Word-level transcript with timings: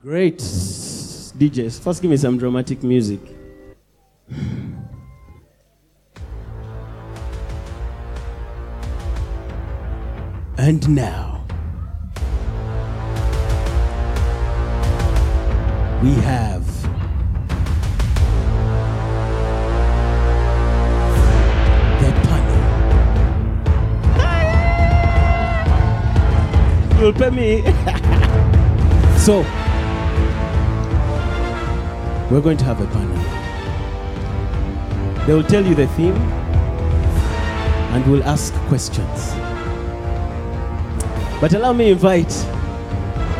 Great. 0.00 0.38
DJs, 0.38 1.80
first 1.80 2.00
give 2.00 2.08
me 2.08 2.16
some 2.16 2.38
dramatic 2.38 2.84
music. 2.84 3.18
And 10.56 10.88
now, 10.88 11.44
we 16.00 16.12
have 16.22 16.64
the 21.98 22.12
panel. 22.22 22.58
You'll 27.00 27.12
pay 27.14 27.30
me. 27.30 27.62
so, 29.18 29.44
we're 32.30 32.42
going 32.42 32.58
to 32.58 32.64
have 32.64 32.80
a 32.80 32.86
panel. 32.88 33.16
They 35.26 35.34
will 35.34 35.42
tell 35.42 35.64
you 35.64 35.74
the 35.74 35.86
theme 35.88 36.14
and 37.92 38.06
we'll 38.10 38.24
ask 38.24 38.52
questions. 38.68 39.32
But 41.40 41.54
allow 41.54 41.72
me 41.72 41.90
invite 41.90 42.28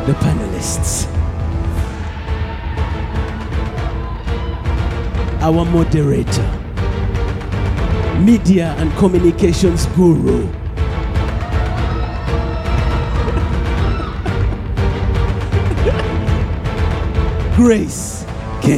the 0.07 0.13
panelists. 0.13 1.07
Our 5.41 5.65
moderator, 5.65 6.49
media 8.19 8.75
and 8.79 8.91
communications 8.97 9.85
guru, 9.87 10.51
Grace 17.55 18.18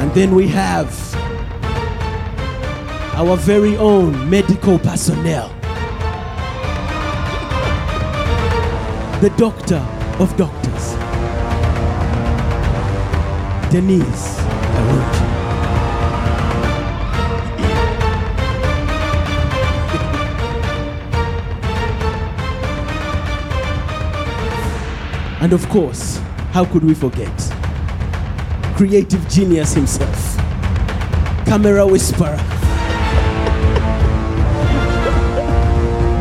And 0.00 0.12
then 0.12 0.34
we 0.34 0.48
have 0.48 0.88
our 3.14 3.36
very 3.36 3.76
own 3.76 4.28
medical 4.28 4.76
personnel. 4.80 5.50
The 9.20 9.30
doctor 9.36 9.82
of 10.18 10.36
doctors, 10.36 10.96
Denise. 13.70 15.23
And 25.44 25.52
of 25.52 25.68
course, 25.68 26.16
how 26.52 26.64
could 26.64 26.82
we 26.82 26.94
forget? 26.94 27.30
Creative 28.76 29.28
genius 29.28 29.74
himself, 29.74 30.36
camera 31.44 31.86
whisperer, 31.86 32.38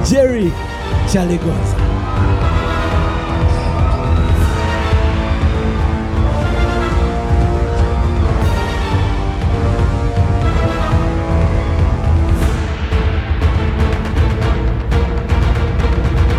Jerry 0.05 0.51
Chalegonza. 1.07 1.79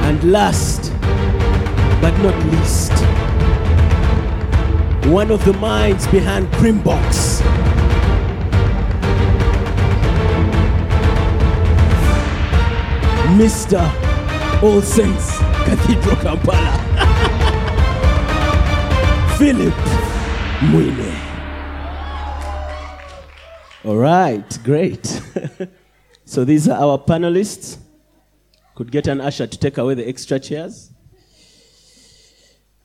And 0.02 0.30
last 0.30 0.93
not 2.22 2.36
least, 2.46 2.92
one 5.12 5.30
of 5.30 5.44
the 5.44 5.52
minds 5.54 6.06
behind 6.08 6.46
Primbox. 6.52 7.42
Mr. 13.36 13.83
All 14.62 14.80
Saints 14.80 15.39
Cathedral 15.64 16.16
Kampala. 16.16 16.78
Philip 19.39 19.74
Mwine. 20.60 21.20
All 23.84 23.96
right, 23.96 24.58
great. 24.62 25.05
so 26.24 26.44
these 26.44 26.68
are 26.68 26.80
our 26.80 26.98
panelists. 26.98 27.77
Could 28.77 28.90
get 28.92 29.08
an 29.08 29.20
usher 29.20 29.46
to 29.46 29.58
take 29.58 29.77
away 29.77 29.94
the 29.94 30.08
extra 30.08 30.39
chairs. 30.39 30.93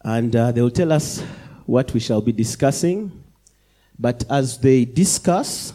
And 0.09 0.35
uh, 0.35 0.51
they 0.51 0.63
will 0.63 0.71
tell 0.71 0.91
us 0.91 1.21
what 1.67 1.93
we 1.93 1.99
shall 1.99 2.19
be 2.19 2.31
discussing. 2.31 3.11
But 3.99 4.23
as 4.27 4.57
they 4.57 4.83
discuss, 4.83 5.71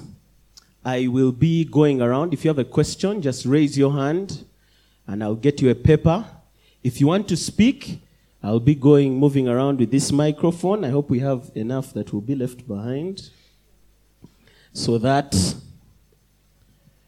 I 0.85 1.07
will 1.07 1.31
be 1.31 1.65
going 1.65 2.03
around. 2.03 2.35
If 2.35 2.45
you 2.45 2.49
have 2.49 2.59
a 2.59 2.65
question, 2.65 3.23
just 3.23 3.47
raise 3.47 3.79
your 3.79 3.93
hand 3.93 4.45
and 5.07 5.23
I'll 5.23 5.37
get 5.37 5.63
you 5.63 5.71
a 5.71 5.75
paper. 5.77 6.27
If 6.83 7.01
you 7.01 7.07
want 7.07 7.29
to 7.29 7.37
speak, 7.37 8.01
I'll 8.43 8.59
be 8.59 8.75
going, 8.75 9.21
moving 9.21 9.47
around 9.47 9.79
with 9.79 9.93
this 9.93 10.11
microphone. 10.11 10.85
I 10.85 10.89
hope 10.89 11.11
we 11.11 11.21
have 11.21 11.53
enough 11.55 11.95
that 11.95 12.13
will 12.13 12.21
be 12.21 12.35
left 12.35 12.67
behind 12.67 13.31
so 14.73 14.99
that 14.99 15.55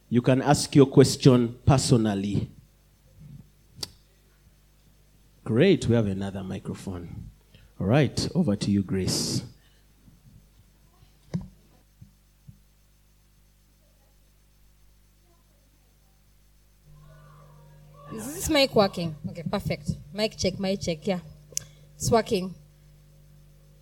you 0.09 0.23
can 0.23 0.41
ask 0.43 0.77
your 0.77 0.87
question 0.87 1.57
personally. 1.67 2.53
Great, 5.47 5.87
we 5.87 5.95
have 5.95 6.09
another 6.09 6.43
microphone. 6.43 7.31
All 7.79 7.87
right, 7.87 8.29
over 8.35 8.57
to 8.57 8.69
you, 8.69 8.83
Grace. 8.83 9.45
Is 18.13 18.35
this 18.35 18.51
mic 18.51 18.75
working? 18.75 19.15
Okay, 19.31 19.45
perfect. 19.49 19.93
Mic 20.13 20.37
check, 20.37 20.59
mic 20.59 20.81
check. 20.81 21.07
Yeah, 21.07 21.21
it's 21.95 22.11
working. 22.11 22.53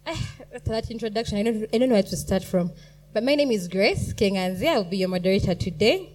Eh, 0.05 0.21
after 0.55 0.71
that 0.71 0.91
introduction, 0.91 1.39
I 1.39 1.45
don't, 1.45 1.65
I 1.73 1.79
don't 1.79 1.89
know 1.89 1.95
where 1.95 2.03
to 2.03 2.17
start 2.19 2.45
from. 2.45 2.73
But 3.15 3.25
my 3.25 3.37
name 3.37 3.51
is 3.51 3.69
Grace 3.69 4.13
Kenganzi. 4.13 4.67
I'll 4.67 4.85
be 4.85 4.99
your 4.99 5.09
moderator 5.09 5.55
today. 5.55 6.13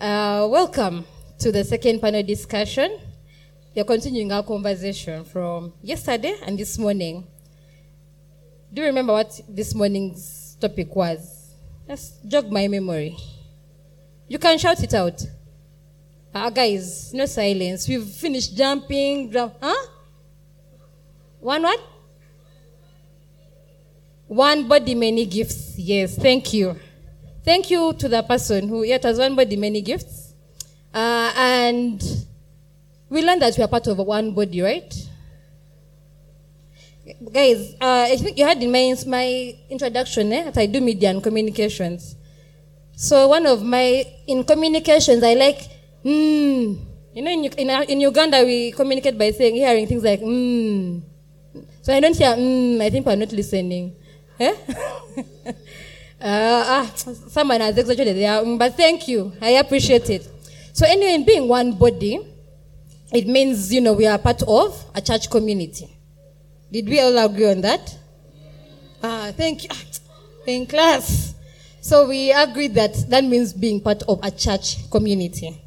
Uh, 0.00 0.48
welcome 0.50 1.04
to 1.38 1.52
the 1.52 1.64
second 1.64 2.00
panel 2.00 2.22
discussion. 2.22 2.98
Are 3.78 3.84
continuing 3.84 4.32
our 4.32 4.42
conversation 4.42 5.24
from 5.24 5.72
yesterday 5.80 6.34
and 6.44 6.58
this 6.58 6.76
morning. 6.78 7.24
Do 8.72 8.82
you 8.82 8.88
remember 8.88 9.12
what 9.12 9.40
this 9.48 9.72
morning's 9.72 10.56
topic 10.60 10.96
was? 10.96 11.54
Let's 11.86 12.18
jog 12.26 12.50
my 12.50 12.66
memory. 12.66 13.16
You 14.26 14.40
can 14.40 14.58
shout 14.58 14.82
it 14.82 14.94
out. 14.94 15.24
Ah, 16.34 16.50
guys, 16.50 17.14
no 17.14 17.26
silence. 17.26 17.86
We've 17.86 18.04
finished 18.04 18.56
jumping. 18.56 19.30
Jump. 19.30 19.54
Huh? 19.62 19.86
One 21.38 21.62
what? 21.62 21.80
One 24.26 24.66
body, 24.66 24.96
many 24.96 25.24
gifts. 25.24 25.78
Yes, 25.78 26.16
thank 26.16 26.52
you. 26.52 26.76
Thank 27.44 27.70
you 27.70 27.92
to 27.92 28.08
the 28.08 28.22
person 28.22 28.66
who, 28.66 28.82
yet 28.82 29.04
has 29.04 29.20
one 29.20 29.36
body, 29.36 29.56
many 29.56 29.82
gifts. 29.82 30.34
Uh, 30.92 31.32
and 31.36 32.26
we 33.08 33.22
learned 33.22 33.42
that 33.42 33.56
we 33.56 33.64
are 33.64 33.68
part 33.68 33.86
of 33.86 33.98
one 33.98 34.32
body, 34.32 34.60
right? 34.60 34.94
Guys, 37.32 37.74
uh, 37.80 38.06
I 38.08 38.16
think 38.16 38.36
you 38.36 38.44
had 38.44 38.62
in 38.62 38.70
my, 38.70 38.94
my 39.06 39.54
introduction 39.70 40.32
eh, 40.32 40.44
that 40.44 40.58
I 40.58 40.66
do 40.66 40.80
media 40.80 41.10
and 41.10 41.22
communications. 41.22 42.16
So 42.94 43.28
one 43.28 43.46
of 43.46 43.62
my, 43.62 44.04
in 44.26 44.44
communications, 44.44 45.22
I 45.22 45.34
like, 45.34 45.60
mm. 46.04 46.84
You 47.14 47.22
know, 47.22 47.30
in, 47.30 47.44
in, 47.46 47.70
in 47.90 48.00
Uganda, 48.00 48.44
we 48.44 48.72
communicate 48.72 49.18
by 49.18 49.30
saying, 49.30 49.54
hearing 49.54 49.86
things 49.86 50.04
like, 50.04 50.20
mm. 50.20 51.02
So 51.82 51.94
I 51.94 52.00
don't 52.00 52.14
hear, 52.16 52.30
mm, 52.36 52.80
I 52.82 52.90
think 52.90 53.06
we're 53.06 53.16
not 53.16 53.32
listening. 53.32 53.96
Eh? 54.38 54.54
uh, 55.46 55.52
ah, 56.20 56.92
someone 56.94 57.60
has 57.60 57.76
exaggerated 57.78 58.16
there, 58.16 58.42
mm, 58.44 58.58
but 58.58 58.76
thank 58.76 59.08
you. 59.08 59.32
I 59.40 59.50
appreciate 59.58 60.10
it. 60.10 60.28
So 60.72 60.86
anyway, 60.86 61.14
in 61.14 61.24
being 61.24 61.48
one 61.48 61.72
body, 61.72 62.20
it 63.12 63.26
means, 63.26 63.72
you 63.72 63.80
know, 63.80 63.92
we 63.94 64.06
are 64.06 64.18
part 64.18 64.42
of 64.42 64.84
a 64.94 65.00
church 65.00 65.30
community. 65.30 65.88
Did 66.70 66.88
we 66.88 67.00
all 67.00 67.16
agree 67.18 67.50
on 67.50 67.60
that? 67.62 67.96
Ah, 69.02 69.32
thank 69.36 69.64
you. 69.64 69.70
In 70.46 70.66
class. 70.66 71.34
So 71.80 72.08
we 72.08 72.32
agreed 72.32 72.74
that 72.74 72.94
that 73.08 73.24
means 73.24 73.52
being 73.52 73.80
part 73.80 74.02
of 74.02 74.20
a 74.22 74.30
church 74.30 74.90
community. 74.90 75.62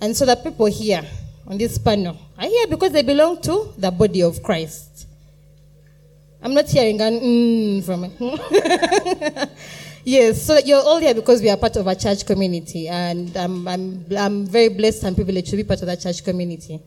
And 0.00 0.16
so 0.16 0.26
the 0.26 0.36
people 0.36 0.66
here 0.66 1.04
on 1.46 1.58
this 1.58 1.78
panel 1.78 2.18
are 2.38 2.46
here 2.46 2.66
because 2.66 2.92
they 2.92 3.02
belong 3.02 3.40
to 3.42 3.72
the 3.78 3.90
body 3.90 4.22
of 4.22 4.42
Christ. 4.42 5.06
I'm 6.42 6.54
not 6.54 6.68
hearing 6.68 7.00
an 7.00 7.20
mm 7.20 7.84
from 7.84 8.04
Yes, 10.06 10.42
so 10.42 10.58
you're 10.58 10.82
all 10.82 10.98
here 10.98 11.14
because 11.14 11.40
we 11.40 11.48
are 11.48 11.56
part 11.56 11.76
of 11.76 11.86
a 11.86 11.94
church 11.94 12.26
community, 12.26 12.88
and 12.88 13.34
I'm, 13.34 13.66
I'm, 13.66 14.04
I'm 14.14 14.46
very 14.46 14.68
blessed 14.68 15.02
and 15.04 15.16
privileged 15.16 15.48
to 15.48 15.56
be 15.56 15.64
part 15.64 15.80
of 15.80 15.86
that 15.86 16.02
church 16.02 16.22
community. 16.22 16.78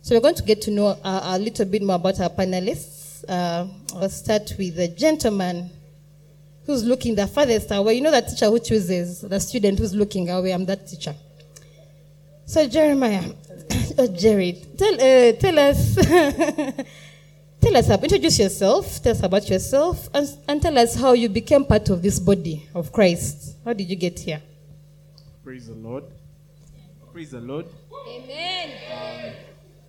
So 0.00 0.14
we're 0.14 0.22
going 0.22 0.36
to 0.36 0.42
get 0.42 0.62
to 0.62 0.70
know 0.70 0.86
uh, 1.04 1.20
a 1.22 1.38
little 1.38 1.66
bit 1.66 1.82
more 1.82 1.96
about 1.96 2.18
our 2.20 2.30
panelists. 2.30 3.24
Uh, 3.28 3.66
I'll 3.94 4.08
start 4.08 4.54
with 4.58 4.76
the 4.76 4.88
gentleman 4.88 5.68
who's 6.64 6.82
looking 6.82 7.14
the 7.14 7.26
farthest 7.26 7.70
away. 7.72 7.92
You 7.92 8.00
know 8.00 8.10
that 8.10 8.28
teacher 8.28 8.46
who 8.46 8.58
chooses 8.58 9.20
the 9.20 9.38
student 9.38 9.78
who's 9.78 9.94
looking 9.94 10.30
away. 10.30 10.52
I'm 10.52 10.64
that 10.64 10.88
teacher. 10.88 11.14
So 12.46 12.66
Jeremiah, 12.66 13.32
oh 13.98 14.06
Jerry, 14.16 14.64
tell 14.78 14.94
uh, 14.94 15.32
tell 15.32 15.58
us 15.58 15.98
tell 17.62 17.76
us 17.76 17.86
about 17.86 18.04
introduce 18.04 18.38
yourself. 18.38 19.02
Tell 19.02 19.12
us 19.12 19.22
about 19.22 19.48
yourself, 19.48 20.08
and, 20.12 20.28
and 20.48 20.60
tell 20.60 20.76
us 20.76 20.96
how 20.96 21.12
you 21.12 21.28
became 21.28 21.64
part 21.64 21.88
of 21.90 22.02
this 22.02 22.18
body 22.18 22.68
of 22.74 22.92
Christ. 22.92 23.56
How 23.64 23.72
did 23.72 23.88
you 23.88 23.96
get 23.96 24.18
here? 24.18 24.42
Praise 25.44 25.68
the 25.68 25.74
Lord. 25.74 26.04
Praise 27.12 27.30
the 27.30 27.40
Lord. 27.40 27.66
Amen. 28.08 29.34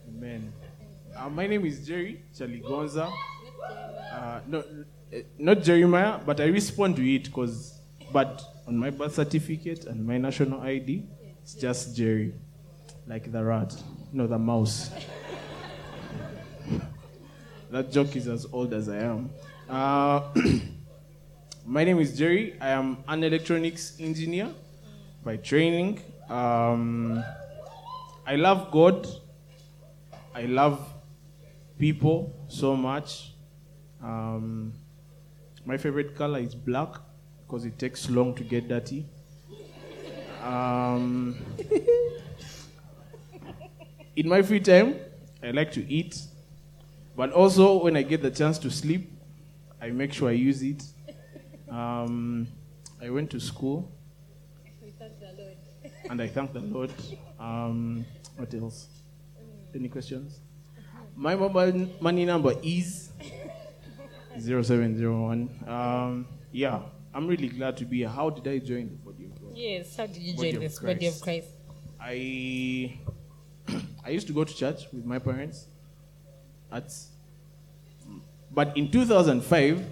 Amen. 0.07 0.53
Uh, 1.17 1.29
my 1.29 1.47
name 1.47 1.65
is 1.65 1.85
Jerry 1.85 2.23
Chaligonza. 2.37 3.11
Uh, 4.11 4.39
no, 4.47 4.59
uh, 4.59 5.17
not 5.39 5.63
Jeremiah, 5.63 6.19
but 6.23 6.39
I 6.39 6.45
respond 6.45 6.95
to 6.97 7.15
it 7.15 7.23
because, 7.25 7.79
but 8.11 8.41
on 8.67 8.77
my 8.77 8.91
birth 8.91 9.15
certificate 9.15 9.85
and 9.85 10.05
my 10.05 10.17
national 10.17 10.61
ID, 10.61 11.03
it's 11.41 11.55
just 11.55 11.95
Jerry, 11.95 12.33
like 13.07 13.31
the 13.31 13.43
rat, 13.43 13.75
no, 14.11 14.27
the 14.27 14.37
mouse. 14.37 14.91
That 17.73 17.91
joke 17.91 18.15
is 18.15 18.27
as 18.27 18.45
old 18.53 18.71
as 18.71 18.87
I 18.87 18.99
am. 18.99 19.31
Uh, 19.67 20.21
my 21.65 21.83
name 21.83 21.99
is 21.99 22.15
Jerry. 22.15 22.55
I 22.61 22.69
am 22.69 23.03
an 23.07 23.23
electronics 23.23 23.97
engineer 23.99 24.49
by 25.23 25.37
training. 25.37 25.99
Um, 26.29 27.23
I 28.27 28.35
love 28.35 28.69
God. 28.69 29.07
I 30.35 30.43
love 30.43 30.87
people 31.79 32.45
so 32.47 32.75
much. 32.75 33.33
Um, 34.03 34.73
my 35.65 35.77
favorite 35.77 36.15
color 36.15 36.37
is 36.37 36.53
black 36.53 36.93
because 37.47 37.65
it 37.65 37.79
takes 37.79 38.07
long 38.07 38.35
to 38.35 38.43
get 38.43 38.67
dirty. 38.67 39.03
Um, 40.43 41.35
in 44.15 44.29
my 44.29 44.43
free 44.43 44.59
time, 44.59 44.97
I 45.41 45.49
like 45.49 45.71
to 45.71 45.91
eat, 45.91 46.21
but 47.15 47.31
also 47.31 47.83
when 47.83 47.95
I 47.95 48.01
get 48.01 48.21
the 48.21 48.31
chance 48.31 48.57
to 48.59 48.69
sleep, 48.71 49.11
I 49.81 49.89
make 49.89 50.13
sure 50.13 50.29
I 50.29 50.33
use 50.33 50.63
it. 50.63 50.83
Um, 51.69 52.47
I 53.01 53.09
went 53.09 53.29
to 53.31 53.39
school, 53.39 53.91
and 56.09 56.21
I 56.21 56.27
thank 56.27 56.53
the 56.53 56.61
Lord. 56.61 56.91
Um, 57.39 58.05
what 58.37 58.53
else? 58.53 58.87
Any 59.75 59.89
questions? 59.89 60.39
My 61.15 61.35
mobile 61.35 61.89
money 61.99 62.25
number 62.25 62.53
is 62.63 63.11
0701. 64.39 65.49
Um, 65.67 66.27
yeah, 66.51 66.81
I'm 67.13 67.27
really 67.27 67.49
glad 67.49 67.77
to 67.77 67.85
be 67.85 67.97
here. 67.97 68.09
How 68.09 68.29
did 68.29 68.47
I 68.47 68.57
join 68.59 68.89
the 68.89 68.95
body 69.11 69.25
of 69.25 69.41
God? 69.41 69.51
Yes. 69.55 69.95
How 69.95 70.05
did 70.07 70.17
you 70.17 70.35
Body 70.35 70.51
join 70.53 70.61
this 70.61 70.79
body 70.79 71.07
of. 71.07 71.21
Christ? 71.21 71.47
I 71.99 72.99
I 74.05 74.09
used 74.09 74.27
to 74.27 74.33
go 74.33 74.43
to 74.43 74.55
church 74.55 74.87
with 74.91 75.05
my 75.05 75.19
parents. 75.19 75.67
At, 76.73 76.91
but 78.51 78.75
in 78.75 78.89
2005, 78.89 79.85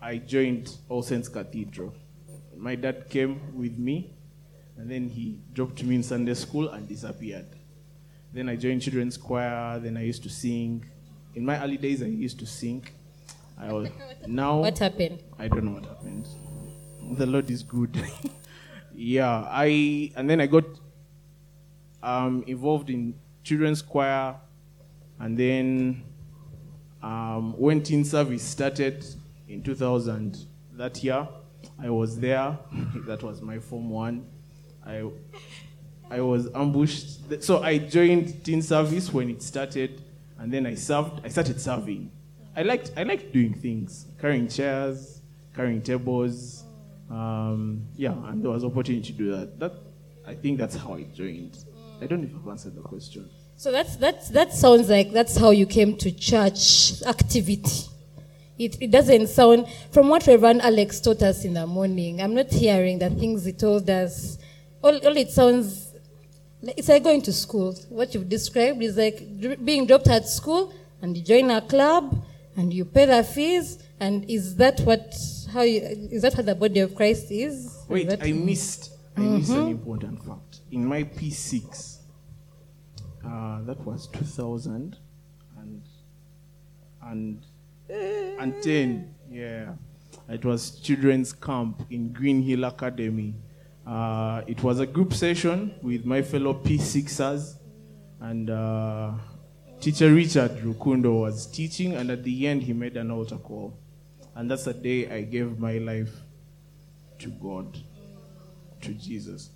I 0.00 0.16
joined 0.16 0.74
All 0.88 1.02
Saints 1.02 1.28
Cathedral. 1.28 1.94
My 2.56 2.74
dad 2.76 3.10
came 3.10 3.38
with 3.54 3.76
me, 3.76 4.14
and 4.78 4.90
then 4.90 5.10
he 5.10 5.38
dropped 5.52 5.84
me 5.84 5.96
in 5.96 6.02
Sunday 6.02 6.34
school 6.34 6.70
and 6.70 6.88
disappeared. 6.88 7.46
Then 8.32 8.48
I 8.48 8.56
joined 8.56 8.80
children's 8.80 9.18
choir. 9.18 9.78
Then 9.78 9.98
I 9.98 10.04
used 10.04 10.22
to 10.22 10.30
sing. 10.30 10.84
In 11.34 11.44
my 11.44 11.62
early 11.62 11.76
days, 11.76 12.02
I 12.02 12.06
used 12.06 12.38
to 12.38 12.46
sing. 12.46 12.86
I 13.58 13.72
was, 13.72 13.88
now 14.26 14.60
What 14.60 14.78
happened? 14.78 15.22
I 15.38 15.48
don't 15.48 15.64
know 15.64 15.72
what 15.72 15.84
happened. 15.84 16.26
The 17.18 17.26
Lord 17.26 17.50
is 17.50 17.62
good. 17.62 18.02
yeah, 18.94 19.46
I 19.50 20.12
and 20.16 20.28
then 20.30 20.40
I 20.40 20.46
got 20.46 20.64
um, 22.02 22.44
involved 22.46 22.88
in 22.88 23.14
children's 23.44 23.82
choir, 23.82 24.36
and 25.22 25.38
then 25.38 26.02
um, 27.00 27.56
when 27.56 27.80
teen 27.80 28.04
service 28.04 28.42
started 28.42 29.06
in 29.48 29.62
2000 29.62 30.36
that 30.72 31.02
year, 31.04 31.28
I 31.80 31.90
was 31.90 32.18
there. 32.18 32.58
that 33.06 33.22
was 33.22 33.40
my 33.40 33.60
form 33.60 33.88
one. 33.88 34.26
I 34.84 35.08
I 36.10 36.20
was 36.20 36.48
ambushed. 36.54 37.42
So 37.42 37.62
I 37.62 37.78
joined 37.78 38.44
teen 38.44 38.62
service 38.62 39.12
when 39.12 39.30
it 39.30 39.42
started, 39.42 40.02
and 40.38 40.52
then 40.52 40.66
I 40.66 40.74
served. 40.74 41.24
I 41.24 41.28
started 41.28 41.60
serving. 41.60 42.10
I 42.56 42.62
liked 42.64 42.90
I 42.96 43.04
liked 43.04 43.32
doing 43.32 43.54
things, 43.54 44.06
carrying 44.20 44.48
chairs, 44.48 45.20
carrying 45.54 45.82
tables. 45.82 46.64
Um, 47.08 47.86
yeah, 47.94 48.14
and 48.26 48.42
there 48.42 48.50
was 48.50 48.64
opportunity 48.64 49.12
to 49.12 49.18
do 49.18 49.30
that. 49.36 49.60
That 49.60 49.72
I 50.26 50.34
think 50.34 50.58
that's 50.58 50.74
how 50.74 50.94
I 50.94 51.04
joined. 51.04 51.64
I 52.00 52.06
don't 52.06 52.22
know 52.22 52.28
if 52.28 52.34
I've 52.42 52.48
answered 52.48 52.74
the 52.74 52.82
question. 52.82 53.30
So 53.56 53.70
that's 53.70 53.96
that's 53.96 54.28
that 54.30 54.52
sounds 54.52 54.88
like 54.88 55.12
that's 55.12 55.36
how 55.36 55.50
you 55.50 55.66
came 55.66 55.96
to 55.98 56.10
church 56.10 57.02
activity. 57.06 57.88
It, 58.58 58.76
it 58.80 58.90
doesn't 58.90 59.28
sound 59.28 59.66
from 59.90 60.08
what 60.08 60.26
Reverend 60.26 60.62
Alex 60.62 61.00
taught 61.00 61.22
us 61.22 61.44
in 61.44 61.54
the 61.54 61.66
morning. 61.66 62.20
I'm 62.20 62.34
not 62.34 62.50
hearing 62.50 62.98
the 62.98 63.10
things 63.10 63.44
he 63.44 63.52
told 63.52 63.88
us. 63.88 64.38
All, 64.82 64.94
all 65.06 65.16
it 65.16 65.30
sounds 65.30 65.92
like- 66.62 66.78
it's 66.78 66.88
like 66.88 67.02
going 67.02 67.22
to 67.22 67.32
school. 67.32 67.74
What 67.88 68.14
you've 68.14 68.28
described 68.28 68.82
is 68.82 68.96
like 68.96 69.64
being 69.64 69.86
dropped 69.86 70.08
at 70.08 70.28
school 70.28 70.72
and 71.00 71.16
you 71.16 71.22
join 71.22 71.50
a 71.50 71.60
club 71.60 72.24
and 72.56 72.72
you 72.72 72.84
pay 72.84 73.06
the 73.06 73.24
fees. 73.24 73.78
And 73.98 74.28
is 74.30 74.56
that 74.56 74.80
what 74.80 75.14
how 75.52 75.62
you, 75.62 75.80
is 76.10 76.22
that 76.22 76.34
how 76.34 76.42
the 76.42 76.54
body 76.54 76.80
of 76.80 76.94
Christ 76.94 77.30
is? 77.30 77.66
Is 77.66 77.84
Wait, 77.88 78.08
that- 78.08 78.22
I 78.22 78.32
missed. 78.32 78.90
I 79.16 79.20
missed 79.20 79.50
mm-hmm. 79.50 79.60
an 79.60 79.68
important 79.68 80.24
fact. 80.24 80.60
In 80.70 80.86
my 80.86 81.04
P6, 81.04 81.91
uh, 83.26 83.62
that 83.62 83.78
was 83.84 84.08
2000 84.08 84.96
and 85.58 85.82
and 87.02 87.42
and 87.88 88.62
10. 88.62 89.14
Yeah, 89.30 89.74
it 90.28 90.44
was 90.44 90.80
children's 90.80 91.32
camp 91.32 91.82
in 91.90 92.12
Green 92.12 92.42
Hill 92.42 92.64
Academy. 92.64 93.34
Uh, 93.86 94.42
it 94.46 94.62
was 94.62 94.80
a 94.80 94.86
group 94.86 95.12
session 95.12 95.74
with 95.82 96.04
my 96.04 96.22
fellow 96.22 96.54
P6ers, 96.54 97.56
and 98.20 98.50
uh, 98.50 99.12
teacher 99.80 100.12
Richard 100.12 100.52
Rukundo 100.62 101.22
was 101.22 101.46
teaching, 101.46 101.94
and 101.94 102.10
at 102.10 102.22
the 102.22 102.46
end 102.46 102.62
he 102.62 102.72
made 102.72 102.96
an 102.96 103.10
altar 103.10 103.38
call, 103.38 103.76
and 104.36 104.50
that's 104.50 104.64
the 104.64 104.74
day 104.74 105.10
I 105.10 105.22
gave 105.22 105.58
my 105.58 105.78
life 105.78 106.12
to 107.18 107.28
God, 107.28 107.76
to 108.82 108.94
Jesus. 108.94 109.50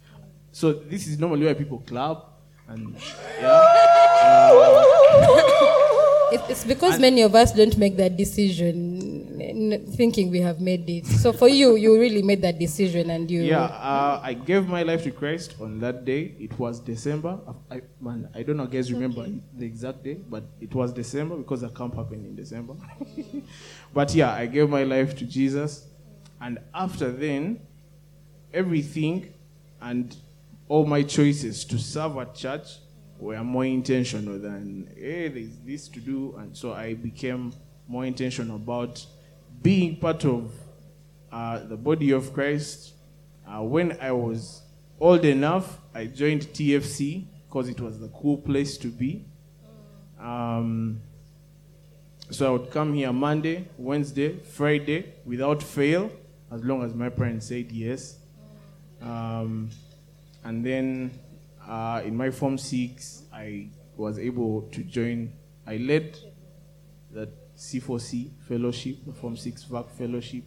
So 0.50 0.72
this 0.72 1.06
is 1.06 1.18
normally 1.18 1.44
where 1.44 1.54
people 1.54 1.82
clap, 1.86 2.35
and 2.68 2.94
yeah. 3.40 4.52
It- 6.32 6.42
It's 6.50 6.64
because 6.64 6.98
many 6.98 7.22
of 7.22 7.34
us 7.36 7.52
don't 7.52 7.78
make 7.78 7.96
that 7.98 8.16
decision 8.16 9.84
thinking 9.96 10.30
we 10.30 10.40
have 10.40 10.60
made 10.60 10.88
it. 10.90 11.06
So 11.06 11.32
for 11.32 11.48
you, 11.48 11.76
you 11.76 11.98
really 12.00 12.20
made 12.22 12.42
that 12.42 12.58
decision 12.58 13.10
and 13.10 13.30
you. 13.30 13.42
Yeah, 13.42 13.62
uh, 13.64 14.20
I 14.22 14.34
gave 14.34 14.66
my 14.66 14.82
life 14.82 15.04
to 15.04 15.12
Christ 15.12 15.54
on 15.60 15.78
that 15.80 16.04
day. 16.04 16.34
It 16.40 16.58
was 16.58 16.80
December. 16.80 17.38
I, 17.70 17.80
man, 18.00 18.28
I 18.34 18.42
don't 18.42 18.56
know, 18.56 18.66
guys, 18.66 18.92
remember 18.92 19.26
the 19.56 19.64
exact 19.66 20.02
day, 20.02 20.14
but 20.28 20.42
it 20.60 20.74
was 20.74 20.92
December 20.92 21.36
because 21.36 21.60
the 21.60 21.68
camp 21.68 21.94
happened 21.94 22.26
in 22.26 22.34
December. 22.34 22.74
but 23.94 24.12
yeah, 24.14 24.32
I 24.32 24.46
gave 24.46 24.68
my 24.68 24.82
life 24.82 25.16
to 25.18 25.24
Jesus, 25.24 25.86
and 26.40 26.58
after 26.74 27.12
then, 27.12 27.60
everything 28.52 29.32
and 29.80 30.16
all 30.68 30.84
my 30.86 31.02
choices 31.02 31.64
to 31.64 31.78
serve 31.78 32.16
at 32.18 32.34
church 32.34 32.78
were 33.18 33.42
more 33.42 33.64
intentional 33.64 34.38
than 34.38 34.92
hey, 34.96 35.28
there's 35.28 35.58
this 35.64 35.88
to 35.88 36.00
do, 36.00 36.34
and 36.38 36.56
so 36.56 36.72
I 36.72 36.94
became 36.94 37.52
more 37.88 38.04
intentional 38.04 38.56
about 38.56 39.04
being 39.62 39.96
part 39.96 40.24
of 40.24 40.52
uh, 41.32 41.60
the 41.60 41.76
body 41.76 42.10
of 42.10 42.32
Christ. 42.32 42.94
Uh, 43.46 43.62
when 43.62 43.96
I 44.00 44.12
was 44.12 44.62
old 44.98 45.24
enough, 45.24 45.78
I 45.94 46.06
joined 46.06 46.42
TFC 46.42 47.26
because 47.46 47.68
it 47.68 47.80
was 47.80 47.98
the 48.00 48.08
cool 48.08 48.38
place 48.38 48.76
to 48.78 48.88
be. 48.88 49.24
Um, 50.20 51.00
so 52.30 52.46
I 52.46 52.50
would 52.50 52.70
come 52.70 52.94
here 52.94 53.12
Monday, 53.12 53.68
Wednesday, 53.78 54.38
Friday 54.38 55.14
without 55.24 55.62
fail, 55.62 56.10
as 56.50 56.62
long 56.64 56.82
as 56.82 56.92
my 56.92 57.08
parents 57.08 57.46
said 57.46 57.70
yes. 57.70 58.16
Um, 59.00 59.70
and 60.46 60.64
then 60.64 61.10
uh, 61.68 62.02
in 62.04 62.16
my 62.16 62.30
Form 62.30 62.56
6, 62.56 63.24
I 63.34 63.68
was 63.96 64.16
able 64.18 64.62
to 64.70 64.84
join, 64.84 65.32
I 65.66 65.78
led 65.78 66.16
the 67.10 67.28
C4C 67.56 68.30
fellowship, 68.46 68.98
the 69.04 69.12
Form 69.12 69.36
6 69.36 69.64
VAC 69.64 69.90
fellowship 69.90 70.44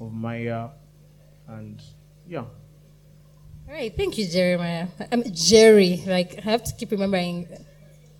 of 0.00 0.12
my 0.12 0.46
uh, 0.48 0.68
And 1.48 1.80
yeah. 2.26 2.40
All 2.40 3.74
right, 3.74 3.94
thank 3.96 4.18
you, 4.18 4.26
Jeremiah. 4.28 4.88
I'm 5.10 5.24
Jerry. 5.32 6.02
Like 6.06 6.38
I 6.38 6.42
have 6.42 6.64
to 6.64 6.74
keep 6.74 6.90
remembering, 6.90 7.48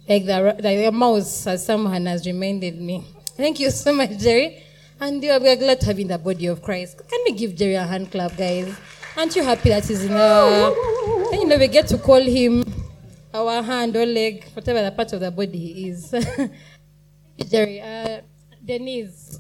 like 0.09 0.25
the 0.25 0.57
the 0.61 0.91
mouse, 0.93 1.47
as 1.47 1.65
someone 1.65 2.07
has 2.07 2.27
reminded 2.27 2.81
me. 2.81 3.05
Thank 3.37 3.61
you 3.61 3.71
so 3.71 3.93
much, 3.93 4.19
Jerry. 4.19 4.63
And 5.01 5.21
we 5.21 5.31
are 5.31 5.39
glad 5.39 5.81
to 5.81 5.87
have 5.87 5.99
you 5.99 6.03
in 6.03 6.09
the 6.09 6.19
body 6.19 6.47
of 6.47 6.63
Christ. 6.63 6.99
Can 7.07 7.21
we 7.27 7.33
give 7.33 7.55
Jerry 7.55 7.75
a 7.75 7.85
hand 7.85 8.11
clap, 8.11 8.37
guys? 8.37 8.75
Aren't 9.17 9.37
you 9.37 9.43
happy 9.43 9.69
that 9.71 9.87
he's 9.87 10.05
in 10.05 10.13
the? 10.13 10.97
And 11.31 11.41
you 11.41 11.47
know 11.47 11.59
we 11.59 11.69
get 11.69 11.87
to 11.89 11.99
call 11.99 12.21
him 12.21 12.65
our 13.35 13.63
hand 13.63 13.97
or 13.97 14.07
leg, 14.07 14.45
whatever 14.55 14.83
the 14.83 14.91
part 14.91 15.13
of 15.13 15.21
the 15.21 15.31
body 15.31 15.59
he 15.59 15.89
is. 15.89 16.11
Jerry, 17.51 17.81
uh, 17.81 18.21
Denise, 18.65 19.39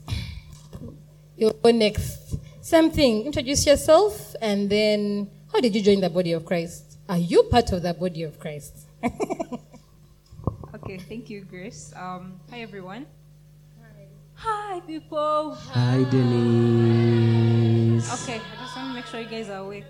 you'll 1.36 1.52
go 1.52 1.70
next. 1.70 2.36
Same 2.60 2.90
thing. 2.90 3.24
Introduce 3.26 3.66
yourself, 3.66 4.34
and 4.40 4.68
then 4.70 5.30
how 5.52 5.60
did 5.60 5.74
you 5.74 5.82
join 5.82 6.00
the 6.00 6.10
body 6.10 6.32
of 6.32 6.44
Christ? 6.44 6.98
Are 7.08 7.18
you 7.18 7.44
part 7.44 7.72
of 7.72 7.82
the 7.82 7.94
body 7.94 8.22
of 8.22 8.38
Christ? 8.38 8.86
Okay, 10.88 10.96
thank 10.96 11.28
you, 11.28 11.42
Grace. 11.42 11.92
Um, 11.94 12.40
hi, 12.48 12.60
everyone. 12.60 13.04
Hi, 14.34 14.80
people. 14.86 15.54
Hi, 15.54 16.02
Denise. 16.10 18.08
Okay, 18.22 18.40
I 18.40 18.62
just 18.62 18.76
want 18.76 18.88
to 18.88 18.94
make 18.94 19.04
sure 19.04 19.20
you 19.20 19.26
guys 19.26 19.50
are 19.50 19.58
awake. 19.58 19.84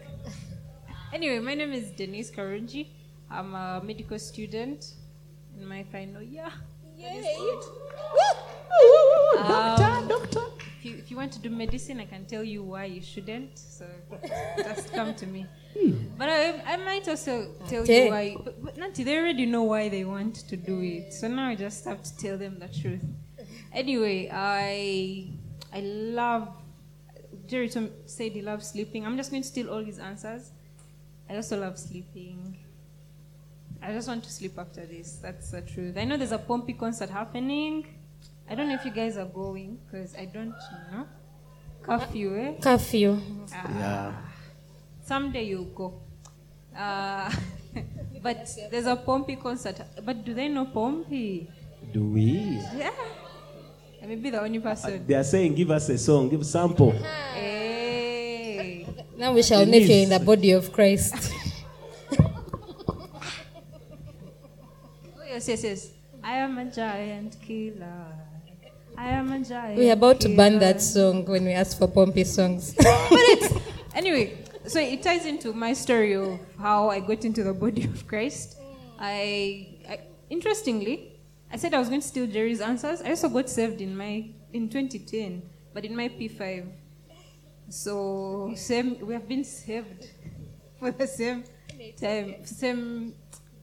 Anyway, 1.12 1.38
my 1.38 1.54
name 1.54 1.72
is 1.72 1.90
Denise 1.90 2.30
Karunji. 2.30 2.88
I'm 3.30 3.54
a 3.54 3.80
medical 3.84 4.18
student 4.18 4.94
in 5.58 5.66
my 5.66 5.82
final 5.84 6.22
year. 6.22 6.48
Um, 9.38 9.48
doctor, 9.48 10.08
doctor. 10.08 10.40
If 10.78 10.84
you, 10.84 10.96
if 10.98 11.10
you 11.10 11.16
want 11.16 11.32
to 11.32 11.38
do 11.40 11.50
medicine, 11.50 12.00
I 12.00 12.04
can 12.04 12.24
tell 12.26 12.44
you 12.44 12.62
why 12.62 12.84
you 12.84 13.00
shouldn't. 13.02 13.58
So 13.58 13.86
just 14.58 14.92
come 14.92 15.14
to 15.14 15.26
me. 15.26 15.46
But 16.16 16.28
I, 16.28 16.62
I 16.66 16.76
might 16.76 17.08
also 17.08 17.52
tell 17.68 17.82
Okay. 17.82 18.04
you 18.06 18.10
why. 18.10 18.36
But, 18.44 18.64
but 18.64 18.76
Nanti, 18.76 19.04
they 19.04 19.18
already 19.18 19.46
know 19.46 19.62
why 19.64 19.88
they 19.88 20.04
want 20.04 20.34
to 20.48 20.56
do 20.56 20.80
it. 20.80 21.12
So 21.12 21.28
now 21.28 21.48
I 21.48 21.54
just 21.54 21.84
have 21.84 22.02
to 22.02 22.16
tell 22.16 22.36
them 22.38 22.58
the 22.58 22.68
truth. 22.68 23.02
Anyway, 23.72 24.28
I 24.32 25.28
I 25.72 25.80
love. 25.80 26.48
Jerry 27.46 27.68
Tom 27.68 27.90
said 28.06 28.32
he 28.32 28.42
loves 28.42 28.66
sleeping. 28.68 29.06
I'm 29.06 29.16
just 29.16 29.30
going 29.30 29.42
to 29.42 29.48
steal 29.48 29.70
all 29.70 29.82
his 29.84 29.98
answers. 29.98 30.50
I 31.28 31.36
also 31.36 31.60
love 31.60 31.78
sleeping. 31.78 32.56
I 33.82 33.92
just 33.92 34.08
want 34.08 34.24
to 34.24 34.30
sleep 34.30 34.58
after 34.58 34.84
this. 34.86 35.18
That's 35.22 35.50
the 35.50 35.62
truth. 35.62 35.96
I 35.96 36.04
know 36.04 36.16
there's 36.16 36.32
a 36.32 36.38
Pompi 36.38 36.78
concert 36.78 37.10
happening. 37.10 37.86
I 38.50 38.54
don't 38.54 38.68
know 38.68 38.74
if 38.74 38.84
you 38.84 38.90
guys 38.90 39.16
are 39.16 39.26
going 39.26 39.78
because 39.84 40.14
I 40.16 40.24
don't 40.24 40.54
know. 40.90 41.06
Curfew, 41.82 42.36
eh? 42.36 42.60
Curfew. 42.60 43.18
Yeah. 43.50 44.12
Someday 45.04 45.44
you'll 45.44 45.64
go. 45.64 46.00
Uh, 46.76 47.30
but 48.22 48.48
there's 48.70 48.86
a 48.86 48.96
Pompi 48.96 49.40
concert. 49.40 49.80
But 50.04 50.24
do 50.24 50.34
they 50.34 50.48
know 50.48 50.66
Pompi? 50.66 51.46
Do 51.92 52.04
we? 52.04 52.60
Yeah. 52.76 52.90
I 54.02 54.06
may 54.06 54.16
be 54.16 54.30
the 54.30 54.40
only 54.40 54.60
person. 54.60 55.06
They 55.06 55.14
are 55.14 55.24
saying, 55.24 55.54
give 55.54 55.70
us 55.70 55.88
a 55.88 55.98
song, 55.98 56.28
give 56.28 56.44
sample. 56.46 56.92
Hey. 56.92 57.87
Now 59.18 59.32
we 59.32 59.42
shall 59.42 59.66
know 59.66 59.76
if 59.76 59.88
you're 59.88 60.04
in 60.04 60.10
the 60.10 60.20
body 60.20 60.52
of 60.52 60.72
Christ. 60.72 61.34
Oh, 65.20 65.24
yes, 65.26 65.48
yes, 65.48 65.62
yes. 65.64 65.90
I 66.22 66.34
am 66.36 66.56
a 66.58 66.64
giant 66.64 67.36
killer. 67.42 68.06
I 68.96 69.08
am 69.08 69.32
a 69.32 69.40
giant. 69.40 69.76
We're 69.76 69.92
about 69.92 70.20
to 70.20 70.34
ban 70.34 70.58
that 70.60 70.80
song 70.80 71.24
when 71.26 71.44
we 71.44 71.52
ask 71.52 71.76
for 71.78 71.86
Pompi 71.88 72.24
songs. 72.24 72.74
but 72.78 72.86
it's 73.34 73.54
anyway. 73.94 74.38
So 74.66 74.80
it 74.80 75.02
ties 75.02 75.26
into 75.26 75.52
my 75.52 75.72
story 75.72 76.14
of 76.14 76.38
how 76.58 76.88
I 76.88 77.00
got 77.00 77.24
into 77.24 77.42
the 77.42 77.52
body 77.52 77.84
of 77.84 78.06
Christ. 78.06 78.56
I, 78.98 79.78
I 79.88 80.00
interestingly, 80.30 81.20
I 81.52 81.56
said 81.56 81.74
I 81.74 81.78
was 81.78 81.88
going 81.88 82.00
to 82.00 82.06
steal 82.06 82.26
Jerry's 82.26 82.60
answers. 82.60 83.02
I 83.02 83.10
also 83.10 83.28
got 83.28 83.50
saved 83.50 83.80
in 83.80 83.96
my 83.96 84.30
in 84.52 84.68
2010, 84.68 85.42
but 85.74 85.84
in 85.84 85.94
my 85.96 86.08
P5. 86.08 86.66
So 87.68 88.52
same, 88.56 89.06
we 89.06 89.14
have 89.14 89.28
been 89.28 89.44
saved 89.44 90.10
for 90.78 90.90
the 90.90 91.06
same 91.06 91.44
time, 92.00 92.44
same, 92.44 93.14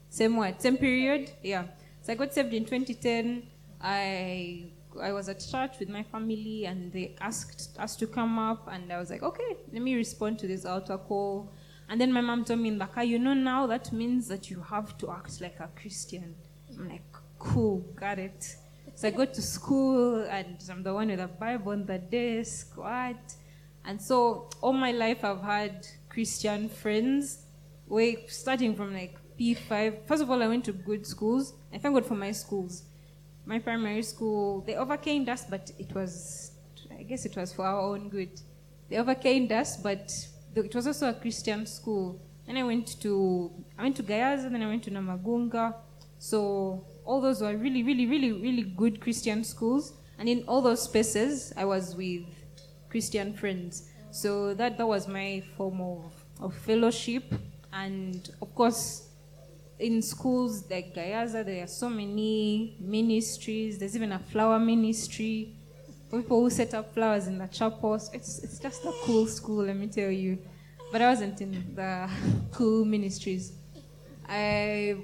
same 0.10 0.38
what, 0.38 0.62
same 0.62 0.78
period. 0.78 1.32
Yeah. 1.42 1.66
So 2.02 2.14
I 2.14 2.16
got 2.16 2.34
saved 2.34 2.54
in 2.54 2.66
2010. 2.66 3.44
I 3.82 4.72
I 5.02 5.12
was 5.12 5.30
at 5.30 5.40
church 5.40 5.80
with 5.80 5.90
my 5.90 6.04
family, 6.04 6.66
and 6.66 6.92
they 6.92 7.16
asked 7.20 7.78
us 7.80 7.96
to 7.98 8.08
come 8.08 8.40
up, 8.40 8.68
and 8.72 8.92
I 8.92 9.00
was 9.00 9.10
like, 9.10 9.24
okay, 9.24 9.58
let 9.72 9.82
me 9.82 9.96
respond 9.96 10.40
to 10.40 10.48
this 10.48 10.66
altar 10.66 10.98
call. 10.98 11.52
And 11.90 12.00
then 12.02 12.12
my 12.12 12.22
mom 12.22 12.46
told 12.46 12.60
me 12.60 12.70
in 12.70 12.82
you 13.04 13.20
know, 13.20 13.34
now 13.34 13.68
that 13.68 13.92
means 13.92 14.28
that 14.28 14.50
you 14.50 14.62
have 14.62 14.98
to 15.00 15.12
act 15.12 15.42
like 15.42 15.60
a 15.60 15.70
Christian. 15.80 16.36
I'm 16.78 16.90
like, 16.90 17.04
cool, 17.38 17.80
got 17.96 18.18
it. 18.18 18.56
So 18.96 19.08
I 19.08 19.12
go 19.12 19.26
to 19.26 19.42
school, 19.42 20.24
and 20.24 20.58
I'm 20.70 20.84
the 20.84 20.94
one 20.94 21.10
with 21.10 21.20
a 21.20 21.28
Bible 21.28 21.74
on 21.74 21.86
the 21.86 22.00
desk. 22.00 22.76
What? 22.76 23.36
And 23.88 24.02
so 24.02 24.50
all 24.62 24.74
my 24.74 24.92
life 24.92 25.24
I've 25.24 25.42
had 25.42 25.88
Christian 26.10 26.70
friends. 26.70 27.46
Wait, 27.88 28.32
starting 28.32 28.76
from 28.76 28.94
like 28.94 29.16
P5. 29.40 30.08
First 30.08 30.24
of 30.24 30.32
all, 30.32 30.42
I 30.42 30.48
went 30.48 30.66
to 30.66 30.72
good 30.72 31.06
schools. 31.06 31.54
I 31.74 31.78
thank 31.78 31.94
God 31.94 32.06
for 32.06 32.16
my 32.16 32.32
schools. 32.32 32.84
My 33.46 33.60
primary 33.60 34.02
school, 34.02 34.62
they 34.62 34.76
overcame 34.76 35.30
us, 35.30 35.46
but 35.46 35.72
it 35.78 35.94
was, 35.94 36.52
I 36.98 37.04
guess 37.04 37.26
it 37.26 37.36
was 37.36 37.54
for 37.54 37.66
our 37.66 37.80
own 37.80 38.10
good. 38.10 38.42
They 38.90 38.98
overcame 38.98 39.52
us, 39.52 39.78
but 39.78 40.12
it 40.56 40.74
was 40.74 40.88
also 40.88 41.10
a 41.10 41.14
Christian 41.14 41.66
school. 41.68 42.20
Then 42.48 42.58
I 42.58 42.64
went 42.64 43.00
to, 43.02 43.52
I 43.78 43.84
went 43.84 43.98
to 43.98 44.04
Gayaza, 44.04 44.50
then 44.50 44.64
I 44.64 44.68
went 44.68 44.84
to 44.84 44.92
Namagunga. 44.92 45.76
So 46.18 46.86
all 47.04 47.22
those 47.22 47.42
were 47.42 47.56
really, 47.56 47.84
really, 47.84 48.08
really, 48.08 48.32
really 48.32 48.64
good 48.64 49.00
Christian 49.00 49.44
schools. 49.44 49.94
And 50.18 50.30
in 50.30 50.44
all 50.48 50.62
those 50.62 50.82
spaces, 50.82 51.54
I 51.58 51.66
was 51.66 51.96
with 51.96 52.24
Christian 52.96 53.34
friends. 53.34 53.90
So 54.12 54.54
that, 54.54 54.78
that 54.78 54.88
was 54.88 55.06
my 55.06 55.44
form 55.58 55.82
of, 55.82 56.14
of 56.40 56.56
fellowship. 56.56 57.26
And 57.74 58.30
of 58.42 58.56
course, 58.56 59.10
in 59.78 60.02
schools 60.02 60.64
like 60.72 60.96
Gayaza, 60.96 61.44
there 61.44 61.62
are 61.66 61.68
so 61.68 61.90
many 61.90 62.78
ministries. 62.80 63.78
There's 63.78 63.98
even 63.98 64.14
a 64.14 64.20
flower 64.20 64.60
ministry 64.60 65.56
people 66.10 66.40
who 66.40 66.50
set 66.50 66.74
up 66.74 66.94
flowers 66.94 67.28
in 67.28 67.38
the 67.38 67.48
chapels. 67.48 68.10
It's, 68.14 68.40
it's 68.40 68.60
just 68.60 68.86
a 68.86 68.94
cool 69.04 69.28
school, 69.28 69.66
let 69.66 69.76
me 69.76 69.88
tell 69.88 70.10
you. 70.10 70.38
But 70.90 71.02
I 71.02 71.10
wasn't 71.10 71.42
in 71.42 71.76
the 71.76 72.10
cool 72.54 72.86
ministries. 72.86 73.52
I, 74.30 74.96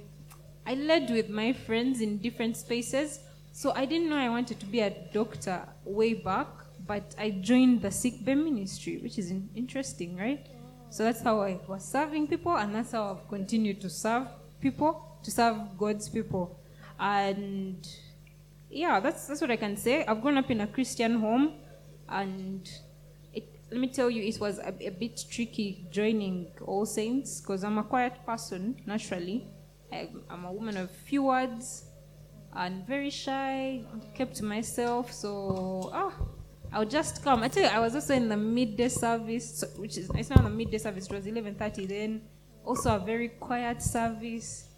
I 0.66 0.76
led 0.76 1.10
with 1.10 1.30
my 1.30 1.52
friends 1.52 2.00
in 2.00 2.20
different 2.20 2.56
spaces. 2.56 3.20
So 3.52 3.74
I 3.76 3.84
didn't 3.84 4.10
know 4.10 4.16
I 4.16 4.30
wanted 4.30 4.62
to 4.62 4.66
be 4.66 4.80
a 4.80 4.92
doctor 5.12 5.68
way 5.84 6.14
back, 6.14 6.48
but 6.92 7.16
I 7.18 7.30
joined 7.52 7.82
the 7.84 7.92
sick 8.04 8.16
bay 8.26 8.36
ministry, 8.36 8.98
which 9.04 9.18
is 9.18 9.32
in- 9.32 9.50
interesting, 9.56 10.18
right? 10.18 10.46
So 10.90 11.06
that's 11.06 11.22
how 11.22 11.36
I 11.42 11.54
was 11.66 11.84
serving 11.86 12.28
people, 12.28 12.54
and 12.58 12.76
that's 12.76 12.92
how 12.92 13.04
I've 13.12 13.26
continued 13.30 13.80
to 13.86 13.90
serve 13.90 14.28
people, 14.60 14.92
to 15.24 15.32
serve 15.32 15.56
God's 15.78 16.10
people. 16.10 16.60
And 17.00 17.82
yeah, 18.70 19.00
that's, 19.00 19.22
that's 19.28 19.40
what 19.40 19.52
I 19.52 19.56
can 19.56 19.78
say. 19.78 20.04
I've 20.06 20.22
grown 20.22 20.38
up 20.38 20.52
in 20.52 20.60
a 20.60 20.68
Christian 20.68 21.14
home, 21.26 21.54
and 22.10 22.70
it, 23.34 23.46
let 23.72 23.80
me 23.80 23.88
tell 23.88 24.10
you, 24.10 24.24
it 24.24 24.38
was 24.42 24.60
a, 24.60 24.74
a 24.86 24.92
bit 24.92 25.24
tricky 25.32 25.88
joining 25.92 26.48
All 26.66 26.86
Saints 26.86 27.40
because 27.40 27.64
I'm 27.64 27.78
a 27.78 27.84
quiet 27.84 28.16
person 28.26 28.76
naturally. 28.86 29.48
I'm 30.30 30.44
a 30.44 30.52
woman 30.52 30.76
of 30.76 30.92
few 30.92 31.24
words 31.24 31.86
and 32.54 32.86
very 32.86 33.10
shy, 33.10 33.82
kept 34.14 34.36
to 34.36 34.44
myself. 34.44 35.14
So, 35.14 35.90
ah, 35.94 36.12
I'll 36.74 36.86
just 36.86 37.24
come. 37.24 37.44
I 37.44 37.50
tell 37.50 37.64
you, 37.64 37.70
I 37.70 37.80
was 37.80 37.96
also 37.96 38.14
in 38.14 38.30
the 38.30 38.38
midday 38.38 38.88
service, 38.88 39.64
which 39.78 39.98
is 39.98 40.10
it's 40.16 40.30
not 40.30 40.44
the 40.44 40.50
midday 40.50 40.78
service. 40.78 41.08
It 41.08 41.14
was 41.14 41.26
11:30 41.26 41.88
then. 41.88 42.22
Also 42.64 42.96
a 42.96 43.00
very 43.00 43.30
quiet 43.30 43.82
service. 43.82 44.70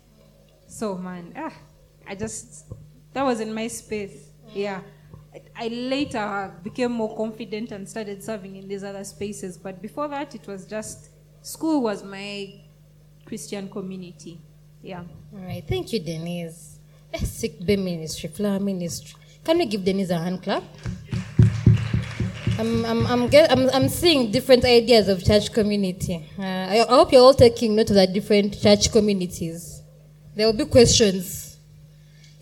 So 0.68 0.98
man, 0.98 1.34
ah, 1.36 1.54
I 2.08 2.16
just 2.16 2.66
that 3.14 3.24
was 3.24 3.40
in 3.40 3.54
my 3.54 3.68
space. 3.68 4.30
Yeah. 4.54 4.82
I, 5.34 5.66
I 5.66 5.68
later 5.68 6.54
became 6.64 6.92
more 6.92 7.16
confident 7.16 7.72
and 7.72 7.88
started 7.90 8.24
serving 8.24 8.56
in 8.56 8.68
these 8.68 8.84
other 8.84 9.04
spaces. 9.04 9.58
But 9.58 9.82
before 9.82 10.08
that, 10.08 10.36
it 10.36 10.48
was 10.48 10.66
just 10.66 11.10
school 11.42 11.82
was 11.82 12.04
my 12.04 12.62
Christian 13.26 13.70
community. 13.70 14.40
Yeah. 14.82 15.04
All 15.34 15.40
right, 15.40 15.64
thank 15.68 15.94
you, 15.94 16.00
Denise. 16.00 16.80
Sick 17.16 17.64
Bay 17.64 17.76
Ministry, 17.76 18.30
Flower 18.30 18.60
Ministry. 18.60 19.16
Can 19.44 19.58
we 19.58 19.66
give 19.66 19.84
Denise 19.84 20.10
a 20.10 20.18
hand 20.18 20.42
clap? 20.42 20.64
I'm, 22.60 22.86
I'm, 22.86 23.08
I'm, 23.08 23.28
get, 23.30 23.52
I'm, 23.52 23.70
I'm 23.72 23.90
seeing 23.90 24.32
different 24.32 24.64
ideas 24.64 25.08
of 25.08 25.24
church 25.24 25.52
community. 25.52 26.24
Uh, 26.38 26.44
I, 26.44 26.86
I 26.88 26.88
hope 26.88 27.12
you're 27.12 27.22
all 27.22 27.34
taking 27.34 27.76
note 27.76 27.90
of 27.90 27.96
the 27.96 28.06
different 28.06 28.62
church 28.62 28.92
communities. 28.92 29.82
There 30.36 30.46
will 30.46 30.54
be 30.54 30.66
questions. 30.66 31.58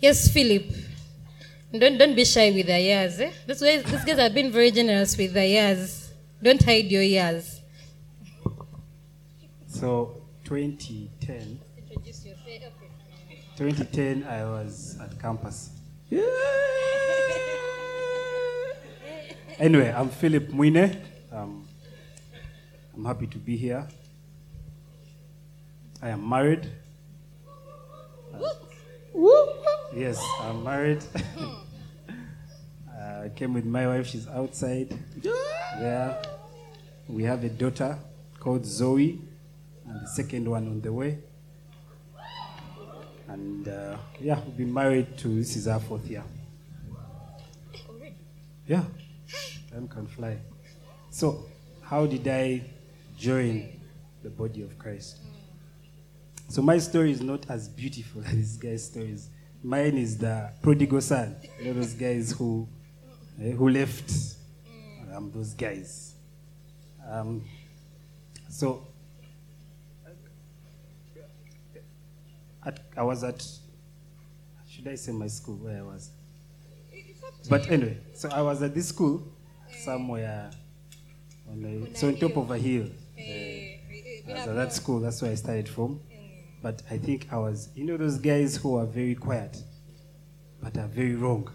Yes, 0.00 0.28
Philip. 0.30 0.64
Don't, 1.72 1.96
don't 1.96 2.14
be 2.14 2.26
shy 2.26 2.50
with 2.50 2.66
the 2.66 2.78
years. 2.78 3.20
Eh? 3.20 3.32
This 3.46 3.62
way, 3.62 3.78
these 3.78 4.04
guys 4.04 4.18
have 4.18 4.34
been 4.34 4.52
very 4.52 4.70
generous 4.70 5.16
with 5.16 5.32
the 5.32 5.46
years. 5.46 6.12
Don't 6.42 6.62
hide 6.62 6.90
your 6.90 7.02
years. 7.02 7.60
So 9.66 10.22
2010, 10.44 11.58
2010, 13.56 14.24
I 14.24 14.44
was 14.44 14.98
at 15.00 15.18
campus. 15.18 15.70
Anyway, 19.58 19.92
I'm 19.96 20.08
Philip 20.08 20.48
Mwine. 20.48 20.96
Um, 21.30 21.66
I'm 22.94 23.04
happy 23.04 23.26
to 23.26 23.38
be 23.38 23.56
here. 23.56 23.86
I 26.00 26.08
am 26.10 26.28
married. 26.28 26.68
Yes, 29.94 30.22
I'm 30.40 30.64
married. 30.64 31.04
I 32.98 33.28
came 33.36 33.54
with 33.54 33.64
my 33.64 33.86
wife. 33.86 34.06
She's 34.06 34.26
outside 34.28 34.98
there. 35.78 36.22
We 37.08 37.24
have 37.24 37.44
a 37.44 37.48
daughter 37.48 37.98
called 38.40 38.64
Zoe, 38.64 39.20
and 39.86 40.02
the 40.02 40.06
second 40.08 40.48
one 40.48 40.66
on 40.66 40.80
the 40.80 40.92
way. 40.92 41.18
And 43.28 43.68
uh, 43.68 43.96
yeah, 44.20 44.40
we've 44.44 44.56
been 44.56 44.72
married 44.74 45.18
to 45.18 45.28
this 45.28 45.56
is 45.56 45.68
our 45.68 45.80
fourth 45.80 46.06
year. 46.06 46.24
Yeah, 48.66 48.84
time 49.72 49.88
can 49.88 50.06
fly. 50.06 50.36
So, 51.10 51.46
how 51.82 52.06
did 52.06 52.26
I 52.28 52.62
join 53.16 53.80
the 54.22 54.30
body 54.30 54.62
of 54.62 54.78
Christ? 54.78 55.18
So 56.48 56.60
my 56.60 56.78
story 56.78 57.12
is 57.12 57.22
not 57.22 57.48
as 57.48 57.68
beautiful 57.68 58.22
as 58.26 58.34
this 58.34 58.56
guy's 58.56 58.84
stories. 58.84 59.30
Mine 59.62 59.96
is 59.96 60.18
the 60.18 60.50
prodigal 60.60 61.00
son. 61.00 61.36
You 61.58 61.66
know 61.66 61.80
those 61.80 61.94
guys 61.94 62.32
who 62.32 62.68
eh, 63.40 63.52
who 63.52 63.68
left. 63.70 64.12
Um, 65.14 65.30
those 65.34 65.54
guys. 65.54 66.14
Um, 67.08 67.44
so 68.48 68.86
at, 72.64 72.80
I 72.96 73.02
was 73.02 73.22
at. 73.24 73.46
Should 74.68 74.88
I 74.88 74.94
say 74.96 75.12
my 75.12 75.26
school 75.28 75.56
where 75.56 75.78
I 75.78 75.82
was? 75.82 76.10
But 77.48 77.70
anyway, 77.70 77.98
so 78.14 78.28
I 78.30 78.40
was 78.42 78.62
at 78.62 78.74
this 78.74 78.88
school 78.88 79.22
somewhere 79.72 80.50
on 81.50 81.64
a, 81.64 81.96
so 81.96 82.08
on 82.08 82.16
top 82.16 82.36
of 82.36 82.50
a 82.50 82.58
hill. 82.58 82.86
Eh, 83.18 83.76
I 84.28 84.32
was 84.32 84.46
at 84.48 84.54
that 84.54 84.72
school. 84.72 85.00
That's 85.00 85.20
where 85.22 85.32
I 85.32 85.34
started 85.34 85.68
from. 85.68 86.00
But 86.62 86.82
I 86.90 86.96
think 86.98 87.26
I 87.32 87.36
was, 87.38 87.68
you 87.74 87.84
know, 87.84 87.96
those 87.96 88.18
guys 88.18 88.56
who 88.56 88.76
are 88.76 88.86
very 88.86 89.16
quiet, 89.16 89.56
but 90.62 90.76
are 90.78 90.86
very 90.86 91.16
wrong. 91.16 91.50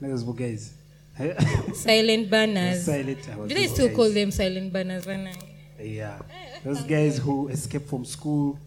Those 0.00 0.22
guys. 0.24 0.74
Silent 1.74 2.30
banners. 2.30 2.84
Silent. 2.84 3.28
I 3.28 3.34
Do 3.46 3.54
they 3.54 3.66
still 3.66 3.88
guys. 3.88 3.96
call 3.96 4.10
them 4.10 4.30
silent 4.30 4.72
banners? 4.72 5.04
Vanna? 5.04 5.32
Yeah. 5.80 6.18
Those 6.64 6.82
guys 6.82 7.18
who 7.18 7.48
escape 7.48 7.88
from 7.88 8.04
school, 8.04 8.58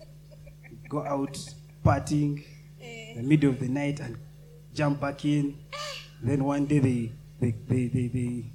go 0.90 1.04
out 1.06 1.38
partying 1.86 2.44
in 2.80 3.18
the 3.18 3.24
middle 3.24 3.50
of 3.50 3.60
the 3.60 3.68
night 3.68 4.00
and 4.00 4.18
jump 4.74 5.00
back 5.02 5.24
in. 5.26 5.58
Then 6.22 6.44
one 6.44 6.66
day 6.66 6.80
they 6.80 7.12
they 7.40 7.52
they 7.68 7.88
they 7.88 8.08
they, 8.08 8.46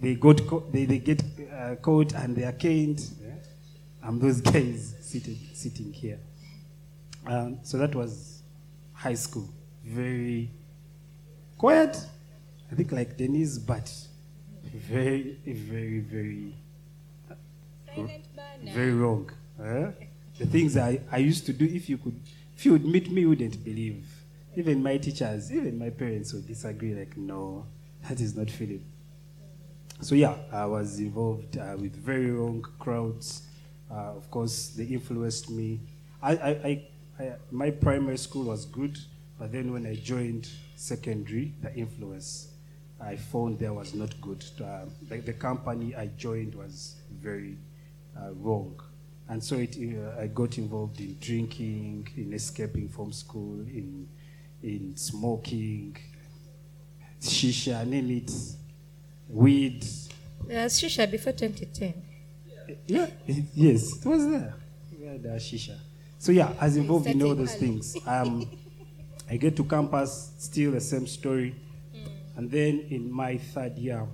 they 0.00 0.14
got 0.14 0.46
co- 0.46 0.66
they, 0.70 0.84
they 0.84 0.98
get 0.98 1.22
uh, 1.52 1.76
caught 1.76 2.12
and 2.14 2.36
they 2.36 2.44
are 2.44 2.52
caned. 2.52 3.00
I'm 4.02 4.18
those 4.18 4.40
guys 4.52 4.94
seated 5.00 5.36
sitting 5.54 5.92
here. 5.92 6.18
Um, 7.26 7.58
so 7.62 7.78
that 7.78 7.94
was 7.94 8.42
high 8.92 9.14
school. 9.14 9.48
Very 9.84 10.50
quiet. 11.58 11.96
I 12.70 12.74
think 12.74 12.92
like 12.92 13.16
Denise, 13.16 13.58
but 13.58 13.92
very 14.72 15.38
very 15.44 16.00
very 16.00 16.54
very 18.64 18.92
wrong. 18.92 19.30
Huh? 19.58 19.90
The 20.38 20.46
things 20.46 20.76
I, 20.76 21.00
I 21.10 21.18
used 21.18 21.44
to 21.46 21.52
do, 21.52 21.64
if 21.66 21.88
you 21.88 21.98
could, 21.98 22.18
if 22.56 22.64
you 22.64 22.72
would 22.72 22.84
meet 22.84 23.10
me, 23.10 23.22
you 23.22 23.28
wouldn't 23.30 23.62
believe. 23.64 24.06
Even 24.56 24.82
my 24.82 24.96
teachers, 24.96 25.52
even 25.52 25.78
my 25.78 25.90
parents 25.90 26.32
would 26.32 26.46
disagree. 26.46 26.94
Like, 26.94 27.16
no, 27.16 27.66
that 28.08 28.20
is 28.20 28.34
not 28.34 28.50
Philip. 28.50 28.80
So 30.02 30.14
yeah, 30.14 30.34
I 30.50 30.64
was 30.64 30.98
involved 30.98 31.58
uh, 31.58 31.76
with 31.78 31.94
very 31.94 32.30
wrong 32.30 32.64
crowds. 32.78 33.42
Uh, 33.90 34.16
of 34.16 34.30
course, 34.30 34.68
they 34.68 34.84
influenced 34.84 35.50
me. 35.50 35.80
I, 36.22 36.32
I, 36.32 36.48
I, 36.48 36.84
I, 37.18 37.32
my 37.50 37.70
primary 37.70 38.16
school 38.16 38.44
was 38.44 38.64
good, 38.64 38.98
but 39.38 39.52
then 39.52 39.72
when 39.72 39.86
I 39.86 39.96
joined 39.96 40.48
secondary, 40.74 41.52
the 41.60 41.74
influence 41.74 42.48
I 42.98 43.16
found 43.16 43.58
there 43.58 43.74
was 43.74 43.92
not 43.94 44.18
good. 44.22 44.42
Uh, 44.62 44.86
the, 45.08 45.18
the 45.18 45.32
company 45.34 45.94
I 45.94 46.06
joined 46.16 46.54
was 46.54 46.96
very 47.12 47.58
uh, 48.18 48.32
wrong. 48.32 48.80
And 49.28 49.44
so 49.44 49.56
it, 49.56 49.76
uh, 49.78 50.20
I 50.20 50.28
got 50.28 50.56
involved 50.56 50.98
in 51.00 51.18
drinking, 51.20 52.08
in 52.16 52.32
escaping 52.32 52.88
from 52.88 53.12
school, 53.12 53.60
in, 53.60 54.08
in 54.62 54.96
smoking, 54.96 55.96
shisha, 57.20 57.86
name 57.86 58.10
it, 58.10 58.32
weed. 59.32 59.84
There's 60.46 60.80
shisha 60.80 61.10
before 61.10 61.32
2010. 61.32 61.94
Yeah, 62.86 63.06
yes, 63.54 63.96
it 63.98 64.06
was 64.06 64.26
there. 64.26 64.54
We 64.98 65.06
had 65.06 65.26
uh, 65.26 65.30
shisha. 65.38 65.76
So 66.18 66.32
yeah, 66.32 66.52
I 66.60 66.66
was 66.66 66.76
involved 66.76 67.06
in 67.06 67.22
all 67.22 67.34
those 67.34 67.54
things. 67.54 67.96
Um, 68.06 68.50
I 69.28 69.36
get 69.36 69.56
to 69.56 69.64
campus, 69.64 70.32
still 70.38 70.72
the 70.72 70.80
same 70.80 71.06
story. 71.06 71.54
And 72.36 72.50
then 72.50 72.86
in 72.90 73.10
my 73.12 73.38
third 73.38 73.76
year, 73.78 74.06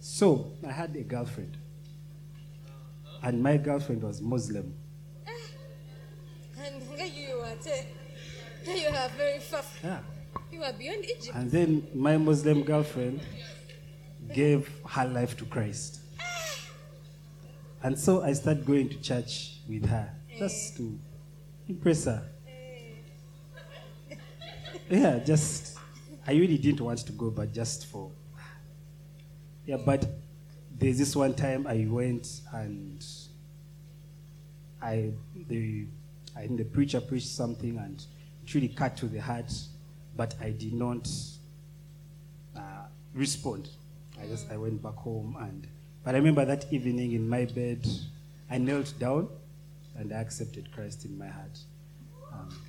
so 0.00 0.52
I 0.66 0.72
had 0.72 0.94
a 0.96 1.02
girlfriend. 1.02 1.56
And 3.22 3.42
my 3.42 3.56
girlfriend 3.56 4.02
was 4.02 4.20
Muslim. 4.20 4.74
And 6.58 6.82
you 7.14 7.36
are, 7.40 7.56
you 8.74 8.88
are 8.88 9.08
very 9.10 9.38
far. 9.40 9.62
Yeah. 9.82 9.98
You 10.50 10.62
are 10.62 10.72
beyond 10.72 11.04
Egypt. 11.04 11.32
And 11.34 11.50
then 11.50 11.88
my 11.94 12.16
Muslim 12.16 12.62
girlfriend 12.62 13.20
gave 14.34 14.70
her 14.88 15.06
life 15.06 15.36
to 15.38 15.44
Christ. 15.44 16.00
And 17.82 17.98
so 17.98 18.22
I 18.22 18.32
started 18.32 18.66
going 18.66 18.88
to 18.88 19.00
church 19.00 19.58
with 19.68 19.86
her 19.86 20.10
just 20.38 20.76
to 20.76 20.98
impress 21.68 22.04
her. 22.04 22.22
Yeah, 24.88 25.18
just, 25.18 25.78
I 26.26 26.32
really 26.32 26.58
didn't 26.58 26.80
want 26.80 27.00
to 27.00 27.12
go, 27.12 27.30
but 27.30 27.52
just 27.52 27.86
for. 27.86 28.10
Yeah, 29.66 29.78
but 29.84 30.06
there's 30.78 30.98
this 30.98 31.16
one 31.16 31.34
time 31.34 31.66
I 31.66 31.86
went 31.88 32.40
and 32.52 33.04
I, 34.80 35.10
the, 35.48 35.86
I 36.36 36.46
the 36.46 36.64
preacher 36.64 37.00
preached 37.00 37.28
something 37.28 37.76
and 37.78 38.04
it 38.44 38.54
really 38.54 38.68
cut 38.68 38.96
to 38.98 39.06
the 39.06 39.18
heart, 39.18 39.52
but 40.16 40.34
I 40.40 40.50
did 40.50 40.72
not 40.74 41.08
uh, 42.56 42.84
respond. 43.12 43.68
I 44.22 44.26
just 44.26 44.50
I 44.50 44.56
went 44.56 44.82
back 44.82 44.94
home 44.94 45.36
and 45.40 45.66
but 46.06 46.14
I 46.14 46.18
remember 46.18 46.44
that 46.44 46.72
evening 46.72 47.12
in 47.12 47.28
my 47.28 47.46
bed, 47.46 47.84
I 48.48 48.58
knelt 48.58 48.94
down 49.00 49.28
and 49.96 50.12
I 50.12 50.18
accepted 50.18 50.70
Christ 50.70 51.04
in 51.04 51.18
my 51.18 51.26
heart. 51.26 51.58
Um, 52.32 52.60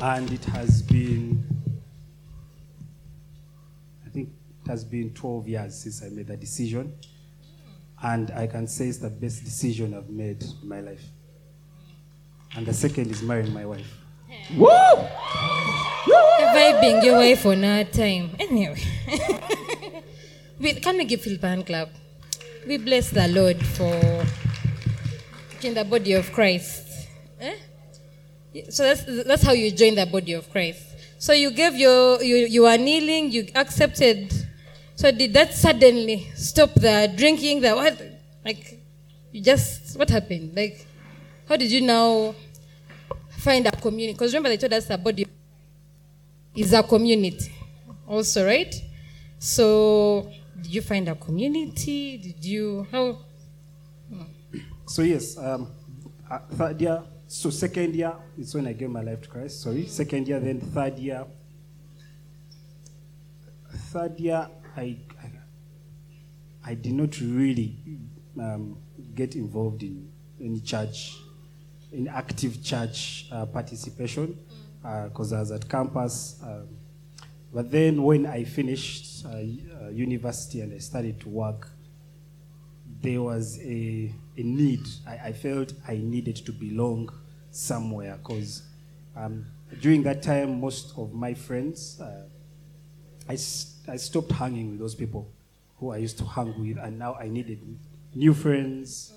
and 0.00 0.30
it 0.30 0.44
has 0.44 0.80
been, 0.82 1.44
I 4.06 4.10
think 4.10 4.28
it 4.64 4.68
has 4.68 4.84
been 4.84 5.12
12 5.14 5.48
years 5.48 5.74
since 5.74 6.00
I 6.04 6.10
made 6.10 6.28
that 6.28 6.38
decision. 6.38 6.94
And 8.00 8.30
I 8.30 8.46
can 8.46 8.68
say 8.68 8.86
it's 8.86 8.98
the 8.98 9.10
best 9.10 9.42
decision 9.42 9.92
I've 9.92 10.08
made 10.08 10.44
in 10.62 10.68
my 10.68 10.80
life. 10.80 11.02
And 12.54 12.64
the 12.64 12.72
second 12.72 13.10
is 13.10 13.20
marrying 13.20 13.52
my 13.52 13.66
wife. 13.66 13.98
Woo! 14.54 14.68
You're 16.06 16.48
vibing 16.54 17.02
your 17.02 17.16
wife 17.16 17.44
on 17.46 17.64
our 17.64 17.82
time. 17.82 18.36
Anyway. 18.38 18.80
we, 20.58 20.74
can 20.74 20.96
we 20.96 21.04
give 21.04 21.20
Philip 21.22 21.42
a 21.42 21.48
hand 21.48 21.66
clap? 21.66 21.88
We 22.66 22.76
bless 22.78 23.10
the 23.10 23.28
Lord 23.28 23.64
for 23.64 23.92
in 25.62 25.74
the 25.74 25.84
body 25.84 26.12
of 26.12 26.32
Christ. 26.32 27.08
Eh? 27.40 27.54
So 28.70 28.82
that's, 28.82 29.24
that's 29.24 29.42
how 29.42 29.52
you 29.52 29.70
join 29.70 29.94
the 29.94 30.06
body 30.06 30.32
of 30.32 30.50
Christ. 30.50 30.82
So 31.18 31.32
you 31.32 31.50
gave 31.50 31.74
your, 31.74 32.22
you, 32.22 32.36
you 32.36 32.66
are 32.66 32.78
kneeling, 32.78 33.30
you 33.30 33.46
accepted. 33.54 34.32
So 34.94 35.10
did 35.10 35.32
that 35.34 35.54
suddenly 35.54 36.30
stop 36.34 36.74
the 36.74 37.12
drinking, 37.16 37.60
the 37.60 37.74
what? 37.74 38.00
Like, 38.44 38.80
you 39.32 39.42
just, 39.42 39.98
what 39.98 40.10
happened? 40.10 40.56
Like, 40.56 40.86
how 41.48 41.56
did 41.56 41.70
you 41.70 41.80
now 41.80 42.34
find 43.30 43.66
a 43.66 43.72
community? 43.72 44.12
Because 44.12 44.32
remember 44.32 44.50
they 44.50 44.56
told 44.56 44.72
us 44.72 44.86
the 44.86 44.98
body 44.98 45.26
is 46.54 46.72
a 46.72 46.82
community 46.82 47.52
also, 48.06 48.46
right? 48.46 48.74
So 49.38 50.30
did 50.62 50.74
you 50.74 50.82
find 50.82 51.08
a 51.08 51.14
community? 51.14 52.18
Did 52.18 52.44
you, 52.44 52.86
how? 52.90 53.18
So 54.86 55.02
yes, 55.02 55.36
um, 55.38 55.68
uh, 56.30 56.38
third 56.52 56.80
year. 56.80 57.02
So 57.26 57.50
second 57.50 57.94
year 57.94 58.14
is 58.38 58.54
when 58.54 58.66
I 58.66 58.72
gave 58.72 58.90
my 58.90 59.02
life 59.02 59.22
to 59.22 59.28
Christ. 59.28 59.62
Sorry, 59.62 59.86
second 59.86 60.26
year, 60.28 60.40
then 60.40 60.60
third 60.60 60.98
year. 60.98 61.26
Third 63.92 64.18
year, 64.18 64.48
I 64.76 64.96
I, 65.22 65.30
I 66.64 66.74
did 66.74 66.94
not 66.94 67.20
really 67.20 67.76
um, 68.40 68.78
get 69.14 69.36
involved 69.36 69.82
in 69.82 70.10
any 70.40 70.60
church, 70.60 71.18
in 71.92 72.08
active 72.08 72.62
church 72.62 73.26
uh, 73.30 73.44
participation, 73.46 74.38
because 74.82 75.32
I 75.32 75.40
was 75.40 75.50
at 75.52 75.68
campus. 75.68 76.40
Um, 76.42 76.68
but 77.58 77.72
then 77.72 78.04
when 78.04 78.24
I 78.24 78.44
finished 78.44 79.26
uh, 79.26 79.30
uh, 79.30 79.88
university 79.88 80.60
and 80.60 80.72
I 80.72 80.78
started 80.78 81.18
to 81.22 81.28
work, 81.28 81.68
there 83.02 83.20
was 83.20 83.58
a, 83.58 84.14
a 84.36 84.42
need. 84.44 84.86
I, 85.04 85.16
I 85.16 85.32
felt 85.32 85.72
I 85.88 85.96
needed 85.96 86.36
to 86.46 86.52
belong 86.52 87.10
somewhere 87.50 88.16
because 88.22 88.62
um, 89.16 89.44
during 89.80 90.04
that 90.04 90.22
time, 90.22 90.60
most 90.60 90.96
of 90.96 91.12
my 91.12 91.34
friends, 91.34 92.00
uh, 92.00 92.26
I, 93.28 93.32
I 93.32 93.96
stopped 93.96 94.30
hanging 94.30 94.70
with 94.70 94.78
those 94.78 94.94
people 94.94 95.28
who 95.78 95.90
I 95.90 95.96
used 95.96 96.18
to 96.18 96.26
hang 96.26 96.60
with, 96.60 96.78
and 96.78 96.96
now 96.96 97.14
I 97.14 97.26
needed 97.26 97.58
new 98.14 98.34
friends. 98.34 99.14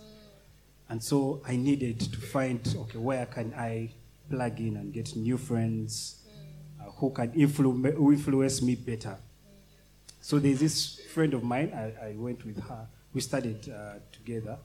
And 0.90 1.04
so 1.04 1.44
I 1.48 1.58
needed 1.58 2.00
to 2.00 2.20
find, 2.20 2.60
okay, 2.76 2.98
where 2.98 3.28
can 3.28 3.54
I 3.54 3.92
plug 4.32 4.60
in 4.60 4.78
and 4.78 4.92
get 4.92 5.16
new 5.16 5.38
friends 5.38 6.21
who 7.02 7.10
can 7.10 7.32
influ- 7.32 8.14
influence 8.14 8.62
me 8.62 8.76
better? 8.76 9.18
So 10.22 10.38
there's 10.38 10.60
this 10.60 11.02
friend 11.14 11.34
of 11.34 11.44
mine, 11.44 11.74
I, 11.74 12.10
I 12.10 12.16
went 12.16 12.46
with 12.46 12.62
her. 12.70 12.88
We 13.12 13.22
studied 13.22 13.68
uh, 13.70 13.96
together 14.12 14.58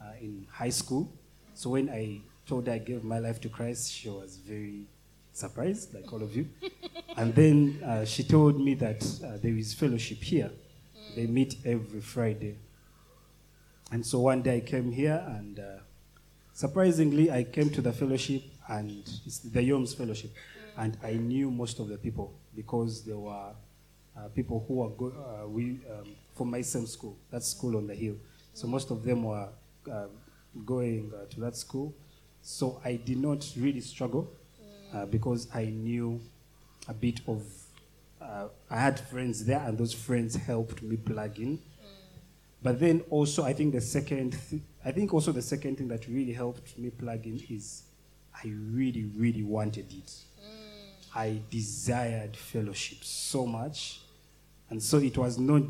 uh, 0.00 0.12
in 0.20 0.46
high 0.48 0.70
school. 0.70 1.12
So 1.54 1.70
when 1.70 1.90
I 1.90 2.20
told 2.46 2.68
her 2.68 2.74
I 2.74 2.78
gave 2.78 3.02
my 3.02 3.18
life 3.18 3.40
to 3.40 3.48
Christ, 3.48 3.92
she 3.92 4.08
was 4.08 4.36
very 4.36 4.86
surprised, 5.32 5.92
like 5.92 6.10
all 6.12 6.22
of 6.22 6.36
you. 6.36 6.48
and 7.16 7.34
then 7.34 7.82
uh, 7.84 8.04
she 8.04 8.22
told 8.22 8.60
me 8.60 8.74
that 8.74 9.04
uh, 9.24 9.38
there 9.42 9.56
is 9.56 9.74
fellowship 9.74 10.18
here. 10.18 10.52
They 11.16 11.26
meet 11.26 11.56
every 11.64 12.00
Friday. 12.00 12.58
And 13.90 14.06
so 14.06 14.20
one 14.20 14.42
day 14.42 14.58
I 14.58 14.60
came 14.60 14.92
here, 14.92 15.22
and 15.26 15.58
uh, 15.58 15.78
surprisingly, 16.54 17.30
I 17.30 17.42
came 17.42 17.70
to 17.70 17.82
the 17.82 17.92
fellowship, 17.92 18.42
and 18.68 19.02
it's 19.26 19.40
the 19.40 19.68
Yoms 19.68 19.96
Fellowship, 19.96 20.30
and 20.76 20.96
I 21.02 21.14
knew 21.14 21.50
most 21.50 21.78
of 21.78 21.88
the 21.88 21.98
people 21.98 22.32
because 22.54 23.04
there 23.04 23.18
were 23.18 23.50
uh, 24.16 24.28
people 24.34 24.64
who 24.68 24.74
were 24.74 24.88
go- 24.90 25.14
uh, 25.44 25.48
we 25.48 25.80
um, 25.90 26.14
from 26.34 26.50
my 26.50 26.62
same 26.62 26.86
school, 26.86 27.16
that 27.30 27.42
school 27.42 27.76
on 27.76 27.86
the 27.86 27.94
hill. 27.94 28.16
So 28.54 28.66
most 28.66 28.90
of 28.90 29.04
them 29.04 29.22
were 29.24 29.48
uh, 29.90 30.06
going 30.64 31.12
to 31.30 31.40
that 31.40 31.56
school. 31.56 31.94
So 32.42 32.80
I 32.84 32.96
did 32.96 33.18
not 33.18 33.46
really 33.56 33.80
struggle 33.80 34.30
uh, 34.92 35.06
because 35.06 35.48
I 35.54 35.66
knew 35.66 36.20
a 36.88 36.94
bit 36.94 37.20
of. 37.26 37.42
Uh, 38.20 38.48
I 38.70 38.80
had 38.80 39.00
friends 39.00 39.44
there, 39.44 39.60
and 39.66 39.76
those 39.76 39.92
friends 39.92 40.36
helped 40.36 40.82
me 40.82 40.96
plug 40.96 41.38
in. 41.38 41.58
But 42.62 42.78
then 42.78 43.02
also, 43.10 43.42
I 43.44 43.52
think 43.52 43.72
the 43.72 43.80
second, 43.80 44.36
th- 44.50 44.62
I 44.84 44.92
think 44.92 45.12
also 45.12 45.32
the 45.32 45.42
second 45.42 45.78
thing 45.78 45.88
that 45.88 46.06
really 46.06 46.32
helped 46.32 46.78
me 46.78 46.90
plug 46.90 47.26
in 47.26 47.40
is 47.50 47.82
I 48.34 48.48
really, 48.48 49.04
really 49.16 49.42
wanted 49.42 49.92
it. 49.92 50.12
I 51.14 51.40
desired 51.50 52.36
fellowship 52.36 52.98
so 53.02 53.46
much. 53.46 54.00
And 54.70 54.82
so 54.82 54.98
it 54.98 55.18
was 55.18 55.38
not 55.38 55.62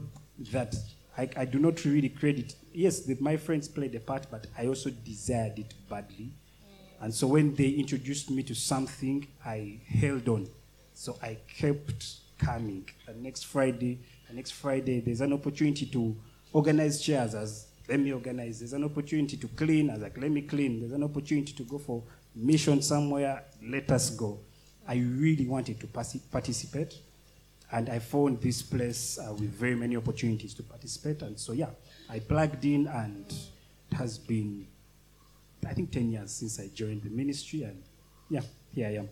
that 0.52 0.74
I, 1.16 1.28
I 1.37 1.44
do 1.44 1.59
not 1.59 1.85
really 1.85 2.09
credit. 2.09 2.55
Yes, 2.72 3.00
the, 3.00 3.16
my 3.20 3.37
friends 3.37 3.68
played 3.68 3.94
a 3.94 4.00
part, 4.00 4.26
but 4.31 4.46
I 4.57 4.66
also 4.66 4.90
desired 4.90 5.59
it 5.59 5.74
badly. 5.88 6.33
And 7.00 7.12
so 7.12 7.26
when 7.26 7.55
they 7.55 7.68
introduced 7.68 8.31
me 8.31 8.44
to 8.44 8.55
something, 8.55 9.26
I 9.44 9.81
held 9.87 10.28
on. 10.28 10.48
So 10.94 11.18
I 11.20 11.38
kept 11.59 12.20
coming. 12.38 12.88
The 13.07 13.14
next 13.14 13.46
Friday, 13.46 13.98
the 14.28 14.35
next 14.35 14.52
Friday, 14.52 15.00
there's 15.00 15.20
an 15.20 15.33
opportunity 15.33 15.87
to 15.87 16.16
organize 16.52 17.02
chairs 17.02 17.35
as 17.35 17.66
let 17.88 17.98
me 17.98 18.12
organize. 18.12 18.61
There's 18.61 18.72
an 18.72 18.85
opportunity 18.85 19.37
to 19.37 19.48
clean 19.48 19.90
as 19.90 20.00
like 20.00 20.16
let 20.16 20.31
me 20.31 20.42
clean. 20.42 20.81
There's 20.81 20.92
an 20.92 21.02
opportunity 21.02 21.52
to 21.52 21.64
go 21.64 21.78
for 21.78 22.05
mission 22.35 22.81
somewhere. 22.83 23.44
Let 23.62 23.90
us 23.90 24.11
go. 24.11 24.38
I 24.87 24.97
really 24.97 25.47
wanted 25.47 25.81
to 25.81 25.87
participate, 25.87 26.99
and 27.71 27.88
I 27.88 27.99
found 27.99 28.40
this 28.40 28.62
place 28.62 29.18
uh, 29.18 29.33
with 29.33 29.51
very 29.51 29.77
many 29.77 29.97
opportunities 29.97 30.55
to 30.55 30.62
participate. 30.62 31.23
And 31.23 31.38
so 31.38 31.53
yeah, 31.53 31.71
I 32.11 32.18
plugged 32.18 32.64
in, 32.64 32.87
and 32.88 33.27
it 33.90 33.97
has 33.97 34.18
been 34.18 34.66
I 35.66 35.75
think 35.75 35.92
10 35.92 36.11
years 36.11 36.33
since 36.33 36.59
I 36.59 36.68
joined 36.75 37.03
the 37.03 37.11
ministry, 37.11 37.62
and 37.62 37.83
yeah, 38.29 38.42
here 38.75 38.88
I 38.88 38.95
am. 38.97 39.09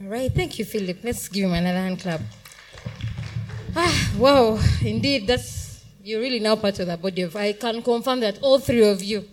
All 0.00 0.08
right, 0.08 0.32
thank 0.32 0.58
you, 0.58 0.64
Philip. 0.64 0.98
Let's 1.02 1.28
give 1.28 1.46
him 1.46 1.52
another 1.52 1.78
hand 1.78 2.00
clap. 2.00 2.20
Ah, 3.74 4.12
wow, 4.18 4.58
indeed, 4.82 5.26
that's 5.26 5.84
you're 6.04 6.20
really 6.20 6.40
now 6.40 6.56
part 6.56 6.78
of 6.78 6.86
the 6.86 6.96
body 6.96 7.22
of. 7.22 7.34
I 7.36 7.52
can 7.52 7.82
confirm 7.82 8.20
that 8.20 8.38
all 8.42 8.58
three 8.58 8.88
of 8.88 9.02
you 9.02 9.24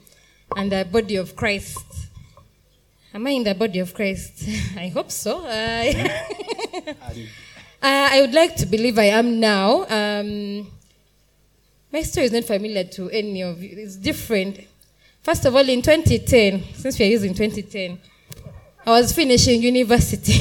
and 0.55 0.71
the 0.71 0.85
body 0.85 1.17
of 1.17 1.35
Christ. 1.35 1.77
Am 3.13 3.25
I 3.25 3.31
in 3.31 3.43
the 3.43 3.55
body 3.55 3.79
of 3.79 3.93
Christ? 3.93 4.43
I 4.77 4.87
hope 4.89 5.11
so. 5.11 5.45
Uh, 5.45 5.93
Uh, 7.81 8.09
I 8.11 8.19
would 8.19 8.33
like 8.33 8.57
to 8.57 8.65
believe 8.65 8.99
I 8.99 9.05
am 9.05 9.39
now. 9.39 9.85
Um, 9.87 10.67
my 11.93 12.01
story 12.01 12.25
is 12.25 12.33
not 12.33 12.43
familiar 12.43 12.83
to 12.83 13.09
any 13.09 13.41
of 13.41 13.63
you. 13.63 13.69
It's 13.77 13.95
different. 13.95 14.59
First 15.23 15.45
of 15.45 15.55
all, 15.55 15.67
in 15.67 15.81
2010, 15.81 16.61
since 16.73 16.99
we 16.99 17.05
are 17.05 17.07
using 17.07 17.33
2010, 17.33 17.97
I 18.85 18.89
was 18.89 19.13
finishing 19.13 19.61
university. 19.61 20.33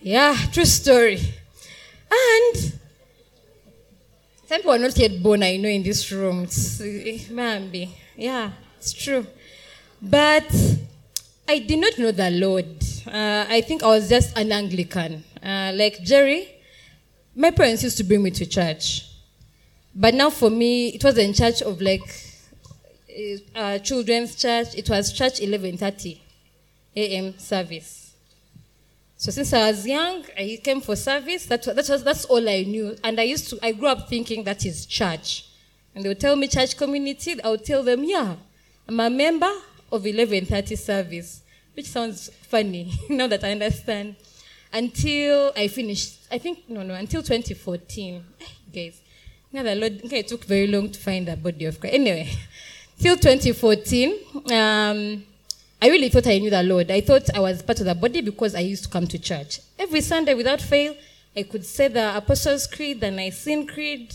yeah, 0.00 0.36
true 0.52 0.64
story. 0.64 1.18
And 2.08 2.72
some 4.46 4.58
people 4.58 4.74
are 4.74 4.78
not 4.78 4.96
yet 4.96 5.20
born, 5.20 5.42
I 5.42 5.56
know, 5.56 5.68
in 5.68 5.82
this 5.82 6.12
room. 6.12 6.44
It's, 6.44 6.78
be. 6.78 7.96
Yeah, 8.16 8.52
it's 8.78 8.92
true. 8.92 9.26
But 10.00 10.50
I 11.48 11.58
did 11.58 11.78
not 11.78 11.98
know 11.98 12.10
the 12.10 12.30
Lord. 12.30 12.66
Uh, 13.06 13.44
I 13.48 13.60
think 13.60 13.82
I 13.82 13.88
was 13.88 14.08
just 14.08 14.36
an 14.36 14.52
Anglican. 14.52 15.22
Uh, 15.42 15.72
like 15.74 16.02
Jerry, 16.02 16.48
my 17.34 17.50
parents 17.50 17.82
used 17.82 17.98
to 17.98 18.04
bring 18.04 18.22
me 18.22 18.30
to 18.32 18.46
church. 18.46 19.06
But 19.94 20.14
now 20.14 20.30
for 20.30 20.50
me, 20.50 20.88
it 20.88 21.04
was 21.04 21.18
in 21.18 21.32
church 21.34 21.62
of 21.62 21.80
like 21.80 22.02
uh, 23.54 23.78
children's 23.78 24.34
church. 24.36 24.74
It 24.74 24.88
was 24.88 25.12
church 25.12 25.40
11:30 25.40 26.18
a.m. 26.96 27.38
service. 27.38 28.14
So 29.18 29.30
since 29.30 29.52
I 29.52 29.70
was 29.70 29.86
young, 29.86 30.24
I 30.36 30.60
came 30.62 30.80
for 30.80 30.96
service. 30.96 31.46
That, 31.46 31.62
that 31.64 31.88
was 31.88 32.04
that's 32.04 32.24
all 32.26 32.46
I 32.48 32.62
knew, 32.62 32.96
and 33.02 33.18
I 33.18 33.24
used 33.24 33.48
to. 33.50 33.58
I 33.62 33.72
grew 33.72 33.88
up 33.88 34.08
thinking 34.08 34.44
that 34.44 34.64
is 34.66 34.84
church, 34.86 35.46
and 35.96 36.04
they 36.04 36.08
would 36.10 36.20
tell 36.20 36.36
me 36.36 36.46
church 36.46 36.76
community. 36.76 37.42
I 37.42 37.48
would 37.48 37.64
tell 37.64 37.82
them, 37.82 38.04
yeah, 38.04 38.36
I'm 38.86 39.00
a 39.00 39.08
member 39.08 39.50
of 39.90 40.02
11:30 40.04 40.76
service, 40.76 41.40
which 41.74 41.86
sounds 41.86 42.30
funny 42.42 42.92
now 43.08 43.26
that 43.26 43.42
I 43.42 43.52
understand. 43.52 44.14
Until 44.72 45.52
I 45.56 45.68
finished, 45.68 46.18
I 46.30 46.36
think 46.38 46.68
no, 46.68 46.82
no, 46.82 46.94
until 46.94 47.22
2014, 47.22 48.22
Eh, 48.40 48.44
guys. 48.74 49.00
Yeah, 49.50 49.62
the 49.62 49.74
Lord, 49.74 50.04
okay, 50.04 50.18
it 50.18 50.28
took 50.28 50.44
very 50.44 50.66
long 50.66 50.90
to 50.90 51.00
find 51.00 51.26
the 51.26 51.36
body 51.36 51.64
of 51.64 51.80
Christ. 51.80 51.94
Anyway, 51.94 52.30
till 53.00 53.16
2014, 53.16 54.12
um, 54.52 55.24
I 55.80 55.88
really 55.88 56.10
thought 56.10 56.26
I 56.26 56.38
knew 56.38 56.50
the 56.50 56.62
Lord. 56.62 56.90
I 56.90 57.00
thought 57.00 57.34
I 57.34 57.40
was 57.40 57.62
part 57.62 57.80
of 57.80 57.86
the 57.86 57.94
body 57.94 58.20
because 58.20 58.54
I 58.54 58.60
used 58.60 58.84
to 58.84 58.90
come 58.90 59.06
to 59.06 59.18
church. 59.18 59.60
Every 59.78 60.02
Sunday 60.02 60.34
without 60.34 60.60
fail, 60.60 60.94
I 61.34 61.44
could 61.44 61.64
say 61.64 61.88
the 61.88 62.14
Apostles' 62.16 62.66
Creed, 62.66 63.00
the 63.00 63.10
Nicene 63.10 63.66
Creed. 63.66 64.12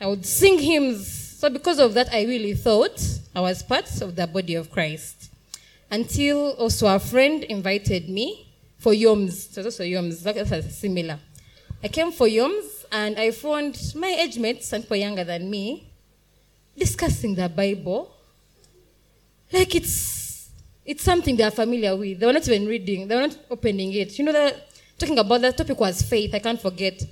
I 0.00 0.06
would 0.06 0.26
sing 0.26 0.58
hymns. 0.58 1.06
So 1.38 1.48
because 1.50 1.78
of 1.78 1.94
that, 1.94 2.12
I 2.12 2.24
really 2.24 2.54
thought 2.54 3.00
I 3.34 3.40
was 3.40 3.62
part 3.62 4.00
of 4.00 4.16
the 4.16 4.26
body 4.26 4.54
of 4.54 4.70
Christ. 4.70 5.30
Until 5.90 6.52
also 6.52 6.86
a 6.88 6.98
friend 6.98 7.44
invited 7.44 8.08
me 8.08 8.46
for 8.78 8.92
Yoms. 8.92 9.52
So 9.52 9.62
also 9.62 9.84
Yoms, 9.84 10.22
that's 10.22 10.76
similar. 10.76 11.18
I 11.82 11.88
came 11.88 12.10
for 12.12 12.26
Yoms 12.26 12.84
and 12.90 13.18
I 13.18 13.30
found 13.30 13.78
my 13.94 14.08
age 14.08 14.38
mates 14.38 14.72
and 14.72 14.82
people 14.84 14.96
younger 14.96 15.24
than 15.24 15.48
me 15.50 15.86
discussing 16.76 17.34
the 17.34 17.48
Bible. 17.48 18.12
Like 19.52 19.74
it's 19.74 20.50
it's 20.84 21.02
something 21.02 21.36
they 21.36 21.42
are 21.42 21.50
familiar 21.50 21.96
with. 21.96 22.20
They 22.20 22.26
were 22.26 22.32
not 22.32 22.46
even 22.48 22.68
reading, 22.68 23.08
they 23.08 23.14
were 23.14 23.22
not 23.22 23.38
opening 23.50 23.92
it. 23.92 24.18
You 24.18 24.24
know, 24.24 24.32
the, 24.32 24.56
talking 24.98 25.18
about 25.18 25.40
the 25.40 25.52
topic 25.52 25.78
was 25.80 26.02
faith, 26.02 26.34
I 26.34 26.38
can't 26.38 26.60
forget. 26.60 27.02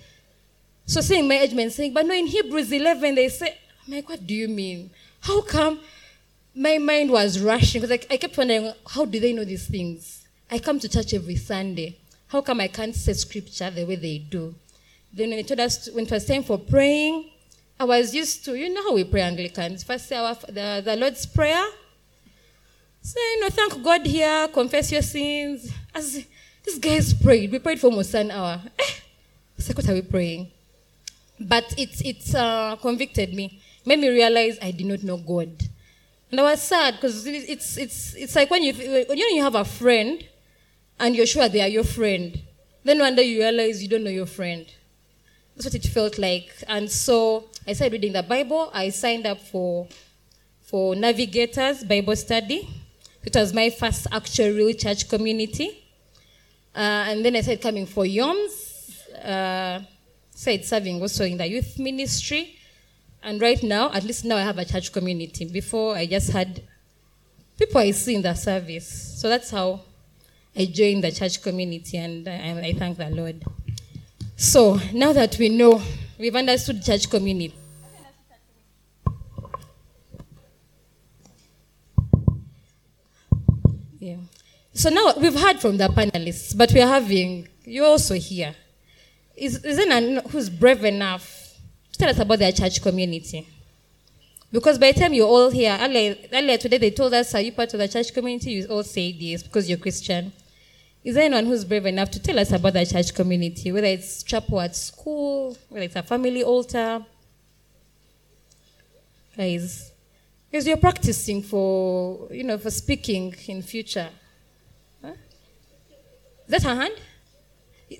So 0.87 1.01
seeing 1.01 1.27
my 1.27 1.37
age 1.37 1.55
mates 1.55 1.77
saying, 1.77 1.95
but 1.95 2.07
no, 2.07 2.15
in 2.15 2.27
Hebrews 2.27 2.71
11, 2.71 3.15
they 3.15 3.29
say, 3.29 3.57
I'm 3.87 3.95
like, 3.95 4.09
what 4.09 4.27
do 4.27 4.35
you 4.35 4.49
mean? 4.49 4.91
How 5.21 5.41
come 5.41 5.81
my 6.55 6.79
mind 6.79 7.11
was 7.11 7.41
rushing? 7.41 7.81
Because 7.81 7.99
I, 7.99 8.15
I 8.15 8.17
kept 8.19 8.37
wondering, 8.37 8.73
how 8.87 9.05
do 9.05 9.19
they 9.19 9.33
know 9.33 9.45
these 9.45 9.67
things? 9.67 10.27
I 10.51 10.59
come 10.59 10.79
to 10.81 10.89
church 10.89 11.15
every 11.15 11.37
Sunday. 11.37 11.97
How 12.29 12.43
come 12.43 12.61
I 12.61 12.69
can't 12.69 12.95
say 12.95 13.13
scripture 13.15 13.71
the 13.71 13.85
way 13.85 13.97
they 13.97 14.19
do? 14.19 14.55
Then 15.13 15.31
when 15.31 15.39
they 15.39 15.43
told 15.43 15.61
us, 15.61 15.85
to, 15.85 15.93
when 15.93 16.05
it 16.05 16.11
was 16.11 16.27
time 16.27 16.43
for 16.43 16.59
praying, 16.59 17.31
I 17.79 17.85
was 17.85 18.15
used 18.15 18.45
to, 18.45 18.55
you 18.55 18.73
know 18.73 18.83
how 18.83 18.95
we 18.95 19.05
pray 19.05 19.23
Anglicans. 19.23 19.83
First 19.83 20.09
say 20.09 20.17
our, 20.17 20.35
the, 20.35 20.83
the 20.85 20.97
Lord's 20.97 21.25
Prayer. 21.27 21.65
So, 23.01 23.21
you 23.21 23.41
know, 23.41 23.49
thank 23.51 23.83
God 23.83 24.07
here, 24.07 24.49
confess 24.49 24.91
your 24.93 25.03
sins. 25.03 25.73
As 25.95 26.25
these 26.65 26.79
guys 26.79 27.15
prayed, 27.15 27.53
we 27.53 27.59
prayed 27.59 27.81
for 27.81 27.89
almost 27.89 28.15
an 28.15 28.31
hour. 28.31 28.61
Eh, 28.79 28.83
I 28.83 29.73
what 29.73 29.89
are 29.89 29.95
we 29.95 30.03
praying? 30.03 30.51
But 31.39 31.75
it 31.77 32.01
it 32.05 32.35
uh, 32.35 32.77
convicted 32.81 33.35
me, 33.35 33.61
made 33.85 33.99
me 33.99 34.09
realize 34.09 34.59
I 34.63 34.71
did 34.71 34.87
not 34.87 35.03
know 35.03 35.17
God, 35.17 35.51
and 36.31 36.41
I 36.41 36.43
was 36.43 36.63
sad 36.63 36.95
because 36.95 37.27
it's 37.27 37.77
it's 37.77 38.15
it's 38.15 38.37
like 38.37 38.51
when 38.51 38.63
you 38.63 38.73
when 38.75 39.19
you 39.19 39.43
have 39.43 39.55
a 39.55 39.65
friend, 39.65 40.25
and 40.99 41.15
you're 41.17 41.27
sure 41.27 41.49
they 41.49 41.61
are 41.61 41.69
your 41.69 41.85
friend, 41.85 42.41
then 42.85 42.99
one 42.99 43.15
day 43.15 43.25
you 43.25 43.41
realize 43.41 43.83
you 43.83 43.89
don't 43.89 44.05
know 44.05 44.11
your 44.11 44.27
friend. 44.27 44.67
That's 45.55 45.67
what 45.67 45.75
it 45.75 45.87
felt 45.87 46.19
like, 46.19 46.51
and 46.69 46.91
so 46.91 47.49
I 47.67 47.73
started 47.73 47.93
reading 47.93 48.13
the 48.13 48.23
Bible. 48.23 48.71
I 48.73 48.91
signed 48.91 49.27
up 49.27 49.41
for 49.41 49.89
for 50.63 50.97
Navigators 50.97 51.85
Bible 51.85 52.17
Study. 52.17 52.69
It 53.25 53.35
was 53.35 53.55
my 53.55 53.71
first 53.71 54.07
actual 54.13 54.49
real 54.49 54.75
church 54.75 55.09
community. 55.09 55.81
Uh, 56.75 57.07
and 57.09 57.25
then 57.25 57.37
I 57.37 57.41
started 57.41 57.63
coming 57.63 57.87
for 57.87 58.05
YOMS. 58.05 59.01
Uh, 59.25 59.81
started 60.35 60.65
serving 60.65 61.01
also 61.01 61.25
in 61.25 61.39
the 61.39 61.47
youth 61.47 61.79
ministry. 61.79 62.57
And 63.23 63.41
right 63.41 63.63
now, 63.63 63.91
at 63.93 64.05
least 64.05 64.25
now 64.25 64.37
I 64.37 64.43
have 64.43 64.59
a 64.59 64.65
church 64.65 64.93
community. 64.93 65.47
Before 65.47 65.97
I 65.97 66.07
just 66.07 66.31
had 66.31 66.63
people 67.59 67.81
I 67.81 67.93
see 67.93 68.17
in 68.17 68.23
the 68.23 68.35
service. 68.35 69.19
So 69.21 69.29
that's 69.29 69.51
how 69.51 69.81
I 70.57 70.67
joined 70.67 71.05
the 71.05 71.13
church 71.13 71.43
community 71.43 71.97
and 71.97 72.29
I, 72.29 72.69
I 72.69 72.73
thank 72.75 72.99
the 72.99 73.09
Lord. 73.11 73.43
So 74.37 74.81
now 74.93 75.13
that 75.13 75.37
we 75.39 75.49
know, 75.49 75.81
we've 76.19 76.35
understood 76.35 76.83
church 76.83 77.09
community. 77.09 77.55
Yeah. 83.99 84.17
So 84.75 84.91
now 84.91 85.15
we've 85.17 85.41
heard 85.41 85.61
from 85.61 85.79
the 85.79 85.89
panelists, 85.89 86.57
but 86.57 86.73
we're 86.73 86.87
having, 86.87 87.49
you're 87.65 87.87
also 87.87 88.15
here. 88.15 88.55
Is, 89.37 89.65
is 89.65 89.79
anyone 89.79 90.25
who's 90.31 90.49
brave 90.49 90.85
enough 90.85 91.57
to 91.93 91.99
tell 91.99 92.11
us 92.11 92.19
about 92.19 92.39
their 92.39 92.53
church 92.53 92.81
community? 92.81 93.49
Because 94.53 94.79
by 94.79 94.93
the 94.93 95.01
time 95.01 95.13
you're 95.13 95.27
all 95.27 95.51
here, 95.51 95.77
earlier, 95.81 96.17
earlier 96.33 96.57
today 96.57 96.79
they 96.79 96.91
told 96.93 97.13
us, 97.13 97.35
are 97.35 97.41
you 97.41 97.51
part 97.51 97.75
of 97.75 97.81
the 97.81 97.89
church 97.89 98.15
community? 98.15 98.53
You 98.53 98.67
all 98.67 98.85
say 98.85 99.09
yes 99.09 99.43
because 99.43 99.69
you're 99.69 99.79
Christian. 99.79 100.33
Is 101.03 101.17
there 101.17 101.25
anyone 101.25 101.47
who's 101.47 101.65
brave 101.65 101.87
enough 101.87 102.11
to 102.13 102.23
tell 102.23 102.39
us 102.39 102.53
about 102.53 102.73
the 102.75 102.87
church 102.87 103.13
community, 103.13 103.73
whether 103.73 103.89
it's 103.89 104.23
chapel 104.23 104.61
at 104.61 104.77
school, 104.77 105.57
whether 105.69 105.85
it's 105.85 105.97
a 105.97 106.03
family 106.03 106.45
altar? 106.45 107.05
Guys, 109.37 109.91
because 110.49 110.69
you're 110.69 110.77
practicing 110.77 111.43
for, 111.43 112.29
you 112.31 112.45
know, 112.45 112.57
for 112.57 112.71
speaking 112.71 113.35
in 113.49 113.61
future. 113.61 114.09
Huh? 115.03 115.15
Is 116.47 116.63
that 116.63 116.65
a 116.65 116.75
hand? 116.77 116.95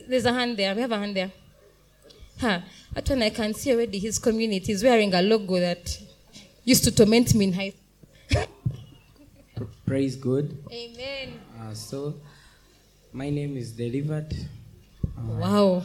There's 0.09 0.25
a 0.25 0.33
hand 0.33 0.57
there. 0.57 0.75
We 0.75 0.81
have 0.83 0.93
a 0.93 0.99
hand 0.99 1.17
there. 1.17 1.33
Huh. 2.41 2.61
That 2.93 3.09
one 3.09 3.23
I 3.23 3.31
can 3.31 3.55
see 3.55 3.73
already. 3.73 3.99
His 3.99 4.19
community 4.19 4.73
is 4.73 4.83
wearing 4.83 5.13
a 5.15 5.23
logo 5.23 5.59
that 5.61 5.99
used 6.65 6.85
to 6.85 6.91
torment 6.95 7.35
me 7.35 7.47
in 7.47 7.53
high 7.53 7.73
Praise 9.87 10.17
God. 10.17 10.51
Amen. 10.73 11.39
Uh, 11.61 11.75
so, 11.75 12.15
my 13.13 13.29
name 13.29 13.57
is 13.57 13.71
Delivered. 13.73 14.35
Wow. 15.17 15.85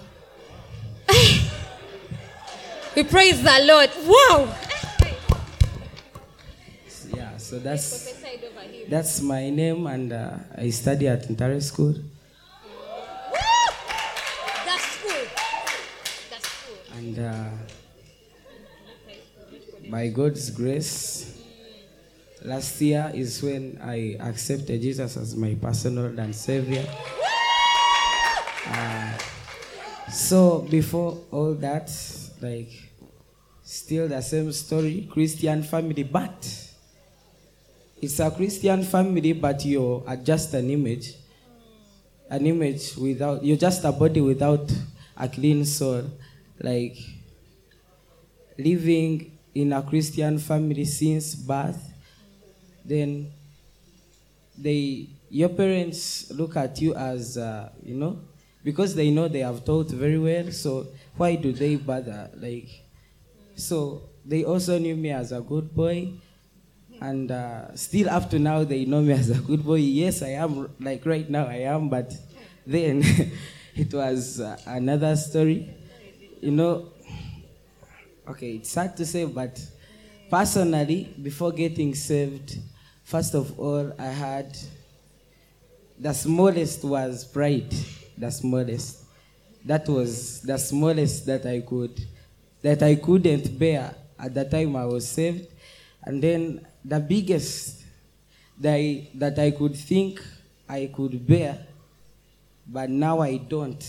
we 2.95 3.03
praise 3.03 3.43
the 3.43 3.59
Lord. 3.65 3.89
Wow. 4.07 4.55
Yeah, 7.13 7.37
so 7.37 7.59
that's 7.59 8.13
that's 8.87 9.21
my 9.21 9.49
name, 9.49 9.85
and 9.87 10.13
uh, 10.13 10.37
I 10.57 10.69
study 10.69 11.07
at 11.07 11.27
Ntare 11.27 11.61
School. 11.61 11.95
And 16.99 17.17
uh, 17.17 17.45
by 19.89 20.09
God's 20.09 20.49
grace, 20.49 21.33
last 22.43 22.81
year 22.81 23.09
is 23.15 23.41
when 23.41 23.79
I 23.81 24.17
accepted 24.19 24.81
Jesus 24.81 25.15
as 25.15 25.33
my 25.33 25.55
personal 25.55 26.07
and 26.19 26.35
Savior. 26.35 26.85
Uh, 28.67 29.17
so 30.11 30.67
before 30.69 31.23
all 31.31 31.53
that, 31.53 31.89
like, 32.41 32.69
still 33.63 34.09
the 34.09 34.19
same 34.19 34.51
story, 34.51 35.07
Christian 35.09 35.63
family, 35.63 36.03
but 36.03 36.35
it's 38.01 38.19
a 38.19 38.29
Christian 38.29 38.83
family, 38.83 39.31
but 39.31 39.63
you're 39.63 40.03
just 40.21 40.53
an 40.53 40.69
image. 40.69 41.13
An 42.29 42.45
image 42.45 42.97
without, 42.97 43.41
you're 43.41 43.55
just 43.55 43.85
a 43.85 43.91
body 43.93 44.19
without 44.19 44.69
a 45.15 45.29
clean 45.29 45.63
soul. 45.63 46.03
Like, 46.59 46.97
living 48.57 49.37
in 49.55 49.73
a 49.73 49.81
Christian 49.81 50.37
family 50.37 50.85
since 50.85 51.35
birth, 51.35 51.93
then 52.83 53.31
they, 54.57 55.09
your 55.29 55.49
parents 55.49 56.29
look 56.31 56.55
at 56.57 56.81
you 56.81 56.93
as, 56.95 57.37
uh, 57.37 57.69
you 57.83 57.95
know, 57.95 58.19
because 58.63 58.93
they 58.95 59.09
know 59.09 59.27
they 59.27 59.39
have 59.39 59.63
taught 59.63 59.89
very 59.89 60.19
well, 60.19 60.51
so 60.51 60.87
why 61.15 61.35
do 61.35 61.51
they 61.53 61.75
bother? 61.77 62.29
Like, 62.35 62.67
so 63.55 64.03
they 64.25 64.43
also 64.43 64.77
knew 64.77 64.95
me 64.95 65.11
as 65.11 65.31
a 65.31 65.41
good 65.41 65.73
boy, 65.73 66.13
and 67.01 67.31
uh, 67.31 67.73
still 67.75 68.09
up 68.09 68.29
to 68.29 68.39
now 68.39 68.63
they 68.63 68.85
know 68.85 69.01
me 69.01 69.13
as 69.21 69.29
a 69.29 69.41
good 69.41 69.63
boy. 69.63 69.75
Yes, 69.75 70.21
I 70.21 70.29
am. 70.29 70.69
Like 70.79 71.05
right 71.05 71.29
now, 71.29 71.47
I 71.47 71.61
am, 71.61 71.89
but 71.89 72.13
then 72.65 73.03
it 73.75 73.93
was 73.93 74.41
uh, 74.41 74.57
another 74.65 75.15
story. 75.15 75.73
You 76.41 76.51
know, 76.51 76.93
okay, 78.27 78.53
it's 78.55 78.69
sad 78.69 78.95
to 78.95 79.05
say, 79.05 79.25
but 79.25 79.59
personally, 80.29 81.13
before 81.21 81.51
getting 81.51 81.93
saved, 81.93 82.57
first 83.03 83.33
of 83.35 83.59
all, 83.59 83.91
I 83.99 84.05
had 84.05 84.57
the 85.99 86.13
smallest 86.13 86.85
was 86.85 87.25
pride. 87.25 87.73
The 88.17 88.31
smallest. 88.31 89.03
That 89.65 89.89
was 89.89 90.39
the 90.41 90.57
smallest 90.57 91.25
that 91.25 91.45
I 91.45 91.59
could, 91.59 91.99
that 92.61 92.81
I 92.83 92.95
couldn't 92.95 93.59
bear 93.59 93.93
at 94.17 94.33
the 94.33 94.45
time 94.45 94.77
I 94.77 94.85
was 94.85 95.09
saved. 95.09 95.47
And 96.03 96.23
then 96.23 96.65
the 96.85 97.01
biggest 97.01 97.83
that 98.61 98.75
I, 98.75 99.09
that 99.15 99.37
I 99.37 99.51
could 99.51 99.75
think 99.75 100.23
I 100.69 100.89
could 100.93 101.27
bear, 101.27 101.67
but 102.65 102.89
now 102.89 103.19
I 103.19 103.35
don't. 103.37 103.83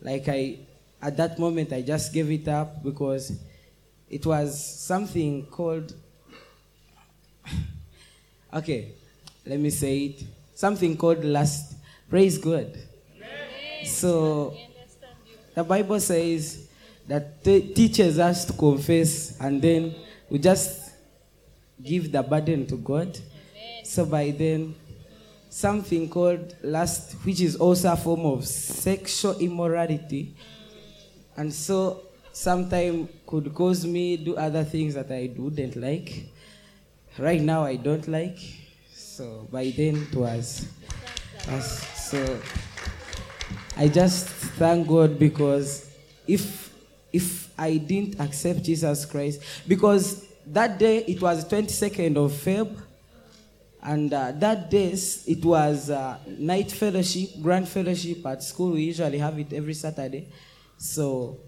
Like 0.00 0.28
I, 0.28 0.65
at 1.00 1.16
that 1.16 1.38
moment, 1.38 1.72
I 1.72 1.82
just 1.82 2.12
gave 2.12 2.30
it 2.30 2.48
up 2.48 2.82
because 2.82 3.32
it 4.08 4.24
was 4.24 4.80
something 4.80 5.46
called, 5.46 5.94
okay, 8.54 8.92
let 9.44 9.58
me 9.58 9.70
say 9.70 9.98
it, 9.98 10.24
something 10.54 10.96
called 10.96 11.24
lust. 11.24 11.74
Praise 12.08 12.38
God. 12.38 12.76
So, 13.84 14.56
the 15.54 15.64
Bible 15.64 16.00
says 16.00 16.68
that 17.06 17.42
t- 17.42 17.72
teaches 17.72 18.18
us 18.18 18.44
to 18.44 18.52
confess 18.52 19.38
and 19.40 19.62
then 19.62 19.94
we 20.28 20.38
just 20.38 20.92
give 21.82 22.10
the 22.10 22.22
burden 22.22 22.66
to 22.66 22.76
God. 22.76 23.18
So 23.84 24.04
by 24.04 24.30
then, 24.30 24.74
something 25.48 26.08
called 26.08 26.56
lust, 26.62 27.14
which 27.24 27.40
is 27.40 27.56
also 27.56 27.92
a 27.92 27.96
form 27.96 28.26
of 28.26 28.44
sexual 28.44 29.38
immorality, 29.38 30.34
and 31.36 31.52
so 31.52 32.02
sometimes 32.32 33.08
could 33.26 33.54
cause 33.54 33.86
me 33.86 34.16
do 34.16 34.36
other 34.36 34.64
things 34.64 34.94
that 34.94 35.10
I 35.10 35.30
wouldn't 35.36 35.76
like. 35.76 36.26
Right 37.18 37.40
now, 37.40 37.64
I 37.64 37.76
don't 37.76 38.06
like. 38.08 38.38
So 38.92 39.48
by 39.50 39.72
then, 39.76 40.06
it 40.10 40.14
was, 40.14 40.66
was 41.50 41.80
so. 41.96 42.40
I 43.76 43.88
just 43.88 44.26
thank 44.58 44.86
God 44.86 45.18
because 45.18 45.90
if 46.26 46.72
if 47.12 47.48
I 47.58 47.78
didn't 47.78 48.20
accept 48.20 48.62
Jesus 48.62 49.06
Christ, 49.06 49.40
because 49.66 50.26
that 50.46 50.78
day 50.78 50.98
it 50.98 51.22
was 51.22 51.44
22nd 51.46 52.16
of 52.16 52.32
Feb, 52.32 52.76
and 53.82 54.12
uh, 54.12 54.32
that 54.32 54.70
day 54.70 54.92
it 55.26 55.44
was 55.44 55.90
uh, 55.90 56.18
night 56.26 56.70
fellowship, 56.70 57.30
grand 57.40 57.68
fellowship 57.68 58.26
at 58.26 58.42
school. 58.42 58.72
We 58.72 58.82
usually 58.82 59.18
have 59.18 59.38
it 59.38 59.52
every 59.52 59.74
Saturday, 59.74 60.28
so 60.76 61.38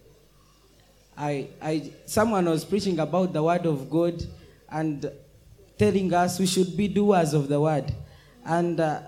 I 1.16 1.48
I 1.60 1.92
someone 2.06 2.46
was 2.46 2.64
preaching 2.64 2.98
about 2.98 3.32
the 3.32 3.42
word 3.42 3.66
of 3.66 3.90
God 3.90 4.22
and 4.70 5.10
telling 5.78 6.12
us 6.12 6.38
we 6.38 6.46
should 6.46 6.76
be 6.76 6.88
doers 6.88 7.34
of 7.34 7.48
the 7.48 7.60
word, 7.60 7.92
and 8.44 8.80
uh, 8.80 9.00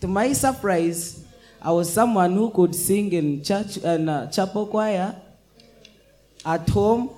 to 0.00 0.08
my 0.08 0.32
surprise. 0.32 1.24
I 1.64 1.70
was 1.70 1.92
someone 1.92 2.34
who 2.34 2.50
could 2.50 2.74
sing 2.74 3.12
in 3.12 3.44
church 3.44 3.76
and 3.76 4.10
uh, 4.10 4.26
chapel 4.26 4.66
choir. 4.66 5.14
At 6.44 6.68
home, 6.68 7.10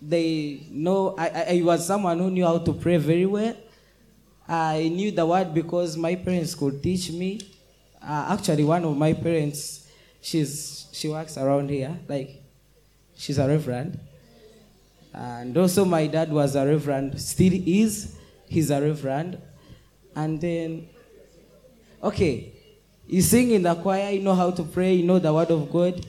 they 0.00 0.68
know 0.70 1.16
I, 1.18 1.58
I, 1.58 1.62
was 1.64 1.84
someone 1.84 2.16
who 2.20 2.30
knew 2.30 2.44
how 2.44 2.58
to 2.58 2.72
pray 2.72 2.96
very 2.96 3.26
well. 3.26 3.56
I 4.46 4.88
knew 4.88 5.10
the 5.10 5.26
word 5.26 5.52
because 5.52 5.96
my 5.96 6.14
parents 6.14 6.54
could 6.54 6.80
teach 6.80 7.10
me. 7.10 7.40
Uh, 8.00 8.36
actually, 8.38 8.62
one 8.62 8.84
of 8.84 8.96
my 8.96 9.12
parents, 9.12 9.77
she's 10.20 10.86
she 10.92 11.08
works 11.08 11.36
around 11.38 11.70
here. 11.70 11.96
Like, 12.08 12.42
she's 13.16 13.38
a 13.38 13.46
reverend. 13.46 13.98
And 15.12 15.56
also, 15.56 15.84
my 15.84 16.06
dad 16.06 16.32
was 16.32 16.56
a 16.56 16.66
reverend, 16.66 17.20
still 17.20 17.52
is. 17.52 18.16
He's 18.46 18.70
a 18.70 18.80
reverend. 18.80 19.38
And 20.14 20.40
then, 20.40 20.88
okay, 22.02 22.52
you 23.06 23.22
sing 23.22 23.50
in 23.52 23.62
the 23.62 23.74
choir, 23.74 24.10
you 24.10 24.20
know 24.20 24.34
how 24.34 24.50
to 24.50 24.62
pray, 24.62 24.94
you 24.94 25.04
know 25.04 25.18
the 25.18 25.32
word 25.32 25.50
of 25.50 25.70
God. 25.72 26.04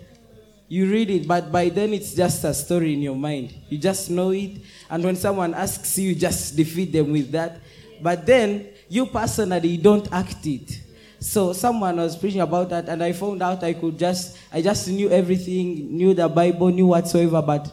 You 0.68 0.90
read 0.92 1.10
it, 1.10 1.28
but 1.28 1.52
by 1.52 1.70
then 1.70 1.94
it's 1.94 2.14
just 2.14 2.44
a 2.44 2.54
story 2.54 2.94
in 2.94 3.02
your 3.02 3.16
mind. 3.16 3.54
You 3.70 3.78
just 3.80 4.10
know 4.10 4.30
it. 4.30 4.62
And 4.90 5.04
when 5.04 5.16
someone 5.16 5.54
asks 5.54 5.98
you, 5.98 6.10
you 6.10 6.16
just 6.16 6.56
defeat 6.56 6.92
them 6.92 7.12
with 7.12 7.32
that. 7.32 7.60
But 8.02 8.26
then, 8.26 8.68
you 8.88 9.08
personally 9.08 9.78
don't 9.78 10.12
act 10.12 10.46
it. 10.46 10.82
So 11.20 11.52
someone 11.54 11.98
was 11.98 12.16
preaching 12.16 12.42
about 12.42 12.70
that, 12.70 12.88
and 12.88 13.04
I 13.04 13.12
found 13.12 13.42
out 13.44 13.64
I 13.64 13.74
could 13.74 14.00
just, 14.00 14.38
I 14.54 14.62
just 14.62 14.88
knew 14.88 15.10
everything, 15.10 15.96
knew 15.96 16.14
the 16.14 16.30
Bible, 16.30 16.70
knew 16.70 16.88
whatsoever, 16.88 17.42
but 17.42 17.72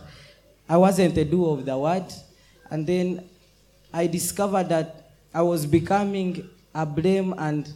I 0.68 0.76
wasn't 0.76 1.16
a 1.16 1.24
doer 1.24 1.58
of 1.58 1.64
the 1.64 1.78
word. 1.78 2.12
And 2.70 2.86
then 2.86 3.28
I 3.92 4.08
discovered 4.08 4.68
that 4.70 5.12
I 5.32 5.42
was 5.42 5.64
becoming 5.64 6.48
a 6.74 6.84
blame 6.84 7.34
and 7.38 7.72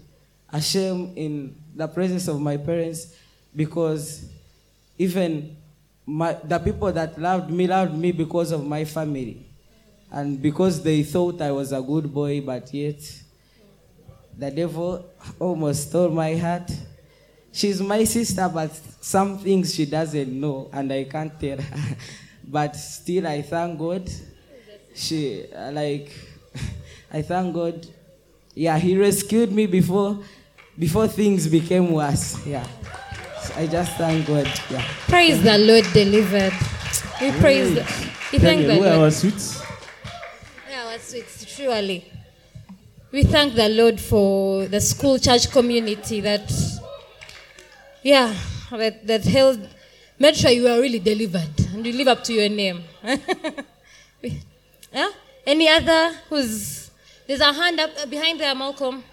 a 0.53 0.61
shame 0.61 1.13
in 1.15 1.55
the 1.75 1.87
presence 1.87 2.27
of 2.27 2.41
my 2.41 2.57
parents 2.57 3.15
because 3.55 4.29
even 4.99 5.57
my, 6.05 6.33
the 6.45 6.59
people 6.59 6.93
that 6.93 7.19
loved 7.19 7.51
me 7.51 7.67
loved 7.67 7.95
me 7.95 8.11
because 8.13 8.51
of 8.51 8.67
my 8.67 8.85
family 8.85 9.47
and 10.11 10.43
because 10.43 10.83
they 10.83 11.03
thought 11.05 11.41
I 11.41 11.53
was 11.53 11.73
a 11.73 11.81
good 11.81 12.13
boy, 12.13 12.41
but 12.41 12.75
yet 12.75 13.01
the 14.37 14.51
devil 14.51 15.05
almost 15.39 15.89
stole 15.89 16.09
my 16.11 16.37
heart. 16.37 16.71
She's 17.53 17.81
my 17.83 18.05
sister, 18.05 18.49
but 18.53 18.71
some 19.01 19.39
things 19.39 19.75
she 19.75 19.85
doesn't 19.87 20.29
know, 20.41 20.69
and 20.73 20.93
I 20.93 21.05
can't 21.05 21.39
tell 21.41 21.59
her. 21.61 21.97
but 22.45 22.77
still, 22.77 23.27
I 23.27 23.43
thank 23.43 23.79
God. 23.79 24.09
She, 24.95 25.47
uh, 25.53 25.73
like, 25.73 26.13
I 27.13 27.23
thank 27.23 27.55
God. 27.55 27.87
Yeah, 28.55 28.79
He 28.79 28.97
rescued 28.97 29.53
me 29.53 29.67
before, 29.67 30.19
before 30.79 31.09
things 31.09 31.47
became 31.49 31.91
worse. 31.93 32.45
Yeah, 32.47 32.67
So 33.43 33.55
I 33.57 33.67
just 33.67 33.93
thank 33.97 34.27
God. 34.27 34.47
Yeah. 34.71 34.85
Praise 35.09 35.43
the 35.43 35.59
Lord 35.59 35.85
delivered. 35.93 36.53
We 37.21 37.33
praise 37.33 37.75
the, 37.75 37.81
we 38.33 38.39
thank 38.39 38.63
Daniel, 38.63 38.75
the 38.75 38.81
where 38.81 38.93
are 38.93 38.97
Lord. 38.97 39.05
our 39.07 39.11
sweets? 39.11 39.63
Yeah, 40.71 40.87
our 40.87 40.99
sweets, 40.99 41.47
surely. 41.47 42.10
We 43.13 43.25
thank 43.25 43.55
the 43.55 43.69
Lord 43.69 44.01
for 44.01 44.67
the 44.67 44.81
school 44.81 45.19
church 45.19 45.51
community 45.51 46.21
that, 46.21 46.53
yeah, 48.03 48.35
that, 48.71 49.07
that 49.07 49.25
held, 49.25 49.69
made 50.19 50.37
sure 50.37 50.51
you 50.51 50.65
were 50.65 50.81
really 50.81 51.01
delivered 51.01 51.51
and 51.73 51.85
you 51.85 51.93
live 51.93 52.09
up 52.09 52.23
to 52.25 52.33
your 52.33 52.49
name. 52.49 52.85
Yeah? 54.93 55.11
Any 55.47 55.69
other 55.69 56.15
who's, 56.29 56.91
there's 57.27 57.41
a 57.41 57.53
hand 57.53 57.79
up 57.79 57.91
uh, 58.01 58.07
behind 58.07 58.41
there, 58.41 58.55
Malcolm. 58.55 59.05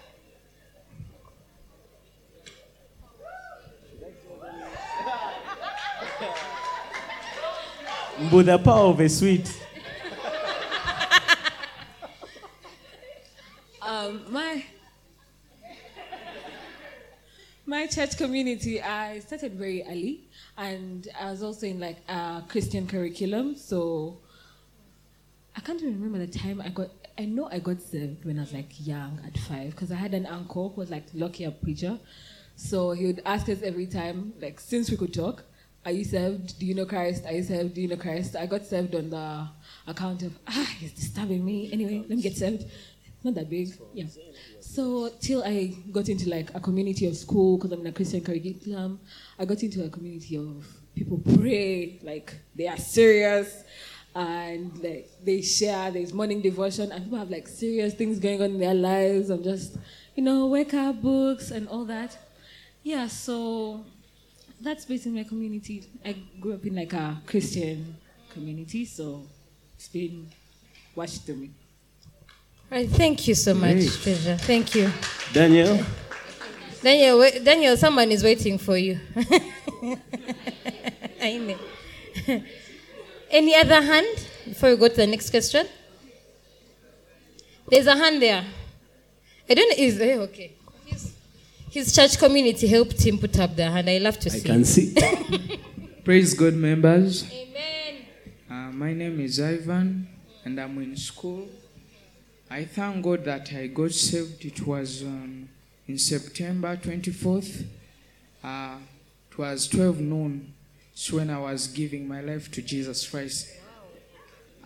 Mbu, 8.18 8.44
the 8.44 8.58
power 8.58 8.90
of 8.90 8.98
a 8.98 9.08
sweet. 9.08 9.48
Um, 13.88 14.20
my 14.28 14.62
my 17.64 17.86
church 17.86 18.18
community, 18.18 18.82
I 18.82 19.20
started 19.20 19.54
very 19.54 19.82
early, 19.82 20.28
and 20.58 21.08
I 21.18 21.30
was 21.30 21.42
also 21.42 21.66
in 21.66 21.80
like 21.80 21.96
a 22.06 22.44
Christian 22.48 22.86
curriculum. 22.86 23.56
So 23.56 24.18
I 25.56 25.60
can't 25.60 25.80
even 25.80 25.94
remember 26.02 26.18
the 26.18 26.38
time 26.38 26.60
I 26.60 26.68
got. 26.68 26.90
I 27.16 27.24
know 27.24 27.48
I 27.50 27.60
got 27.60 27.80
saved 27.80 28.26
when 28.26 28.36
I 28.36 28.42
was 28.42 28.52
like 28.52 28.86
young 28.86 29.20
at 29.26 29.38
five 29.38 29.70
because 29.70 29.90
I 29.90 29.94
had 29.94 30.12
an 30.12 30.26
uncle 30.26 30.68
who 30.68 30.82
was 30.82 30.90
like 30.90 31.04
lucky 31.14 31.44
a 31.44 31.50
preacher. 31.50 31.98
So 32.56 32.90
he 32.90 33.06
would 33.06 33.22
ask 33.24 33.48
us 33.48 33.62
every 33.62 33.86
time, 33.86 34.34
like 34.38 34.60
since 34.60 34.90
we 34.90 34.98
could 34.98 35.14
talk, 35.14 35.44
are 35.86 35.92
you 35.92 36.04
saved? 36.04 36.58
Do 36.58 36.66
you 36.66 36.74
know 36.74 36.84
Christ? 36.84 37.24
Are 37.24 37.32
you 37.32 37.42
saved? 37.42 37.72
Do 37.72 37.80
you 37.80 37.88
know 37.88 37.96
Christ? 37.96 38.36
I 38.36 38.44
got 38.44 38.66
saved 38.66 38.94
on 38.94 39.08
the 39.08 39.48
account 39.86 40.24
of 40.24 40.38
ah, 40.46 40.74
he's 40.78 40.92
disturbing 40.92 41.42
me. 41.42 41.72
Anyway, 41.72 42.00
let 42.00 42.10
me 42.10 42.20
get 42.20 42.36
saved. 42.36 42.66
Not 43.24 43.34
that 43.34 43.50
big, 43.50 43.74
yeah. 43.94 44.04
So 44.60 45.10
till 45.20 45.42
I 45.42 45.74
got 45.90 46.08
into 46.08 46.28
like 46.30 46.54
a 46.54 46.60
community 46.60 47.06
of 47.06 47.16
school 47.16 47.56
because 47.56 47.72
I'm 47.72 47.80
in 47.80 47.88
a 47.88 47.92
Christian 47.92 48.20
curriculum, 48.20 49.00
I 49.38 49.44
got 49.44 49.62
into 49.62 49.84
a 49.84 49.88
community 49.88 50.36
of 50.36 50.64
people 50.94 51.20
pray 51.36 51.98
like 52.02 52.34
they 52.54 52.68
are 52.68 52.76
serious 52.76 53.64
and 54.14 54.76
like 54.82 55.10
they 55.24 55.42
share. 55.42 55.90
There's 55.90 56.12
morning 56.12 56.40
devotion 56.40 56.92
and 56.92 57.04
people 57.04 57.18
have 57.18 57.30
like 57.30 57.48
serious 57.48 57.94
things 57.94 58.20
going 58.20 58.40
on 58.40 58.50
in 58.50 58.60
their 58.60 58.74
lives. 58.74 59.30
I'm 59.30 59.42
just 59.42 59.76
you 60.14 60.22
know 60.22 60.46
wake 60.46 60.74
up 60.74 61.02
books 61.02 61.50
and 61.50 61.66
all 61.68 61.84
that. 61.86 62.16
Yeah, 62.84 63.08
so 63.08 63.84
that's 64.60 64.84
basically 64.84 65.18
my 65.18 65.28
community. 65.28 65.84
I 66.04 66.14
grew 66.40 66.54
up 66.54 66.64
in 66.64 66.76
like 66.76 66.92
a 66.92 67.20
Christian 67.26 67.96
community, 68.30 68.84
so 68.84 69.26
it's 69.74 69.88
been 69.88 70.28
watched 70.94 71.26
to 71.26 71.34
me. 71.34 71.50
Right, 72.70 72.88
thank 72.88 73.26
you 73.26 73.34
so 73.34 73.54
much, 73.54 73.76
Great. 73.76 73.90
Treasure. 74.02 74.36
Thank 74.36 74.74
you. 74.74 74.90
Daniel, 75.32 75.84
Daniel, 76.82 77.18
wait, 77.18 77.42
Daniel, 77.42 77.76
someone 77.76 78.10
is 78.10 78.22
waiting 78.22 78.58
for 78.58 78.76
you. 78.76 79.00
Any 83.30 83.54
other 83.56 83.80
hand 83.82 84.06
before 84.44 84.70
we 84.70 84.76
go 84.76 84.88
to 84.88 84.96
the 84.96 85.06
next 85.06 85.30
question? 85.30 85.66
There's 87.68 87.86
a 87.86 87.96
hand 87.96 88.20
there. 88.22 88.44
I 89.48 89.54
don't 89.54 89.68
know. 89.70 89.76
Is 89.84 90.00
eh, 90.00 90.16
okay. 90.16 90.52
His, 90.86 91.14
his 91.70 91.94
church 91.94 92.18
community 92.18 92.66
helped 92.66 93.02
him 93.04 93.18
put 93.18 93.38
up 93.38 93.56
the 93.56 93.70
hand. 93.70 93.88
I 93.88 93.98
love 93.98 94.18
to 94.20 94.30
see. 94.30 94.40
I 94.40 94.42
can 94.42 94.64
see. 94.64 94.94
Praise 96.04 96.34
God, 96.34 96.54
members. 96.54 97.24
Amen. 97.30 98.06
Uh, 98.50 98.72
my 98.72 98.92
name 98.94 99.20
is 99.20 99.40
Ivan, 99.40 100.08
and 100.44 100.58
I'm 100.58 100.78
in 100.82 100.96
school. 100.96 101.48
I 102.50 102.64
thank 102.64 103.04
God 103.04 103.24
that 103.26 103.52
I 103.52 103.66
got 103.66 103.92
saved. 103.92 104.42
It 104.42 104.66
was 104.66 105.02
um, 105.02 105.48
in 105.86 105.98
September 105.98 106.76
24th. 106.76 107.64
Uh, 108.42 108.76
it 109.30 109.38
was 109.38 109.68
12 109.68 110.00
noon. 110.00 110.54
It's 110.92 111.12
when 111.12 111.28
I 111.28 111.38
was 111.38 111.66
giving 111.66 112.08
my 112.08 112.22
life 112.22 112.50
to 112.52 112.62
Jesus 112.62 113.06
Christ. 113.06 113.48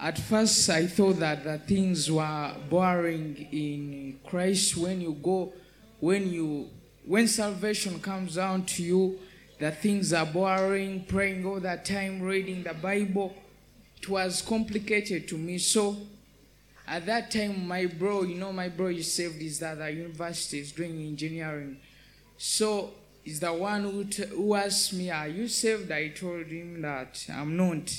At 0.01 0.17
first, 0.17 0.71
I 0.71 0.87
thought 0.87 1.19
that 1.19 1.43
the 1.43 1.59
things 1.59 2.11
were 2.11 2.55
boring 2.71 3.49
in 3.51 4.21
Christ. 4.27 4.77
When 4.77 5.01
you 5.01 5.15
go, 5.21 5.53
when 5.99 6.33
you, 6.33 6.71
when 7.05 7.27
salvation 7.27 7.99
comes 8.01 8.37
down 8.37 8.65
to 8.67 8.83
you, 8.85 9.19
the 9.59 9.73
things 9.73 10.13
are 10.13 10.27
boring. 10.27 11.05
Praying 11.07 11.45
all 11.45 11.59
the 11.59 11.81
time, 11.85 12.23
reading 12.23 12.63
the 12.63 12.75
Bible, 12.75 13.35
it 14.01 14.09
was 14.09 14.41
complicated 14.41 15.27
to 15.29 15.37
me. 15.37 15.59
So, 15.59 15.97
at 16.93 17.07
that 17.07 17.31
time, 17.31 17.67
my 17.67 17.87
bro, 17.87 18.23
you 18.23 18.35
know, 18.35 18.53
my 18.53 18.69
bro 18.69 18.89
is 18.89 19.11
saved. 19.11 19.41
Is 19.41 19.63
at 19.63 19.79
university, 19.95 20.59
is 20.59 20.73
doing 20.73 21.01
engineering. 21.07 21.79
So, 22.37 22.91
is 23.25 23.41
the 23.41 23.51
one 23.51 23.85
who, 23.85 24.05
t- 24.05 24.27
who 24.27 24.55
asked 24.55 24.93
me, 24.93 25.11
"Are 25.11 25.27
you 25.27 25.49
saved?" 25.49 25.91
I 25.91 26.09
told 26.09 26.49
him 26.49 26.83
that 26.83 27.25
I'm 27.33 27.57
not. 27.57 27.99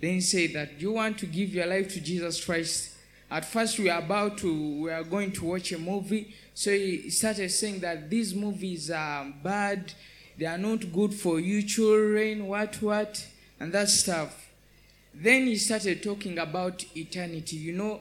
Then 0.00 0.14
he 0.14 0.20
said 0.20 0.52
that 0.54 0.80
you 0.80 0.92
want 0.92 1.18
to 1.18 1.26
give 1.26 1.54
your 1.54 1.66
life 1.66 1.92
to 1.94 2.00
Jesus 2.00 2.44
Christ. 2.44 2.90
At 3.30 3.44
first, 3.44 3.78
we 3.78 3.88
are 3.88 4.00
about 4.00 4.38
to, 4.38 4.82
we 4.82 4.90
are 4.90 5.04
going 5.04 5.30
to 5.32 5.44
watch 5.44 5.70
a 5.70 5.78
movie. 5.78 6.34
So 6.54 6.72
he 6.72 7.10
started 7.10 7.50
saying 7.50 7.78
that 7.80 8.10
these 8.10 8.34
movies 8.34 8.90
are 8.90 9.32
bad, 9.44 9.92
they 10.36 10.46
are 10.46 10.58
not 10.58 10.92
good 10.92 11.14
for 11.14 11.38
you 11.38 11.62
children, 11.62 12.48
what, 12.48 12.82
what, 12.82 13.24
and 13.60 13.72
that 13.72 13.88
stuff. 13.88 14.50
Then 15.14 15.46
he 15.46 15.56
started 15.56 16.02
talking 16.02 16.38
about 16.38 16.84
eternity. 16.96 17.56
You 17.56 17.72
know, 17.74 18.00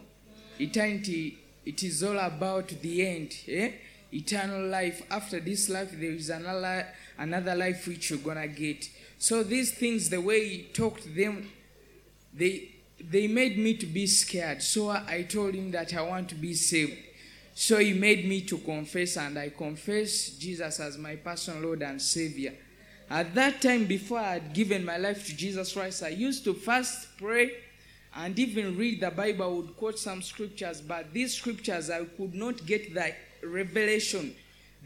eternity, 0.60 1.38
it 1.66 1.84
is 1.84 2.04
all 2.04 2.18
about 2.18 2.70
the 2.70 3.06
end, 3.06 3.36
eh? 3.48 3.72
Eternal 4.14 4.68
life. 4.68 5.04
After 5.12 5.40
this 5.40 5.70
life, 5.70 5.92
there 5.92 6.12
is 6.12 6.30
another, 6.30 6.88
another 7.18 7.56
life 7.56 7.88
which 7.88 8.10
you're 8.10 8.20
gonna 8.20 8.48
get. 8.48 8.90
So 9.20 9.44
these 9.44 9.72
things, 9.72 10.10
the 10.10 10.22
way 10.22 10.48
he 10.48 10.64
talked 10.74 11.14
them, 11.16 11.50
they 12.34 12.70
they 13.00 13.28
made 13.28 13.58
me 13.58 13.76
to 13.76 13.86
be 13.86 14.08
scared. 14.08 14.62
So 14.62 14.90
I 14.90 15.26
told 15.30 15.54
him 15.54 15.72
that 15.72 15.94
I 15.94 16.02
want 16.02 16.30
to 16.30 16.36
be 16.36 16.54
saved. 16.54 16.98
So 17.54 17.78
he 17.78 17.94
made 17.94 18.28
me 18.28 18.42
to 18.42 18.58
confess, 18.60 19.18
and 19.18 19.38
I 19.38 19.50
confessed 19.50 20.40
Jesus 20.40 20.80
as 20.80 20.98
my 20.98 21.16
personal 21.16 21.62
Lord 21.64 21.82
and 21.82 22.02
Savior. 22.02 22.54
At 23.10 23.34
that 23.36 23.62
time, 23.62 23.86
before 23.86 24.20
I 24.20 24.34
had 24.34 24.54
given 24.54 24.84
my 24.84 24.98
life 24.98 25.26
to 25.28 25.36
Jesus 25.36 25.74
Christ, 25.74 26.04
I 26.04 26.10
used 26.10 26.44
to 26.44 26.54
fast, 26.54 27.18
pray, 27.18 27.52
and 28.18 28.38
even 28.38 28.78
read 28.78 29.00
the 29.00 29.12
Bible. 29.12 29.46
I 29.46 29.48
would 29.48 29.78
quote 29.78 29.98
some 29.98 30.22
scriptures, 30.22 30.82
but 30.82 31.14
these 31.14 31.36
scriptures 31.36 31.90
I 31.90 32.04
could 32.04 32.36
not 32.36 32.66
get 32.66 32.94
the 32.94 33.14
revelation. 33.44 34.36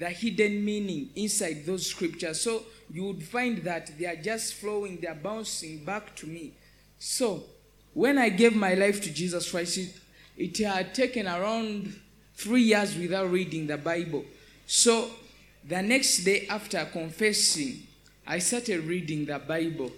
the 0.01 0.09
hidden 0.09 0.65
meaning 0.65 1.09
inside 1.15 1.65
those 1.65 1.85
scriptures. 1.85 2.41
So 2.41 2.63
you 2.91 3.03
would 3.05 3.23
find 3.23 3.59
that 3.59 3.91
they 3.99 4.07
are 4.07 4.15
just 4.15 4.55
flowing, 4.55 4.99
they 4.99 5.07
are 5.07 5.15
bouncing 5.15 5.85
back 5.85 6.15
to 6.17 6.27
me. 6.27 6.53
So 6.97 7.43
when 7.93 8.17
I 8.17 8.29
gave 8.29 8.55
my 8.55 8.73
life 8.73 9.01
to 9.03 9.11
Jesus 9.11 9.51
Christ, 9.51 9.77
it, 9.77 9.93
it 10.37 10.57
had 10.57 10.95
taken 10.95 11.27
around 11.27 11.93
three 12.35 12.63
years 12.63 12.97
without 12.97 13.29
reading 13.29 13.67
the 13.67 13.77
Bible. 13.77 14.25
So 14.65 15.11
the 15.67 15.81
next 15.81 16.23
day 16.23 16.47
after 16.47 16.83
confessing, 16.85 17.85
I 18.25 18.39
started 18.39 18.83
reading 18.85 19.25
the 19.25 19.39
Bible. 19.39 19.91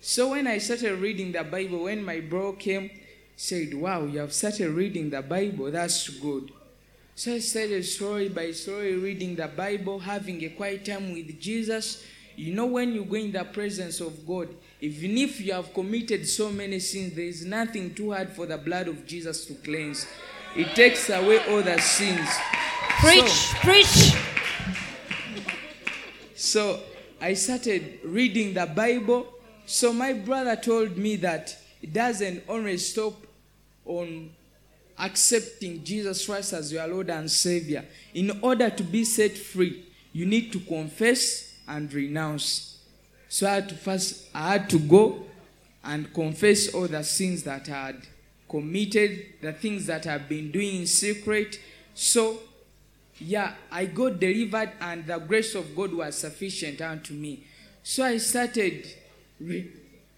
So 0.00 0.30
when 0.30 0.46
I 0.46 0.58
started 0.58 0.98
reading 0.98 1.32
the 1.32 1.44
Bible, 1.44 1.84
when 1.84 2.02
my 2.02 2.20
bro 2.20 2.52
came, 2.54 2.90
said, 3.36 3.74
Wow, 3.74 4.04
you 4.06 4.18
have 4.20 4.32
started 4.32 4.70
reading 4.70 5.10
the 5.10 5.22
Bible, 5.22 5.70
that's 5.70 6.08
good. 6.08 6.50
So 7.14 7.34
I 7.34 7.38
started 7.40 7.84
slowly 7.84 8.30
by 8.30 8.52
slowly 8.52 8.94
reading 8.94 9.36
the 9.36 9.48
Bible, 9.48 9.98
having 9.98 10.42
a 10.44 10.48
quiet 10.50 10.86
time 10.86 11.12
with 11.12 11.38
Jesus. 11.38 12.02
You 12.34 12.54
know, 12.54 12.64
when 12.66 12.94
you 12.94 13.04
go 13.04 13.16
in 13.16 13.32
the 13.32 13.44
presence 13.44 14.00
of 14.00 14.26
God, 14.26 14.48
even 14.80 15.18
if 15.18 15.38
you 15.40 15.52
have 15.52 15.74
committed 15.74 16.26
so 16.26 16.50
many 16.50 16.78
sins, 16.78 17.12
there 17.14 17.26
is 17.26 17.44
nothing 17.44 17.92
too 17.92 18.12
hard 18.12 18.30
for 18.30 18.46
the 18.46 18.56
blood 18.56 18.88
of 18.88 19.04
Jesus 19.06 19.44
to 19.46 19.54
cleanse. 19.54 20.06
It 20.56 20.74
takes 20.74 21.10
away 21.10 21.40
all 21.50 21.62
the 21.62 21.78
sins. 21.78 22.26
Preach, 23.00 23.28
So- 23.28 23.56
preach. 23.58 24.14
so 26.34 26.80
I 27.20 27.34
started 27.34 28.00
reading 28.04 28.54
the 28.54 28.64
Bible. 28.64 29.26
So 29.70 29.92
my 29.92 30.14
brother 30.14 30.56
told 30.56 30.96
me 30.96 31.14
that 31.16 31.56
it 31.80 31.92
doesn't 31.92 32.42
only 32.48 32.76
stop 32.76 33.14
on 33.84 34.30
accepting 34.98 35.84
Jesus 35.84 36.26
Christ 36.26 36.54
as 36.54 36.72
your 36.72 36.88
Lord 36.88 37.08
and 37.08 37.30
Savior. 37.30 37.84
In 38.12 38.40
order 38.42 38.68
to 38.68 38.82
be 38.82 39.04
set 39.04 39.38
free, 39.38 39.84
you 40.12 40.26
need 40.26 40.52
to 40.54 40.58
confess 40.58 41.54
and 41.68 41.90
renounce. 41.92 42.80
So 43.28 43.46
I 43.46 43.54
had 43.54 43.68
to 43.68 43.76
first 43.76 44.26
I 44.34 44.48
had 44.54 44.70
to 44.70 44.78
go 44.80 45.22
and 45.84 46.12
confess 46.12 46.74
all 46.74 46.88
the 46.88 47.04
sins 47.04 47.44
that 47.44 47.68
I 47.68 47.86
had 47.86 47.96
committed, 48.48 49.34
the 49.40 49.52
things 49.52 49.86
that 49.86 50.04
I've 50.04 50.28
been 50.28 50.50
doing 50.50 50.80
in 50.80 50.86
secret. 50.88 51.60
So 51.94 52.40
yeah, 53.20 53.54
I 53.70 53.84
got 53.86 54.18
delivered, 54.18 54.72
and 54.80 55.06
the 55.06 55.18
grace 55.18 55.54
of 55.54 55.76
God 55.76 55.92
was 55.92 56.18
sufficient 56.18 56.80
unto 56.80 57.14
me. 57.14 57.44
So 57.84 58.02
I 58.02 58.16
started 58.16 58.84
re- 59.40 59.70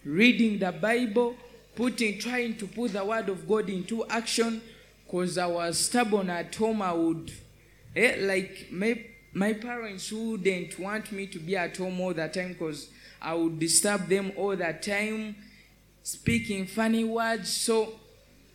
reading 0.04 0.58
the 0.58 0.72
Bible, 0.72 1.36
putting, 1.74 2.18
trying 2.18 2.56
to 2.56 2.66
put 2.66 2.92
the 2.92 3.04
word 3.04 3.28
of 3.28 3.48
God 3.48 3.68
into 3.70 4.04
action, 4.06 4.60
because 5.04 5.38
I 5.38 5.46
was 5.46 5.78
stubborn 5.78 6.30
at 6.30 6.54
home. 6.54 6.82
I 6.82 6.92
would, 6.92 7.32
eh, 7.94 8.16
like 8.20 8.68
my 8.70 9.04
my 9.34 9.54
parents 9.54 10.12
wouldn't 10.12 10.78
want 10.78 11.10
me 11.10 11.26
to 11.26 11.38
be 11.38 11.56
at 11.56 11.76
home 11.76 12.00
all 12.00 12.12
the 12.12 12.28
time 12.28 12.48
because 12.48 12.90
I 13.20 13.34
would 13.34 13.58
disturb 13.58 14.08
them 14.08 14.32
all 14.36 14.54
the 14.54 14.72
time, 14.74 15.36
speaking 16.02 16.66
funny 16.66 17.04
words. 17.04 17.50
So 17.50 17.94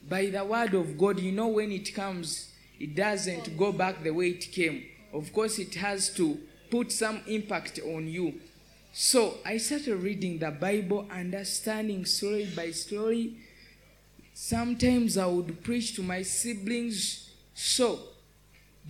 by 0.07 0.27
the 0.27 0.45
word 0.45 0.75
of 0.75 0.97
God, 0.97 1.19
you 1.19 1.31
know, 1.31 1.47
when 1.47 1.71
it 1.71 1.95
comes, 1.95 2.51
it 2.79 2.95
doesn't 2.95 3.57
go 3.57 3.71
back 3.71 4.03
the 4.03 4.11
way 4.11 4.29
it 4.29 4.51
came. 4.51 4.83
Of 5.13 5.33
course, 5.33 5.57
it 5.57 5.73
has 5.75 6.13
to 6.15 6.37
put 6.69 6.91
some 6.91 7.21
impact 7.27 7.79
on 7.79 8.07
you. 8.07 8.35
So 8.99 9.35
I 9.45 9.57
started 9.57 9.97
reading 9.97 10.39
the 10.39 10.49
Bible, 10.49 11.05
understanding 11.11 12.03
slowly 12.03 12.47
by 12.55 12.71
slowly. 12.71 13.37
Sometimes 14.33 15.19
I 15.19 15.27
would 15.27 15.63
preach 15.63 15.95
to 15.97 16.01
my 16.01 16.23
siblings. 16.23 17.29
So 17.53 17.99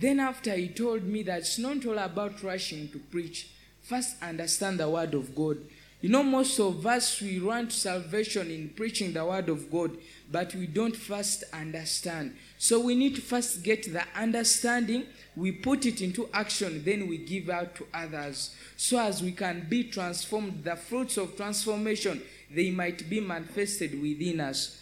then, 0.00 0.18
after 0.18 0.54
he 0.54 0.68
told 0.68 1.04
me 1.04 1.24
that 1.24 1.40
it's 1.40 1.58
not 1.58 1.84
all 1.84 1.98
about 1.98 2.42
rushing 2.42 2.88
to 2.88 2.98
preach, 2.98 3.50
first 3.82 4.16
understand 4.22 4.80
the 4.80 4.88
word 4.88 5.12
of 5.12 5.34
God. 5.34 5.58
You 6.00 6.08
know, 6.08 6.22
most 6.22 6.58
of 6.58 6.86
us 6.86 7.20
we 7.20 7.38
run 7.38 7.68
to 7.68 7.76
salvation 7.76 8.50
in 8.50 8.70
preaching 8.70 9.12
the 9.12 9.26
word 9.26 9.50
of 9.50 9.70
God, 9.70 9.94
but 10.30 10.54
we 10.54 10.66
don't 10.66 10.96
first 10.96 11.44
understand. 11.52 12.36
So 12.58 12.80
we 12.80 12.94
need 12.94 13.14
to 13.16 13.20
first 13.20 13.62
get 13.62 13.92
the 13.92 14.02
understanding, 14.14 15.06
we 15.36 15.52
put 15.52 15.86
it 15.86 16.02
into 16.02 16.28
action, 16.32 16.82
then 16.84 17.08
we 17.08 17.18
give 17.18 17.48
out 17.48 17.74
to 17.76 17.86
others. 17.94 18.54
So 18.76 18.98
as 19.00 19.22
we 19.22 19.32
can 19.32 19.66
be 19.68 19.84
transformed, 19.84 20.64
the 20.64 20.76
fruits 20.76 21.16
of 21.16 21.36
transformation, 21.36 22.22
they 22.54 22.70
might 22.70 23.08
be 23.08 23.20
manifested 23.20 24.00
within 24.00 24.40
us. 24.40 24.80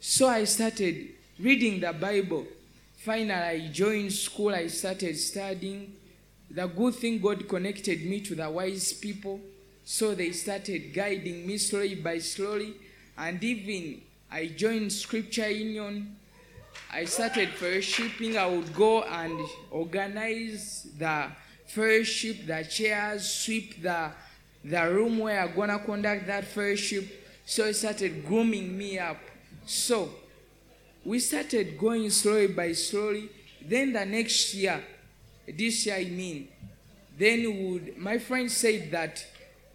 So 0.00 0.28
I 0.28 0.44
started 0.44 1.08
reading 1.38 1.80
the 1.80 1.92
Bible. 1.92 2.46
Finally, 2.96 3.32
I 3.32 3.68
joined 3.72 4.12
school, 4.12 4.54
I 4.54 4.66
started 4.66 5.16
studying. 5.16 5.94
The 6.50 6.66
good 6.66 6.94
thing, 6.94 7.20
God 7.20 7.48
connected 7.48 8.04
me 8.04 8.20
to 8.22 8.34
the 8.34 8.50
wise 8.50 8.92
people. 8.92 9.40
So 9.84 10.14
they 10.14 10.32
started 10.32 10.92
guiding 10.92 11.46
me 11.46 11.58
slowly 11.58 11.94
by 11.94 12.18
slowly. 12.18 12.74
And 13.16 13.42
even 13.42 14.02
I 14.30 14.48
joined 14.48 14.92
Scripture 14.92 15.48
Union. 15.48 16.14
I 16.92 17.04
started 17.06 17.48
fellowshipping. 17.48 18.36
I 18.36 18.46
would 18.46 18.74
go 18.74 19.02
and 19.02 19.40
organize 19.70 20.86
the 20.98 21.28
fellowship, 21.66 22.46
the 22.46 22.66
chairs, 22.68 23.26
sweep 23.26 23.82
the, 23.82 24.10
the 24.64 24.92
room 24.92 25.18
where 25.18 25.40
I'm 25.40 25.54
going 25.54 25.70
to 25.70 25.78
conduct 25.78 26.26
that 26.26 26.44
fellowship. 26.44 27.26
So 27.46 27.64
it 27.64 27.74
started 27.74 28.26
grooming 28.26 28.76
me 28.76 28.98
up. 28.98 29.18
So 29.64 30.10
we 31.04 31.20
started 31.20 31.78
going 31.78 32.10
slowly 32.10 32.48
by 32.48 32.72
slowly. 32.72 33.30
Then 33.64 33.94
the 33.94 34.04
next 34.04 34.52
year, 34.52 34.82
this 35.56 35.86
year 35.86 35.96
I 35.96 36.04
mean, 36.04 36.48
then 37.18 37.72
would 37.72 37.96
my 37.96 38.18
friend 38.18 38.50
said 38.50 38.90
that 38.90 39.26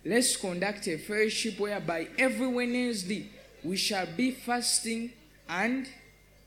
let's 0.05 0.37
conduct 0.37 0.87
a 0.87 0.97
fellowship 0.97 1.59
whereby 1.59 2.07
every 2.17 2.47
Wednesday 2.47 3.29
we 3.63 3.77
shall 3.77 4.05
be 4.05 4.31
fasting 4.31 5.11
and 5.47 5.87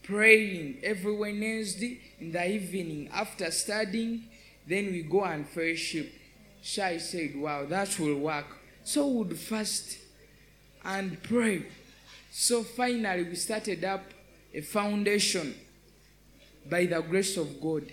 praying 0.03 0.79
every 0.83 1.15
Wednesday 1.15 2.01
in 2.21 2.33
the 2.33 2.49
evening 2.49 3.11
after 3.13 3.51
studying. 3.51 4.25
Then 4.67 4.87
we 4.87 5.03
go 5.03 5.25
and 5.25 5.49
fellowship. 5.49 6.13
So 6.63 6.85
I 6.85 6.99
said, 6.99 7.37
wow, 7.37 7.65
that 7.67 7.99
will 7.99 8.19
work. 8.19 8.47
So 8.85 9.07
we 9.07 9.19
would 9.19 9.39
fast 9.39 9.99
and 10.85 11.23
pray. 11.23 11.67
So 12.31 12.63
finally, 12.63 13.25
we 13.25 13.35
started 13.35 13.85
up 13.85 14.05
a 14.53 14.61
foundation 14.61 15.55
by 16.69 16.87
the 16.87 17.01
grace 17.01 17.37
of 17.37 17.61
God. 17.61 17.85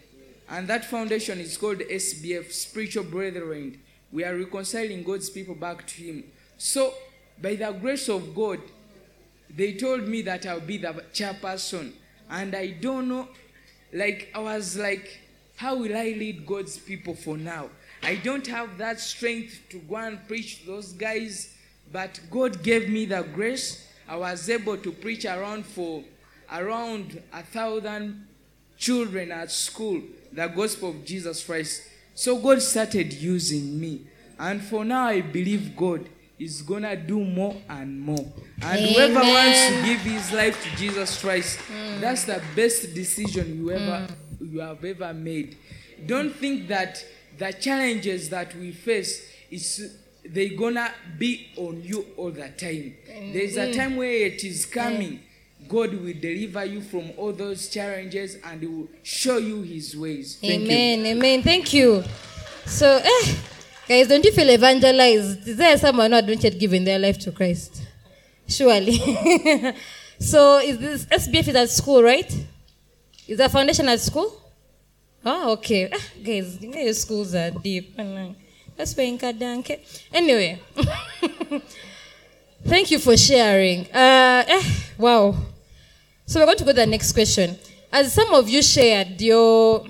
And 0.49 0.67
that 0.67 0.85
foundation 0.85 1.39
is 1.39 1.57
called 1.57 1.79
SBF, 1.79 2.51
Spiritual 2.51 3.05
Brethren. 3.05 3.79
We 4.11 4.23
are 4.23 4.35
reconciling 4.35 5.03
God's 5.03 5.29
people 5.29 5.55
back 5.55 5.87
to 5.87 6.03
Him. 6.03 6.23
So, 6.57 6.93
by 7.41 7.55
the 7.55 7.71
grace 7.71 8.09
of 8.09 8.35
God, 8.35 8.59
they 9.55 9.73
told 9.73 10.07
me 10.07 10.21
that 10.23 10.45
I'll 10.45 10.59
be 10.59 10.77
the 10.77 10.93
chairperson. 11.13 11.93
And 12.29 12.55
I 12.55 12.67
don't 12.71 13.07
know, 13.07 13.27
like, 13.91 14.31
I 14.33 14.39
was 14.39 14.77
like, 14.77 15.19
how 15.55 15.75
will 15.75 15.95
I 15.95 16.15
lead 16.17 16.45
God's 16.45 16.77
people 16.77 17.15
for 17.15 17.37
now? 17.37 17.69
I 18.01 18.15
don't 18.15 18.47
have 18.47 18.77
that 18.79 18.99
strength 18.99 19.61
to 19.69 19.79
go 19.79 19.95
and 19.95 20.27
preach 20.27 20.61
to 20.61 20.67
those 20.67 20.93
guys, 20.93 21.55
but 21.91 22.19
God 22.29 22.63
gave 22.63 22.89
me 22.89 23.05
the 23.05 23.21
grace. 23.21 23.87
I 24.07 24.17
was 24.17 24.49
able 24.49 24.77
to 24.77 24.91
preach 24.91 25.25
around 25.25 25.65
for 25.65 26.03
around 26.51 27.21
a 27.31 27.43
thousand 27.43 28.27
children 28.77 29.31
at 29.31 29.51
school 29.51 30.01
the 30.33 30.47
gospel 30.47 30.89
of 30.89 31.05
Jesus 31.05 31.45
Christ. 31.45 31.83
So 32.15 32.37
God 32.37 32.61
started 32.61 33.13
using 33.13 33.79
me. 33.79 34.01
And 34.39 34.61
for 34.61 34.83
now, 34.83 35.05
I 35.05 35.21
believe 35.21 35.75
God 35.75 36.09
is 36.43 36.61
to 36.61 36.95
do 36.95 37.23
more 37.23 37.55
and 37.69 37.99
more. 37.99 38.25
And 38.61 38.79
whoever 38.79 39.19
wants 39.19 39.67
to 39.67 39.83
give 39.85 39.99
his 40.01 40.31
life 40.31 40.61
to 40.63 40.77
Jesus 40.77 41.19
Christ, 41.21 41.59
that's 41.99 42.25
the 42.25 42.41
best 42.55 42.93
decision 42.93 43.57
you 43.59 43.71
ever 43.71 44.07
you 44.39 44.59
have 44.59 44.83
ever 44.83 45.13
made. 45.13 45.57
Don't 46.05 46.35
think 46.35 46.67
that 46.67 47.03
the 47.37 47.51
challenges 47.53 48.29
that 48.29 48.53
we 48.55 48.71
face 48.71 49.29
is 49.49 49.97
they 50.25 50.49
gonna 50.49 50.91
be 51.17 51.47
on 51.57 51.81
you 51.83 52.05
all 52.17 52.31
the 52.31 52.49
time. 52.49 52.95
There's 53.33 53.57
a 53.57 53.73
time 53.73 53.95
where 53.97 54.11
it 54.11 54.43
is 54.43 54.65
coming. 54.65 55.21
God 55.67 55.93
will 55.93 56.13
deliver 56.19 56.65
you 56.65 56.81
from 56.81 57.11
all 57.17 57.31
those 57.31 57.69
challenges 57.69 58.37
and 58.43 58.61
will 58.61 58.87
show 59.01 59.37
you 59.37 59.61
His 59.61 59.95
ways. 59.95 60.37
Thank 60.39 60.63
you. 60.63 60.67
amen, 60.71 61.05
amen. 61.05 61.41
Thank 61.41 61.73
you. 61.73 62.03
So, 62.65 63.01
eh, 63.03 63.35
guys, 63.93 64.07
don't 64.07 64.25
you 64.25 64.31
feel 64.31 64.49
evangelized? 64.49 65.47
Is 65.47 65.57
there 65.57 65.77
someone 65.77 66.09
who 66.09 66.15
hadn't 66.15 66.43
yet 66.43 66.57
given 66.57 66.83
their 66.83 66.97
life 66.97 67.19
to 67.19 67.31
Christ? 67.31 67.83
Surely. 68.47 68.97
so, 70.19 70.57
is 70.59 70.79
this 70.79 71.05
SBF 71.05 71.47
is 71.49 71.55
at 71.55 71.69
school, 71.69 72.01
right? 72.01 72.31
Is 73.27 73.37
that 73.37 73.51
foundation 73.51 73.87
at 73.87 73.99
school? 73.99 74.33
Oh, 75.23 75.53
okay. 75.53 75.89
Ah, 75.93 76.05
guys, 76.23 76.61
you 76.61 76.69
know 76.69 76.79
your 76.79 76.93
schools 76.93 77.35
are 77.35 77.51
deep. 77.51 77.95
That's 78.75 78.97
why 78.97 79.03
Nkadanke. 79.03 79.79
Anyway, 80.11 80.59
thank 82.65 82.89
you 82.89 82.97
for 82.99 83.15
sharing. 83.15 83.81
Uh, 83.93 84.43
eh, 84.47 84.63
wow. 84.97 85.35
So 86.25 86.39
we're 86.39 86.47
going 86.47 86.57
to 86.57 86.63
go 86.63 86.71
to 86.71 86.75
the 86.75 86.87
next 86.87 87.13
question. 87.13 87.57
As 87.91 88.11
some 88.11 88.33
of 88.33 88.49
you 88.49 88.63
shared 88.63 89.21
your 89.21 89.85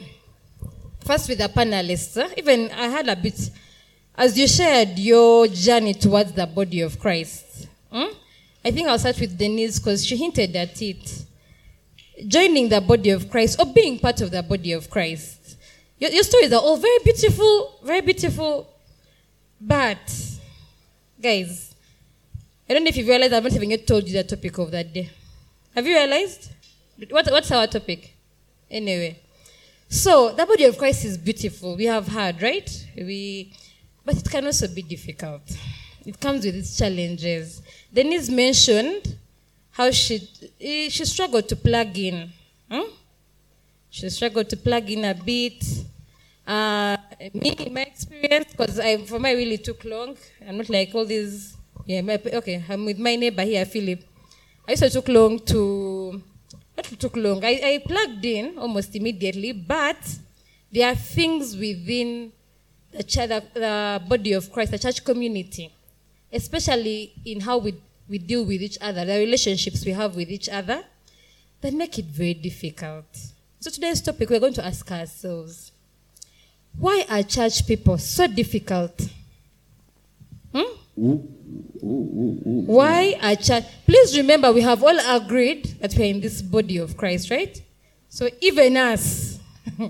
first 1.05 1.29
with 1.29 1.37
the 1.37 1.47
panelists. 1.49 2.17
Even 2.37 2.69
I 2.71 2.87
had 2.87 3.07
a 3.07 3.15
bit, 3.15 3.49
as 4.15 4.37
you 4.37 4.47
shared 4.47 4.99
your 4.99 5.47
journey 5.47 5.93
towards 5.93 6.33
the 6.33 6.45
body 6.45 6.81
of 6.81 6.99
Christ. 6.99 7.67
hmm? 7.91 8.13
I 8.63 8.71
think 8.71 8.87
I'll 8.87 8.99
start 8.99 9.19
with 9.19 9.37
Denise 9.37 9.79
because 9.79 10.05
she 10.05 10.15
hinted 10.15 10.55
at 10.55 10.81
it. 10.81 11.25
Joining 12.27 12.69
the 12.69 12.79
body 12.79 13.09
of 13.09 13.29
Christ 13.29 13.59
or 13.59 13.65
being 13.65 13.99
part 13.99 14.21
of 14.21 14.31
the 14.31 14.43
body 14.43 14.71
of 14.71 14.89
Christ. 14.89 15.57
Your, 15.99 16.11
your 16.11 16.23
stories 16.23 16.53
are 16.53 16.61
all 16.61 16.77
very 16.77 16.99
beautiful, 17.03 17.79
very 17.83 18.01
beautiful. 18.01 18.69
But, 19.59 19.99
guys, 21.21 21.73
I 22.69 22.73
don't 22.73 22.83
know 22.83 22.89
if 22.89 22.97
you've 22.97 23.07
realized 23.07 23.33
I've 23.33 23.43
not 23.43 23.53
even 23.53 23.71
yet 23.71 23.87
told 23.87 24.07
you 24.07 24.13
the 24.13 24.23
topic 24.23 24.57
of 24.57 24.71
that 24.71 24.93
day. 24.93 25.09
Have 25.73 25.87
you 25.87 25.95
realized? 25.95 26.51
What, 27.09 27.29
what's 27.31 27.51
our 27.51 27.67
topic? 27.67 28.15
Anyway. 28.69 29.19
So, 29.89 30.33
the 30.33 30.45
body 30.45 30.65
of 30.65 30.77
Christ 30.77 31.05
is 31.05 31.17
beautiful. 31.17 31.75
We 31.75 31.85
have 31.85 32.07
heard, 32.07 32.41
right? 32.41 32.87
We, 32.95 33.53
but 34.05 34.17
it 34.17 34.29
can 34.29 34.45
also 34.45 34.67
be 34.67 34.81
difficult. 34.81 35.41
It 36.05 36.19
comes 36.19 36.45
with 36.45 36.55
its 36.55 36.77
challenges. 36.77 37.61
Denise 37.93 38.29
mentioned 38.29 39.15
how 39.71 39.89
she, 39.91 40.27
she 40.59 41.05
struggled 41.05 41.47
to 41.49 41.55
plug 41.55 41.97
in. 41.97 42.29
Hmm? 42.69 42.89
She 43.89 44.09
struggled 44.09 44.49
to 44.49 44.57
plug 44.57 44.89
in 44.89 45.05
a 45.05 45.13
bit. 45.13 45.63
Uh, 46.45 46.97
me, 47.33 47.51
in 47.51 47.73
my 47.73 47.81
experience, 47.83 48.51
because 48.51 48.79
for 49.07 49.19
my 49.19 49.31
really 49.31 49.57
took 49.57 49.85
long. 49.85 50.17
I'm 50.45 50.57
not 50.57 50.69
like 50.69 50.93
all 50.93 51.05
these. 51.05 51.55
Yeah, 51.85 52.01
my, 52.01 52.19
okay. 52.25 52.63
I'm 52.67 52.85
with 52.85 52.99
my 52.99 53.15
neighbor 53.15 53.43
here, 53.43 53.65
Philip. 53.65 54.03
I 54.67 54.75
to 54.75 54.89
took 54.89 55.07
long 55.07 55.39
to. 55.39 56.21
Not 56.75 56.85
took 56.85 57.15
long. 57.15 57.45
I, 57.45 57.61
I 57.63 57.83
plugged 57.85 58.25
in 58.25 58.57
almost 58.57 58.95
immediately, 58.95 59.51
but 59.51 59.97
there 60.71 60.89
are 60.89 60.95
things 60.95 61.55
within 61.55 62.31
the, 62.95 63.03
church, 63.03 63.29
the, 63.53 64.01
body 64.07 64.33
of 64.33 64.51
Christ, 64.51 64.71
the 64.71 64.79
church 64.79 65.03
community, 65.03 65.73
especially 66.31 67.13
in 67.25 67.41
how 67.41 67.57
we, 67.57 67.75
we 68.07 68.17
deal 68.17 68.45
with 68.45 68.61
each 68.61 68.77
other, 68.81 69.05
the 69.05 69.17
relationships 69.17 69.85
we 69.85 69.91
have 69.91 70.15
with 70.15 70.29
each 70.29 70.49
other, 70.49 70.83
that 71.61 71.73
make 71.73 71.97
it 71.97 72.05
very 72.05 72.33
difficult. 72.33 73.05
So 73.59 73.69
today's 73.69 74.01
topic, 74.01 74.29
we're 74.29 74.39
going 74.39 74.53
to 74.55 74.65
ask 74.65 74.91
ourselves, 74.91 75.71
why 76.77 77.05
are 77.09 77.23
church 77.23 77.65
people 77.65 77.97
so 77.97 78.27
difficult? 78.27 79.07
Hmm? 80.53 81.15
Why 82.65 83.17
are 83.21 83.35
church? 83.35 83.63
Please 83.85 84.17
remember, 84.17 84.51
we 84.51 84.61
have 84.61 84.83
all 84.83 84.99
agreed 85.15 85.65
that 85.79 85.93
we 85.95 86.03
are 86.03 86.07
in 86.07 86.21
this 86.21 86.41
body 86.41 86.77
of 86.77 86.97
Christ, 86.97 87.29
right? 87.31 87.61
So 88.09 88.29
even 88.41 88.77
us, 88.77 89.39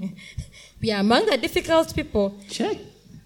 we 0.82 0.92
are 0.92 1.00
among 1.00 1.26
the 1.26 1.38
difficult 1.38 1.94
people. 1.96 2.38
Check. 2.50 2.78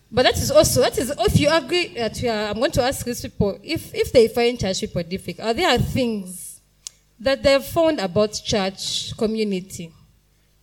But 0.09 0.23
that 0.23 0.37
is 0.37 0.51
also 0.51 0.81
that 0.81 0.97
is 0.97 1.11
if 1.19 1.39
you 1.39 1.49
agree 1.49 1.89
that 1.95 2.17
we 2.21 2.29
are. 2.29 2.49
I'm 2.49 2.57
going 2.57 2.71
to 2.71 2.83
ask 2.83 3.05
these 3.05 3.21
people 3.21 3.59
if 3.61 3.93
if 3.93 4.11
they 4.13 4.27
find 4.29 4.57
church 4.59 4.79
people 4.79 5.03
difficult, 5.03 5.47
are 5.47 5.53
there 5.53 5.77
things 5.79 6.61
that 7.19 7.43
they've 7.43 7.63
found 7.63 7.99
about 7.99 8.33
church 8.33 9.15
community 9.17 9.91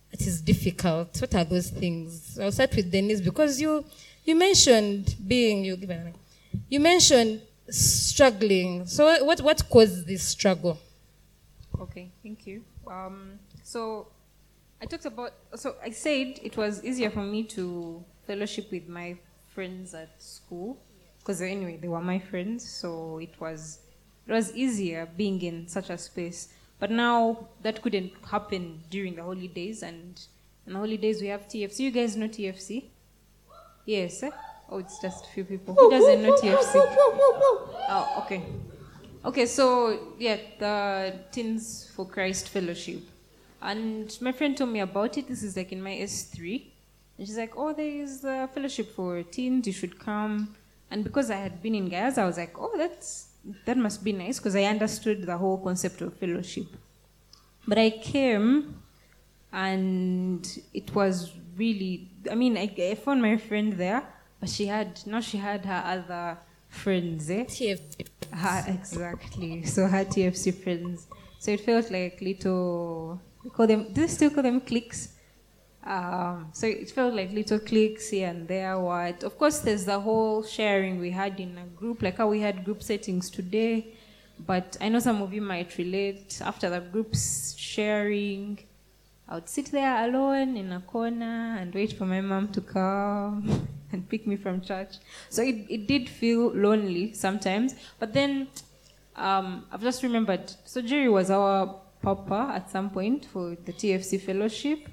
that 0.09 0.21
is 0.21 0.41
difficult? 0.41 1.21
What 1.21 1.35
are 1.35 1.43
those 1.43 1.69
things? 1.69 2.39
I'll 2.39 2.51
start 2.51 2.75
with 2.75 2.91
Denise 2.91 3.21
because 3.21 3.61
you 3.61 3.85
you 4.23 4.35
mentioned 4.35 5.15
being 5.27 5.63
you 5.63 5.77
you 6.67 6.79
mentioned 6.79 7.41
struggling. 7.69 8.87
So 8.87 9.23
what 9.25 9.41
what 9.41 9.69
caused 9.69 10.07
this 10.07 10.23
struggle? 10.23 10.79
Okay, 11.79 12.09
thank 12.23 12.47
you. 12.47 12.63
Um, 12.87 13.39
so 13.61 14.07
I 14.81 14.85
talked 14.87 15.05
about. 15.05 15.33
So 15.55 15.75
I 15.83 15.91
said 15.91 16.39
it 16.41 16.57
was 16.57 16.83
easier 16.83 17.11
for 17.11 17.21
me 17.21 17.43
to 17.43 18.03
fellowship 18.25 18.71
with 18.71 18.87
my 18.87 19.15
friends 19.55 19.93
at 19.93 20.21
school 20.21 20.77
because 21.25 21.41
anyway 21.41 21.77
they 21.81 21.87
were 21.87 22.01
my 22.01 22.19
friends, 22.19 22.69
so 22.69 23.17
it 23.17 23.33
was 23.39 23.79
it 24.27 24.31
was 24.31 24.55
easier 24.55 25.07
being 25.17 25.41
in 25.41 25.67
such 25.67 25.89
a 25.89 25.97
space. 25.97 26.49
But 26.79 26.91
now 26.91 27.47
that 27.63 27.81
couldn't 27.81 28.11
happen 28.29 28.81
during 28.91 29.15
the 29.15 29.23
holidays, 29.23 29.81
and 29.81 30.21
in 30.67 30.73
the 30.73 30.79
holidays 30.79 31.21
we 31.21 31.27
have 31.27 31.47
TFC. 31.47 31.79
You 31.79 31.91
guys 31.91 32.15
know 32.15 32.27
TFC? 32.27 32.85
Yes. 33.85 34.21
Eh? 34.21 34.29
Oh, 34.69 34.79
it's 34.79 34.99
just 34.99 35.25
a 35.25 35.29
few 35.29 35.45
people. 35.45 35.73
Who 35.73 35.89
doesn't 35.89 36.21
know 36.21 36.35
TFC? 36.35 36.73
Oh, 37.87 38.23
okay. 38.23 38.43
Okay, 39.23 39.45
so 39.45 40.15
yeah, 40.19 40.37
the 40.59 41.19
Teens 41.31 41.89
for 41.95 42.05
Christ 42.05 42.49
Fellowship. 42.49 43.01
And 43.61 44.15
my 44.21 44.31
friend 44.31 44.55
told 44.55 44.71
me 44.71 44.81
about 44.81 45.17
it. 45.17 45.27
This 45.27 45.41
is 45.41 45.57
like 45.57 45.71
in 45.71 45.81
my 45.81 45.91
S3. 45.91 46.65
And 47.17 47.27
she's 47.27 47.37
like, 47.37 47.53
oh, 47.55 47.73
there 47.73 47.85
is 47.85 48.23
a 48.23 48.49
fellowship 48.53 48.93
for 48.95 49.23
teens. 49.23 49.67
You 49.67 49.73
should 49.73 49.99
come. 49.99 50.55
And 50.91 51.03
because 51.03 51.31
I 51.31 51.37
had 51.37 51.61
been 51.61 51.75
in 51.75 51.89
Gayaza, 51.89 52.21
I 52.21 52.25
was 52.25 52.37
like, 52.37 52.55
oh, 52.59 52.73
that's 52.77 53.29
that 53.65 53.77
must 53.77 54.03
be 54.03 54.11
nice 54.11 54.39
because 54.39 54.55
I 54.55 54.63
understood 54.63 55.25
the 55.25 55.37
whole 55.37 55.57
concept 55.57 56.01
of 56.01 56.13
fellowship. 56.17 56.65
But 57.67 57.77
I 57.77 57.89
came 57.91 58.81
and 59.51 60.47
it 60.73 60.93
was 60.93 61.31
really, 61.55 62.09
I 62.29 62.35
mean, 62.35 62.57
I, 62.57 62.73
I 62.77 62.95
found 62.95 63.21
my 63.21 63.37
friend 63.37 63.73
there, 63.73 64.03
but 64.39 64.49
she 64.49 64.65
had, 64.65 64.99
now 65.05 65.21
she 65.21 65.37
had 65.37 65.65
her 65.65 65.83
other 65.85 66.37
friends, 66.69 67.29
eh? 67.29 67.43
TFC. 67.43 68.07
Her, 68.31 68.65
exactly. 68.67 69.63
So 69.63 69.87
her 69.87 70.05
TFC 70.05 70.53
friends. 70.53 71.07
So 71.39 71.51
it 71.51 71.61
felt 71.61 71.89
like 71.91 72.19
little, 72.21 73.21
we 73.43 73.49
call 73.49 73.67
them, 73.67 73.93
do 73.93 74.01
they 74.01 74.07
still 74.07 74.29
call 74.31 74.43
them 74.43 74.59
cliques? 74.61 75.09
Um, 75.85 76.49
so 76.51 76.65
it 76.65 76.89
felt 76.89 77.13
like 77.13 77.31
little 77.31 77.59
clicks 77.59 78.09
here 78.09 78.29
and 78.29 78.47
there. 78.47 78.79
What? 78.79 79.23
Of 79.23 79.37
course, 79.37 79.59
there's 79.59 79.85
the 79.85 79.99
whole 79.99 80.43
sharing 80.43 80.99
we 80.99 81.11
had 81.11 81.39
in 81.39 81.57
a 81.57 81.65
group, 81.77 82.01
like 82.01 82.17
how 82.17 82.27
we 82.27 82.39
had 82.39 82.65
group 82.65 82.81
settings 82.81 83.29
today. 83.29 83.93
But 84.39 84.77
I 84.81 84.89
know 84.89 84.99
some 84.99 85.21
of 85.21 85.33
you 85.33 85.41
might 85.41 85.77
relate. 85.77 86.41
After 86.43 86.69
the 86.69 86.79
groups 86.79 87.55
sharing, 87.57 88.59
I 89.29 89.35
would 89.35 89.47
sit 89.47 89.71
there 89.71 90.05
alone 90.05 90.57
in 90.57 90.71
a 90.71 90.81
corner 90.81 91.57
and 91.59 91.73
wait 91.73 91.93
for 91.93 92.05
my 92.05 92.21
mom 92.21 92.49
to 92.49 92.61
come 92.61 93.67
and 93.91 94.09
pick 94.09 94.25
me 94.25 94.35
from 94.35 94.61
church. 94.61 94.95
So 95.29 95.43
it, 95.43 95.65
it 95.69 95.87
did 95.87 96.09
feel 96.09 96.49
lonely 96.49 97.13
sometimes. 97.13 97.75
But 97.99 98.13
then 98.13 98.47
um, 99.15 99.65
I've 99.71 99.81
just 99.81 100.03
remembered. 100.03 100.51
So 100.65 100.81
Jerry 100.81 101.09
was 101.09 101.29
our 101.29 101.75
papa 102.01 102.53
at 102.55 102.69
some 102.69 102.89
point 102.89 103.25
for 103.25 103.55
the 103.65 103.73
TFC 103.73 104.19
fellowship. 104.19 104.89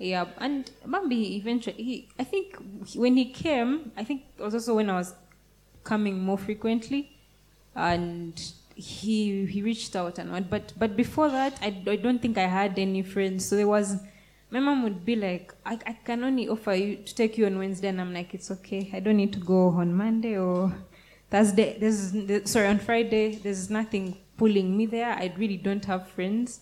Yeah, 0.00 0.24
and 0.38 0.70
Pompi 0.88 1.36
eventually, 1.36 1.82
he, 1.82 2.08
I 2.18 2.24
think 2.24 2.56
when 2.94 3.18
he 3.18 3.26
came, 3.26 3.92
I 3.98 4.02
think 4.02 4.22
it 4.38 4.42
was 4.42 4.54
also 4.54 4.76
when 4.76 4.88
I 4.88 4.94
was 4.96 5.12
coming 5.84 6.18
more 6.18 6.38
frequently, 6.38 7.02
and 7.76 8.32
he 8.74 9.44
he 9.44 9.60
reached 9.60 9.94
out 9.94 10.18
and 10.18 10.32
what. 10.32 10.48
But 10.48 10.72
but 10.78 10.96
before 10.96 11.28
that, 11.28 11.58
I, 11.60 11.66
I 11.86 11.96
don't 11.96 12.22
think 12.22 12.38
I 12.38 12.46
had 12.46 12.78
any 12.78 13.02
friends. 13.02 13.44
So 13.46 13.56
there 13.56 13.68
was, 13.68 13.98
my 14.50 14.58
mom 14.60 14.82
would 14.84 15.04
be 15.04 15.16
like, 15.16 15.52
I, 15.66 15.78
I 15.86 15.92
can 15.92 16.24
only 16.24 16.48
offer 16.48 16.72
you 16.72 16.96
to 16.96 17.14
take 17.14 17.36
you 17.36 17.44
on 17.44 17.58
Wednesday, 17.58 17.88
and 17.88 18.00
I'm 18.00 18.14
like, 18.14 18.32
it's 18.32 18.50
okay. 18.50 18.90
I 18.94 19.00
don't 19.00 19.18
need 19.18 19.34
to 19.34 19.38
go 19.40 19.68
on 19.68 19.92
Monday 19.94 20.38
or 20.38 20.74
Thursday. 21.30 21.76
There's 21.78 22.12
there- 22.12 22.46
sorry 22.46 22.68
on 22.68 22.78
Friday. 22.78 23.36
There's 23.36 23.68
nothing 23.68 24.16
pulling 24.38 24.78
me 24.78 24.86
there. 24.86 25.10
I 25.12 25.30
really 25.36 25.58
don't 25.58 25.84
have 25.84 26.08
friends. 26.08 26.60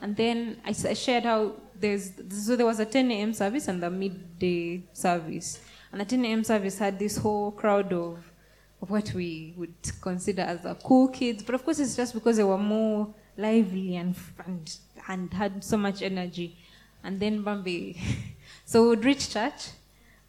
And 0.00 0.14
then 0.14 0.58
I, 0.64 0.68
I 0.70 0.94
shared 0.94 1.24
how 1.24 1.54
there's 1.80 2.12
so 2.30 2.56
there 2.56 2.66
was 2.66 2.80
a 2.80 2.84
10 2.86 3.10
a.m. 3.10 3.32
service 3.32 3.68
and 3.68 3.82
the 3.82 3.90
midday 3.90 4.82
service, 4.92 5.60
and 5.92 6.00
the 6.00 6.04
10 6.04 6.24
a.m. 6.24 6.44
service 6.44 6.78
had 6.78 6.98
this 6.98 7.16
whole 7.16 7.50
crowd 7.52 7.92
of 7.92 8.32
of 8.82 8.90
what 8.90 9.12
we 9.14 9.54
would 9.56 9.74
consider 10.00 10.42
as 10.42 10.60
the 10.62 10.74
cool 10.76 11.08
kids. 11.08 11.42
But 11.42 11.54
of 11.54 11.64
course, 11.64 11.78
it's 11.78 11.96
just 11.96 12.12
because 12.14 12.36
they 12.36 12.44
were 12.44 12.58
more 12.58 13.14
lively 13.36 13.96
and 13.96 14.14
and, 14.46 14.76
and 15.08 15.32
had 15.32 15.62
so 15.64 15.76
much 15.76 16.02
energy. 16.02 16.56
And 17.04 17.20
then 17.20 17.44
Pompi, 17.44 17.96
so 18.64 18.82
we 18.82 18.88
would 18.88 19.04
reach 19.04 19.30
church, 19.30 19.68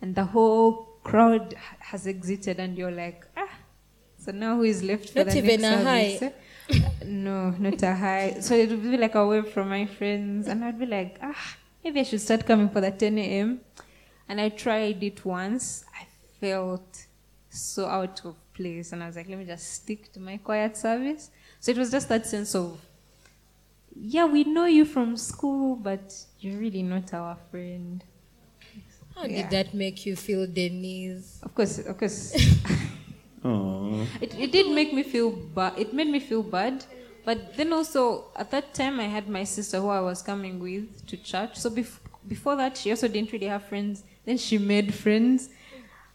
and 0.01 0.13
the 0.15 0.25
whole 0.25 0.87
crowd 1.03 1.55
has 1.79 2.05
exited, 2.07 2.59
and 2.59 2.77
you're 2.77 2.91
like, 2.91 3.25
ah. 3.35 3.49
So 4.19 4.31
now 4.31 4.57
who 4.57 4.63
is 4.63 4.83
left 4.83 5.09
for 5.09 5.19
Not 5.19 5.27
the 5.29 5.41
next 5.41 5.63
service? 5.63 6.21
eh? 6.21 6.29
No, 7.05 7.51
not 7.51 7.81
a 7.83 7.95
high. 7.95 8.37
So 8.41 8.55
it 8.55 8.69
would 8.69 8.81
be 8.83 8.97
like 8.97 9.15
away 9.15 9.41
from 9.41 9.69
my 9.69 9.85
friends, 9.85 10.47
and 10.47 10.63
I'd 10.63 10.79
be 10.79 10.85
like, 10.85 11.17
ah, 11.21 11.55
maybe 11.83 11.99
I 11.99 12.03
should 12.03 12.21
start 12.21 12.45
coming 12.45 12.69
for 12.69 12.81
the 12.81 12.91
10 12.91 13.17
a.m. 13.17 13.61
And 14.29 14.41
I 14.41 14.49
tried 14.49 15.01
it 15.03 15.23
once. 15.25 15.85
I 15.99 16.05
felt 16.39 17.05
so 17.49 17.85
out 17.85 18.23
of 18.25 18.35
place, 18.53 18.91
and 18.91 19.03
I 19.03 19.07
was 19.07 19.15
like, 19.15 19.29
let 19.29 19.37
me 19.37 19.45
just 19.45 19.71
stick 19.73 20.11
to 20.13 20.19
my 20.19 20.37
quiet 20.37 20.75
service. 20.77 21.31
So 21.59 21.71
it 21.71 21.77
was 21.77 21.91
just 21.91 22.09
that 22.09 22.25
sense 22.25 22.53
of, 22.55 22.79
yeah, 23.95 24.25
we 24.25 24.43
know 24.43 24.65
you 24.65 24.85
from 24.85 25.17
school, 25.17 25.75
but 25.75 26.13
you're 26.39 26.59
really 26.59 26.83
not 26.83 27.13
our 27.13 27.37
friend. 27.49 28.03
How 29.15 29.23
Yeah. 29.25 29.41
did 29.43 29.49
that 29.51 29.73
make 29.73 30.05
you 30.05 30.15
feel, 30.15 30.45
Denise? 30.45 31.39
Of 31.41 31.55
course, 31.55 31.79
of 31.79 31.97
course. 31.97 32.33
It, 34.21 34.37
it 34.37 34.51
did 34.51 34.71
make 34.71 34.93
me 34.93 35.03
feel 35.03 35.31
bad. 35.31 35.73
It 35.77 35.93
made 35.93 36.07
me 36.07 36.19
feel 36.19 36.43
bad. 36.43 36.83
But 37.25 37.57
then 37.57 37.73
also, 37.73 38.25
at 38.35 38.51
that 38.51 38.73
time, 38.73 38.99
I 38.99 39.05
had 39.05 39.27
my 39.27 39.43
sister 39.43 39.79
who 39.81 39.89
I 39.89 39.99
was 39.99 40.21
coming 40.21 40.59
with 40.59 41.05
to 41.07 41.17
church. 41.17 41.57
So 41.57 41.69
bef- 41.69 41.99
before 42.27 42.55
that, 42.55 42.77
she 42.77 42.89
also 42.91 43.07
didn't 43.07 43.31
really 43.31 43.47
have 43.47 43.63
friends. 43.63 44.03
Then 44.25 44.37
she 44.37 44.57
made 44.57 44.93
friends. 44.93 45.49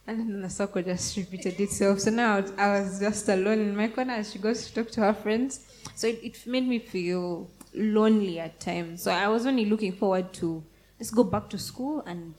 And 0.06 0.18
then 0.18 0.42
the 0.42 0.50
circle 0.50 0.82
just 0.82 1.16
repeated 1.16 1.60
itself. 1.60 2.00
So 2.00 2.10
now 2.10 2.44
I 2.58 2.80
was 2.80 2.98
just 2.98 3.28
alone 3.28 3.60
in 3.60 3.76
my 3.76 3.88
corner 3.88 4.14
as 4.14 4.32
she 4.32 4.38
goes 4.38 4.66
to 4.66 4.74
talk 4.74 4.90
to 4.92 5.00
her 5.02 5.14
friends. 5.14 5.60
So 5.94 6.08
it, 6.08 6.20
it 6.22 6.46
made 6.46 6.66
me 6.66 6.78
feel 6.78 7.48
lonely 7.74 8.40
at 8.40 8.58
times. 8.58 9.02
So 9.02 9.12
I 9.12 9.28
was 9.28 9.46
only 9.46 9.64
looking 9.66 9.92
forward 9.92 10.32
to 10.34 10.64
let's 10.98 11.10
go 11.10 11.24
back 11.24 11.48
to 11.50 11.58
school 11.58 12.00
and 12.06 12.34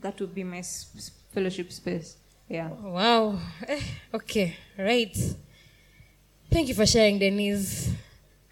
that 0.00 0.20
would 0.20 0.34
be 0.34 0.44
my 0.44 0.62
fellowship 1.32 1.72
space. 1.72 2.16
Yeah. 2.48 2.68
Wow. 2.70 3.38
Eh, 3.66 3.80
Okay, 4.14 4.56
right. 4.78 5.14
Thank 6.50 6.68
you 6.68 6.74
for 6.74 6.86
sharing, 6.86 7.18
Denise. 7.18 7.90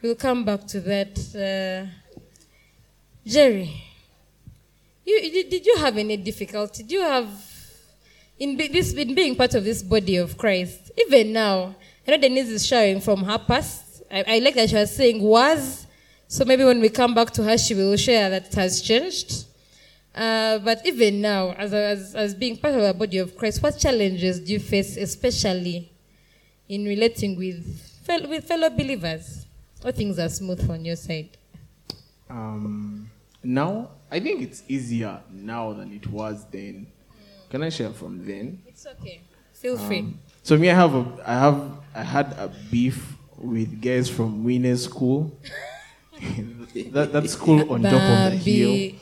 We'll 0.03 0.14
come 0.16 0.44
back 0.44 0.66
to 0.66 0.80
that. 0.80 1.16
Uh, 1.34 1.90
Jerry, 3.24 3.82
you, 5.05 5.20
did, 5.32 5.49
did 5.49 5.66
you 5.66 5.76
have 5.78 5.97
any 5.97 6.18
difficulty? 6.18 6.82
Do 6.82 6.94
you 6.94 7.01
have 7.01 7.26
in 8.38 8.57
be, 8.57 8.68
this 8.68 8.92
in 8.92 9.14
being 9.14 9.34
part 9.34 9.55
of 9.55 9.64
this 9.64 9.82
body 9.82 10.16
of 10.18 10.36
Christ? 10.36 10.92
Even 10.99 11.32
now, 11.32 11.74
I 12.07 12.11
know 12.11 12.18
Denise 12.18 12.51
is 12.51 12.66
sharing 12.66 13.01
from 13.01 13.24
her 13.24 13.38
past. 13.38 14.03
I, 14.11 14.24
I 14.28 14.38
like 14.40 14.55
that 14.57 14.68
she 14.68 14.76
was 14.76 14.94
saying 14.94 15.22
was. 15.22 15.86
So 16.28 16.44
maybe 16.44 16.64
when 16.64 16.80
we 16.80 16.90
come 16.90 17.14
back 17.14 17.30
to 17.32 17.42
her, 17.44 17.57
she 17.57 17.74
will 17.74 17.97
share 17.97 18.28
that 18.28 18.49
it 18.49 18.55
has 18.55 18.82
changed. 18.82 19.47
Uh, 20.17 20.59
but 20.61 20.85
even 20.87 21.21
now, 21.21 21.53
as, 21.53 21.75
as, 21.75 22.14
as 22.14 22.35
being 22.35 22.57
part 22.57 22.75
of 22.75 22.81
the 22.83 22.95
body 22.95 23.19
of 23.19 23.37
Christ, 23.37 23.62
what 23.62 23.79
challenges 23.79 24.41
do 24.41 24.55
you 24.55 24.59
face, 24.59 24.97
especially 24.97 25.93
in 26.69 26.87
relating 26.87 27.37
with, 27.37 27.79
fel- 28.03 28.27
with 28.27 28.45
fellow 28.45 28.71
believers? 28.71 29.45
What 29.83 29.95
things 29.95 30.19
are 30.19 30.31
smooth 30.31 30.71
on 30.71 30.87
your 30.87 30.97
side? 30.97 31.37
Um, 32.31 33.11
now, 33.45 33.91
I 34.11 34.21
think 34.21 34.41
it's 34.43 34.62
easier 34.69 35.21
now 35.31 35.75
than 35.75 35.93
it 35.93 36.07
was 36.07 36.47
then. 36.51 36.87
Can 37.51 37.62
I 37.62 37.69
share 37.69 37.91
from 37.91 38.27
then? 38.27 38.62
It's 38.67 38.87
okay. 38.87 39.21
Feel 39.53 39.77
free. 39.77 40.01
Um, 40.01 40.19
so 40.43 40.57
me, 40.57 40.71
I 40.71 40.75
have 40.75 40.95
a, 40.95 41.07
I 41.27 41.35
have, 41.35 41.71
I 41.95 42.03
had 42.03 42.27
a 42.33 42.51
beef 42.71 43.14
with 43.37 43.81
guys 43.83 44.09
from 44.09 44.45
Winner's 44.45 44.85
School. 44.85 45.39
that, 46.93 47.12
that 47.12 47.29
school 47.29 47.71
on 47.71 47.83
top 47.83 47.93
of 47.93 48.33
the 48.33 48.37
hill. 48.39 48.99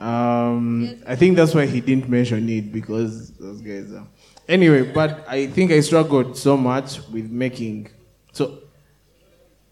Um, 0.00 1.02
I 1.06 1.14
think 1.14 1.36
that's 1.36 1.54
why 1.54 1.66
he 1.66 1.80
didn't 1.80 2.08
mention 2.08 2.48
it 2.48 2.72
because 2.72 3.32
those 3.32 3.60
guys 3.60 3.92
are. 3.92 4.06
Anyway, 4.48 4.90
but 4.92 5.24
I 5.28 5.46
think 5.46 5.70
I 5.70 5.80
struggled 5.80 6.36
so 6.38 6.56
much 6.56 7.06
with 7.08 7.30
making. 7.30 7.90
So 8.32 8.60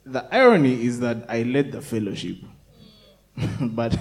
the 0.05 0.33
irony 0.35 0.85
is 0.85 1.01
that 1.01 1.25
I 1.31 1.43
led 1.45 1.73
the 1.73 1.81
fellowship, 1.81 2.37
but 3.61 3.97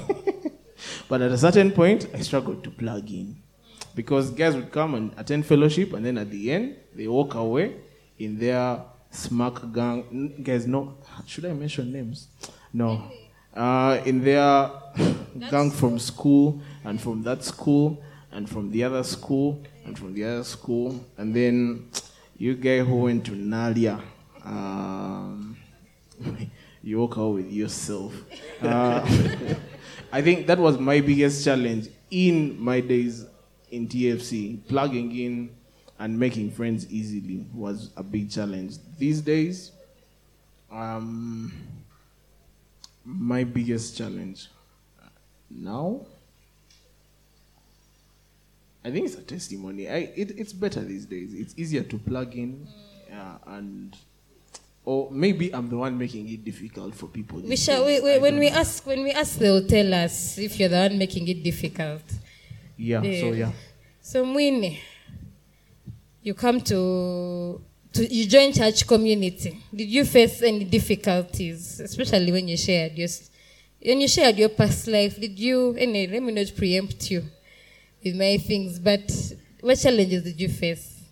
but 1.09 1.21
at 1.21 1.31
a 1.31 1.37
certain 1.37 1.71
point 1.71 2.07
I 2.13 2.19
struggled 2.19 2.63
to 2.65 2.71
plug 2.71 3.09
in 3.09 3.41
because 3.95 4.29
guys 4.31 4.53
would 4.55 4.71
come 4.71 4.95
and 4.95 5.13
attend 5.17 5.45
fellowship, 5.45 5.93
and 5.93 6.05
then 6.05 6.17
at 6.17 6.29
the 6.29 6.51
end 6.51 6.75
they 6.93 7.07
walk 7.07 7.35
away 7.35 7.75
in 8.19 8.37
their 8.37 8.83
smack 9.11 9.53
gang. 9.73 10.41
Guys, 10.43 10.67
no, 10.67 10.97
should 11.25 11.45
I 11.45 11.53
mention 11.53 11.93
names? 11.93 12.27
No. 12.73 13.09
Uh, 13.57 13.99
in 14.05 14.23
their 14.23 14.69
gang 15.49 15.71
from 15.71 15.97
school 15.97 16.61
and 16.83 17.01
from 17.01 17.23
that 17.23 17.43
school 17.43 17.99
and 18.31 18.47
from 18.47 18.69
the 18.69 18.83
other 18.83 19.01
school 19.01 19.59
and 19.83 19.97
from 19.97 20.13
the 20.13 20.23
other 20.23 20.43
school, 20.43 21.03
and 21.17 21.35
then 21.35 21.89
you 22.37 22.53
guy 22.53 22.79
who 22.79 22.97
went 22.97 23.25
to 23.25 23.31
Nalia. 23.31 23.99
Um, 24.45 25.57
you 26.83 26.99
walk 26.99 27.17
out 27.17 27.29
with 27.29 27.51
yourself. 27.51 28.13
Uh, 28.61 29.01
I 30.11 30.21
think 30.21 30.45
that 30.45 30.59
was 30.59 30.77
my 30.77 31.01
biggest 31.01 31.43
challenge 31.43 31.89
in 32.11 32.61
my 32.61 32.79
days 32.79 33.25
in 33.71 33.87
TFC. 33.87 34.67
Plugging 34.67 35.17
in 35.17 35.49
and 35.97 36.19
making 36.19 36.51
friends 36.51 36.85
easily 36.91 37.43
was 37.55 37.89
a 37.97 38.03
big 38.03 38.29
challenge. 38.29 38.75
These 38.99 39.21
days, 39.21 39.71
um, 40.71 41.51
my 43.07 43.45
biggest 43.45 43.97
challenge 43.97 44.49
now, 45.49 46.05
I 48.83 48.91
think 48.91 49.05
it's 49.05 49.15
a 49.15 49.21
testimony. 49.21 49.87
I, 49.89 50.11
it, 50.15 50.37
it's 50.37 50.51
better 50.51 50.81
these 50.81 51.05
days. 51.05 51.33
It's 51.33 51.53
easier 51.57 51.83
to 51.83 51.97
plug 51.97 52.35
in, 52.35 52.67
yeah, 53.09 53.37
and 53.47 53.95
or 54.83 55.09
maybe 55.11 55.53
I'm 55.53 55.69
the 55.69 55.77
one 55.77 55.97
making 55.97 56.29
it 56.29 56.43
difficult 56.43 56.95
for 56.95 57.07
people. 57.07 57.39
We 57.39 57.55
shall, 57.55 57.85
we, 57.85 58.01
we, 58.01 58.19
when 58.19 58.39
we 58.39 58.49
know. 58.49 58.57
ask, 58.57 58.85
when 58.85 59.03
we 59.03 59.11
ask, 59.11 59.37
they'll 59.39 59.65
tell 59.65 59.93
us 59.93 60.37
if 60.37 60.59
you're 60.59 60.69
the 60.69 60.77
one 60.77 60.97
making 60.97 61.27
it 61.27 61.43
difficult. 61.43 62.03
yeah, 62.77 63.01
so 63.01 63.31
yeah. 63.31 63.51
So 64.01 64.25
Mwini, 64.25 64.79
you 66.23 66.33
come 66.33 66.61
to, 66.61 67.61
to 67.93 68.13
you 68.13 68.27
join 68.27 68.53
church 68.53 68.85
community. 68.87 69.63
Did 69.73 69.89
you 69.89 70.05
face 70.05 70.41
any 70.41 70.65
difficulties, 70.65 71.79
especially 71.79 72.31
when 72.31 72.47
you 72.47 72.57
shared 72.57 72.97
your 72.97 73.09
when 73.83 74.01
you 74.01 74.07
shared 74.07 74.37
your 74.37 74.49
past 74.49 74.87
life? 74.87 75.19
Did 75.19 75.39
you? 75.39 75.75
Anyway, 75.77 76.07
uh, 76.07 76.13
let 76.13 76.23
me 76.23 76.33
not 76.33 76.55
preempt 76.55 77.09
you 77.11 77.23
with 78.03 78.15
my 78.15 78.37
things, 78.37 78.79
but 78.79 79.11
what 79.61 79.77
challenges 79.77 80.23
did 80.23 80.39
you 80.39 80.49
face 80.49 81.03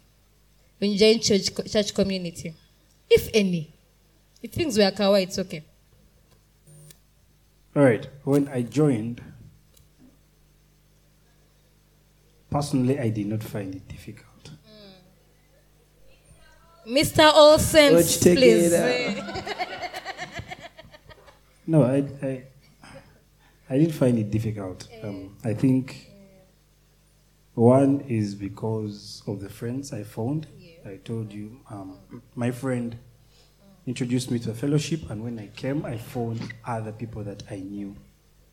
when 0.78 0.92
you 0.92 0.98
joined 0.98 1.22
church 1.22 1.50
church 1.72 1.94
community, 1.94 2.54
if 3.10 3.30
any? 3.34 3.72
If 4.42 4.52
things 4.52 4.78
were 4.78 4.92
kawaii, 4.92 5.24
it's 5.24 5.40
okay. 5.40 5.64
All 7.76 7.84
right. 7.84 8.08
When 8.24 8.48
I 8.48 8.62
joined, 8.62 9.22
personally, 12.50 13.00
I 13.00 13.10
did 13.10 13.28
not 13.28 13.44
find 13.44 13.74
it 13.76 13.88
difficult. 13.88 14.35
Mr. 16.88 17.32
Olsen, 17.34 17.94
please. 18.36 18.74
No, 21.68 21.82
I, 21.84 22.06
I, 22.24 22.44
I 23.72 23.78
didn't 23.80 23.94
find 23.96 24.20
it 24.20 24.30
difficult. 24.30 24.88
Um, 25.02 25.36
I 25.44 25.56
think 25.56 26.12
one 27.56 28.02
is 28.02 28.36
because 28.36 29.24
of 29.26 29.40
the 29.42 29.50
friends 29.50 29.92
I 29.92 30.04
found. 30.04 30.46
I 30.86 30.98
told 30.98 31.34
you, 31.34 31.60
um, 31.72 31.98
my 32.36 32.52
friend 32.52 32.96
introduced 33.88 34.30
me 34.30 34.38
to 34.40 34.52
a 34.52 34.54
fellowship, 34.54 35.10
and 35.10 35.24
when 35.24 35.40
I 35.40 35.48
came, 35.48 35.86
I 35.88 35.98
found 35.98 36.54
other 36.68 36.92
people 36.92 37.24
that 37.24 37.42
I 37.50 37.56
knew. 37.62 37.96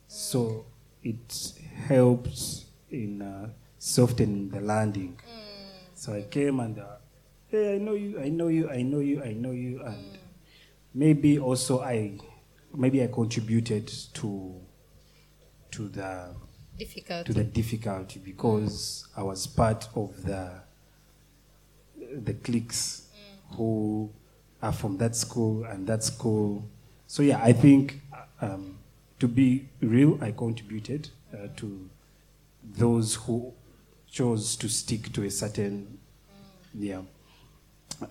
So 0.08 0.64
it 1.02 1.52
helps 1.86 2.64
in 2.90 3.20
uh, 3.20 3.50
softening 3.78 4.48
the 4.48 4.62
landing. 4.62 5.18
So 5.94 6.14
I 6.14 6.22
came 6.22 6.60
and, 6.60 6.78
uh, 6.78 6.96
hey, 7.52 7.74
I 7.74 7.78
know 7.78 7.92
you, 7.92 8.18
I 8.18 8.28
know 8.30 8.48
you, 8.48 8.70
I 8.70 8.80
know 8.82 8.98
you, 9.00 9.22
I 9.22 9.32
know 9.34 9.50
you, 9.50 9.82
and 9.84 10.18
maybe 10.94 11.38
also 11.38 11.80
I, 11.82 12.18
maybe 12.74 13.02
I 13.02 13.06
contributed 13.08 13.86
to, 14.14 14.54
to 15.72 15.88
the 15.88 16.34
Difficult. 16.78 17.26
to 17.26 17.32
the 17.34 17.44
difficulty 17.44 18.18
because 18.18 19.06
I 19.16 19.22
was 19.22 19.46
part 19.46 19.88
of 19.94 20.22
the 20.24 20.62
the 22.24 22.32
cliques 22.32 23.08
who 23.52 24.10
are 24.62 24.72
from 24.72 24.96
that 24.96 25.14
school 25.14 25.64
and 25.64 25.86
that 25.86 26.02
school. 26.02 26.64
So 27.06 27.22
yeah, 27.22 27.40
I 27.42 27.52
think 27.52 28.00
um, 28.40 28.78
to 29.20 29.28
be 29.28 29.68
real, 29.80 30.18
I 30.22 30.32
contributed 30.32 31.10
uh, 31.32 31.48
to 31.56 31.90
those 32.64 33.14
who 33.16 33.52
chose 34.10 34.56
to 34.56 34.68
stick 34.68 35.12
to 35.12 35.24
a 35.24 35.30
certain 35.30 35.98
yeah. 36.74 37.02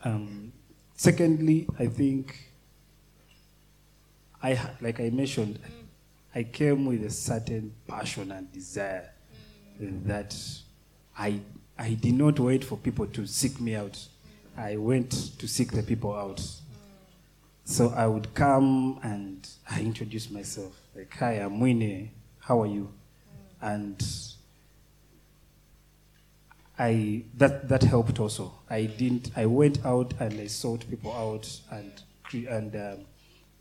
Um, 0.04 0.52
secondly, 0.96 1.68
I 1.80 1.88
think 1.88 2.52
I 4.44 4.60
like 4.82 5.00
I 5.00 5.10
mentioned, 5.10 5.60
I 6.34 6.44
came 6.44 6.86
with 6.86 7.04
a 7.04 7.10
certain 7.10 7.74
passion 7.88 8.32
and 8.32 8.52
desire 8.52 9.12
that 9.80 10.36
I 11.18 11.40
I 11.78 11.94
did 11.94 12.14
not 12.14 12.40
wait 12.40 12.64
for 12.64 12.78
people 12.78 13.08
to 13.08 13.26
seek 13.26 13.60
me 13.60 13.76
out. 13.76 14.08
I 14.58 14.78
went 14.78 15.12
to 15.40 15.48
seek 15.48 15.72
the 15.72 15.84
people 15.84 16.14
out. 16.16 16.42
So 17.64 17.90
I 17.90 18.06
would 18.08 18.34
come 18.34 19.00
and 19.04 19.48
I 19.70 19.82
introduce 19.82 20.30
myself 20.30 20.74
like, 20.96 21.14
"Hi, 21.16 21.34
I'm 21.34 21.60
Winnie. 21.60 22.12
How 22.40 22.62
are 22.62 22.68
you?" 22.68 22.92
And 23.62 24.04
I 26.80 27.24
that 27.38 27.68
that 27.70 27.84
helped 27.84 28.20
also. 28.20 28.54
I 28.70 28.86
didn't. 28.86 29.32
I 29.36 29.46
went 29.46 29.86
out 29.86 30.14
and 30.20 30.40
I 30.40 30.48
sought 30.48 30.90
people 30.90 31.12
out 31.14 31.48
and 31.70 31.92
and 32.34 32.76
um, 32.76 33.06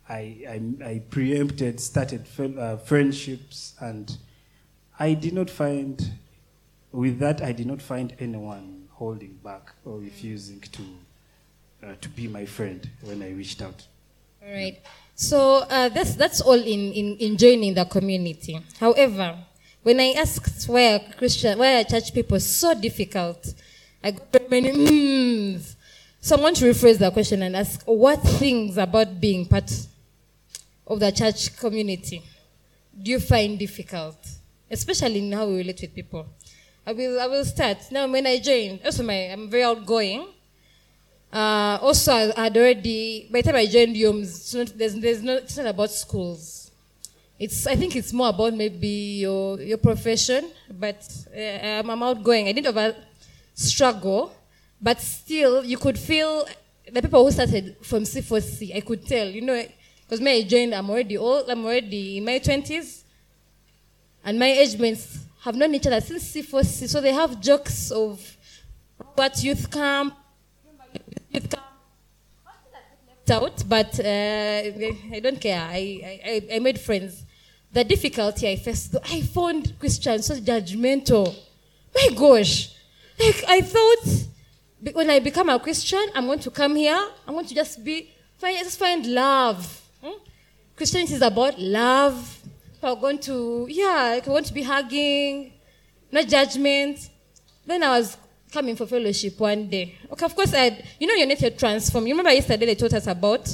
I, 0.09 0.37
I 0.47 0.85
I 0.85 1.01
preempted, 1.09 1.79
started 1.79 2.25
uh, 2.57 2.77
friendships, 2.77 3.75
and 3.79 4.17
I 4.99 5.13
did 5.13 5.33
not 5.33 5.49
find 5.49 6.11
with 6.91 7.19
that 7.19 7.41
I 7.41 7.51
did 7.51 7.67
not 7.67 7.81
find 7.81 8.13
anyone 8.19 8.87
holding 8.91 9.39
back 9.43 9.71
or 9.85 9.99
refusing 9.99 10.59
to 10.61 10.83
uh, 11.83 11.95
to 12.01 12.09
be 12.09 12.27
my 12.27 12.45
friend 12.45 12.89
when 13.01 13.21
I 13.21 13.31
reached 13.31 13.61
out. 13.61 13.87
All 14.43 14.51
right. 14.51 14.79
So 15.15 15.65
uh, 15.69 15.89
that's 15.89 16.15
that's 16.15 16.41
all 16.41 16.53
in, 16.59 16.91
in, 16.93 17.17
in 17.17 17.37
joining 17.37 17.73
the 17.73 17.85
community. 17.85 18.59
However, 18.79 19.37
when 19.83 19.99
I 19.99 20.13
asked 20.17 20.67
why 20.67 20.93
are 20.93 20.99
Christian, 21.17 21.57
why 21.57 21.81
are 21.81 21.83
church 21.83 22.13
people 22.13 22.39
so 22.39 22.73
difficult, 22.73 23.53
I 24.03 24.11
got 24.11 24.49
many 24.49 24.71
mms. 24.71 25.75
So 26.19 26.35
I 26.37 26.41
want 26.41 26.57
to 26.57 26.65
rephrase 26.65 26.99
that 26.99 27.13
question 27.13 27.41
and 27.41 27.55
ask 27.55 27.81
what 27.85 28.21
things 28.21 28.77
about 28.77 29.19
being 29.19 29.45
part 29.45 29.71
of 30.85 30.99
the 30.99 31.11
church 31.11 31.57
community 31.57 32.21
do 33.01 33.11
you 33.11 33.19
find 33.19 33.57
difficult, 33.57 34.17
especially 34.69 35.19
in 35.19 35.31
how 35.31 35.47
we 35.47 35.57
relate 35.57 35.81
with 35.81 35.95
people? 35.95 36.25
I 36.85 36.93
will 36.93 37.19
I 37.19 37.27
will 37.27 37.45
start 37.45 37.77
now. 37.91 38.07
When 38.07 38.25
I 38.27 38.39
joined, 38.39 38.81
also 38.83 39.03
my 39.03 39.31
I'm 39.31 39.49
very 39.49 39.63
outgoing. 39.63 40.27
Uh, 41.31 41.79
also, 41.81 42.11
I 42.11 42.43
had 42.43 42.57
already 42.57 43.27
by 43.31 43.41
the 43.41 43.51
time 43.51 43.55
I 43.55 43.65
joined 43.65 43.95
not, 44.53 44.77
there's, 44.77 44.95
there's 44.95 45.23
no, 45.23 45.35
it's 45.37 45.55
not 45.55 45.67
about 45.67 45.91
schools. 45.91 46.60
It's 47.41 47.65
I 47.65 47.75
think 47.75 47.95
it's 47.95 48.13
more 48.13 48.29
about 48.29 48.53
maybe 48.53 49.25
your 49.25 49.59
your 49.59 49.79
profession. 49.79 50.45
But 50.69 51.01
uh, 51.35 51.81
I'm, 51.81 52.03
outgoing. 52.03 52.47
I 52.47 52.51
didn't 52.51 52.67
have 52.67 52.77
a 52.77 52.95
struggle, 53.55 54.31
but 54.79 55.01
still 55.01 55.65
you 55.65 55.79
could 55.79 55.97
feel 55.97 56.45
the 56.93 57.01
people 57.01 57.25
who 57.25 57.31
started 57.31 57.77
from 57.81 58.03
C4C. 58.03 58.75
I 58.75 58.81
could 58.81 59.07
tell, 59.07 59.27
you 59.27 59.41
know, 59.41 59.59
because 60.03 60.21
me 60.21 60.37
I 60.37 60.43
joined. 60.43 60.75
I'm 60.75 60.87
already 60.87 61.17
old. 61.17 61.49
I'm 61.49 61.65
already 61.65 62.17
in 62.17 62.25
my 62.25 62.37
twenties, 62.37 63.05
and 64.23 64.37
my 64.37 64.51
age 64.61 64.77
mates 64.77 65.17
have 65.43 65.55
known 65.55 65.73
each 65.73 65.87
other 65.87 65.99
since 65.99 66.23
C4C. 66.35 66.87
So 66.89 67.01
they 67.01 67.11
have 67.11 67.41
jokes 67.41 67.89
of 67.89 68.21
what 69.15 69.43
youth 69.43 69.65
camp, 69.71 70.13
youth 71.31 71.49
camp 71.49 71.65
out, 73.31 73.63
but 73.67 73.99
uh, 73.99 74.61
I 75.15 75.19
don't 75.23 75.41
care. 75.41 75.59
I, 75.59 76.21
I, 76.23 76.55
I 76.55 76.59
made 76.59 76.79
friends. 76.79 77.25
The 77.73 77.83
difficulty 77.83 78.49
I 78.49 78.55
faced, 78.57 78.95
I 79.03 79.21
found 79.21 79.79
Christians 79.79 80.25
so 80.25 80.35
judgmental. 80.35 81.33
My 81.95 82.09
gosh. 82.15 82.75
Like, 83.17 83.43
I 83.47 83.61
thought 83.61 84.93
when 84.93 85.09
I 85.09 85.19
become 85.19 85.49
a 85.49 85.59
Christian, 85.59 86.05
I'm 86.15 86.25
going 86.25 86.39
to 86.39 86.51
come 86.51 86.75
here, 86.75 86.99
I'm 87.27 87.33
going 87.33 87.45
to 87.45 87.55
just 87.55 87.83
be, 87.83 88.09
find, 88.37 88.57
just 88.57 88.79
find 88.79 89.05
love. 89.05 89.81
Hmm? 90.03 90.17
Christianity 90.75 91.13
is 91.13 91.21
about 91.21 91.59
love. 91.59 92.39
Are 92.83 92.95
going 92.95 93.19
to, 93.19 93.67
yeah, 93.69 94.19
I 94.25 94.27
want 94.27 94.47
to 94.47 94.53
be 94.53 94.63
hugging, 94.63 95.53
no 96.11 96.23
judgment. 96.23 97.09
Then 97.63 97.83
I 97.83 97.99
was 97.99 98.17
coming 98.51 98.75
for 98.75 98.87
fellowship 98.87 99.39
one 99.39 99.67
day. 99.67 99.95
Okay, 100.11 100.25
of 100.25 100.35
course, 100.35 100.51
I, 100.55 100.83
you 100.99 101.05
know, 101.05 101.13
you're 101.13 101.27
not 101.27 101.39
yet 101.39 101.59
transformed. 101.59 102.07
You 102.07 102.15
remember 102.15 102.31
yesterday 102.31 102.65
they 102.65 102.75
taught 102.75 102.93
us 102.93 103.05
about 103.05 103.47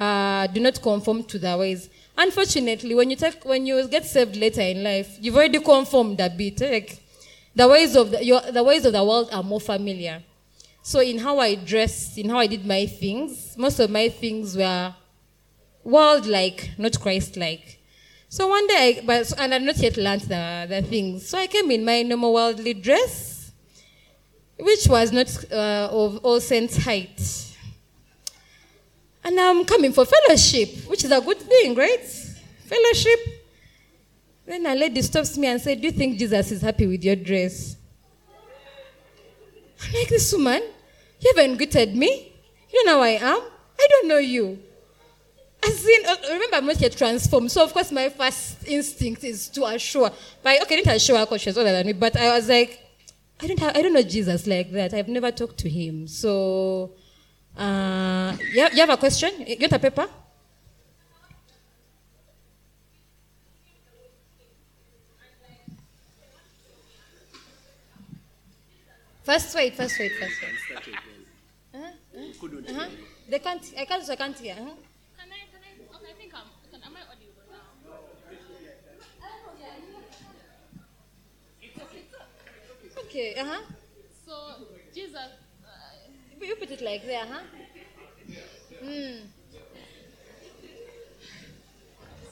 uh, 0.00 0.46
do 0.46 0.60
not 0.60 0.80
conform 0.80 1.24
to 1.24 1.38
the 1.38 1.56
ways. 1.58 1.90
Unfortunately, 2.20 2.96
when 2.96 3.10
you 3.10 3.16
take, 3.16 3.44
when 3.44 3.64
you 3.64 3.86
get 3.86 4.04
saved 4.04 4.34
later 4.34 4.60
in 4.60 4.82
life, 4.82 5.16
you've 5.20 5.36
already 5.36 5.60
conformed 5.60 6.20
a 6.20 6.28
bit. 6.28 6.60
eh, 6.60 6.70
Like 6.72 7.00
the 7.54 7.68
ways 7.68 7.94
of 7.94 8.10
the, 8.10 8.24
your, 8.24 8.40
the 8.40 8.62
ways 8.64 8.84
of 8.84 8.92
the 8.92 9.04
world 9.04 9.28
are 9.32 9.42
more 9.44 9.60
familiar. 9.60 10.22
So 10.82 11.00
in 11.00 11.18
how 11.18 11.38
I 11.38 11.54
dressed, 11.54 12.18
in 12.18 12.28
how 12.28 12.38
I 12.38 12.48
did 12.48 12.66
my 12.66 12.86
things, 12.86 13.54
most 13.56 13.78
of 13.78 13.90
my 13.90 14.08
things 14.08 14.56
were 14.56 14.94
world-like, 15.84 16.72
not 16.76 17.00
Christ-like. 17.00 17.78
So 18.28 18.48
one 18.48 18.66
day, 18.66 18.98
I, 18.98 19.06
but, 19.06 19.32
and 19.38 19.54
I've 19.54 19.62
not 19.62 19.76
yet 19.78 19.96
learned 19.96 20.22
the, 20.22 20.66
the 20.68 20.82
things. 20.82 21.28
So 21.28 21.38
I 21.38 21.46
came 21.46 21.70
in 21.70 21.84
my 21.84 22.02
normal 22.02 22.34
worldly 22.34 22.74
dress, 22.74 23.52
which 24.58 24.88
was 24.88 25.12
not 25.12 25.52
uh, 25.52 25.88
of 25.90 26.18
all 26.24 26.40
saints' 26.40 26.78
height. 26.78 27.47
And 29.28 29.38
I'm 29.38 29.62
coming 29.66 29.92
for 29.92 30.06
fellowship, 30.06 30.88
which 30.88 31.04
is 31.04 31.10
a 31.12 31.20
good 31.20 31.38
thing, 31.38 31.74
right? 31.74 32.02
Fellowship. 32.64 33.20
Then 34.46 34.64
a 34.64 34.74
lady 34.74 35.02
stops 35.02 35.36
me 35.36 35.48
and 35.48 35.60
said, 35.60 35.82
Do 35.82 35.88
you 35.88 35.92
think 35.92 36.18
Jesus 36.18 36.50
is 36.50 36.62
happy 36.62 36.86
with 36.86 37.04
your 37.04 37.14
dress? 37.14 37.76
I'm 39.84 39.92
like, 39.92 40.08
This 40.08 40.32
woman, 40.32 40.62
you 41.20 41.34
haven't 41.36 41.58
greeted 41.58 41.94
me. 41.94 42.32
You 42.72 42.84
don't 42.84 42.86
know 42.86 42.94
who 42.96 43.04
I 43.04 43.18
am. 43.20 43.40
I 43.78 43.86
don't 43.90 44.08
know 44.08 44.16
you. 44.16 44.58
As 45.62 45.86
in, 45.86 46.06
uh, 46.06 46.16
remember, 46.30 46.56
I'm 46.56 46.66
not 46.66 46.80
yet 46.80 46.96
transformed. 46.96 47.52
So, 47.52 47.62
of 47.62 47.74
course, 47.74 47.92
my 47.92 48.08
first 48.08 48.66
instinct 48.66 49.24
is 49.24 49.48
to 49.50 49.66
assure. 49.66 50.10
But, 50.42 50.62
okay, 50.62 50.76
I 50.76 50.78
didn't 50.78 50.96
assure 50.96 51.18
her 51.18 51.26
because 51.26 51.42
she 51.42 51.50
was 51.50 51.58
older 51.58 51.72
than 51.72 51.86
me. 51.86 51.92
But 51.92 52.16
I 52.16 52.34
was 52.34 52.48
like, 52.48 52.82
I 53.42 53.46
don't, 53.46 53.58
have, 53.58 53.76
I 53.76 53.82
don't 53.82 53.92
know 53.92 54.00
Jesus 54.00 54.46
like 54.46 54.72
that. 54.72 54.94
I've 54.94 55.08
never 55.08 55.30
talked 55.30 55.58
to 55.58 55.68
him. 55.68 56.08
So, 56.08 56.94
uh, 57.58 58.36
yeah, 58.52 58.68
you 58.72 58.80
have 58.80 58.90
a 58.90 58.96
question? 58.96 59.30
You 59.46 59.56
want 59.60 59.72
a 59.72 59.78
paper? 59.78 60.08
First 69.24 69.54
wait, 69.56 69.74
first 69.74 69.98
wait, 69.98 70.12
first 70.12 70.40
wait. 70.40 70.54
Uh-huh, 71.74 71.84
uh-huh. 71.84 72.56
Uh-huh. 72.70 72.88
They 73.28 73.38
can't, 73.40 73.62
I 73.78 73.84
can't, 73.84 74.02
so 74.02 74.12
I 74.14 74.16
can't 74.16 74.38
hear. 74.38 74.54
Uh-huh. 74.54 74.72
Can 75.18 75.28
I, 75.28 75.44
can 75.52 75.60
I, 75.60 75.96
okay, 75.96 76.10
I 76.10 76.14
think 76.14 76.32
I'm, 76.32 76.48
can, 76.70 76.80
am 76.82 76.96
I 76.96 77.00
audible 77.12 77.44
now? 77.52 77.76
Okay, 83.04 83.34
uh-huh. 83.34 83.62
So, 84.24 84.32
Jesus, 84.94 85.30
You 86.40 86.56
put 86.56 86.70
it 86.70 86.80
like 86.80 87.04
there, 87.04 87.24
huh? 87.26 87.40
Mm. 88.84 89.22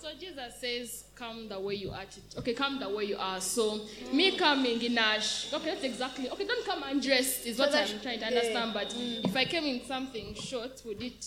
so 0.00 0.08
Jesus 0.20 0.60
says, 0.60 1.04
come 1.16 1.48
the 1.48 1.58
way 1.58 1.74
you 1.74 1.90
are. 1.90 2.04
Okay, 2.38 2.54
come 2.54 2.78
the 2.78 2.88
way 2.88 3.04
you 3.04 3.16
are. 3.18 3.40
So, 3.40 3.80
me 4.12 4.36
coming 4.38 4.80
in 4.80 4.96
a, 4.96 5.20
sh- 5.20 5.52
okay, 5.52 5.70
that's 5.70 5.82
exactly, 5.82 6.30
okay, 6.30 6.46
don't 6.46 6.64
come 6.64 6.84
undressed 6.84 7.46
is 7.46 7.58
what 7.58 7.72
So 7.72 7.78
I'm 7.78 8.00
trying 8.00 8.20
to 8.20 8.26
understand. 8.26 8.74
But 8.74 8.94
if 8.96 9.36
I 9.36 9.44
came 9.44 9.64
in 9.64 9.84
something 9.86 10.34
short, 10.34 10.82
would 10.84 11.02
it, 11.02 11.26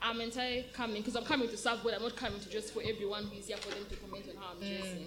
I'm 0.00 0.20
entirely 0.20 0.66
coming, 0.72 1.02
because 1.02 1.16
I'm 1.16 1.24
coming 1.24 1.48
to 1.48 1.56
serve 1.56 1.82
God. 1.82 1.94
I'm 1.94 2.02
not 2.02 2.16
coming 2.16 2.40
to 2.40 2.48
just 2.48 2.72
for 2.72 2.82
everyone 2.82 3.24
who 3.24 3.38
is 3.38 3.48
here 3.48 3.56
for 3.56 3.70
them 3.70 3.84
to 3.88 3.96
comment 3.96 4.26
on 4.30 4.36
how 4.40 4.52
I'm 4.52 4.58
dressing. 4.60 5.06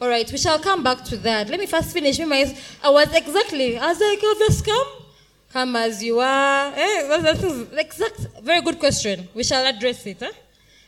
All 0.00 0.08
right, 0.08 0.30
we 0.30 0.38
shall 0.38 0.58
come 0.58 0.82
back 0.82 1.04
to 1.04 1.16
that. 1.18 1.48
Let 1.48 1.58
me 1.58 1.66
first 1.66 1.92
finish. 1.92 2.20
I 2.20 2.90
was 2.90 3.14
exactly, 3.14 3.78
I 3.78 3.88
was 3.88 4.00
like, 4.00 4.18
oh, 4.22 4.36
just 4.46 4.64
come. 4.66 4.86
Come 5.52 5.74
as 5.76 6.02
you 6.02 6.20
are. 6.20 6.72
Eh, 6.76 7.08
that's, 7.08 7.40
that's 7.40 7.72
exact, 7.72 8.26
very 8.42 8.60
good 8.62 8.78
question. 8.78 9.28
We 9.34 9.42
shall 9.42 9.66
address 9.66 10.06
it. 10.06 10.22
Eh? 10.22 10.30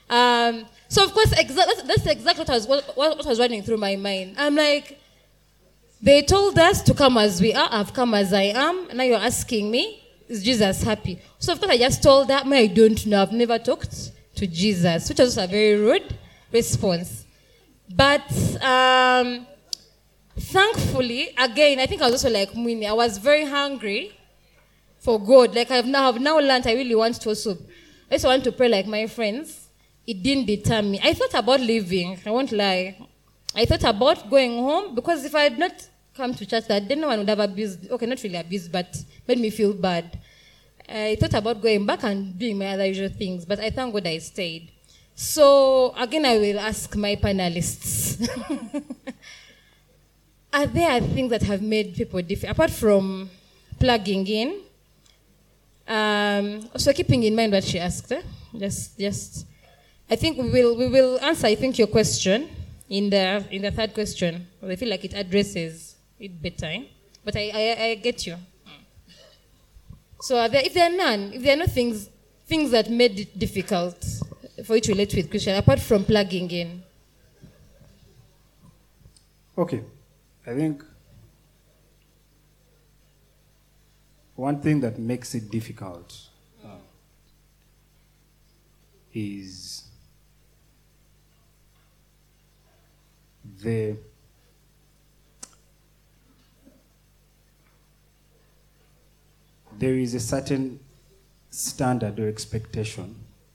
Um, 0.09 0.67
so, 0.89 1.05
of 1.05 1.13
course, 1.13 1.31
exa- 1.35 1.57
that's, 1.57 1.83
that's 1.83 2.07
exactly 2.07 2.45
what 2.45 2.49
was, 2.49 2.69
what, 2.69 2.97
what 2.97 3.27
was 3.27 3.41
running 3.41 3.63
through 3.63 3.79
my 3.79 3.97
mind. 3.97 4.37
I'm 4.39 4.55
like, 4.55 5.01
they 6.01 6.23
told 6.23 6.59
us 6.59 6.81
to 6.83 6.95
come 6.95 7.19
as 7.19 7.41
we 7.41 7.55
are. 7.55 7.69
I've 7.73 7.93
come 7.93 8.15
as 8.15 8.33
I 8.33 8.53
am. 8.55 8.89
Now 8.95 9.03
you're 9.03 9.19
asking 9.19 9.71
me, 9.71 10.01
is 10.29 10.45
Jesus 10.45 10.83
happy? 10.83 11.21
So, 11.39 11.53
of 11.53 11.59
course, 11.61 11.73
I 11.73 11.79
just 11.79 12.03
told 12.03 12.29
that, 12.29 12.47
I 12.47 12.67
don't 12.67 13.05
know. 13.07 13.23
I've 13.23 13.33
never 13.33 13.59
talked 13.59 14.13
to 14.37 14.47
Jesus, 14.47 15.09
which 15.09 15.19
was 15.19 15.39
a 15.39 15.47
very 15.49 15.75
rude 15.77 16.17
response. 16.53 17.25
But 17.93 18.31
um, 18.63 19.47
thankfully, 20.39 21.35
again, 21.37 21.81
I 21.81 21.87
think 21.87 22.01
I 22.01 22.05
was 22.05 22.25
also 22.25 22.31
like 22.31 22.53
Mwini. 22.53 22.89
I 22.89 22.93
was 22.93 23.19
very 23.19 23.45
hungry 23.45 24.13
for 25.03 25.19
God. 25.21 25.55
Like 25.55 25.71
I've 25.71 25.87
now, 25.87 26.09
I've 26.09 26.21
now 26.21 26.39
learned 26.39 26.67
I 26.67 26.73
really 26.75 26.95
want 26.95 27.21
to 27.21 27.29
also, 27.31 27.59
I 28.11 28.15
also 28.15 28.29
want 28.29 28.45
to 28.45 28.53
pray 28.53 28.69
like 28.69 28.87
my 28.87 29.07
friends. 29.07 29.69
It 30.07 30.23
didn't 30.23 30.47
deter 30.47 30.83
me. 30.83 31.01
I 31.03 31.13
thought 31.13 31.35
about 31.35 31.61
leaving. 31.61 32.19
I 32.25 32.31
won't 32.31 32.53
lie. 32.53 32.97
I 33.55 33.65
thought 33.67 33.85
about 33.85 34.31
going 34.31 34.59
home 34.59 34.95
because 34.95 35.25
if 35.25 35.35
I 35.35 35.43
had 35.43 35.59
not 35.59 35.73
come 36.17 36.35
to 36.35 36.47
church 36.47 36.67
that 36.69 36.89
day, 36.89 36.95
no 36.95 37.09
one 37.09 37.19
would 37.19 37.29
have 37.29 37.41
abused, 37.41 37.91
okay, 37.91 38.07
not 38.07 38.23
really 38.23 38.37
abused, 38.37 38.71
but 38.71 38.97
made 39.27 39.39
me 39.39 39.51
feel 39.51 39.73
bad. 39.73 40.19
I 40.89 41.17
thought 41.19 41.35
about 41.35 41.61
going 41.63 41.85
back 41.87 42.03
and 42.05 42.39
doing 42.39 42.59
my 42.59 42.67
other 42.69 42.87
usual 42.87 43.09
things, 43.09 43.45
but 43.45 43.61
I 43.61 43.71
thank 43.71 43.93
God 43.93 44.07
I 44.07 44.19
stayed. 44.19 44.73
So 45.15 45.95
again, 45.97 46.25
I 46.27 46.39
will 46.39 46.59
ask 46.59 46.95
my 46.97 47.17
panelists: 47.17 48.29
Are 50.53 50.67
there 50.67 51.01
things 51.01 51.31
that 51.31 51.43
have 51.43 51.63
made 51.63 51.95
people 51.95 52.21
different 52.23 52.57
apart 52.57 52.71
from 52.71 53.31
plugging 53.79 54.27
in? 54.27 54.61
Um, 55.87 56.69
also, 56.73 56.93
keeping 56.93 57.23
in 57.25 57.35
mind 57.35 57.53
what 57.53 57.65
she 57.65 57.79
asked, 57.79 58.13
eh? 58.13 58.23
just, 58.59 58.99
just. 58.99 59.47
I 60.11 60.17
think 60.17 60.37
we 60.39 60.51
will 60.51 60.77
we 60.77 60.89
will 60.89 61.19
answer. 61.21 61.47
I 61.47 61.55
think 61.55 61.79
your 61.79 61.89
question 61.89 62.49
in 62.89 63.11
the 63.11 63.45
in 63.51 63.63
the 63.63 63.71
third 63.71 63.95
question. 63.95 64.47
I 64.63 64.77
feel 64.77 64.89
like 64.91 65.05
it 65.05 65.15
addresses 65.15 65.97
it 66.21 66.41
better. 66.41 66.67
eh? 66.67 66.83
But 67.25 67.37
I, 67.37 67.51
I 67.55 67.85
I 67.85 67.95
get 67.97 68.27
you. 68.27 68.37
So 70.21 70.47
there, 70.49 70.63
if 70.65 70.75
there 70.75 70.89
are 70.91 70.97
none, 70.97 71.33
if 71.35 71.43
there 71.43 71.55
are 71.55 71.59
no 71.59 71.67
things 71.67 72.09
things 72.47 72.71
that 72.71 72.91
made 72.91 73.19
it 73.19 73.39
difficult 73.39 74.05
for 74.65 74.75
you 74.77 74.81
to 74.83 74.93
relate 74.93 75.15
with 75.15 75.31
Christian, 75.31 75.57
apart 75.57 75.81
from 75.81 76.05
plugging 76.05 76.51
in, 76.51 76.83
Okay, 79.59 79.83
I 80.47 80.55
think 80.55 80.83
one 84.37 84.61
thing 84.61 84.81
that 84.81 84.99
makes 84.99 85.35
it 85.35 85.51
difficult 85.51 86.17
uh, 86.65 86.69
is 89.13 89.85
the 93.63 93.97
there 99.79 99.95
is 99.95 100.15
a 100.15 100.21
certain 100.21 100.79
standard 101.51 102.19
or 102.19 102.29
expectation 102.29 103.15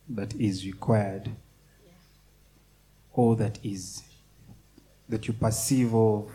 that 0.10 0.34
is 0.36 0.66
required 0.66 1.30
or 3.14 3.36
that 3.36 3.58
is 3.64 4.04
that 5.10 5.28
you 5.28 5.34
perceive 5.34 5.94
of 5.94 6.30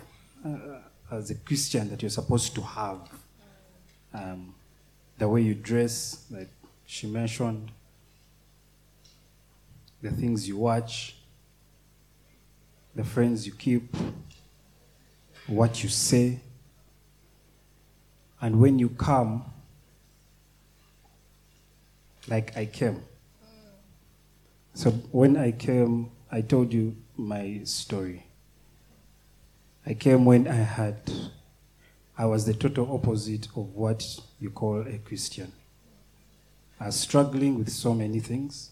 uh, 0.45 0.78
as 1.11 1.30
a 1.30 1.34
Christian 1.34 1.90
that 1.90 2.03
you're 2.03 2.11
supposed 2.11 2.55
to 2.55 2.62
have. 2.62 2.99
Um, 4.14 4.54
the 5.18 5.28
way 5.28 5.42
you 5.42 5.54
dress, 5.54 6.26
like 6.30 6.48
she 6.86 7.06
mentioned, 7.06 7.70
the 10.00 10.10
things 10.10 10.48
you 10.48 10.56
watch, 10.56 11.16
the 12.94 13.04
friends 13.04 13.46
you 13.46 13.52
keep, 13.52 13.94
what 15.46 15.82
you 15.82 15.88
say. 15.88 16.40
And 18.40 18.60
when 18.60 18.78
you 18.78 18.88
come, 18.88 19.44
like 22.28 22.56
I 22.56 22.66
came. 22.66 23.02
So 24.74 24.90
when 24.90 25.36
I 25.36 25.52
came, 25.52 26.10
I 26.30 26.40
told 26.40 26.72
you 26.72 26.96
my 27.16 27.60
story. 27.64 28.26
I 29.84 29.94
came 29.94 30.24
when 30.24 30.48
I 30.48 30.54
had, 30.54 31.10
I 32.16 32.26
was 32.26 32.44
the 32.44 32.54
total 32.54 32.92
opposite 32.94 33.46
of 33.56 33.74
what 33.74 34.04
you 34.38 34.50
call 34.50 34.86
a 34.86 34.98
Christian. 34.98 35.52
I 36.78 36.86
was 36.86 36.98
struggling 37.00 37.58
with 37.58 37.70
so 37.70 37.94
many 37.94 38.20
things. 38.20 38.70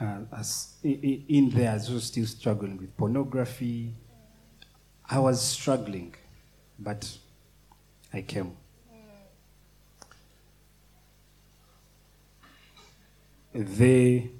Uh, 0.00 0.18
as 0.36 0.74
in 0.82 1.50
there, 1.50 1.70
I 1.70 1.74
was 1.74 2.04
still 2.04 2.26
struggling 2.26 2.76
with 2.76 2.96
pornography. 2.96 3.94
I 5.08 5.18
was 5.18 5.40
struggling, 5.40 6.14
but 6.78 7.16
I 8.12 8.22
came. 8.22 8.56
They, 13.54 14.30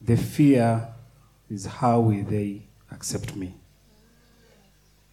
the 0.00 0.16
fear 0.16 0.88
is 1.50 1.66
how 1.66 2.00
will 2.00 2.24
they 2.24 2.62
accept 2.92 3.34
me? 3.34 3.54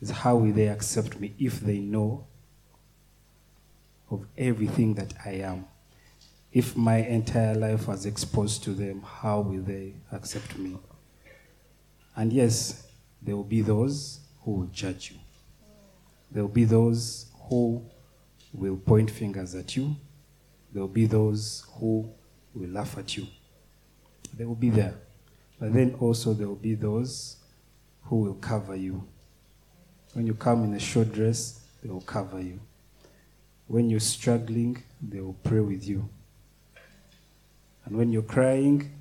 Is 0.06 0.12
how 0.12 0.36
will 0.36 0.54
they 0.54 0.68
accept 0.68 1.20
me 1.20 1.34
if 1.40 1.62
they 1.62 1.80
know 1.80 2.28
of 4.12 4.28
everything 4.38 4.94
that 4.94 5.16
I 5.26 5.32
am? 5.52 5.66
If 6.54 6.78
my 6.78 6.98
entire 6.98 7.56
life 7.56 7.88
was 7.88 8.06
exposed 8.06 8.64
to 8.66 8.76
them, 8.76 9.02
how 9.02 9.40
will 9.40 9.64
they 9.64 9.96
accept 10.12 10.60
me? 10.60 10.78
And 12.16 12.32
yes, 12.32 12.86
there 13.20 13.36
will 13.36 13.44
be 13.44 13.62
those 13.62 14.20
who 14.44 14.52
will 14.52 14.68
judge 14.68 15.10
you. 15.10 15.18
There 16.30 16.44
will 16.44 16.54
be 16.54 16.66
those 16.66 17.32
who 17.50 17.84
will 18.54 18.78
point 18.78 19.10
fingers 19.10 19.56
at 19.56 19.76
you. 19.76 19.96
There 20.72 20.84
will 20.84 20.88
be 20.88 21.08
those 21.08 21.66
who 21.80 22.08
will 22.54 22.70
laugh 22.70 22.96
at 23.00 23.18
you. 23.18 23.26
They 24.38 24.46
will 24.46 24.54
be 24.54 24.70
there. 24.70 24.94
But 25.60 25.74
then 25.74 25.96
also 26.00 26.34
there 26.36 26.48
will 26.48 26.56
be 26.58 26.76
those 26.76 27.38
who 28.04 28.18
will 28.18 28.36
cover 28.36 28.76
you. 28.76 29.08
When 30.16 30.26
you 30.26 30.34
come 30.34 30.64
in 30.64 30.74
a 30.74 30.80
short 30.80 31.12
dress, 31.12 31.60
they 31.84 31.90
will 31.90 32.00
cover 32.00 32.40
you. 32.40 32.62
When 33.68 33.90
you're 33.90 34.00
struggling, 34.00 34.82
they 35.02 35.20
will 35.20 35.36
pray 35.44 35.60
with 35.60 35.86
you. 35.86 36.08
And 37.84 37.98
when 37.98 38.14
you're 38.14 38.22
crying, 38.22 38.94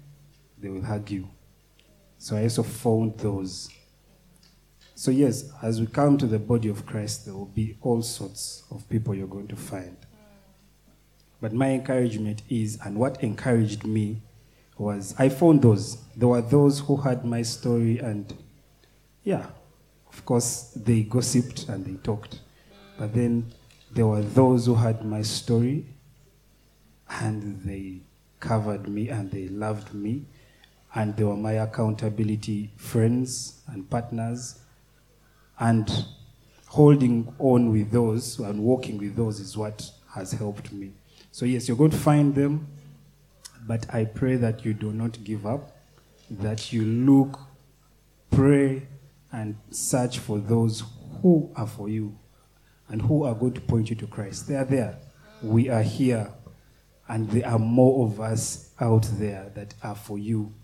they 0.58 0.68
will 0.68 0.82
hug 0.82 1.08
you. 1.12 1.28
So 2.18 2.34
I 2.34 2.42
also 2.42 2.64
found 2.64 3.16
those. 3.18 3.70
So, 4.96 5.12
yes, 5.12 5.52
as 5.62 5.80
we 5.80 5.86
come 5.86 6.18
to 6.18 6.26
the 6.26 6.40
body 6.40 6.68
of 6.68 6.84
Christ, 6.84 7.26
there 7.26 7.34
will 7.34 7.46
be 7.46 7.76
all 7.80 8.02
sorts 8.02 8.64
of 8.72 8.88
people 8.88 9.14
you're 9.14 9.28
going 9.28 9.48
to 9.48 9.56
find. 9.56 9.96
But 11.40 11.52
my 11.52 11.70
encouragement 11.70 12.42
is, 12.50 12.76
and 12.84 12.96
what 12.96 13.22
encouraged 13.22 13.86
me 13.86 14.20
was 14.76 15.14
I 15.16 15.28
found 15.28 15.62
those. 15.62 15.96
There 16.16 16.26
were 16.26 16.42
those 16.42 16.80
who 16.80 16.96
had 16.96 17.24
my 17.24 17.42
story, 17.42 18.00
and 18.00 18.34
yeah, 19.22 19.46
of 20.14 20.24
course, 20.24 20.70
they 20.76 21.02
gossiped 21.02 21.68
and 21.68 21.84
they 21.84 21.94
talked. 22.02 22.38
But 22.96 23.12
then 23.14 23.52
there 23.90 24.06
were 24.06 24.22
those 24.22 24.66
who 24.66 24.76
had 24.76 25.04
my 25.04 25.22
story, 25.22 25.86
and 27.10 27.60
they 27.64 27.98
covered 28.38 28.88
me 28.88 29.08
and 29.08 29.30
they 29.30 29.48
loved 29.48 29.92
me, 29.92 30.24
and 30.94 31.16
they 31.16 31.24
were 31.24 31.36
my 31.36 31.52
accountability 31.52 32.70
friends 32.76 33.60
and 33.66 33.90
partners. 33.90 34.60
And 35.58 35.90
holding 36.66 37.34
on 37.38 37.72
with 37.72 37.90
those 37.90 38.38
and 38.38 38.60
walking 38.60 38.98
with 38.98 39.16
those 39.16 39.40
is 39.40 39.56
what 39.56 39.90
has 40.14 40.32
helped 40.32 40.72
me. 40.72 40.92
So, 41.32 41.44
yes, 41.44 41.66
you're 41.66 41.76
going 41.76 41.90
to 41.90 41.96
find 41.96 42.34
them, 42.34 42.68
but 43.66 43.92
I 43.92 44.04
pray 44.04 44.36
that 44.36 44.64
you 44.64 44.74
do 44.74 44.92
not 44.92 45.22
give 45.24 45.44
up, 45.44 45.76
that 46.30 46.72
you 46.72 46.84
look, 46.84 47.40
pray, 48.30 48.86
and 49.34 49.56
search 49.70 50.20
for 50.20 50.38
those 50.38 50.84
who 51.20 51.50
are 51.56 51.66
for 51.66 51.88
you 51.88 52.16
and 52.88 53.02
who 53.02 53.24
are 53.24 53.34
going 53.34 53.52
to 53.52 53.60
point 53.60 53.90
you 53.90 53.96
to 53.96 54.06
Christ. 54.06 54.46
They 54.46 54.54
are 54.54 54.64
there. 54.64 54.96
We 55.42 55.68
are 55.68 55.82
here, 55.82 56.32
and 57.08 57.28
there 57.30 57.46
are 57.48 57.58
more 57.58 58.06
of 58.06 58.20
us 58.20 58.70
out 58.80 59.06
there 59.14 59.50
that 59.56 59.74
are 59.82 59.96
for 59.96 60.18
you. 60.18 60.54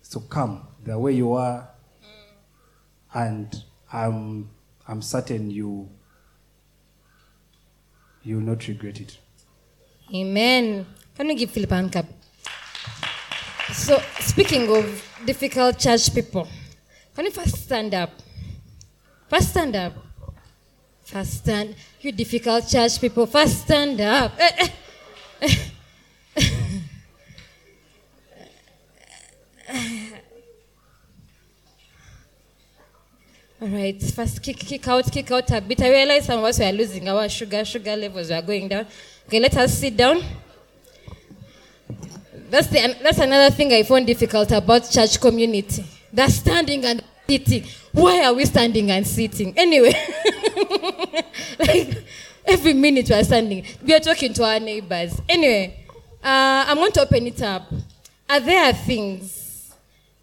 So 0.00 0.20
come, 0.20 0.66
the 0.82 0.98
way 0.98 1.12
you 1.12 1.34
are, 1.34 1.68
and 3.12 3.54
I'm, 3.92 4.48
I'm 4.88 5.02
certain 5.02 5.50
you 5.50 5.90
you 8.22 8.36
will 8.36 8.42
not 8.42 8.66
regret 8.68 9.00
it. 9.00 9.18
Amen. 10.14 10.86
Can 11.16 11.26
we 11.28 11.34
give 11.34 11.50
Philip 11.50 11.70
a 11.72 11.74
hand? 11.74 12.06
So, 13.72 14.02
speaking 14.20 14.68
of 14.74 14.84
difficult 15.24 15.78
church 15.78 16.14
people, 16.14 16.46
can 17.20 17.26
you 17.26 17.32
first 17.32 17.64
stand 17.64 17.92
up? 17.92 18.10
First 19.28 19.50
stand 19.50 19.76
up. 19.76 19.92
First 21.02 21.34
stand. 21.34 21.74
You 22.00 22.12
difficult 22.12 22.66
church 22.66 22.98
people, 22.98 23.26
first 23.26 23.64
stand 23.64 24.00
up. 24.00 24.32
Eh, 24.38 24.68
eh. 25.42 25.54
All 33.60 33.68
right, 33.68 34.02
first 34.02 34.42
kick, 34.42 34.56
kick 34.56 34.88
out, 34.88 35.12
kick 35.12 35.30
out 35.30 35.50
a 35.50 35.60
bit. 35.60 35.82
I 35.82 35.90
realize 35.90 36.24
some 36.24 36.38
of 36.38 36.46
us 36.46 36.58
were 36.58 36.72
losing 36.72 37.06
our 37.06 37.28
sugar, 37.28 37.66
sugar 37.66 37.96
levels 37.96 38.30
were 38.30 38.40
going 38.40 38.66
down. 38.66 38.86
Okay, 39.26 39.40
let 39.40 39.54
us 39.58 39.78
sit 39.78 39.94
down. 39.94 40.22
That's, 42.48 42.68
the, 42.68 42.96
that's 43.02 43.18
another 43.18 43.54
thing 43.54 43.74
I 43.74 43.82
found 43.82 44.06
difficult 44.06 44.52
about 44.52 44.90
church 44.90 45.20
community. 45.20 45.84
The 46.10 46.26
standing 46.28 46.84
and 46.86 47.04
sitting. 47.30 47.64
Why 47.92 48.24
are 48.24 48.34
we 48.34 48.44
standing 48.44 48.90
and 48.90 49.06
sitting? 49.06 49.56
Anyway, 49.56 49.92
like 51.58 52.04
every 52.44 52.72
minute 52.72 53.08
we 53.08 53.14
are 53.14 53.24
standing. 53.24 53.64
We 53.84 53.94
are 53.94 54.00
talking 54.00 54.32
to 54.34 54.44
our 54.44 54.58
neighbors. 54.58 55.20
Anyway, 55.28 55.86
uh, 56.24 56.64
I'm 56.66 56.76
going 56.76 56.92
to 56.92 57.02
open 57.02 57.26
it 57.26 57.40
up. 57.42 57.72
Are 58.28 58.40
there 58.40 58.72
things 58.72 59.40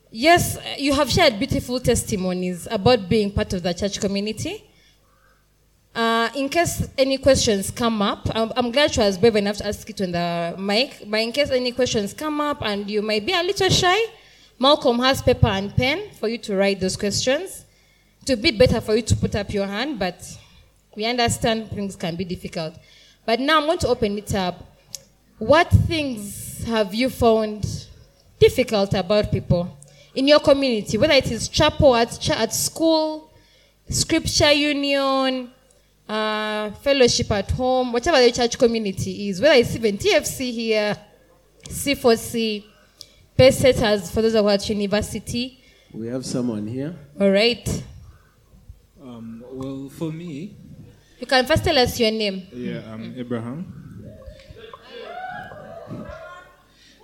Yes, 0.10 0.58
you 0.80 0.94
have 0.94 1.12
shared 1.12 1.38
beautiful 1.38 1.82
testimonies 1.82 2.66
about 2.72 3.10
being 3.10 3.30
part 3.30 3.52
of 3.54 3.62
the 3.62 3.74
church 3.74 4.00
community. 4.00 4.64
Uh, 5.94 6.30
in 6.34 6.48
case 6.48 6.88
any 6.98 7.18
questions 7.18 7.72
come 7.72 8.02
up, 8.02 8.28
I'm, 8.34 8.54
I'm 8.56 8.72
glad 8.72 8.94
she 8.94 9.02
was 9.02 9.18
brave 9.18 9.36
enough 9.36 9.58
to 9.58 9.68
ask 9.68 9.90
it 9.90 10.00
on 10.02 10.14
the 10.14 10.56
mic. 10.58 11.04
But 11.06 11.20
in 11.20 11.32
case 11.34 11.50
any 11.52 11.74
questions 11.74 12.14
come 12.14 12.40
up 12.40 12.62
and 12.62 12.90
you 12.90 13.02
might 13.02 13.26
be 13.26 13.34
a 13.34 13.44
little 13.44 13.70
shy, 13.70 14.00
Malcolm 14.60 15.00
has 15.00 15.22
paper 15.22 15.48
and 15.48 15.76
pen 15.76 16.10
for 16.20 16.28
you 16.28 16.38
to 16.40 16.56
write 16.56 16.80
those 16.80 16.98
questions. 16.98 17.66
It 18.24 18.30
would 18.30 18.42
be 18.42 18.52
better 18.52 18.82
for 18.82 18.96
you 18.96 19.02
to 19.04 19.16
put 19.16 19.36
up 19.36 19.54
your 19.54 19.68
hand, 19.68 20.00
but 20.00 20.24
we 20.96 21.06
understand 21.06 21.70
things 21.70 21.96
can 21.96 22.16
be 22.16 22.26
difficult. 22.26 22.76
But 23.26 23.40
now 23.40 23.60
I'm 23.60 23.68
going 23.68 23.78
to 23.80 23.88
open 23.88 24.18
it 24.18 24.34
up. 24.34 24.64
What 25.38 25.70
things 25.70 26.64
have 26.66 26.94
you 26.94 27.10
found 27.10 27.66
difficult 28.40 28.94
about 28.94 29.32
people 29.32 29.78
in 30.16 30.28
your 30.28 30.40
community, 30.40 30.98
whether 30.98 31.14
it 31.14 31.32
is 31.32 31.48
chapel, 31.48 31.96
at, 31.96 32.18
ch- 32.20 32.32
at 32.32 32.52
school, 32.52 33.32
scripture 33.88 34.52
union, 34.52 35.52
uh, 36.10 36.72
fellowship 36.72 37.30
at 37.32 37.52
home, 37.52 37.94
whatever 37.94 38.20
the 38.20 38.32
church 38.32 38.58
community 38.58 39.30
is, 39.30 39.40
whether 39.40 39.54
it's 39.54 39.76
even 39.76 39.98
TFC 39.98 40.52
here, 40.52 40.98
C4C, 41.70 42.64
pesetters 43.38 44.12
for 44.12 44.22
those 44.22 44.34
who 44.34 44.46
are 44.48 44.52
at 44.54 44.68
university. 44.70 45.64
We 45.94 46.08
have 46.08 46.26
someone 46.26 46.68
here. 46.68 46.96
All 47.20 47.32
right. 47.32 47.84
Um, 49.02 49.44
well, 49.52 49.90
for 49.90 50.12
me, 50.12 50.56
You 51.20 51.26
can 51.28 51.46
first 51.46 51.64
tell 51.64 51.78
us 51.78 52.00
your 52.00 52.12
name. 52.12 52.48
yeah, 52.54 52.82
I'm 52.94 53.14
Abraham. 53.18 53.74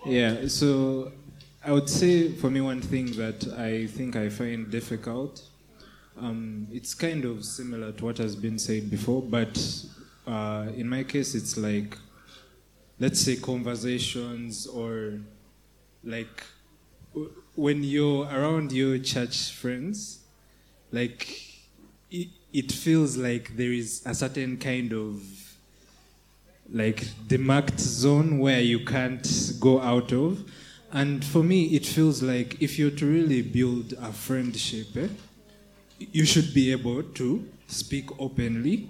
Yeah, 0.05 0.47
so 0.47 1.11
I 1.63 1.71
would 1.71 1.87
say 1.89 2.31
for 2.33 2.49
me, 2.49 2.61
one 2.61 2.81
thing 2.81 3.11
that 3.13 3.47
I 3.57 3.87
think 3.87 4.15
I 4.15 4.29
find 4.29 4.69
difficult, 4.69 5.41
um, 6.19 6.67
it's 6.71 6.93
kind 6.93 7.23
of 7.25 7.45
similar 7.45 7.91
to 7.93 8.05
what 8.05 8.17
has 8.17 8.35
been 8.35 8.59
said 8.59 8.89
before, 8.91 9.21
but 9.21 9.57
uh, 10.27 10.67
in 10.75 10.87
my 10.89 11.03
case, 11.03 11.35
it's 11.35 11.57
like, 11.57 11.97
let's 12.99 13.21
say, 13.21 13.37
conversations 13.37 14.67
or 14.67 15.19
like 16.03 16.43
w- 17.13 17.31
when 17.55 17.83
you're 17.83 18.25
around 18.25 18.71
your 18.71 18.97
church 18.97 19.51
friends, 19.51 20.19
like 20.91 21.27
it, 22.11 22.27
it 22.51 22.71
feels 22.71 23.17
like 23.17 23.55
there 23.55 23.71
is 23.71 24.03
a 24.05 24.13
certain 24.13 24.57
kind 24.57 24.93
of 24.93 25.21
like 26.71 27.05
demarked 27.27 27.79
zone 27.79 28.39
where 28.39 28.61
you 28.61 28.85
can't 28.85 29.53
go 29.59 29.79
out 29.81 30.11
of. 30.11 30.43
And 30.91 31.25
for 31.25 31.43
me, 31.43 31.65
it 31.65 31.85
feels 31.85 32.21
like 32.21 32.61
if 32.61 32.77
you're 32.77 32.91
to 32.91 33.05
really 33.05 33.41
build 33.41 33.93
a 33.93 34.13
friendship, 34.13 34.95
eh, 34.95 35.07
you 36.11 36.25
should 36.25 36.53
be 36.53 36.71
able 36.71 37.03
to 37.03 37.47
speak 37.67 38.09
openly 38.19 38.89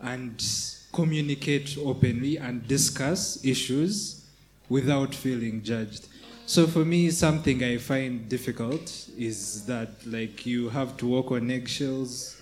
and 0.00 0.44
communicate 0.92 1.76
openly 1.84 2.36
and 2.36 2.66
discuss 2.68 3.44
issues 3.44 4.24
without 4.68 5.14
feeling 5.14 5.62
judged. 5.62 6.06
So 6.46 6.66
for 6.66 6.84
me, 6.84 7.10
something 7.10 7.64
I 7.64 7.78
find 7.78 8.28
difficult 8.28 9.08
is 9.16 9.64
that 9.66 10.06
like 10.06 10.44
you 10.44 10.68
have 10.68 10.96
to 10.98 11.06
walk 11.06 11.32
on 11.32 11.50
eggshells. 11.50 12.40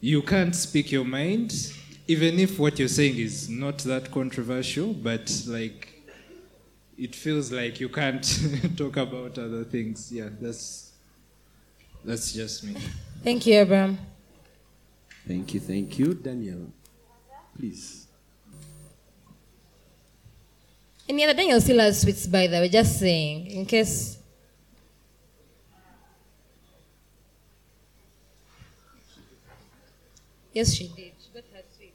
You 0.00 0.22
can't 0.22 0.54
speak 0.54 0.92
your 0.92 1.04
mind, 1.04 1.72
even 2.06 2.38
if 2.38 2.58
what 2.60 2.78
you're 2.78 2.86
saying 2.86 3.18
is 3.18 3.48
not 3.48 3.78
that 3.78 4.12
controversial, 4.12 4.94
but 4.94 5.42
like 5.48 5.98
it 6.96 7.16
feels 7.16 7.50
like 7.50 7.80
you 7.80 7.88
can't 7.88 8.24
talk 8.76 8.96
about 8.96 9.36
other 9.36 9.64
things. 9.64 10.12
Yeah, 10.12 10.28
that's 10.40 10.92
that's 12.04 12.32
just 12.32 12.62
me. 12.62 12.76
Thank 13.24 13.46
you, 13.46 13.54
Abraham. 13.54 13.98
Thank 15.26 15.54
you, 15.54 15.60
thank 15.60 15.98
you. 15.98 16.14
Daniel, 16.14 16.72
please. 17.58 17.97
Any 21.08 21.24
other 21.24 21.32
Daniel 21.34 21.60
still 21.60 21.78
has 21.78 22.02
sweets, 22.02 22.26
by 22.26 22.46
the 22.46 22.58
way, 22.58 22.68
just 22.68 23.00
saying, 23.00 23.46
in 23.46 23.64
case. 23.64 24.18
Yes, 30.52 30.74
she 30.74 30.88
did. 30.88 31.12
She 31.18 31.30
got 31.32 31.44
her 31.54 31.62
sweet. 31.76 31.94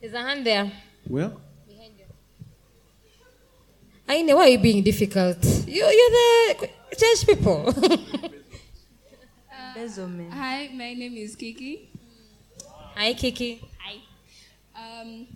There's 0.00 0.12
a 0.12 0.20
hand 0.20 0.44
there. 0.44 0.70
Where? 1.08 1.32
Behind 1.66 1.94
you. 1.98 2.04
Well, 4.06 4.16
Aine, 4.16 4.34
why 4.34 4.42
are 4.42 4.48
you 4.48 4.58
being 4.58 4.82
difficult? 4.82 5.42
You, 5.66 5.84
you're 5.84 6.10
the 6.10 6.68
church 6.96 7.26
people. 7.26 7.72
Hi, 10.32 10.68
my 10.74 10.92
name 10.92 11.16
is 11.16 11.34
Kiki. 11.36 11.88
Hi, 12.94 13.14
Kiki. 13.14 13.62
Hi. 13.78 15.00
Um, 15.00 15.26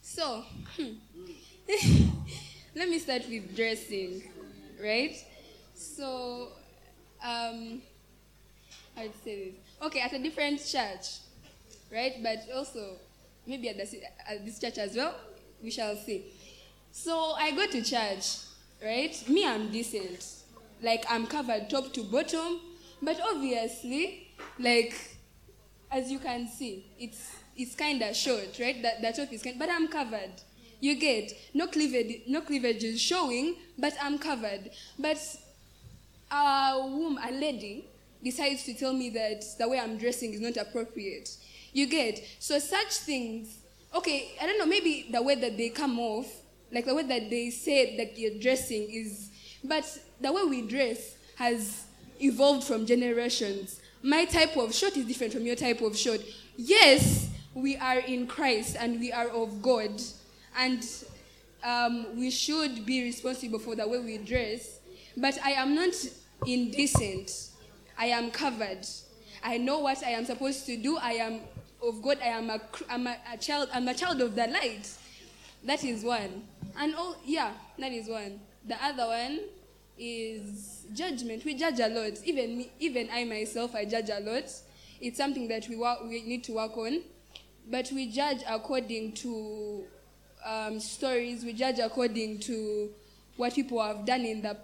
so, 0.00 0.44
hmm. 0.76 0.92
let 2.74 2.88
me 2.88 2.98
start 2.98 3.22
with 3.28 3.54
dressing, 3.56 4.22
right? 4.82 5.16
So, 5.74 6.48
um, 7.24 7.82
I'd 8.96 9.12
say 9.24 9.50
this. 9.50 9.54
Okay, 9.86 10.00
at 10.00 10.12
a 10.12 10.18
different 10.18 10.64
church, 10.64 11.18
right? 11.92 12.14
But 12.22 12.44
also, 12.54 12.96
maybe 13.46 13.68
at, 13.68 13.78
at 13.78 14.44
this 14.44 14.58
church 14.58 14.78
as 14.78 14.96
well, 14.96 15.14
we 15.62 15.70
shall 15.70 15.96
see. 15.96 16.24
So, 16.90 17.32
I 17.32 17.52
go 17.52 17.66
to 17.66 17.82
church, 17.82 18.38
right? 18.84 19.16
Me, 19.28 19.46
I'm 19.46 19.70
decent. 19.70 20.26
Like, 20.82 21.04
I'm 21.08 21.26
covered 21.26 21.70
top 21.70 21.92
to 21.94 22.02
bottom. 22.04 22.60
But 23.00 23.20
obviously, 23.20 24.28
like, 24.58 24.94
as 25.90 26.10
you 26.10 26.18
can 26.18 26.48
see, 26.48 26.86
it's 26.98 27.36
it's 27.56 27.74
kind 27.74 28.00
of 28.02 28.14
short, 28.16 28.58
right? 28.60 28.80
That 28.82 29.02
that 29.02 29.16
top 29.16 29.32
is 29.32 29.42
kind, 29.42 29.58
but 29.58 29.68
I'm 29.68 29.88
covered. 29.88 30.32
You 30.82 30.96
get 30.96 31.32
no 31.54 31.68
cleavage, 31.68 32.22
no 32.26 32.40
cleavage 32.40 32.82
is 32.82 33.00
showing, 33.00 33.54
but 33.78 33.94
I'm 34.02 34.18
covered. 34.18 34.68
But 34.98 35.16
uh, 36.28 36.72
a 36.74 36.86
woman, 36.88 37.22
a 37.24 37.30
lady, 37.30 37.84
decides 38.20 38.64
to 38.64 38.74
tell 38.74 38.92
me 38.92 39.08
that 39.10 39.44
the 39.60 39.68
way 39.68 39.78
I'm 39.78 39.96
dressing 39.96 40.32
is 40.34 40.40
not 40.40 40.56
appropriate. 40.56 41.36
You 41.72 41.86
get 41.86 42.20
so 42.40 42.58
such 42.58 42.94
things. 42.94 43.58
Okay, 43.94 44.32
I 44.42 44.46
don't 44.46 44.58
know. 44.58 44.66
Maybe 44.66 45.06
the 45.08 45.22
way 45.22 45.36
that 45.36 45.56
they 45.56 45.68
come 45.68 46.00
off, 46.00 46.26
like 46.72 46.86
the 46.86 46.96
way 46.96 47.04
that 47.04 47.30
they 47.30 47.50
say 47.50 47.96
that 47.98 48.18
you're 48.18 48.40
dressing 48.40 48.90
is, 48.90 49.30
but 49.62 49.84
the 50.20 50.32
way 50.32 50.42
we 50.42 50.62
dress 50.62 51.14
has 51.36 51.84
evolved 52.18 52.64
from 52.64 52.86
generations. 52.86 53.80
My 54.02 54.24
type 54.24 54.56
of 54.56 54.74
shirt 54.74 54.96
is 54.96 55.04
different 55.04 55.32
from 55.32 55.46
your 55.46 55.54
type 55.54 55.80
of 55.80 55.96
shirt. 55.96 56.22
Yes, 56.56 57.28
we 57.54 57.76
are 57.76 58.00
in 58.00 58.26
Christ 58.26 58.76
and 58.80 58.98
we 58.98 59.12
are 59.12 59.28
of 59.28 59.62
God, 59.62 60.00
and 60.56 60.84
um, 61.64 62.06
we 62.18 62.30
should 62.30 62.84
be 62.84 63.02
responsible 63.02 63.58
for 63.58 63.76
the 63.76 63.86
way 63.86 63.98
we 64.00 64.18
dress. 64.18 64.80
But 65.16 65.38
I 65.44 65.52
am 65.52 65.74
not 65.74 65.94
indecent. 66.46 67.48
I 67.98 68.06
am 68.06 68.30
covered. 68.30 68.86
I 69.42 69.58
know 69.58 69.80
what 69.80 70.02
I 70.04 70.10
am 70.10 70.24
supposed 70.24 70.66
to 70.66 70.76
do. 70.76 70.96
I 70.96 71.12
am 71.12 71.40
of 71.82 72.02
God. 72.02 72.18
I 72.22 72.28
am 72.28 72.50
a, 72.50 72.60
I'm 72.88 73.06
a, 73.06 73.16
a 73.32 73.36
child. 73.36 73.68
I'm 73.72 73.88
a 73.88 73.94
child 73.94 74.20
of 74.20 74.34
the 74.34 74.46
light. 74.46 74.88
That 75.64 75.84
is 75.84 76.04
one. 76.04 76.42
And 76.76 76.94
oh 76.96 77.16
yeah, 77.24 77.52
that 77.78 77.92
is 77.92 78.08
one. 78.08 78.40
The 78.66 78.82
other 78.82 79.06
one 79.06 79.40
is 79.98 80.86
judgment. 80.94 81.44
We 81.44 81.54
judge 81.54 81.80
a 81.80 81.88
lot. 81.88 82.12
Even 82.24 82.58
me, 82.58 82.70
even 82.80 83.08
I 83.12 83.24
myself, 83.24 83.74
I 83.74 83.84
judge 83.84 84.10
a 84.10 84.20
lot. 84.20 84.44
It's 85.00 85.18
something 85.18 85.48
that 85.48 85.68
we 85.68 85.76
work, 85.76 85.98
we 86.04 86.22
need 86.22 86.44
to 86.44 86.52
work 86.54 86.76
on. 86.76 87.02
But 87.70 87.90
we 87.92 88.10
judge 88.10 88.42
according 88.48 89.12
to 89.14 89.84
um, 90.44 90.80
stories. 90.80 91.44
We 91.44 91.52
judge 91.52 91.78
according 91.78 92.40
to 92.40 92.90
what 93.36 93.54
people 93.54 93.82
have 93.82 94.04
done 94.04 94.22
in 94.22 94.42
the 94.42 94.56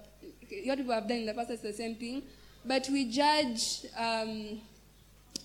what 0.64 0.79
people 0.79 0.95
have 0.95 1.09
done 1.09 1.18
in 1.18 1.26
the 1.26 1.35
past. 1.35 1.51
It's 1.51 1.62
the 1.62 1.72
same 1.72 1.95
thing. 1.97 2.22
But 2.64 2.89
we 2.91 3.11
judge. 3.11 3.87
Um, 3.97 4.61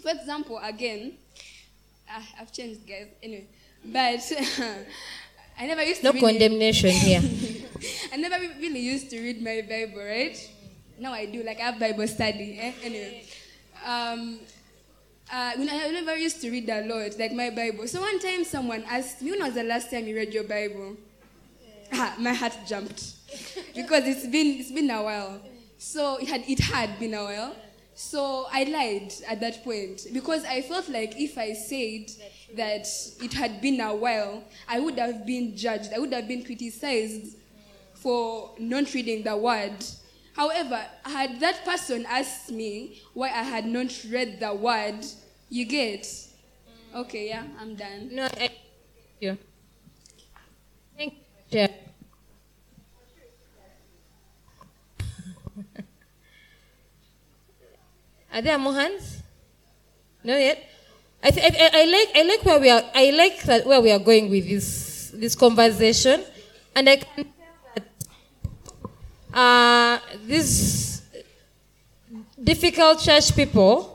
for 0.02 0.12
example, 0.12 0.60
again, 0.62 1.14
ah, 2.10 2.26
I've 2.40 2.52
changed, 2.52 2.86
guys. 2.88 3.08
Anyway, 3.22 3.48
but 3.86 4.20
I 5.60 5.68
never 5.68 5.84
used 5.84 6.02
to. 6.02 6.08
No 6.08 6.12
really- 6.14 6.22
condemnation 6.40 6.92
here. 6.92 7.22
I 8.14 8.18
never 8.18 8.40
really 8.60 8.80
used 8.80 9.10
to 9.10 9.20
read 9.20 9.42
my 9.44 9.62
Bible, 9.68 10.04
right? 10.04 10.38
Now 11.00 11.12
I 11.14 11.26
do, 11.26 11.44
like 11.44 11.60
I 11.60 11.64
have 11.72 11.80
Bible 11.80 12.08
study. 12.08 12.58
Eh? 12.60 12.72
Anyway, 12.84 13.24
um, 13.86 14.40
uh, 15.34 15.54
when 15.58 15.68
I 15.68 15.88
never 15.90 16.16
used 16.16 16.42
to 16.42 16.52
read 16.52 16.70
a 16.70 16.86
lot, 16.86 17.18
like 17.18 17.34
my 17.34 17.50
Bible. 17.50 17.88
So 17.88 18.02
one 18.02 18.20
time 18.20 18.44
someone 18.44 18.84
asked 18.88 19.22
me, 19.22 19.32
when 19.32 19.40
was 19.42 19.56
the 19.56 19.64
last 19.64 19.90
time 19.90 20.06
you 20.06 20.16
read 20.16 20.32
your 20.32 20.44
Bible? 20.44 20.96
Ah, 21.92 22.16
my 22.20 22.34
heart 22.34 22.54
jumped 22.68 23.14
because 23.76 24.06
it's 24.08 24.28
been 24.28 24.60
it's 24.60 24.72
been 24.72 24.90
a 24.92 25.02
while. 25.02 25.42
So 25.78 26.18
it 26.18 26.28
had 26.28 26.44
it 26.48 26.60
had 26.60 27.00
been 27.00 27.14
a 27.16 27.24
while. 27.24 27.56
So 27.96 28.48
I 28.52 28.64
lied 28.66 29.14
at 29.28 29.40
that 29.42 29.64
point 29.64 30.08
because 30.14 30.44
I 30.46 30.62
felt 30.62 30.90
like 30.90 31.20
if 31.20 31.38
I 31.38 31.54
said 31.54 32.12
that 32.56 32.88
it 33.22 33.34
had 33.34 33.62
been 33.62 33.80
a 33.82 33.94
while, 33.96 34.44
I 34.68 34.80
would 34.80 34.98
have 35.00 35.26
been 35.26 35.56
judged. 35.56 35.92
I 35.94 36.00
would 36.00 36.14
have 36.14 36.28
been 36.28 36.44
criticized 36.44 37.38
for 37.96 38.52
not 38.60 38.94
reading 38.94 39.24
the 39.24 39.36
word. 39.38 39.84
However, 40.36 40.84
had 41.04 41.40
that 41.42 41.64
person 41.64 42.06
asked 42.08 42.52
me 42.52 43.02
why 43.14 43.28
I 43.30 43.44
had 43.44 43.66
not 43.68 43.92
read 44.10 44.40
the 44.40 44.54
word, 44.54 45.06
you 45.54 45.66
get. 45.66 46.08
Okay, 46.96 47.28
yeah, 47.30 47.44
I'm 47.60 47.76
done. 47.76 48.10
No, 48.12 48.26
I, 48.26 48.50
you. 49.22 49.38
Thank 50.98 51.14
you. 51.52 51.68
Are 58.34 58.42
there 58.42 58.58
more 58.58 58.74
hands? 58.74 59.22
No 60.24 60.36
yet. 60.38 60.58
I, 61.24 61.30
th- 61.30 61.46
I, 61.46 61.50
I, 61.56 61.70
I 61.82 61.86
like 61.86 62.10
I 62.16 62.24
like 62.24 62.44
where 62.46 62.60
we 62.60 62.70
are. 62.72 62.84
I 62.96 63.12
like 63.12 63.44
that 63.44 63.66
where 63.68 63.80
we 63.80 63.92
are 63.92 64.00
going 64.00 64.32
with 64.32 64.50
this 64.50 65.12
this 65.14 65.36
conversation, 65.36 66.24
and 66.76 66.90
I 66.90 66.96
can 66.98 67.26
tell 67.26 67.34
that 67.76 67.84
uh, 69.38 70.00
these 70.26 71.04
difficult 72.44 73.00
church 73.00 73.36
people 73.36 73.93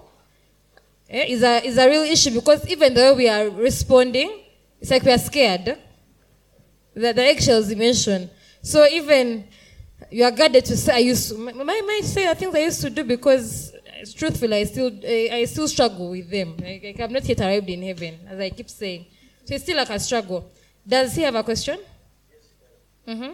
eh, 1.09 1.27
is 1.29 1.43
a 1.43 1.65
is 1.65 1.79
a 1.79 1.89
real 1.89 2.03
issue 2.03 2.31
because 2.31 2.67
even 2.69 2.95
though 2.95 3.15
we 3.15 3.29
are 3.29 3.49
responding, 3.51 4.41
it's 4.81 4.91
like 4.91 5.03
we 5.03 5.13
are 5.13 5.19
scared. 5.19 5.79
The, 6.95 7.13
the 7.13 7.23
eggshells 7.25 7.71
you 7.71 7.77
mentioned. 7.77 8.31
So 8.63 8.87
even 8.87 9.47
you 10.11 10.25
are 10.25 10.31
guarded 10.31 10.65
to 10.67 10.77
say 10.77 10.95
I 10.95 10.99
used 10.99 11.31
to. 11.31 11.39
My, 11.39 11.53
my 11.53 11.81
might 11.87 12.05
say 12.05 12.27
the 12.27 12.35
things 12.35 12.55
I 12.55 12.61
used 12.61 12.81
to 12.83 12.91
do 12.91 13.05
because 13.05 13.73
uh, 13.75 14.05
truthfully 14.17 14.57
I 14.57 14.65
still 14.65 14.87
uh, 14.89 15.35
I 15.37 15.45
still 15.45 15.69
struggle 15.69 16.11
with 16.11 16.31
them. 16.31 16.57
Like, 16.59 16.83
like 16.83 17.01
I'm 17.01 17.13
not 17.13 17.25
yet 17.25 17.41
arrived 17.41 17.69
in 17.69 17.83
heaven, 17.83 18.19
as 18.29 18.39
I 18.39 18.51
keep 18.51 18.69
saying. 18.69 19.07
So 19.45 19.55
it's 19.55 19.65
still 19.65 19.77
like 19.77 19.91
a 19.91 19.99
struggle. 19.99 20.51
Does 20.87 21.15
he 21.15 21.23
have 21.23 21.35
a 21.35 21.43
question? 21.43 21.79
Mm-hmm. 23.07 23.33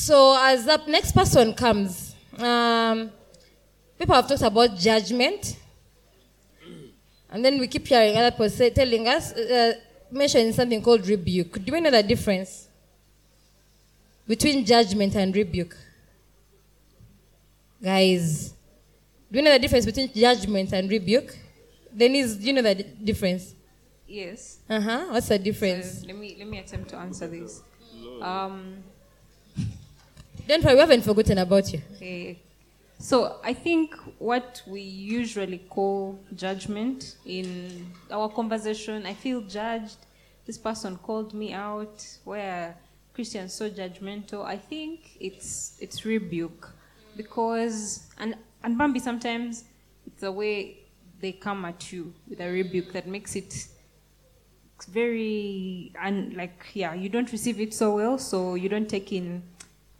So 0.00 0.34
as 0.40 0.64
the 0.64 0.80
next 0.86 1.12
person 1.12 1.52
comes, 1.52 2.14
um, 2.38 3.10
people 3.98 4.14
have 4.14 4.26
talked 4.26 4.40
about 4.40 4.78
judgment, 4.78 5.58
and 7.28 7.44
then 7.44 7.60
we 7.60 7.66
keep 7.68 7.86
hearing 7.86 8.16
other 8.16 8.30
people 8.30 8.48
say, 8.48 8.70
telling 8.70 9.06
us, 9.06 9.32
uh, 9.34 9.74
mentioning 10.10 10.54
something 10.54 10.80
called 10.82 11.06
rebuke. 11.06 11.62
Do 11.62 11.70
we 11.72 11.82
know 11.82 11.90
the 11.90 12.02
difference 12.02 12.66
between 14.26 14.64
judgment 14.64 15.14
and 15.16 15.36
rebuke? 15.36 15.76
Guys, 17.82 18.54
do 19.30 19.38
you 19.38 19.44
know 19.44 19.52
the 19.52 19.58
difference 19.58 19.84
between 19.84 20.10
judgment 20.14 20.72
and 20.72 20.90
rebuke? 20.90 21.36
Denise, 21.94 22.36
do 22.36 22.46
you 22.46 22.52
know 22.54 22.62
the 22.62 22.74
di- 22.76 23.04
difference? 23.04 23.54
Yes. 24.08 24.60
Uh 24.66 24.80
huh. 24.80 25.06
What's 25.10 25.28
the 25.28 25.38
difference? 25.38 26.00
So 26.00 26.06
let 26.06 26.16
me 26.16 26.36
let 26.38 26.48
me 26.48 26.58
attempt 26.58 26.88
to 26.90 26.96
answer 26.96 27.28
this. 27.28 27.60
Um, 28.22 28.82
Don't 30.46 30.64
worry, 30.64 30.74
we 30.74 30.80
haven't 30.80 31.02
forgotten 31.02 31.38
about 31.38 31.72
you. 31.72 31.80
Okay. 31.96 32.38
So 32.98 33.40
I 33.42 33.54
think 33.54 33.94
what 34.18 34.62
we 34.66 34.82
usually 34.82 35.58
call 35.58 36.18
judgment 36.34 37.16
in 37.24 37.90
our 38.10 38.28
conversation, 38.28 39.06
I 39.06 39.14
feel 39.14 39.40
judged. 39.42 39.96
This 40.44 40.58
person 40.58 40.96
called 40.98 41.32
me 41.32 41.52
out. 41.52 42.04
Where 42.24 42.76
Christians 43.14 43.54
so 43.54 43.70
judgmental, 43.70 44.44
I 44.44 44.56
think 44.56 45.16
it's 45.18 45.76
it's 45.80 46.04
rebuke, 46.04 46.68
because 47.16 48.06
and 48.18 48.34
and 48.62 48.78
Pompi 48.78 49.00
sometimes 49.00 49.64
it's 50.06 50.20
the 50.20 50.32
way 50.32 50.78
they 51.20 51.32
come 51.32 51.64
at 51.64 51.92
you 51.92 52.12
with 52.28 52.40
a 52.40 52.50
rebuke 52.50 52.92
that 52.92 53.06
makes 53.06 53.36
it 53.36 53.66
very 54.88 55.92
and 56.00 56.34
like 56.34 56.70
yeah 56.72 56.94
you 56.94 57.10
don't 57.10 57.30
receive 57.32 57.60
it 57.60 57.74
so 57.74 57.96
well 57.96 58.16
so 58.16 58.54
you 58.54 58.66
don't 58.68 58.88
take 58.88 59.12
in 59.12 59.42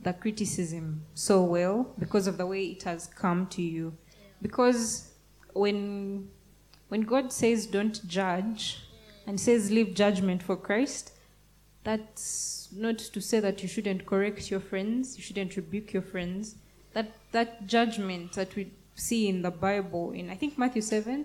the 0.02 0.12
criticism 0.12 1.04
so 1.14 1.42
well 1.42 1.94
because 1.98 2.26
of 2.26 2.38
the 2.38 2.46
way 2.46 2.64
it 2.64 2.82
has 2.84 3.06
come 3.06 3.46
to 3.48 3.62
you. 3.62 3.96
Because 4.40 5.10
when 5.52 6.28
when 6.88 7.02
god 7.02 7.32
says 7.32 7.66
don't 7.66 8.06
judge 8.06 8.78
and 9.26 9.38
says 9.40 9.70
leave 9.70 9.94
judgment 9.94 10.42
for 10.42 10.56
christ 10.56 11.12
that's 11.82 12.68
not 12.72 12.98
to 12.98 13.20
say 13.20 13.40
that 13.40 13.62
you 13.62 13.68
shouldn't 13.68 14.06
correct 14.06 14.50
your 14.50 14.60
friends 14.60 15.16
you 15.16 15.22
shouldn't 15.22 15.56
rebuke 15.56 15.92
your 15.92 16.02
friends. 16.02 16.56
That 16.92 17.12
that 17.32 17.66
judgment 17.66 18.32
that 18.32 18.54
we 18.56 18.72
see 18.94 19.28
in 19.28 19.42
the 19.42 19.50
bible 19.50 20.12
in 20.12 20.28
i 20.28 20.34
think 20.34 20.58
matthew 20.58 20.82
7 20.82 21.24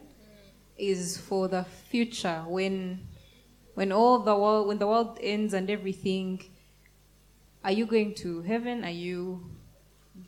is 0.78 1.18
for 1.18 1.48
the 1.48 1.64
future 1.90 2.44
when 2.48 3.00
when 3.74 3.92
all 3.92 4.20
the 4.20 4.36
world 4.36 4.68
when 4.68 4.78
the 4.78 4.88
world 4.88 5.18
ends 5.22 5.54
and 5.54 5.70
everything 5.70 6.42
are 7.66 7.72
you 7.72 7.88
going 7.88 8.14
to 8.14 8.44
heaven? 8.44 8.86
Are 8.86 8.98
you 9.08 9.44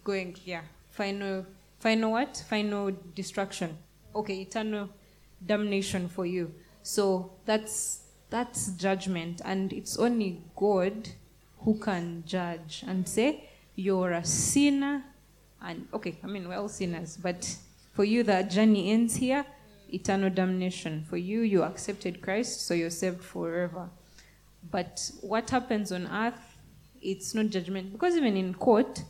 going 0.04 0.36
yeah 0.44 0.62
final 0.90 1.46
final 1.80 2.12
what? 2.12 2.44
Final 2.50 2.92
destruction. 3.14 3.78
Okay 4.16 4.42
eternal 4.42 4.90
damnation 5.46 6.10
for 6.10 6.26
you. 6.26 6.52
So 6.82 7.32
that's 7.46 8.02
that's 8.32 8.70
judgment. 8.72 9.42
And 9.46 9.72
it's 9.72 9.98
only 9.98 10.42
god 10.56 11.10
who 11.60 11.76
can 11.80 12.24
judge 12.26 12.84
and 12.88 13.08
say 13.08 13.48
you're 13.76 14.14
a 14.14 14.26
sinner. 14.26 15.04
And 15.62 15.88
okay 15.94 16.18
i 16.24 16.28
mean 16.28 16.50
we're 16.50 16.58
all 16.58 16.70
sinners 16.70 17.18
but 17.18 17.56
for 17.94 18.04
you 18.04 18.24
the 18.24 18.42
journey 18.44 18.92
ends 18.92 19.16
here. 19.18 19.46
Eternal 19.94 20.32
damnation 20.32 21.06
for 21.08 21.18
you. 21.18 21.42
You 21.42 21.62
accepted 21.62 22.24
christ 22.24 22.66
so 22.66 22.74
you're 22.74 22.90
saved 22.90 23.24
forever. 23.24 23.90
But 24.72 25.12
what 25.22 25.52
happens 25.52 25.92
on 25.92 26.08
earth 26.08 26.47
it's 27.02 27.34
not 27.34 27.48
judgment 27.48 27.92
because 27.92 28.16
even 28.16 28.36
in 28.36 28.54
court 28.54 29.04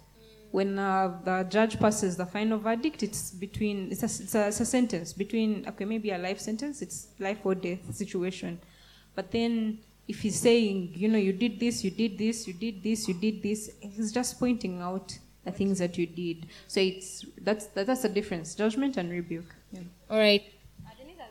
when 0.51 0.79
uh, 0.79 1.19
the 1.23 1.43
judge 1.49 1.77
passes 1.79 2.15
the 2.17 2.25
final 2.25 2.57
verdict 2.57 3.03
it's 3.03 3.31
between 3.31 3.91
it's 3.91 4.01
a, 4.03 4.05
it's, 4.05 4.35
a, 4.35 4.47
it's 4.47 4.59
a 4.59 4.65
sentence 4.65 5.13
between 5.13 5.65
okay 5.67 5.85
maybe 5.85 6.11
a 6.11 6.17
life 6.17 6.39
sentence 6.39 6.81
it's 6.81 7.07
life 7.19 7.39
or 7.43 7.55
death 7.55 7.93
situation 7.93 8.59
but 9.15 9.31
then 9.31 9.77
if 10.07 10.21
he's 10.21 10.39
saying 10.39 10.91
you 10.95 11.07
know 11.07 11.17
you 11.17 11.33
did 11.33 11.59
this 11.59 11.83
you 11.83 11.91
did 11.91 12.17
this 12.17 12.47
you 12.47 12.53
did 12.53 12.81
this 12.81 13.07
you 13.07 13.13
did 13.13 13.43
this 13.43 13.71
he's 13.81 14.11
just 14.11 14.39
pointing 14.39 14.81
out 14.81 15.17
the 15.43 15.51
things 15.51 15.79
that 15.79 15.97
you 15.97 16.05
did 16.05 16.47
so 16.67 16.79
it's 16.79 17.25
that's 17.41 17.67
that, 17.67 17.85
that's 17.87 18.01
the 18.01 18.09
difference 18.09 18.55
judgment 18.55 18.97
and 18.97 19.11
rebuke 19.11 19.53
yeah. 19.71 19.81
All 20.09 20.17
right. 20.17 20.43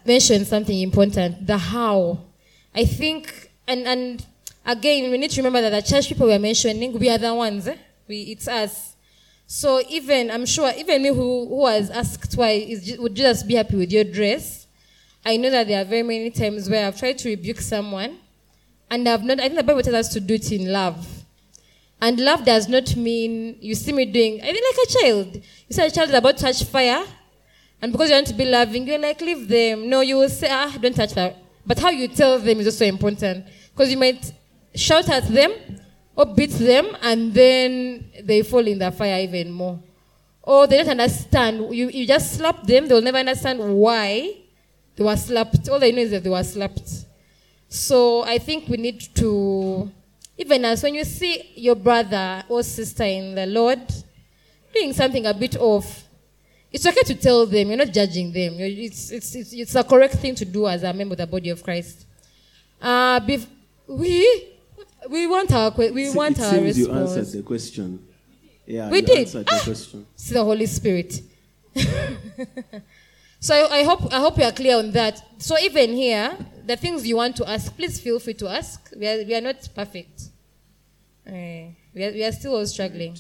Mention 0.05 0.45
something 0.45 0.79
important 0.81 1.47
the 1.47 1.59
how. 1.59 2.21
I 2.75 2.85
think, 2.85 3.51
and, 3.67 3.87
and 3.87 4.27
again, 4.67 5.11
we 5.11 5.17
need 5.17 5.31
to 5.31 5.41
remember 5.41 5.63
that 5.63 5.71
the 5.71 5.89
church 5.89 6.09
people 6.09 6.27
we 6.27 6.35
are 6.35 6.39
mentioning, 6.39 6.93
we 6.99 7.09
are 7.09 7.19
the 7.19 7.33
ones. 7.33 7.69
Eh? 7.69 7.77
We, 8.09 8.23
it's 8.23 8.49
us. 8.49 8.97
So 9.47 9.81
even, 9.89 10.31
I'm 10.31 10.45
sure, 10.45 10.73
even 10.77 11.03
me 11.03 11.09
who, 11.11 11.47
who 11.47 11.57
was 11.57 11.89
asked 11.91 12.37
why, 12.37 12.51
is, 12.51 12.99
would 12.99 13.15
just 13.15 13.47
be 13.47 13.55
happy 13.55 13.77
with 13.77 13.93
your 13.93 14.05
dress? 14.05 14.67
I 15.25 15.37
know 15.37 15.51
that 15.51 15.69
there 15.69 15.81
are 15.81 15.85
very 15.85 16.03
many 16.03 16.31
times 16.31 16.69
where 16.69 16.87
I've 16.87 16.99
tried 16.99 17.19
to 17.19 17.29
rebuke 17.29 17.61
someone, 17.61 18.19
and 18.91 19.09
I've 19.09 19.25
not, 19.25 19.39
I 19.39 19.45
think 19.45 19.57
the 19.57 19.63
Bible 19.63 19.83
tells 19.83 19.97
us 19.97 20.09
to 20.15 20.21
do 20.21 20.35
it 20.35 20.51
in 20.53 20.73
love. 20.73 21.25
And 22.01 22.21
love 22.21 22.45
does 22.45 22.69
not 22.69 22.95
mean 22.97 23.57
you 23.61 23.75
see 23.75 23.93
me 23.93 24.05
doing, 24.05 24.41
I 24.43 24.53
mean, 24.53 24.63
like 24.71 24.89
a 24.89 24.99
child. 25.01 25.35
You 25.37 25.43
see 25.71 25.87
a 25.87 25.91
child 25.91 26.11
is 26.11 26.15
about 26.15 26.37
to 26.37 26.45
touch 26.45 26.65
fire, 26.65 27.05
and 27.81 27.93
because 27.93 28.09
you 28.09 28.17
want 28.17 28.27
to 28.29 28.35
be 28.35 28.45
loving, 28.45 28.87
you're 28.87 28.99
like, 28.99 29.21
leave 29.21 29.49
them. 29.49 29.89
No, 29.89 30.01
you 30.01 30.17
will 30.17 30.29
say, 30.29 30.49
ah, 30.51 30.77
don't 30.81 30.95
touch 30.95 31.15
that. 31.15 31.37
But 31.65 31.79
how 31.79 31.91
you 31.91 32.09
tell 32.09 32.39
them 32.39 32.61
is 32.61 32.67
also 32.67 32.85
important. 32.85 33.47
Because 33.73 33.91
you 33.91 33.97
might 33.97 34.33
shout 34.77 35.09
at 35.09 35.27
them 35.29 35.53
or 36.15 36.27
beat 36.27 36.51
them, 36.51 36.97
and 37.03 37.33
then 37.33 38.11
they 38.23 38.43
fall 38.43 38.67
in 38.67 38.79
the 38.79 38.91
fire 38.91 39.21
even 39.21 39.51
more. 39.51 39.79
Or 40.43 40.67
they 40.67 40.79
don't 40.79 40.91
understand. 40.91 41.75
You, 41.75 41.89
you 41.91 42.07
just 42.07 42.35
slap 42.35 42.63
them, 42.67 42.87
they'll 42.87 43.03
never 43.03 43.19
understand 43.19 43.59
why 43.61 44.37
they 44.95 45.05
were 45.05 45.17
slapped. 45.17 45.69
All 45.69 45.79
they 45.79 45.93
know 45.93 46.03
is 46.03 46.11
that 46.13 46.23
they 46.23 46.31
were 46.31 46.45
slapped. 46.45 46.89
So 47.69 48.23
I 48.23 48.39
think 48.39 48.69
we 48.69 48.77
need 48.77 49.01
to, 49.17 49.91
even 50.39 50.65
as 50.65 50.83
when 50.83 50.95
you 50.95 51.05
see 51.05 51.53
your 51.57 51.75
brother 51.75 52.45
or 52.49 52.63
sister 52.63 53.05
in 53.05 53.35
the 53.35 53.47
Lord 53.47 53.81
doing 54.73 54.93
something 54.93 55.27
a 55.27 55.35
bit 55.35 55.57
off, 55.57 56.05
it's 56.73 56.87
okay 56.87 57.03
to 57.03 57.15
tell 57.15 57.45
them. 57.47 57.69
You're 57.69 57.79
not 57.79 57.93
judging 57.93 58.33
them. 58.33 58.55
It's, 58.59 59.11
it's, 59.11 59.35
it's, 59.35 59.53
it's 59.53 59.75
a 59.75 59.83
correct 59.85 60.15
thing 60.15 60.35
to 60.37 60.45
do 60.45 60.67
as 60.69 60.83
a 60.83 60.93
member 60.93 61.15
of 61.15 61.19
the 61.19 61.27
body 61.27 61.51
of 61.51 61.63
Christ. 61.63 62.07
Uh, 62.81 63.21
bef- 63.21 63.47
we 63.89 64.56
we 65.11 65.27
want 65.27 65.53
our 65.53 65.71
que- 65.71 65.91
we 65.93 66.07
Se- 66.07 66.17
want 66.17 66.39
it 66.39 66.43
our 66.45 66.51
seems 66.55 66.79
you 66.79 66.87
response. 66.89 67.17
answered 67.17 67.39
the 67.39 67.43
question. 67.47 68.07
Yeah, 68.67 68.91
We 68.91 68.97
you 69.01 69.07
did. 69.07 69.19
answered 69.19 69.47
the 69.47 69.53
Ah! 69.55 69.61
question. 69.65 70.07
It's 70.15 70.31
the 70.31 70.43
Holy 70.45 70.67
Spirit. 70.67 71.21
so 73.41 73.55
I, 73.55 73.79
I 73.81 73.83
hope 73.85 74.13
I 74.13 74.19
hope 74.19 74.39
you 74.39 74.45
are 74.45 74.53
clear 74.53 74.77
on 74.79 74.91
that. 74.93 75.23
So 75.39 75.57
even 75.59 75.93
here, 75.93 76.37
the 76.67 76.77
things 76.77 77.07
you 77.07 77.17
want 77.17 77.37
to 77.37 77.49
ask, 77.49 77.75
please 77.77 78.01
feel 78.01 78.19
free 78.19 78.35
to 78.35 78.49
ask. 78.49 78.91
We 78.99 79.07
are, 79.07 79.25
we 79.25 79.35
are 79.35 79.41
not 79.41 79.69
perfect. 79.75 80.23
Eh, 81.27 81.69
we, 81.95 82.05
are, 82.05 82.13
we 82.13 82.25
are 82.25 82.33
still 82.33 82.55
all 82.57 82.67
struggling. 82.67 83.17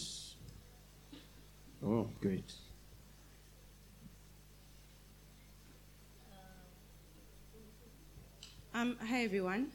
Oh, 1.84 2.08
great. 2.20 2.52
Um, 8.74 8.96
hi 9.00 9.22
everyone. 9.24 9.68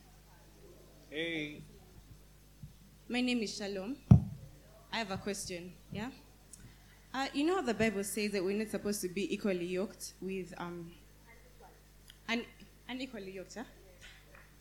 Hey. 1.09 1.61
My 3.11 3.19
name 3.19 3.43
is 3.43 3.57
Shalom. 3.57 3.97
I 4.93 4.99
have 4.99 5.11
a 5.11 5.17
question. 5.17 5.73
Yeah. 5.91 6.11
Uh, 7.13 7.27
you 7.33 7.45
know 7.45 7.55
how 7.55 7.61
the 7.61 7.73
Bible 7.73 8.05
says 8.05 8.31
that 8.31 8.41
we're 8.41 8.57
not 8.57 8.69
supposed 8.69 9.01
to 9.01 9.09
be 9.09 9.33
equally 9.33 9.65
yoked 9.65 10.13
with 10.21 10.53
um. 10.57 10.89
Un- 12.29 12.45
unequally 12.87 13.33
yoked, 13.33 13.55
huh? 13.55 13.65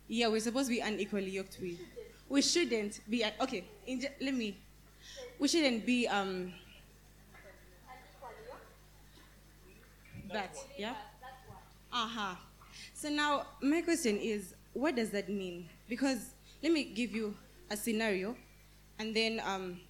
Yeah, 0.09 0.27
we're 0.27 0.41
supposed 0.41 0.67
to 0.69 0.75
be 0.75 0.81
unequally 0.81 1.31
yoked 1.31 1.59
with. 1.63 1.79
We 2.29 2.43
shouldn't 2.43 2.99
be. 3.09 3.25
Okay, 3.41 3.63
in, 3.87 4.05
let 4.21 4.35
me. 4.35 4.57
We 5.39 5.47
shouldn't 5.47 5.87
be 5.87 6.09
um. 6.09 6.53
That 10.33 10.57
yeah. 10.77 10.95
Uh 11.93 12.09
huh. 12.09 12.35
So 12.95 13.11
now 13.11 13.47
my 13.63 13.81
question 13.83 14.17
is, 14.17 14.55
what 14.73 14.97
does 14.97 15.11
that 15.11 15.29
mean? 15.29 15.69
Because 15.89 16.31
let 16.65 16.73
me 16.73 16.83
give 16.83 17.15
you 17.15 17.37
a 17.71 17.77
scenario, 17.77 18.37
and 18.99 19.15
then 19.15 19.41
um, 19.45 19.81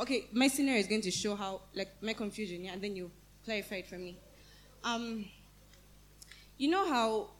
okay, 0.00 0.26
my 0.32 0.48
scenario 0.48 0.80
is 0.80 0.86
going 0.86 1.02
to 1.02 1.10
show 1.10 1.36
how 1.36 1.60
like 1.74 1.90
my 2.02 2.12
confusion, 2.12 2.64
yeah, 2.64 2.72
and 2.72 2.82
then 2.82 2.96
you 2.96 3.10
clarify 3.44 3.76
it 3.76 3.86
for 3.86 3.96
me. 3.96 4.16
Um, 4.84 5.24
you 6.56 6.70
know 6.70 6.88
how, 6.88 7.30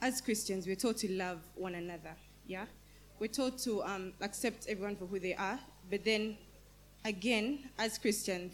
as 0.00 0.20
Christians, 0.20 0.66
we're 0.66 0.76
taught 0.76 0.96
to 0.98 1.12
love 1.12 1.38
one 1.54 1.74
another, 1.74 2.14
yeah. 2.46 2.66
We're 3.18 3.28
taught 3.28 3.58
to 3.58 3.82
um, 3.84 4.12
accept 4.20 4.66
everyone 4.68 4.96
for 4.96 5.06
who 5.06 5.20
they 5.20 5.34
are, 5.34 5.58
but 5.90 6.04
then, 6.04 6.36
again, 7.04 7.70
as 7.78 7.98
Christians, 7.98 8.52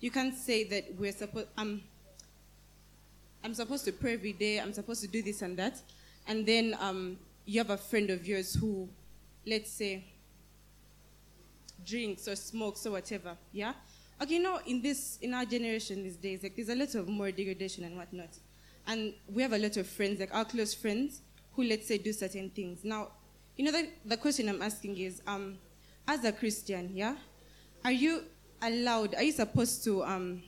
you 0.00 0.10
can't 0.10 0.34
say 0.34 0.64
that 0.64 0.94
we're 0.98 1.12
supposed. 1.12 1.48
Um, 1.56 1.82
I'm 3.42 3.52
supposed 3.52 3.84
to 3.84 3.92
pray 3.92 4.14
every 4.14 4.32
day, 4.32 4.58
I'm 4.58 4.72
supposed 4.72 5.02
to 5.02 5.08
do 5.08 5.22
this 5.22 5.42
and 5.42 5.56
that. 5.58 5.80
And 6.26 6.46
then 6.46 6.74
um, 6.80 7.18
you 7.44 7.60
have 7.60 7.68
a 7.68 7.76
friend 7.76 8.08
of 8.08 8.26
yours 8.26 8.54
who, 8.54 8.88
let's 9.46 9.70
say, 9.70 10.04
drinks 11.84 12.28
or 12.28 12.36
smokes 12.36 12.86
or 12.86 12.92
whatever. 12.92 13.36
Yeah. 13.52 13.72
Okay, 14.22 14.34
you 14.34 14.42
know, 14.42 14.60
in 14.66 14.80
this 14.80 15.18
in 15.20 15.34
our 15.34 15.44
generation 15.44 16.02
these 16.02 16.16
days, 16.16 16.42
like 16.42 16.54
there's 16.54 16.68
a 16.68 16.74
lot 16.74 16.94
of 16.94 17.08
more 17.08 17.30
degradation 17.30 17.84
and 17.84 17.96
whatnot, 17.96 18.30
and 18.86 19.12
we 19.28 19.42
have 19.42 19.52
a 19.52 19.58
lot 19.58 19.76
of 19.76 19.86
friends, 19.86 20.20
like 20.20 20.32
our 20.34 20.44
close 20.44 20.72
friends, 20.72 21.20
who 21.52 21.64
let's 21.64 21.86
say 21.86 21.98
do 21.98 22.12
certain 22.12 22.50
things. 22.50 22.84
Now, 22.84 23.08
you 23.56 23.64
know, 23.64 23.72
the, 23.72 23.88
the 24.04 24.16
question 24.16 24.48
I'm 24.48 24.62
asking 24.62 24.98
is, 24.98 25.20
um, 25.26 25.58
as 26.06 26.24
a 26.24 26.32
Christian, 26.32 26.90
yeah, 26.94 27.16
are 27.84 27.92
you 27.92 28.22
allowed? 28.62 29.14
Are 29.16 29.22
you 29.22 29.32
supposed 29.32 29.82
to 29.84 30.04
um, 30.04 30.42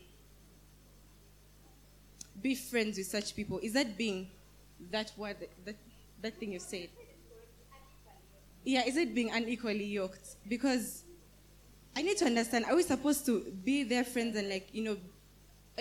be 2.40 2.54
friends 2.54 2.98
with 2.98 3.06
such 3.06 3.34
people? 3.34 3.58
Is 3.62 3.72
that 3.72 3.98
being 3.98 4.28
that 4.92 5.12
word 5.16 5.36
that 5.64 5.76
that 6.22 6.38
thing 6.38 6.52
you 6.52 6.60
said? 6.60 6.88
Yeah, 8.64 8.84
is 8.84 8.96
it 8.96 9.14
being 9.14 9.30
unequally 9.30 9.84
yoked? 9.84 10.36
Because 10.48 11.04
I 11.96 12.02
need 12.02 12.18
to 12.18 12.26
understand, 12.26 12.66
are 12.66 12.76
we 12.76 12.82
supposed 12.82 13.24
to 13.26 13.40
be 13.64 13.82
their 13.82 14.04
friends 14.04 14.36
and 14.36 14.50
like, 14.50 14.68
you 14.72 14.84
know, 14.84 14.96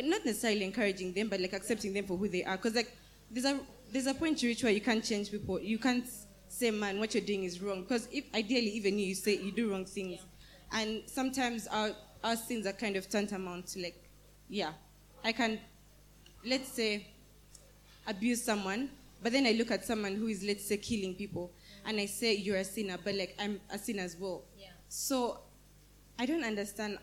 not 0.02 0.26
necessarily 0.26 0.64
encouraging 0.64 1.12
them, 1.14 1.28
but 1.28 1.42
like 1.42 1.52
accepting 1.52 1.94
them 1.94 2.06
for 2.06 2.16
who 2.16 2.30
they 2.30 2.44
are? 2.46 2.56
Because 2.56 2.74
like 2.74 2.96
there's 3.30 3.46
a 3.46 3.60
there's 3.92 4.08
a 4.08 4.14
point 4.14 4.38
to 4.40 4.48
which 4.48 4.64
where 4.64 4.72
you 4.72 4.80
can't 4.82 5.04
change 5.04 5.30
people. 5.30 5.60
You 5.60 5.78
can't 5.78 6.06
say, 6.48 6.72
man, 6.72 7.00
what 7.00 7.14
you're 7.14 7.24
doing 7.24 7.44
is 7.44 7.62
wrong. 7.62 7.82
Because 7.82 8.08
if 8.14 8.24
ideally 8.34 8.70
even 8.70 8.98
you, 8.98 9.08
you 9.08 9.16
say 9.16 9.38
you 9.38 9.52
do 9.52 9.70
wrong 9.70 9.84
things. 9.86 10.22
And 10.72 11.04
sometimes 11.06 11.68
our 11.68 11.92
our 12.24 12.38
sins 12.38 12.66
are 12.66 12.74
kind 12.74 12.96
of 12.96 13.10
tantamount 13.10 13.68
to 13.68 13.82
like, 13.82 14.02
yeah, 14.48 14.72
I 15.24 15.34
can 15.34 15.60
let's 16.46 16.70
say 16.70 17.08
abuse 18.08 18.42
someone, 18.42 18.90
but 19.22 19.34
then 19.34 19.46
I 19.46 19.52
look 19.52 19.70
at 19.70 19.84
someone 19.84 20.16
who 20.16 20.28
is 20.28 20.44
let's 20.44 20.66
say 20.66 20.78
killing 20.78 21.14
people 21.14 21.52
and 21.86 22.00
I 22.00 22.06
say 22.06 22.36
you're 22.36 22.58
a 22.58 22.64
sinner, 22.64 22.98
but 23.04 23.16
like 23.16 23.36
I'm 23.38 23.60
a 23.70 23.78
sinner 23.78 24.04
as 24.04 24.16
well. 24.18 24.44
Yeah. 24.58 24.68
So 24.88 25.40
I 26.18 26.26
don't 26.26 26.44
understand 26.44 26.98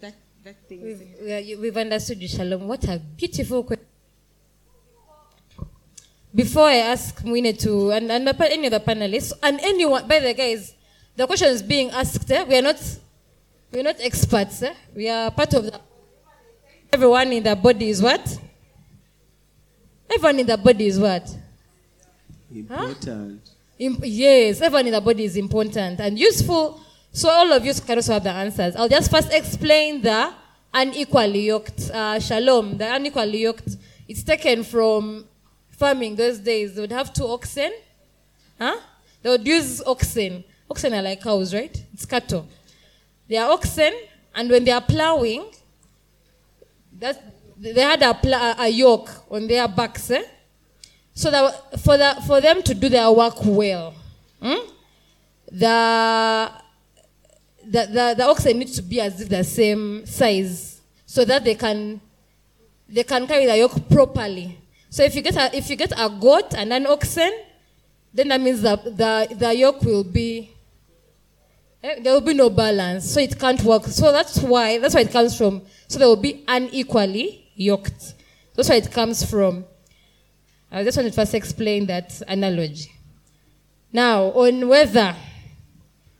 that 0.00 0.14
that 0.44 0.56
thing. 0.68 0.82
We've, 0.82 1.02
we 1.22 1.32
are- 1.32 1.38
you- 1.40 1.58
we've 1.60 1.76
understood 1.76 2.20
you, 2.20 2.28
Shalom. 2.28 2.68
What 2.68 2.84
a 2.84 2.98
beautiful 2.98 3.64
question. 3.64 3.84
Before 6.34 6.64
I 6.68 6.76
ask 6.76 7.22
Mwine 7.24 7.58
to, 7.62 7.90
and, 7.92 8.12
and 8.12 8.28
any 8.28 8.66
other 8.66 8.78
panelists, 8.80 9.32
and 9.42 9.58
anyone, 9.60 10.06
by 10.06 10.20
the 10.20 10.26
way, 10.26 10.34
guys, 10.34 10.74
the 11.16 11.26
question 11.26 11.48
is 11.48 11.62
being 11.62 11.90
asked. 11.90 12.30
Eh? 12.30 12.44
We 12.44 12.56
are 12.58 12.62
not, 12.62 12.76
we 13.72 13.80
are 13.80 13.82
not 13.82 13.96
experts. 13.98 14.62
Eh? 14.62 14.74
We 14.94 15.08
are 15.08 15.30
part 15.30 15.54
of 15.54 15.64
the. 15.64 15.80
Everyone 16.92 17.32
in 17.32 17.42
the 17.42 17.56
body 17.56 17.88
is 17.88 18.00
what? 18.02 18.38
Everyone 20.10 20.38
in 20.38 20.46
the 20.46 20.56
body 20.56 20.86
is 20.86 20.98
what? 20.98 21.28
Important. 22.54 23.40
Imp- 23.78 24.00
yes, 24.04 24.60
everyone 24.60 24.86
in 24.86 24.92
the 24.92 25.00
body 25.00 25.24
is 25.24 25.36
important 25.36 25.98
and 26.00 26.18
useful. 26.18 26.80
So 27.12 27.28
all 27.28 27.52
of 27.52 27.64
you 27.64 27.74
can 27.74 27.98
also 27.98 28.12
have 28.14 28.24
the 28.24 28.30
answers. 28.30 28.76
I'll 28.76 28.88
just 28.88 29.10
first 29.10 29.32
explain 29.32 30.02
the 30.02 30.32
unequally 30.72 31.46
yoked. 31.46 31.90
Uh, 31.90 32.20
shalom, 32.20 32.76
the 32.76 32.94
unequally 32.94 33.42
yoked. 33.42 33.76
It's 34.06 34.22
taken 34.22 34.62
from 34.62 35.26
farming 35.70 36.16
those 36.16 36.38
days. 36.38 36.74
They 36.74 36.80
would 36.80 36.92
have 36.92 37.12
two 37.12 37.26
oxen. 37.26 37.72
Huh? 38.58 38.78
They 39.22 39.30
would 39.30 39.46
use 39.46 39.82
oxen. 39.82 40.44
Oxen 40.70 40.94
are 40.94 41.02
like 41.02 41.22
cows, 41.22 41.54
right? 41.54 41.84
It's 41.92 42.04
cattle. 42.04 42.46
They 43.28 43.36
are 43.36 43.50
oxen, 43.50 43.92
and 44.34 44.48
when 44.50 44.64
they 44.64 44.70
are 44.72 44.80
plowing, 44.80 45.46
that 46.98 47.34
they 47.56 47.80
had 47.80 48.02
a, 48.02 48.14
pl- 48.14 48.34
a 48.34 48.68
yoke 48.68 49.10
on 49.30 49.46
their 49.46 49.66
backs. 49.68 50.10
Eh? 50.10 50.22
So 51.14 51.30
that 51.30 51.80
for, 51.80 51.96
the, 51.96 52.22
for 52.26 52.40
them 52.40 52.62
to 52.62 52.74
do 52.74 52.88
their 52.88 53.10
work 53.10 53.34
well, 53.44 53.94
hmm, 54.40 54.54
the, 55.50 56.50
the, 57.68 57.86
the, 57.86 58.14
the 58.16 58.24
oxen 58.24 58.58
need 58.58 58.68
to 58.68 58.82
be 58.82 59.00
as 59.00 59.20
if 59.20 59.28
the 59.28 59.44
same 59.44 60.06
size 60.06 60.80
so 61.04 61.24
that 61.24 61.44
they 61.44 61.54
can, 61.54 62.00
they 62.88 63.04
can 63.04 63.26
carry 63.26 63.46
the 63.46 63.56
yoke 63.56 63.88
properly. 63.88 64.58
So 64.88 65.02
if 65.02 65.14
you 65.14 65.20
get 65.20 65.36
a, 65.36 65.54
if 65.54 65.68
you 65.68 65.76
get 65.76 65.92
a 65.92 66.08
goat 66.08 66.54
and 66.54 66.72
an 66.72 66.86
oxen, 66.86 67.30
then 68.12 68.28
that 68.28 68.40
means 68.40 68.62
that 68.62 68.84
the, 68.84 69.34
the 69.38 69.54
yoke 69.54 69.82
will 69.82 70.04
be, 70.04 70.50
eh, 71.82 72.00
there 72.00 72.14
will 72.14 72.22
be 72.22 72.32
no 72.32 72.48
balance. 72.48 73.10
So 73.10 73.20
it 73.20 73.38
can't 73.38 73.62
work. 73.62 73.84
So 73.84 74.12
that's 74.12 74.38
why, 74.40 74.78
that's 74.78 74.94
why 74.94 75.02
it 75.02 75.12
comes 75.12 75.36
from. 75.36 75.62
So 75.88 75.98
they 75.98 76.06
will 76.06 76.16
be 76.16 76.44
unequally 76.48 77.50
yoked. 77.54 78.14
That's 78.56 78.70
why 78.70 78.76
it 78.76 78.90
comes 78.90 79.28
from. 79.28 79.66
I 80.72 80.84
just 80.84 80.96
wanted 80.96 81.10
to 81.10 81.16
first 81.16 81.34
explain 81.34 81.86
that 81.86 82.20
analogy. 82.26 82.92
Now, 83.92 84.24
on 84.24 84.68
whether 84.68 85.14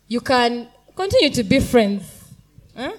you 0.07 0.21
can 0.21 0.67
continue 0.99 1.29
to 1.29 1.43
be 1.43 1.61
friends 1.61 2.25
huh, 2.75 2.91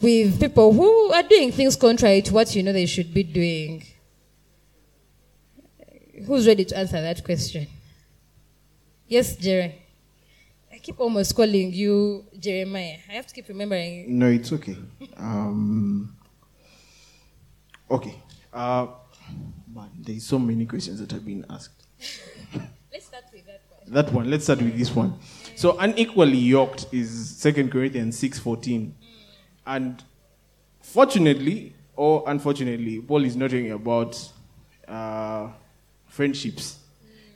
with 0.00 0.38
people 0.38 0.72
who 0.72 1.12
are 1.12 1.24
doing 1.24 1.50
things 1.50 1.74
contrary 1.74 2.22
to 2.22 2.32
what 2.32 2.54
you 2.54 2.62
know 2.62 2.72
they 2.72 2.86
should 2.86 3.12
be 3.12 3.24
doing. 3.24 3.82
Who's 6.24 6.46
ready 6.46 6.64
to 6.64 6.78
answer 6.78 7.00
that 7.00 7.24
question? 7.24 7.66
Yes, 9.08 9.36
Jerry. 9.36 9.74
I 10.72 10.78
keep 10.78 11.00
almost 11.00 11.34
calling 11.34 11.72
you 11.72 12.24
Jeremiah. 12.38 12.98
I 13.08 13.14
have 13.14 13.26
to 13.26 13.34
keep 13.34 13.48
remembering. 13.48 14.16
No, 14.16 14.28
it's 14.28 14.52
okay. 14.52 14.76
Um, 15.16 16.16
okay. 17.90 18.14
Uh, 18.52 18.86
man, 19.74 19.90
there's 19.98 20.24
so 20.24 20.38
many 20.38 20.66
questions 20.66 21.00
that 21.00 21.10
have 21.10 21.26
been 21.26 21.44
asked. 21.50 21.84
Let's 22.92 23.06
start 23.06 23.24
with 23.32 23.44
that 23.46 23.62
one. 23.68 23.92
That 23.92 24.12
one. 24.12 24.30
Let's 24.30 24.44
start 24.44 24.62
with 24.62 24.78
this 24.78 24.94
one. 24.94 25.18
So 25.56 25.78
unequally 25.78 26.36
yoked 26.36 26.86
is 26.92 27.30
Second 27.30 27.72
Corinthians 27.72 28.18
six 28.18 28.38
fourteen, 28.38 28.94
and 29.66 30.04
fortunately 30.82 31.72
or 31.96 32.24
unfortunately, 32.26 33.00
Paul 33.00 33.24
is 33.24 33.36
not 33.36 33.48
talking 33.50 33.72
about 33.72 34.30
uh, 34.86 35.48
friendships. 36.08 36.78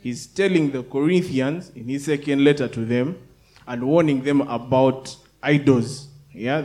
He's 0.03 0.27
telling 0.27 0.71
the 0.71 0.83
Corinthians 0.83 1.71
in 1.75 1.85
his 1.85 2.05
second 2.05 2.43
letter 2.43 2.67
to 2.67 2.85
them 2.85 3.17
and 3.67 3.83
warning 3.83 4.21
them 4.21 4.41
about 4.41 5.15
idols. 5.41 6.07
Yeah, 6.31 6.63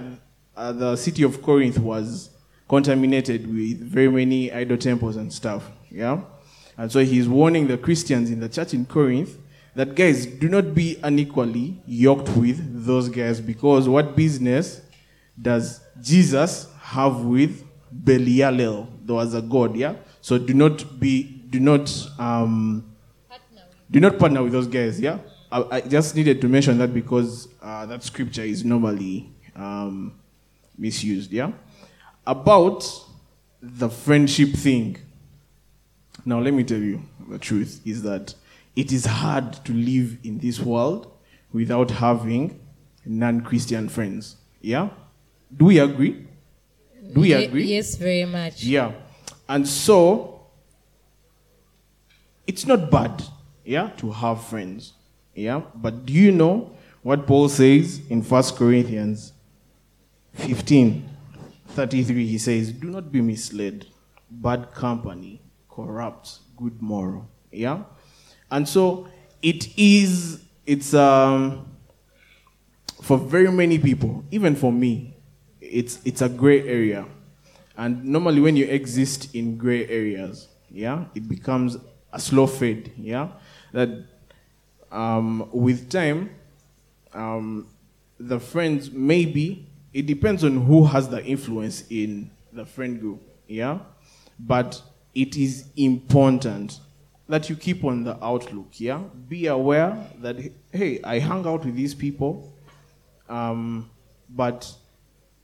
uh, 0.55 0.73
the 0.73 0.97
city 0.97 1.23
of 1.23 1.41
Corinth 1.41 1.79
was 1.79 2.29
contaminated 2.69 3.47
with 3.47 3.81
very 3.81 4.11
many 4.11 4.53
idol 4.53 4.77
temples 4.77 5.17
and 5.17 5.33
stuff. 5.33 5.71
Yeah, 5.91 6.21
and 6.77 6.93
so 6.93 7.03
he's 7.03 7.31
warning 7.31 7.67
the 7.67 7.79
Christians 7.79 8.31
in 8.31 8.41
the 8.41 8.49
church 8.51 8.75
in 8.75 8.85
Corinth 8.85 9.39
that 9.77 9.95
guys 9.95 10.25
do 10.25 10.49
not 10.49 10.75
be 10.75 10.99
unequally 11.03 11.79
yoked 11.87 12.31
with 12.31 12.87
those 12.87 13.11
guys 13.11 13.43
because 13.43 13.87
what 13.87 14.17
business 14.17 14.81
does 15.41 15.83
Jesus 16.01 16.67
have 16.81 17.21
with 17.21 17.63
Belial? 17.93 18.89
There 19.05 19.15
was 19.15 19.35
a 19.35 19.43
god, 19.43 19.77
yeah. 19.77 19.97
So 20.23 20.39
do 20.39 20.55
not 20.55 20.99
be, 20.99 21.25
do 21.51 21.61
not, 21.61 21.93
um, 22.19 22.91
do 23.91 24.01
not 24.01 24.19
partner 24.19 24.43
with 24.43 24.53
those 24.53 24.67
guys, 24.67 24.99
yeah. 24.99 25.19
I, 25.53 25.65
I 25.71 25.81
just 25.83 26.17
needed 26.17 26.41
to 26.41 26.49
mention 26.49 26.79
that 26.79 26.95
because 26.95 27.47
uh, 27.61 27.85
that 27.85 28.03
scripture 28.03 28.45
is 28.45 28.65
normally 28.65 29.31
um, 29.55 30.15
misused, 30.79 31.31
yeah. 31.33 31.53
About 32.27 32.83
the 33.61 33.91
friendship 33.91 34.55
thing. 34.55 34.97
Now 36.25 36.41
let 36.41 36.55
me 36.55 36.65
tell 36.65 36.81
you 36.81 37.03
the 37.29 37.39
truth 37.39 37.83
is 37.85 38.03
that 38.05 38.35
it 38.77 38.93
is 38.93 39.07
hard 39.07 39.65
to 39.65 39.73
live 39.73 40.19
in 40.23 40.39
this 40.39 40.61
world 40.61 41.11
without 41.53 41.91
having 41.91 42.61
non-Christian 43.07 43.89
friends. 43.89 44.37
Yeah? 44.61 44.91
Do 45.57 45.65
we 45.67 45.79
agree? 45.79 46.27
Do 47.13 47.21
we 47.21 47.33
agree? 47.33 47.65
Yes, 47.65 47.97
very 47.97 48.27
much. 48.27 48.63
Yeah. 48.63 48.93
And 49.49 49.67
so, 49.67 50.47
it's 52.47 52.67
not 52.67 52.91
bad, 52.91 53.23
yeah, 53.65 53.91
to 53.97 54.11
have 54.11 54.45
friends. 54.45 54.93
Yeah. 55.35 55.63
But 55.75 56.05
do 56.05 56.13
you 56.13 56.33
know 56.33 56.73
what 57.03 57.27
Paul 57.27 57.49
says 57.49 58.01
in 58.11 58.23
1 58.23 58.43
Corinthians 58.57 59.33
15 60.35 61.09
33? 61.69 62.27
He 62.27 62.39
says, 62.39 62.73
Do 62.73 62.91
not 62.91 63.11
be 63.13 63.21
misled. 63.21 63.87
Bad 64.29 64.73
company 64.73 65.41
corrupts 65.69 66.41
good 66.57 66.83
moral. 66.83 67.29
Yeah. 67.53 67.85
And 68.51 68.69
so, 68.69 69.09
it 69.43 69.77
is, 69.79 70.43
it's, 70.67 70.95
um, 70.95 71.67
for 73.03 73.19
very 73.19 73.51
many 73.51 73.79
people, 73.79 74.25
even 74.31 74.57
for 74.57 74.73
me, 74.73 75.17
it's, 75.61 76.01
it's 76.05 76.23
a 76.23 76.29
gray 76.29 76.67
area. 76.67 77.07
And 77.77 78.05
normally, 78.05 78.41
when 78.41 78.57
you 78.57 78.67
exist 78.67 79.35
in 79.35 79.59
gray 79.59 79.87
areas, 79.89 80.49
yeah, 80.71 81.05
it 81.15 81.29
becomes 81.29 81.77
a 82.13 82.19
slow 82.19 82.47
fade, 82.47 82.93
yeah. 82.97 83.29
That 83.73 84.07
um, 84.91 85.49
with 85.53 85.91
time, 85.91 86.31
um, 87.13 87.67
the 88.19 88.41
friends 88.41 88.91
maybe 88.91 89.69
it 89.93 90.07
depends 90.07 90.45
on 90.45 90.67
who 90.67 90.85
has 90.85 91.09
the 91.09 91.25
influence 91.25 91.85
in 91.91 92.31
the 92.53 92.65
friend 92.67 93.01
group, 93.01 93.23
yeah. 93.47 93.79
But 94.39 94.81
it 95.15 95.37
is 95.37 95.69
important 95.77 96.81
that 97.29 97.51
you 97.51 97.57
keep 97.57 97.85
on 97.85 98.05
the 98.05 98.23
outlook. 98.25 98.69
Yeah, 98.73 99.03
be 99.29 99.47
aware 99.47 99.97
that 100.21 100.37
hey, 100.73 101.01
I 101.03 101.19
hang 101.19 101.47
out 101.47 101.65
with 101.65 101.75
these 101.75 101.95
people, 101.95 102.53
um, 103.29 103.91
but 104.29 104.73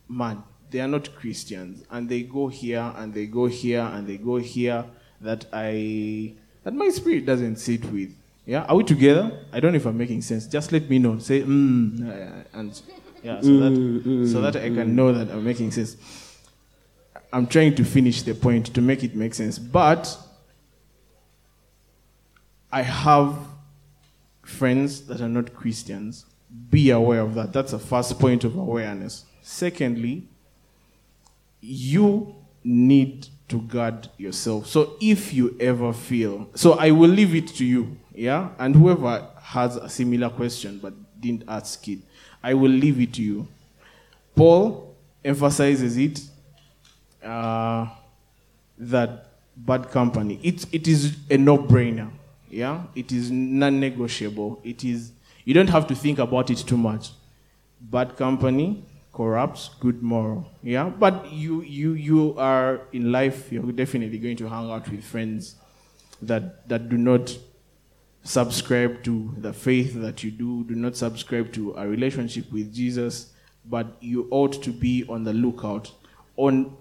man, 0.09 0.42
they 0.70 0.80
are 0.80 0.88
not 0.88 1.14
Christians, 1.16 1.84
and 1.90 2.09
they 2.09 2.22
go 2.22 2.48
here 2.48 2.92
and 2.96 3.12
they 3.12 3.26
go 3.26 3.46
here 3.46 3.82
and 3.82 4.06
they 4.06 4.16
go 4.16 4.36
here 4.36 4.84
that 5.20 5.46
I 5.52 6.34
that 6.64 6.74
my 6.74 6.88
spirit 6.90 7.26
doesn't 7.26 7.56
sit 7.56 7.84
with. 7.86 8.14
Yeah, 8.46 8.64
are 8.64 8.76
we 8.76 8.84
together? 8.84 9.30
I 9.52 9.60
don't 9.60 9.72
know 9.72 9.76
if 9.76 9.86
I'm 9.86 9.98
making 9.98 10.22
sense. 10.22 10.46
Just 10.46 10.72
let 10.72 10.88
me 10.90 10.98
know. 10.98 11.18
Say 11.18 11.42
mm, 11.42 12.09
uh, 12.09 12.44
and 12.54 12.80
yeah, 13.22 13.40
so 13.40 13.59
that 13.59 14.28
so 14.30 14.40
that 14.40 14.56
I 14.56 14.68
can 14.68 14.96
know 14.96 15.12
that 15.12 15.30
I'm 15.30 15.44
making 15.44 15.70
sense. 15.70 15.96
I'm 17.32 17.46
trying 17.46 17.74
to 17.76 17.84
finish 17.84 18.22
the 18.22 18.34
point 18.34 18.74
to 18.74 18.82
make 18.82 19.02
it 19.04 19.14
make 19.14 19.34
sense, 19.34 19.59
but 19.59 20.18
I 22.72 22.82
have 22.82 23.36
friends 24.42 25.02
that 25.02 25.20
are 25.20 25.28
not 25.28 25.54
Christians. 25.54 26.24
Be 26.70 26.90
aware 26.90 27.20
of 27.20 27.34
that. 27.34 27.52
That's 27.52 27.72
a 27.72 27.78
first 27.78 28.18
point 28.18 28.44
of 28.44 28.56
awareness. 28.56 29.26
Secondly, 29.42 30.28
you 31.60 32.34
need 32.64 33.28
to 33.48 33.60
guard 33.60 34.08
yourself. 34.16 34.66
So 34.66 34.96
if 35.00 35.32
you 35.32 35.56
ever 35.60 35.92
feel, 35.92 36.48
so 36.54 36.72
I 36.72 36.90
will 36.90 37.10
leave 37.10 37.34
it 37.34 37.48
to 37.48 37.64
you, 37.64 37.98
yeah? 38.14 38.48
And 38.58 38.74
whoever 38.74 39.28
has 39.40 39.76
a 39.76 39.88
similar 39.88 40.30
question 40.30 40.78
but 40.82 40.94
didn't 41.20 41.44
ask 41.46 41.86
it, 41.88 41.98
I 42.42 42.54
will 42.54 42.70
leave 42.70 43.00
it 43.00 43.12
to 43.14 43.22
you. 43.22 43.48
Paul 44.34 44.96
emphasizes 45.24 45.96
it 45.98 46.20
uh, 47.22 47.86
that 48.78 49.26
bad 49.56 49.90
company, 49.90 50.40
it, 50.42 50.66
it 50.72 50.88
is 50.88 51.16
a 51.30 51.36
no 51.36 51.58
brainer, 51.58 52.10
yeah? 52.52 52.84
It 52.94 53.12
is 53.12 53.30
non 53.30 53.80
negotiable. 53.80 54.60
It 54.62 54.84
is, 54.84 55.12
you 55.44 55.54
don't 55.54 55.70
have 55.70 55.86
to 55.88 55.94
think 55.94 56.18
about 56.18 56.50
it 56.50 56.58
too 56.58 56.76
much. 56.76 57.10
Bad 57.80 58.16
company, 58.16 58.84
corrupts 59.12 59.70
good 59.78 60.02
moral 60.02 60.50
yeah 60.62 60.88
but 60.88 61.30
you 61.30 61.60
you 61.62 61.92
you 61.92 62.34
are 62.38 62.80
in 62.92 63.12
life 63.12 63.52
you're 63.52 63.70
definitely 63.72 64.18
going 64.18 64.36
to 64.36 64.48
hang 64.48 64.70
out 64.70 64.88
with 64.90 65.04
friends 65.04 65.56
that 66.22 66.66
that 66.68 66.88
do 66.88 66.96
not 66.96 67.36
subscribe 68.24 69.02
to 69.02 69.34
the 69.36 69.52
faith 69.52 69.94
that 70.00 70.24
you 70.24 70.30
do 70.30 70.64
do 70.64 70.74
not 70.74 70.96
subscribe 70.96 71.52
to 71.52 71.74
a 71.74 71.86
relationship 71.86 72.50
with 72.50 72.72
jesus 72.72 73.32
but 73.66 73.86
you 74.00 74.26
ought 74.30 74.62
to 74.62 74.70
be 74.70 75.04
on 75.08 75.24
the 75.24 75.32
lookout 75.32 75.92
on 76.36 76.74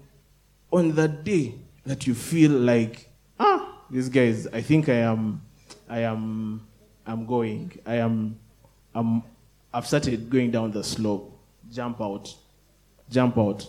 on 0.72 0.94
the 0.94 1.08
day 1.08 1.54
that 1.84 2.06
you 2.06 2.14
feel 2.14 2.50
like 2.50 3.10
ah 3.38 3.76
these 3.90 4.08
guys 4.08 4.46
i 4.54 4.60
think 4.62 4.88
i 4.88 4.94
am 4.94 5.42
i 5.96 6.00
am 6.12 6.22
i'm 7.06 7.22
going 7.26 7.70
i 7.86 7.96
am 8.06 8.14
i'm 8.94 9.22
i've 9.74 9.86
started 9.86 10.28
going 10.34 10.50
down 10.50 10.70
the 10.72 10.84
slope 10.94 11.32
jump 11.72 12.00
out. 12.00 12.34
Jump 13.10 13.38
out. 13.38 13.66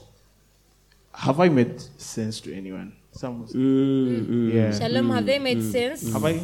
Have 1.13 1.39
I 1.39 1.49
made 1.49 1.81
sense 1.97 2.39
to 2.41 2.53
anyone? 2.53 2.93
Some. 3.11 3.45
Yeah. 3.53 4.71
Shalom, 4.71 5.09
have 5.11 5.25
they 5.25 5.39
made 5.39 5.61
sense? 5.63 6.11
Have 6.11 6.25
I? 6.25 6.39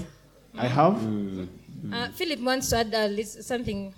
I 0.55 0.67
have. 0.67 0.95
Uh, 1.91 2.09
Philip 2.09 2.41
wants 2.41 2.69
to 2.69 2.77
add 2.77 2.93
uh, 2.93 3.23
something. 3.23 3.93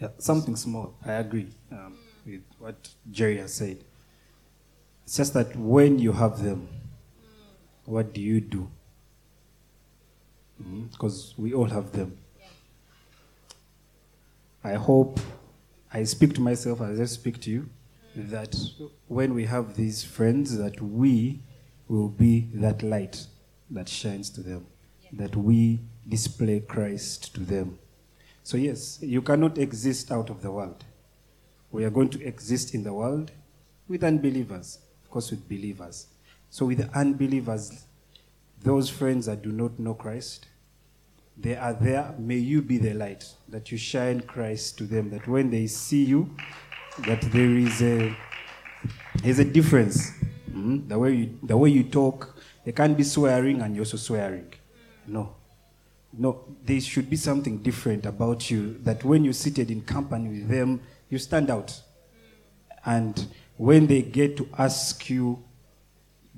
Yeah, 0.00 0.08
something 0.18 0.56
small. 0.56 0.94
I 1.04 1.12
agree 1.12 1.48
um, 1.70 1.96
with 2.24 2.42
what 2.58 2.76
Jerry 3.10 3.38
has 3.38 3.54
said. 3.54 3.78
It's 5.04 5.16
just 5.16 5.34
that 5.34 5.54
when 5.56 5.98
you 5.98 6.12
have 6.12 6.42
them, 6.42 6.68
what 7.84 8.12
do 8.12 8.20
you 8.20 8.40
do? 8.40 8.70
Because 10.90 11.34
we 11.36 11.54
all 11.54 11.66
have 11.66 11.92
them. 11.92 12.16
I 14.64 14.74
hope 14.74 15.20
I 15.92 16.04
speak 16.04 16.34
to 16.34 16.40
myself 16.40 16.80
as 16.80 17.00
I 17.00 17.04
speak 17.04 17.40
to 17.42 17.50
you 17.50 17.68
that 18.14 18.56
when 19.06 19.34
we 19.34 19.44
have 19.44 19.76
these 19.76 20.02
friends, 20.02 20.56
that 20.58 20.80
we 20.80 21.40
will 21.86 22.08
be 22.08 22.48
that 22.54 22.82
light 22.82 23.26
that 23.70 23.88
shines 23.88 24.30
to 24.30 24.42
them, 24.42 24.66
that 25.12 25.36
we 25.36 25.80
display 26.08 26.60
Christ 26.60 27.34
to 27.34 27.40
them. 27.40 27.78
So, 28.42 28.56
yes, 28.56 28.98
you 29.02 29.22
cannot 29.22 29.58
exist 29.58 30.10
out 30.10 30.30
of 30.30 30.42
the 30.42 30.50
world. 30.50 30.84
We 31.70 31.84
are 31.84 31.90
going 31.90 32.08
to 32.10 32.26
exist 32.26 32.74
in 32.74 32.82
the 32.82 32.92
world 32.92 33.30
with 33.88 34.02
unbelievers, 34.02 34.78
of 35.04 35.10
course, 35.10 35.30
with 35.30 35.48
believers. 35.48 36.06
So, 36.50 36.66
with 36.66 36.88
unbelievers, 36.94 37.84
those 38.62 38.90
friends 38.90 39.26
that 39.26 39.42
do 39.42 39.52
not 39.52 39.78
know 39.78 39.94
Christ, 39.94 40.46
they 41.36 41.56
are 41.56 41.72
there. 41.74 42.14
May 42.18 42.38
you 42.38 42.62
be 42.62 42.78
the 42.78 42.94
light, 42.94 43.24
that 43.48 43.70
you 43.70 43.78
shine 43.78 44.20
Christ 44.20 44.78
to 44.78 44.84
them, 44.84 45.10
that 45.10 45.26
when 45.28 45.50
they 45.50 45.66
see 45.66 46.04
you, 46.04 46.34
that 47.06 47.22
there 47.22 47.56
is 47.56 47.80
a, 47.82 48.16
there's 49.22 49.38
a 49.38 49.44
difference. 49.44 50.12
Mhm. 50.50 50.88
The, 50.88 50.98
way 50.98 51.14
you, 51.14 51.38
the 51.42 51.56
way 51.56 51.70
you 51.70 51.84
talk, 51.84 52.36
they 52.64 52.72
can't 52.72 52.96
be 52.96 53.04
swearing 53.04 53.62
and 53.62 53.74
you're 53.74 53.84
also 53.84 53.96
swearing. 53.96 54.52
No. 55.06 55.34
No, 56.12 56.44
there 56.64 56.80
should 56.80 57.08
be 57.08 57.16
something 57.16 57.58
different 57.58 58.06
about 58.06 58.50
you 58.50 58.78
that 58.82 59.04
when 59.04 59.24
you're 59.24 59.34
seated 59.34 59.70
in 59.70 59.82
company 59.82 60.28
with 60.28 60.48
them, 60.48 60.80
you 61.10 61.18
stand 61.18 61.50
out. 61.50 61.80
And 62.84 63.26
when 63.56 63.86
they 63.86 64.02
get 64.02 64.36
to 64.38 64.48
ask 64.58 65.08
you 65.10 65.42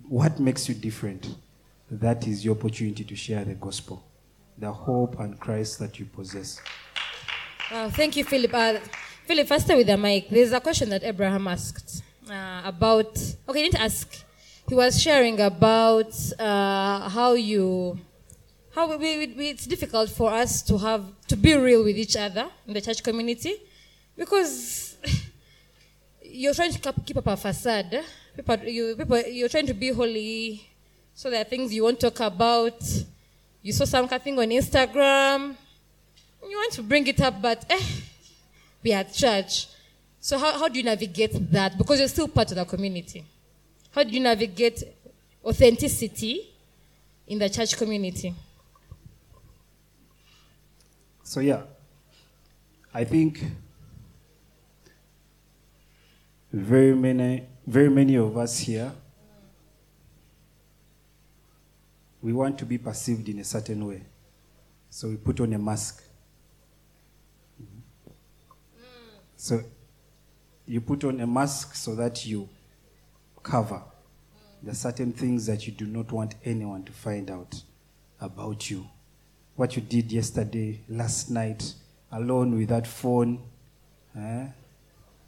what 0.09 0.41
makes 0.41 0.69
you 0.69 0.75
different, 0.75 1.35
that 1.91 2.27
is 2.27 2.45
your 2.45 2.57
opportunity 2.57 3.05
to 3.05 3.17
share 3.17 3.45
the 3.45 3.55
gospel, 3.55 4.05
the 4.57 4.73
hope 4.73 5.19
and 5.19 5.39
Christ 5.39 5.79
that 5.81 5.99
you 5.99 6.07
possess. 6.07 6.61
Wow, 7.71 7.89
thank 7.91 8.17
you, 8.17 8.25
Philip. 8.25 8.53
Uh, 8.53 8.79
Philip, 9.27 9.47
faster 9.47 9.77
with 9.77 9.87
the 9.87 9.97
mic. 9.97 10.29
There's 10.29 10.53
a 10.53 10.61
question 10.61 10.89
that 10.91 11.05
Abraham 11.05 11.47
asked 11.49 12.03
uh, 12.29 12.63
about. 12.65 13.19
Okay, 13.49 13.63
he 13.63 13.69
didn't 13.69 13.81
ask. 13.81 14.25
He 14.69 14.75
was 14.75 15.03
sharing 15.03 15.41
about 15.41 16.15
uh, 16.39 17.09
how 17.09 17.35
you, 17.35 17.99
how 18.75 18.97
we, 18.97 19.27
we, 19.27 19.49
it's 19.51 19.67
difficult 19.67 20.11
for 20.11 20.33
us 20.33 20.63
to 20.63 20.79
have 20.79 21.05
to 21.27 21.37
be 21.37 21.55
real 21.55 21.83
with 21.83 21.97
each 21.97 22.17
other 22.17 22.49
in 22.67 22.75
the 22.75 22.81
church 22.81 23.03
community, 23.03 23.55
because 24.17 24.97
you're 26.23 26.55
trying 26.55 26.73
to 26.73 26.79
keep 26.79 27.07
keep 27.07 27.17
up 27.17 27.27
a 27.27 27.37
facade. 27.37 28.05
People, 28.37 28.59
you, 28.65 28.95
people, 28.97 29.21
you're 29.23 29.49
trying 29.49 29.67
to 29.67 29.75
be 29.75 29.91
holy, 29.91 30.70
so 31.21 31.29
there 31.29 31.43
are 31.43 31.45
things 31.45 31.71
you 31.75 31.83
won't 31.83 32.01
talk 32.01 32.19
about. 32.21 32.81
You 33.61 33.75
saw 33.75 33.85
some 33.85 34.09
kind 34.09 34.19
of 34.19 34.23
thing 34.23 34.39
on 34.39 34.49
Instagram. 34.49 35.55
You 36.43 36.57
want 36.57 36.73
to 36.73 36.83
bring 36.83 37.07
it 37.07 37.21
up, 37.21 37.43
but 37.43 37.63
eh, 37.69 37.79
we 38.83 38.95
are 38.95 39.05
church. 39.05 39.67
So 40.19 40.39
how, 40.39 40.59
how 40.59 40.69
do 40.69 40.79
you 40.79 40.83
navigate 40.83 41.33
that? 41.53 41.77
Because 41.77 41.99
you're 41.99 42.09
still 42.09 42.27
part 42.27 42.51
of 42.53 42.57
the 42.57 42.65
community. 42.65 43.23
How 43.91 44.03
do 44.03 44.09
you 44.09 44.21
navigate 44.21 44.83
authenticity 45.45 46.55
in 47.27 47.39
the 47.39 47.51
church 47.51 47.77
community? 47.77 48.35
So, 51.23 51.41
yeah, 51.41 51.65
I 52.95 53.05
think 53.05 53.45
very 56.51 56.95
many, 56.95 57.45
very 57.67 57.91
many 57.91 58.15
of 58.15 58.39
us 58.39 58.61
here, 58.61 58.91
we 62.23 62.33
want 62.33 62.59
to 62.59 62.65
be 62.67 62.79
perceived 62.79 63.29
in 63.29 63.39
a 63.39 63.45
certain 63.45 63.87
way. 63.87 64.03
So 64.91 65.09
we 65.09 65.17
put 65.17 65.41
on 65.41 65.53
a 65.53 65.59
mask. 65.59 66.03
So 69.37 69.63
you 70.67 70.81
put 70.81 71.05
on 71.05 71.21
a 71.21 71.27
mask 71.27 71.75
so 71.75 71.95
that 71.95 72.27
you 72.27 72.49
cover 73.43 73.83
the 74.63 74.75
certain 74.75 75.13
things 75.13 75.47
that 75.47 75.67
you 75.67 75.73
do 75.73 75.87
not 75.87 76.13
want 76.13 76.35
anyone 76.45 76.83
to 76.85 76.93
find 76.93 77.31
out 77.31 77.63
about 78.21 78.71
you. 78.71 78.87
What 79.57 79.77
you 79.77 79.83
did 79.83 80.13
yesterday, 80.13 80.81
last 80.89 81.31
night, 81.31 81.75
alone 82.13 82.57
with 82.59 82.69
that 82.69 82.87
phone. 82.87 83.41
eh? 84.17 84.47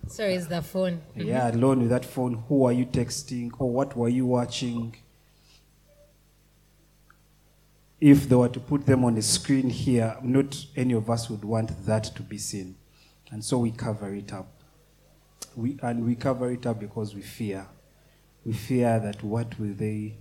Sorry, 0.09 0.35
is 0.35 0.49
the 0.49 0.61
phone. 0.61 1.01
Yeah, 1.17 1.51
alone 1.51 1.81
with 1.81 1.91
that 1.91 2.05
phone. 2.05 2.43
Who 2.49 2.67
are 2.67 2.73
you 2.73 2.85
texting? 2.87 3.51
Or 3.59 3.71
what 3.71 3.97
were 3.97 4.09
you 4.09 4.27
watching? 4.27 4.95
If 8.03 8.29
they 8.29 8.35
were 8.35 8.49
to 8.49 8.59
put 8.59 8.85
them 8.85 9.05
on 9.05 9.15
the 9.15 9.23
screen 9.23 9.71
here, 9.71 10.17
not 10.25 10.67
any 10.75 10.93
of 10.93 11.09
us 11.09 11.31
would 11.31 11.45
want 11.45 11.87
that 11.87 12.03
to 12.17 12.23
be 12.23 12.37
seen. 12.37 12.75
And 13.31 13.45
so 13.45 13.59
we 13.59 13.71
cover 13.71 14.13
it 14.13 14.33
up. 14.33 14.49
We, 15.55 15.79
and 15.81 16.05
we 16.05 16.17
cover 16.17 16.51
it 16.51 16.67
up 16.67 16.81
because 16.81 17.15
we 17.15 17.23
fear. 17.23 17.65
We 18.45 18.55
fear 18.55 18.99
that 18.99 19.23
what 19.23 19.57
will 19.61 19.75
they 19.75 20.17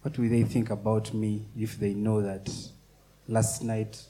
what 0.00 0.18
will 0.18 0.28
they 0.28 0.42
think 0.42 0.70
about 0.70 1.14
me 1.14 1.46
if 1.56 1.78
they 1.78 1.94
know 1.94 2.20
that 2.20 2.50
last 3.28 3.62
night 3.62 4.02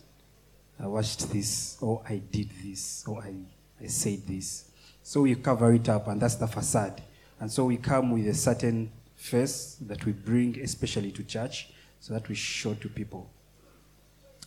I 0.80 0.86
watched 0.86 1.30
this 1.30 1.76
or 1.82 2.02
I 2.08 2.22
did 2.30 2.48
this 2.64 3.04
or 3.06 3.22
I, 3.22 3.34
I 3.82 3.88
said 3.88 4.26
this. 4.26 4.70
So 5.02 5.20
we 5.20 5.34
cover 5.34 5.74
it 5.74 5.90
up 5.90 6.08
and 6.08 6.18
that's 6.18 6.36
the 6.36 6.46
facade. 6.46 7.02
And 7.38 7.52
so 7.52 7.66
we 7.66 7.76
come 7.76 8.12
with 8.12 8.26
a 8.28 8.34
certain 8.34 8.90
face 9.14 9.76
that 9.82 10.06
we 10.06 10.12
bring 10.12 10.58
especially 10.58 11.12
to 11.12 11.22
church 11.22 11.68
so 12.02 12.14
that 12.14 12.28
we 12.28 12.34
show 12.34 12.74
to 12.74 12.88
people. 12.88 13.30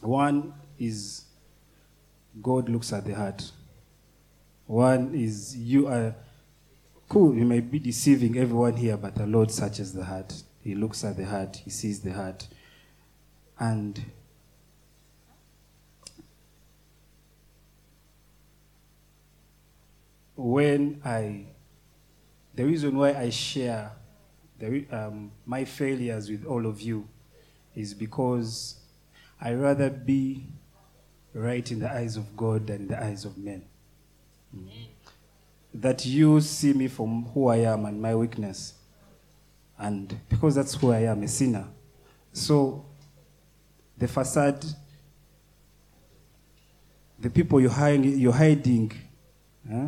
One 0.01 0.53
is 0.77 1.23
God 2.41 2.67
looks 2.67 2.91
at 2.91 3.05
the 3.05 3.15
heart. 3.15 3.49
One 4.67 5.15
is 5.15 5.55
you 5.55 5.87
are 5.87 6.13
cool, 7.07 7.33
you 7.33 7.45
may 7.45 7.61
be 7.61 7.79
deceiving 7.79 8.37
everyone 8.37 8.75
here, 8.75 8.97
but 8.97 9.15
the 9.15 9.25
Lord 9.25 9.51
searches 9.51 9.93
the 9.93 10.03
heart. 10.03 10.43
He 10.61 10.75
looks 10.75 11.05
at 11.05 11.15
the 11.15 11.25
heart, 11.25 11.61
He 11.63 11.69
sees 11.69 12.01
the 12.01 12.11
heart. 12.11 12.45
And 13.57 14.03
when 20.35 21.01
I, 21.05 21.45
the 22.53 22.65
reason 22.65 22.97
why 22.97 23.13
I 23.13 23.29
share 23.29 23.93
the, 24.59 24.85
um, 24.91 25.31
my 25.45 25.63
failures 25.63 26.29
with 26.29 26.45
all 26.45 26.65
of 26.65 26.81
you 26.81 27.07
is 27.75 27.93
because 27.93 28.75
I 29.39 29.53
rather 29.53 29.89
be 29.89 30.47
right 31.33 31.69
in 31.69 31.79
the 31.79 31.91
eyes 31.91 32.15
of 32.15 32.35
God 32.37 32.67
than 32.67 32.87
the 32.87 33.01
eyes 33.01 33.25
of 33.25 33.37
men. 33.37 33.63
Mm. 34.55 34.69
That 35.73 36.05
you 36.05 36.39
see 36.39 36.73
me 36.73 36.87
from 36.87 37.25
who 37.33 37.47
I 37.47 37.57
am 37.57 37.85
and 37.85 38.01
my 38.01 38.15
weakness. 38.15 38.73
And 39.77 40.17
because 40.29 40.55
that's 40.55 40.73
who 40.75 40.91
I 40.91 40.99
am, 40.99 41.21
a 41.23 41.27
sinner. 41.27 41.67
So 42.31 42.85
the 43.97 44.07
facade, 44.07 44.65
the 47.19 47.29
people 47.29 47.59
you're 47.59 47.69
hiding, 47.69 48.17
you're 48.17 48.31
hiding 48.31 48.93
huh? 49.69 49.87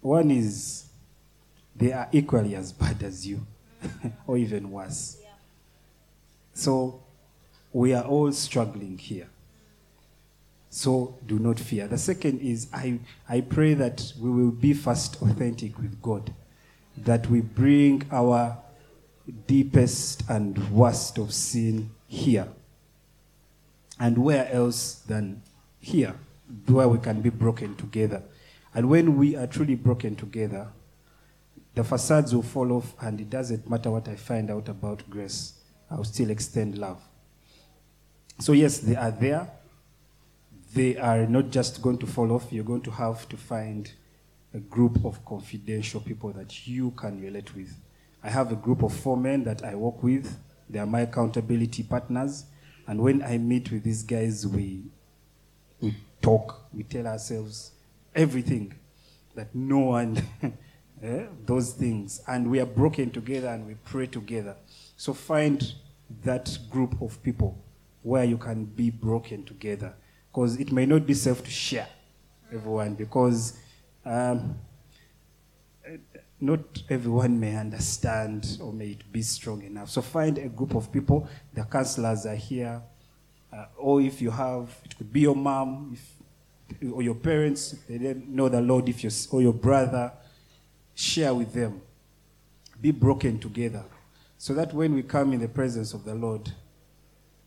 one 0.00 0.30
is 0.30 0.86
they 1.76 1.92
are 1.92 2.08
equally 2.12 2.54
as 2.54 2.72
bad 2.72 3.02
as 3.02 3.26
you, 3.26 3.46
or 4.26 4.36
even 4.36 4.70
worse. 4.70 5.19
So 6.60 7.00
we 7.72 7.94
are 7.94 8.04
all 8.04 8.30
struggling 8.32 8.98
here. 8.98 9.28
So 10.68 11.16
do 11.26 11.38
not 11.38 11.58
fear. 11.58 11.88
The 11.88 11.96
second 11.96 12.40
is 12.40 12.68
I, 12.72 13.00
I 13.28 13.40
pray 13.40 13.72
that 13.74 14.12
we 14.20 14.30
will 14.30 14.50
be 14.50 14.74
first 14.74 15.22
authentic 15.22 15.78
with 15.78 16.02
God, 16.02 16.34
that 16.98 17.28
we 17.30 17.40
bring 17.40 18.06
our 18.12 18.58
deepest 19.46 20.28
and 20.28 20.70
worst 20.70 21.16
of 21.16 21.32
sin 21.32 21.90
here. 22.06 22.48
And 23.98 24.18
where 24.18 24.46
else 24.52 24.96
than 25.06 25.42
here, 25.80 26.14
where 26.66 26.88
we 26.88 26.98
can 26.98 27.22
be 27.22 27.30
broken 27.30 27.74
together. 27.76 28.22
And 28.74 28.90
when 28.90 29.16
we 29.16 29.34
are 29.34 29.46
truly 29.46 29.76
broken 29.76 30.14
together, 30.14 30.68
the 31.74 31.84
facades 31.84 32.34
will 32.34 32.42
fall 32.42 32.72
off, 32.72 32.94
and 33.00 33.18
it 33.18 33.30
doesn't 33.30 33.68
matter 33.70 33.90
what 33.90 34.08
I 34.08 34.16
find 34.16 34.50
out 34.50 34.68
about 34.68 35.08
grace, 35.08 35.54
I'll 35.90 36.04
still 36.04 36.30
extend 36.30 36.78
love. 36.78 37.02
So, 38.38 38.52
yes, 38.52 38.78
they 38.78 38.96
are 38.96 39.10
there. 39.10 39.50
They 40.72 40.96
are 40.96 41.26
not 41.26 41.50
just 41.50 41.82
going 41.82 41.98
to 41.98 42.06
fall 42.06 42.32
off, 42.32 42.52
you're 42.52 42.64
going 42.64 42.82
to 42.82 42.90
have 42.92 43.28
to 43.30 43.36
find 43.36 43.90
a 44.54 44.58
group 44.58 45.04
of 45.04 45.24
confidential 45.24 46.00
people 46.00 46.30
that 46.32 46.66
you 46.66 46.92
can 46.92 47.20
relate 47.20 47.54
with. 47.54 47.76
I 48.22 48.30
have 48.30 48.52
a 48.52 48.56
group 48.56 48.82
of 48.82 48.92
four 48.92 49.16
men 49.16 49.44
that 49.44 49.64
I 49.64 49.74
work 49.74 50.02
with, 50.02 50.36
they 50.68 50.78
are 50.78 50.86
my 50.86 51.00
accountability 51.00 51.82
partners. 51.82 52.44
And 52.86 53.00
when 53.00 53.22
I 53.22 53.38
meet 53.38 53.70
with 53.72 53.82
these 53.82 54.02
guys, 54.02 54.46
we, 54.46 54.82
we 55.80 55.96
talk, 56.22 56.62
we 56.72 56.84
tell 56.84 57.06
ourselves 57.06 57.72
everything 58.14 58.74
that 59.34 59.54
no 59.54 59.78
one, 59.78 60.22
eh, 61.02 61.26
those 61.44 61.72
things. 61.72 62.20
And 62.26 62.50
we 62.50 62.60
are 62.60 62.66
broken 62.66 63.10
together 63.10 63.48
and 63.48 63.66
we 63.66 63.74
pray 63.84 64.06
together. 64.06 64.56
So 65.00 65.14
find 65.14 65.72
that 66.24 66.58
group 66.68 67.00
of 67.00 67.22
people 67.22 67.56
where 68.02 68.22
you 68.24 68.36
can 68.36 68.66
be 68.66 68.90
broken 68.90 69.44
together. 69.46 69.94
Because 70.30 70.60
it 70.60 70.72
may 70.72 70.84
not 70.84 71.06
be 71.06 71.14
safe 71.14 71.42
to 71.42 71.50
share 71.50 71.88
everyone 72.52 72.96
because 72.96 73.56
um, 74.04 74.58
not 76.38 76.82
everyone 76.90 77.40
may 77.40 77.56
understand 77.56 78.58
or 78.60 78.74
may 78.74 78.88
it 78.88 79.10
be 79.10 79.22
strong 79.22 79.62
enough. 79.62 79.88
So 79.88 80.02
find 80.02 80.36
a 80.36 80.50
group 80.50 80.74
of 80.74 80.92
people. 80.92 81.26
The 81.54 81.64
counselors 81.64 82.26
are 82.26 82.34
here. 82.34 82.82
Uh, 83.50 83.64
or 83.78 84.02
if 84.02 84.20
you 84.20 84.30
have, 84.30 84.68
it 84.84 84.98
could 84.98 85.10
be 85.10 85.20
your 85.20 85.34
mom, 85.34 85.96
if, 85.96 86.92
or 86.92 87.00
your 87.00 87.14
parents, 87.14 87.74
they 87.88 87.96
didn't 87.96 88.28
know 88.28 88.50
the 88.50 88.60
Lord, 88.60 88.86
if 88.86 89.02
you 89.02 89.10
or 89.30 89.40
your 89.40 89.54
brother, 89.54 90.12
share 90.94 91.32
with 91.32 91.54
them. 91.54 91.80
Be 92.78 92.90
broken 92.90 93.38
together. 93.38 93.82
So 94.40 94.54
that 94.54 94.72
when 94.72 94.94
we 94.94 95.02
come 95.02 95.34
in 95.34 95.40
the 95.40 95.48
presence 95.48 95.92
of 95.92 96.06
the 96.06 96.14
Lord, 96.14 96.50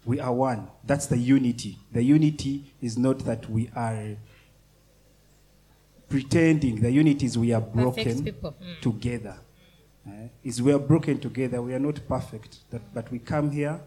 we 0.05 0.19
are 0.19 0.31
one. 0.31 0.67
That's 0.83 1.07
the 1.07 1.17
unity. 1.17 1.79
The 1.91 2.03
unity 2.03 2.71
is 2.83 2.99
not 2.99 3.17
that 3.25 3.49
we 3.49 3.71
are 3.75 4.15
pretending. 6.07 6.81
The 6.81 6.91
unity 6.91 7.25
is 7.25 7.35
we 7.35 7.51
are 7.51 7.61
broken. 7.61 8.23
Mm. 8.23 8.79
together. 8.79 9.35
Eh? 10.07 10.27
Is 10.43 10.61
we 10.61 10.71
are 10.71 10.77
broken 10.77 11.19
together. 11.19 11.63
We 11.63 11.73
are 11.73 11.79
not 11.79 12.07
perfect, 12.07 12.59
that, 12.69 12.93
but 12.93 13.09
we 13.11 13.17
come 13.17 13.49
here 13.49 13.81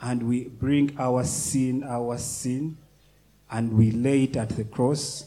and 0.00 0.22
we 0.22 0.44
bring 0.44 0.94
our 1.00 1.24
sin, 1.24 1.82
our 1.82 2.16
sin, 2.16 2.76
and 3.50 3.72
we 3.72 3.90
lay 3.90 4.22
it 4.22 4.36
at 4.36 4.50
the 4.50 4.64
cross, 4.64 5.24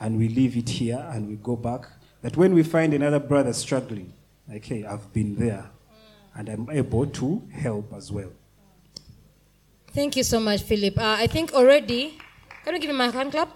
and 0.00 0.18
we 0.18 0.28
leave 0.28 0.56
it 0.56 0.68
here, 0.68 1.06
and 1.12 1.28
we 1.28 1.36
go 1.36 1.54
back. 1.54 1.86
That 2.22 2.36
when 2.36 2.54
we 2.54 2.64
find 2.64 2.92
another 2.92 3.20
brother 3.20 3.52
struggling, 3.52 4.12
like, 4.48 4.64
hey, 4.64 4.84
I've 4.84 5.12
been 5.12 5.36
there, 5.36 5.70
and 6.34 6.48
I'm 6.48 6.70
able 6.70 7.06
to 7.06 7.42
help 7.52 7.92
as 7.94 8.10
well. 8.10 8.30
Thank 9.94 10.16
you 10.16 10.22
so 10.22 10.40
much, 10.40 10.62
Philip. 10.62 10.98
Uh, 10.98 11.16
I 11.18 11.26
think 11.26 11.52
already, 11.52 12.18
can 12.64 12.74
you 12.74 12.80
give 12.80 12.90
me 12.90 12.96
my 12.96 13.10
hand 13.10 13.30
clap? 13.30 13.50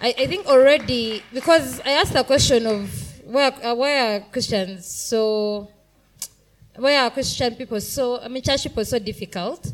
I, 0.00 0.14
I 0.18 0.26
think 0.26 0.46
already, 0.46 1.22
because 1.32 1.80
I 1.80 1.92
asked 1.92 2.12
the 2.12 2.24
question 2.24 2.66
of 2.66 2.90
where, 3.24 3.52
uh, 3.64 3.74
where 3.74 4.16
are 4.16 4.20
Christians 4.20 4.86
so, 4.86 5.68
where 6.76 7.02
are 7.02 7.10
Christian 7.10 7.54
people 7.54 7.80
so, 7.80 8.20
I 8.20 8.28
mean, 8.28 8.42
church 8.42 8.62
people 8.62 8.84
so 8.84 8.98
difficult, 8.98 9.72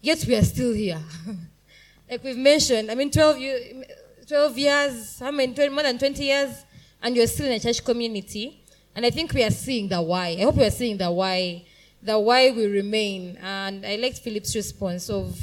yet 0.00 0.24
we 0.26 0.34
are 0.36 0.44
still 0.44 0.72
here. 0.72 1.00
like 2.10 2.24
we've 2.24 2.36
mentioned, 2.36 2.90
I 2.90 2.94
mean, 2.94 3.10
12, 3.10 3.38
year, 3.38 3.84
12 4.26 4.58
years, 4.58 5.18
how 5.20 5.30
many, 5.30 5.54
20, 5.54 5.68
more 5.70 5.82
than 5.82 5.98
20 5.98 6.24
years, 6.24 6.64
and 7.02 7.16
you're 7.16 7.26
still 7.26 7.46
in 7.46 7.52
a 7.52 7.60
church 7.60 7.84
community. 7.84 8.57
And 8.98 9.06
I 9.06 9.10
think 9.10 9.32
we 9.32 9.44
are 9.44 9.50
seeing 9.52 9.86
the 9.86 10.02
why. 10.02 10.36
I 10.36 10.42
hope 10.42 10.56
we 10.56 10.64
are 10.64 10.72
seeing 10.72 10.96
the 10.96 11.08
why, 11.08 11.64
the 12.02 12.18
why 12.18 12.50
we 12.50 12.66
remain. 12.66 13.38
And 13.40 13.86
I 13.86 13.94
liked 13.94 14.18
Philip's 14.18 14.56
response 14.56 15.08
of 15.08 15.38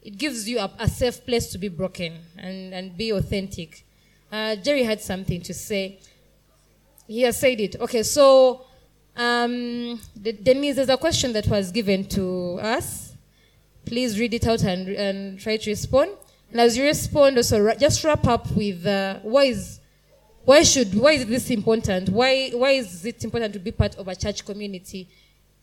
it 0.00 0.16
gives 0.16 0.48
you 0.48 0.60
a, 0.60 0.70
a 0.78 0.86
safe 0.86 1.26
place 1.26 1.50
to 1.50 1.58
be 1.58 1.66
broken 1.66 2.20
and, 2.36 2.72
and 2.72 2.96
be 2.96 3.10
authentic. 3.10 3.84
Uh, 4.30 4.54
Jerry 4.54 4.84
had 4.84 5.00
something 5.00 5.42
to 5.42 5.52
say. 5.52 5.98
He 7.08 7.22
has 7.22 7.40
said 7.40 7.58
it. 7.58 7.74
Okay, 7.80 8.04
so 8.04 8.64
um, 9.16 10.00
Denise, 10.22 10.76
there's 10.76 10.88
a 10.88 10.96
question 10.96 11.32
that 11.32 11.48
was 11.48 11.72
given 11.72 12.04
to 12.10 12.60
us. 12.62 13.12
Please 13.86 14.20
read 14.20 14.34
it 14.34 14.46
out 14.46 14.62
and, 14.62 14.88
and 14.90 15.40
try 15.40 15.56
to 15.56 15.68
respond. 15.68 16.12
And 16.52 16.60
as 16.60 16.76
you 16.76 16.84
respond, 16.84 17.38
also 17.38 17.58
ra- 17.58 17.74
just 17.74 18.04
wrap 18.04 18.24
up 18.28 18.48
with 18.52 18.86
uh, 18.86 19.18
why 19.22 19.46
is 19.46 19.77
why 20.48 20.62
should 20.62 20.94
why 20.94 21.12
is 21.12 21.26
this 21.26 21.50
important? 21.50 22.08
Why 22.08 22.48
why 22.54 22.70
is 22.70 23.04
it 23.04 23.22
important 23.22 23.52
to 23.52 23.58
be 23.58 23.70
part 23.70 23.96
of 23.96 24.08
a 24.08 24.16
church 24.16 24.46
community, 24.46 25.06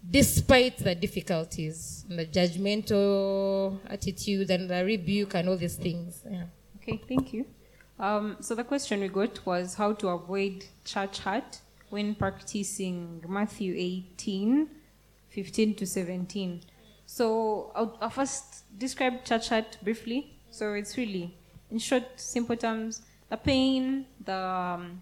despite 0.08 0.78
the 0.78 0.94
difficulties, 0.94 2.06
the 2.08 2.28
judgmental 2.28 3.80
attitude, 3.88 4.52
and 4.52 4.70
the 4.70 4.86
rebuke, 4.86 5.34
and 5.34 5.50
all 5.50 5.58
these 5.58 5.76
things? 5.76 6.22
Yeah. 6.30 6.44
Okay, 6.78 7.02
thank 7.10 7.34
you. 7.34 7.48
Um, 8.00 8.38
so 8.42 8.54
the 8.54 8.64
question 8.64 9.00
we 9.00 9.08
got 9.08 9.44
was 9.44 9.74
how 9.74 9.94
to 9.94 10.10
avoid 10.10 10.66
church 10.84 11.18
hurt 11.18 11.62
when 11.90 12.14
practicing 12.14 13.24
Matthew 13.28 13.74
18, 13.76 14.70
15 15.30 15.76
to 15.78 15.88
17. 15.88 16.62
So 17.08 17.72
I'll, 17.74 17.98
I'll 18.02 18.12
first 18.12 18.66
describe 18.78 19.26
church 19.26 19.50
hurt 19.50 19.80
briefly. 19.82 20.38
So 20.52 20.74
it's 20.74 20.96
really, 20.96 21.36
in 21.72 21.80
short, 21.80 22.04
simple 22.18 22.56
terms, 22.56 23.02
the 23.30 23.38
pain, 23.38 24.06
the, 24.24 24.36
um, 24.36 25.02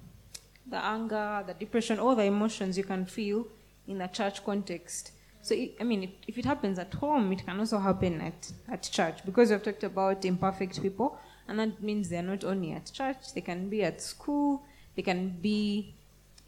the 0.66 0.84
anger, 0.84 1.44
the 1.46 1.54
depression, 1.54 2.00
all 2.00 2.16
the 2.16 2.24
emotions 2.24 2.78
you 2.78 2.84
can 2.84 3.06
feel 3.06 3.48
in 3.88 3.98
the 3.98 4.08
church 4.08 4.44
context. 4.46 5.12
So, 5.42 5.54
it, 5.56 5.76
I 5.80 5.84
mean, 5.84 6.04
if, 6.04 6.10
if 6.28 6.38
it 6.38 6.46
happens 6.46 6.80
at 6.80 6.94
home, 6.94 7.34
it 7.34 7.46
can 7.46 7.60
also 7.60 7.80
happen 7.80 8.22
at, 8.22 8.52
at 8.70 8.84
church 8.84 9.26
because 9.26 9.50
we've 9.50 9.62
talked 9.62 9.84
about 9.84 10.24
imperfect 10.24 10.82
people, 10.82 11.18
and 11.48 11.60
that 11.60 11.84
means 11.84 12.10
they're 12.10 12.24
not 12.24 12.44
only 12.44 12.72
at 12.72 12.92
church, 12.94 13.34
they 13.34 13.42
can 13.42 13.70
be 13.70 13.84
at 13.84 14.02
school, 14.02 14.64
they 14.96 15.02
can 15.02 15.30
be 15.42 15.94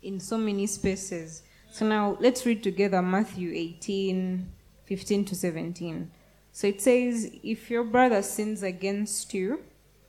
in 0.02 0.20
so 0.20 0.38
many 0.38 0.68
spaces. 0.68 1.44
So 1.72 1.86
now 1.86 2.16
let's 2.22 2.46
read 2.46 2.64
together 2.64 3.02
Matthew 3.02 3.52
18, 3.54 4.48
15 4.86 5.26
to 5.26 5.36
17. 5.36 6.12
So 6.54 6.68
it 6.68 6.82
says, 6.82 7.30
If 7.44 7.70
your 7.70 7.84
brother 7.84 8.22
sins 8.22 8.64
against 8.64 9.34
you, 9.34 9.60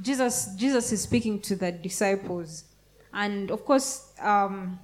Jesus 0.00 0.54
Jesus 0.56 0.92
is 0.92 1.02
speaking 1.02 1.40
to 1.40 1.56
the 1.56 1.72
disciples. 1.72 2.64
And 3.12 3.50
of 3.50 3.64
course, 3.64 4.12
um, 4.20 4.78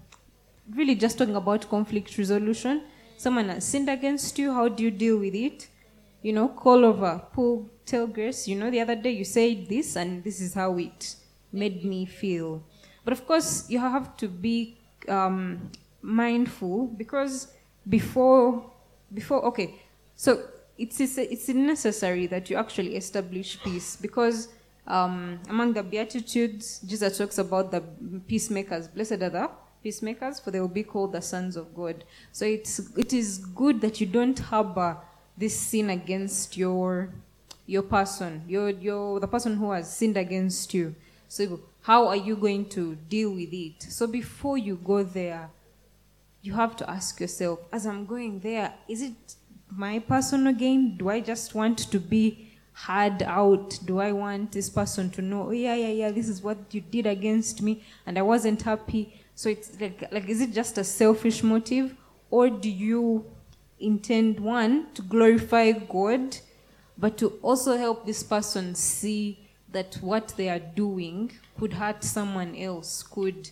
really 0.71 0.95
just 0.95 1.19
talking 1.19 1.37
about 1.37 1.69
conflict 1.69 2.17
resolution. 2.19 2.83
Someone 3.17 3.49
has 3.49 3.65
sinned 3.65 3.89
against 3.89 4.39
you, 4.39 4.53
how 4.53 4.69
do 4.69 4.83
you 4.83 4.91
deal 4.91 5.19
with 5.19 5.35
it? 5.35 5.69
You 6.23 6.33
know, 6.33 6.49
call 6.49 6.85
over, 6.85 7.23
pull, 7.33 7.71
tell 7.87 8.07
grace. 8.07 8.49
You 8.49 8.57
know, 8.57 8.71
the 8.71 8.81
other 8.81 8.97
day 8.97 9.11
you 9.11 9.25
said 9.25 9.69
this, 9.69 9.97
and 9.97 10.25
this 10.25 10.41
is 10.41 10.55
how 10.55 10.77
it 10.79 11.17
made 11.53 11.85
me 11.85 12.07
feel. 12.07 12.63
But 13.05 13.13
of 13.13 13.27
course, 13.27 13.69
you 13.69 13.79
have 13.79 14.17
to 14.17 14.29
be 14.29 14.79
um, 15.09 15.71
mindful 16.03 16.87
because 16.87 17.49
before, 17.89 18.71
before, 19.13 19.45
okay, 19.47 19.75
so 20.17 20.43
it's, 20.79 21.01
it's, 21.01 21.19
it's 21.19 21.49
necessary 21.49 22.27
that 22.27 22.51
you 22.51 22.57
actually 22.57 22.97
establish 22.97 23.63
peace 23.63 23.97
because 23.97 24.49
um, 24.87 25.41
among 25.49 25.73
the 25.73 25.83
Beatitudes, 25.83 26.81
Jesus 26.81 27.19
talks 27.19 27.39
about 27.39 27.71
the 27.71 27.81
peacemakers. 28.27 28.89
Blessed 28.89 29.13
are 29.13 29.31
the 29.31 29.51
peacemakers, 29.83 30.41
for 30.41 30.51
they 30.51 30.61
will 30.61 30.69
be 30.69 30.83
called 30.83 31.13
the 31.13 31.23
sons 31.23 31.57
of 31.57 31.75
God. 31.75 32.05
So 32.33 32.45
it's, 32.45 32.79
it 32.97 33.13
is 33.13 33.39
good 33.39 33.81
that 33.81 34.01
you 34.01 34.07
don't 34.07 34.39
harbor 34.39 34.99
this 35.37 35.59
sin 35.59 35.91
against 35.91 36.57
your, 36.57 37.11
your 37.67 37.83
person, 37.83 38.45
your, 38.47 38.71
your, 38.71 39.21
the 39.21 39.29
person 39.29 39.57
who 39.57 39.73
has 39.73 39.95
sinned 39.95 40.17
against 40.17 40.75
you. 40.75 40.95
So 41.29 41.61
how 41.83 42.07
are 42.09 42.17
you 42.17 42.37
going 42.37 42.69
to 42.71 42.95
deal 42.95 43.31
with 43.31 43.53
it? 43.53 43.83
So 43.83 44.07
before 44.07 44.59
you 44.59 44.77
go 44.77 45.03
there, 45.03 45.51
you 46.43 46.53
have 46.55 46.77
to 46.77 46.89
ask 46.89 47.21
yourself, 47.21 47.61
as 47.73 47.87
I'm 47.87 48.05
going 48.05 48.41
there, 48.41 48.75
is 48.87 49.01
it 49.01 49.35
my 49.71 49.99
personal 49.99 50.53
gain? 50.53 50.97
Do 50.97 51.09
I 51.09 51.21
just 51.21 51.55
want 51.55 51.79
to 51.79 51.99
be 51.99 52.54
hard 52.75 53.23
out? 53.23 53.79
Do 53.85 54.01
I 54.01 54.13
want 54.13 54.53
this 54.53 54.69
person 54.69 55.11
to 55.11 55.23
know, 55.23 55.49
oh, 55.49 55.51
yeah, 55.51 55.75
yeah, 55.75 55.89
yeah, 55.89 56.11
this 56.11 56.29
is 56.29 56.43
what 56.43 56.59
you 56.71 56.81
did 56.81 57.07
against 57.07 57.63
me 57.63 57.83
and 58.05 58.19
I 58.19 58.23
wasn't 58.23 58.63
happy? 58.63 59.21
So 59.35 59.49
it's 59.49 59.81
like, 59.81 60.07
like 60.13 60.29
is 60.29 60.41
it 60.41 60.53
just 60.53 60.77
a 60.79 60.85
selfish 60.85 61.43
motive 61.43 61.95
or 62.31 62.51
do 62.51 62.71
you 62.71 63.25
intend 63.81 64.41
one 64.41 64.87
to 64.95 65.03
glorify 65.03 65.73
God, 65.73 66.37
but 66.97 67.17
to 67.19 67.29
also 67.43 67.77
help 67.77 68.07
this 68.07 68.23
person 68.23 68.75
see 68.75 69.39
that 69.71 69.97
what 70.01 70.35
they 70.37 70.49
are 70.49 70.61
doing 70.61 71.33
could 71.59 71.73
hurt 71.73 72.05
someone 72.05 72.55
else, 72.57 73.03
could, 73.03 73.51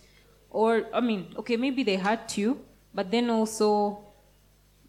or 0.49 0.85
I 0.93 1.01
mean, 1.01 1.33
okay, 1.37 1.57
maybe 1.57 1.83
they 1.83 1.97
hurt 1.97 2.37
you, 2.37 2.59
but 2.93 3.11
then 3.11 3.29
also, 3.29 3.99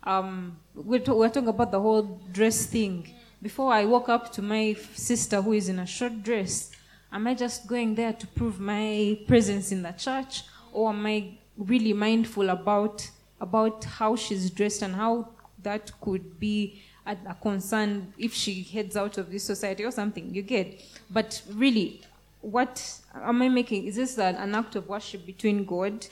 um, 0.04 0.58
we're, 0.74 1.02
we're 1.02 1.28
talking 1.28 1.48
about 1.48 1.72
the 1.72 1.80
whole 1.80 2.20
dress 2.32 2.66
thing. 2.66 3.12
Before 3.44 3.74
I 3.74 3.84
walk 3.84 4.08
up 4.08 4.32
to 4.32 4.40
my 4.40 4.72
sister 4.94 5.42
who 5.42 5.52
is 5.52 5.68
in 5.68 5.78
a 5.78 5.84
short 5.84 6.22
dress, 6.22 6.70
am 7.12 7.26
I 7.26 7.34
just 7.34 7.66
going 7.66 7.94
there 7.94 8.14
to 8.14 8.26
prove 8.26 8.58
my 8.58 9.18
presence 9.26 9.70
in 9.70 9.82
the 9.82 9.92
church, 9.92 10.44
or 10.72 10.88
am 10.88 11.04
I 11.04 11.34
really 11.58 11.92
mindful 11.92 12.48
about 12.48 13.06
about 13.38 13.84
how 13.84 14.16
she's 14.16 14.48
dressed 14.48 14.80
and 14.80 14.94
how 14.94 15.28
that 15.62 15.92
could 16.00 16.40
be 16.40 16.80
a, 17.04 17.14
a 17.28 17.34
concern 17.34 18.14
if 18.16 18.32
she 18.32 18.62
heads 18.62 18.96
out 18.96 19.18
of 19.18 19.30
this 19.30 19.44
society 19.44 19.84
or 19.84 19.90
something? 19.90 20.34
You 20.34 20.40
get, 20.40 20.82
but 21.10 21.42
really, 21.52 22.00
what 22.40 22.98
am 23.14 23.42
I 23.42 23.50
making? 23.50 23.84
Is 23.84 23.96
this 23.96 24.16
an, 24.16 24.36
an 24.36 24.54
act 24.54 24.74
of 24.74 24.88
worship 24.88 25.26
between 25.26 25.66
God? 25.66 26.06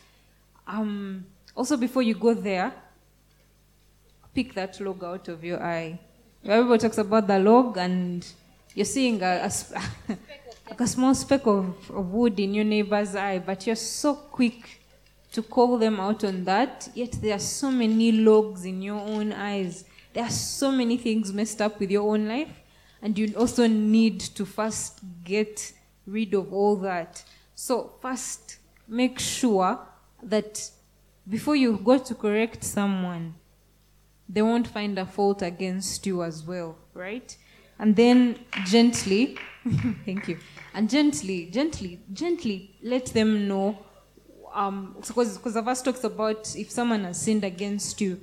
Um, 0.67 1.25
also, 1.57 1.79
before 1.79 2.03
you 2.03 2.15
go 2.15 2.35
there, 2.35 2.75
pick 4.35 4.53
that 4.53 4.79
log 4.83 5.03
out 5.03 5.29
of 5.29 5.43
your 5.43 5.63
eye. 5.63 5.99
Everybody 6.45 6.81
talks 6.81 6.99
about 6.99 7.29
the 7.29 7.39
log, 7.39 7.77
and 7.77 8.27
you're 8.75 8.85
seeing 8.85 9.23
a, 9.23 9.49
a, 10.09 10.17
a 10.77 10.87
small 10.89 11.15
speck 11.15 11.47
of, 11.47 11.89
of 11.89 12.11
wood 12.11 12.41
in 12.41 12.53
your 12.53 12.65
neighbor's 12.65 13.15
eye, 13.15 13.39
but 13.39 13.65
you're 13.65 13.77
so 13.77 14.15
quick 14.15 14.81
to 15.31 15.43
call 15.43 15.79
them 15.79 16.01
out 16.01 16.25
on 16.25 16.43
that. 16.45 16.89
Yet 16.95 17.13
there 17.23 17.37
are 17.37 17.39
so 17.39 17.71
many 17.71 18.11
logs 18.11 18.65
in 18.65 18.83
your 18.83 18.99
own 18.99 19.33
eyes. 19.33 19.85
There 20.13 20.25
are 20.25 20.31
so 20.31 20.73
many 20.73 20.97
things 20.97 21.33
messed 21.33 21.63
up 21.63 21.79
with 21.79 21.93
your 21.93 22.13
own 22.13 22.27
life, 22.27 22.61
and 23.01 23.17
you 23.17 23.33
also 23.37 23.69
need 23.69 24.19
to 24.19 24.45
first 24.45 24.99
get 25.23 25.73
rid 26.07 26.35
of 26.35 26.53
all 26.53 26.75
that. 26.77 27.23
So, 27.55 27.93
first, 28.03 28.59
make 28.89 29.21
sure 29.21 29.79
that 30.25 30.69
before 31.29 31.55
you 31.55 31.77
go 31.77 31.99
to 31.99 32.15
correct 32.17 32.65
someone, 32.65 33.35
they 34.29 34.43
won't 34.43 34.67
find 34.67 34.99
a 34.99 35.07
fault 35.07 35.43
against 35.43 36.07
you 36.07 36.23
as 36.23 36.45
well, 36.45 36.77
right? 36.95 37.37
And 37.79 37.97
then 37.97 38.39
gently, 38.67 39.39
thank 40.05 40.29
you, 40.29 40.39
and 40.75 40.89
gently, 40.89 41.47
gently, 41.47 42.01
gently 42.13 42.77
let 42.83 43.07
them 43.07 43.49
know. 43.49 43.79
Um, 44.55 44.97
because 45.07 45.39
because 45.39 45.55
the 45.55 45.63
verse 45.63 45.81
talks 45.81 46.05
about 46.05 46.55
if 46.57 46.71
someone 46.71 47.05
has 47.05 47.21
sinned 47.21 47.43
against 47.43 48.01
you, 48.01 48.21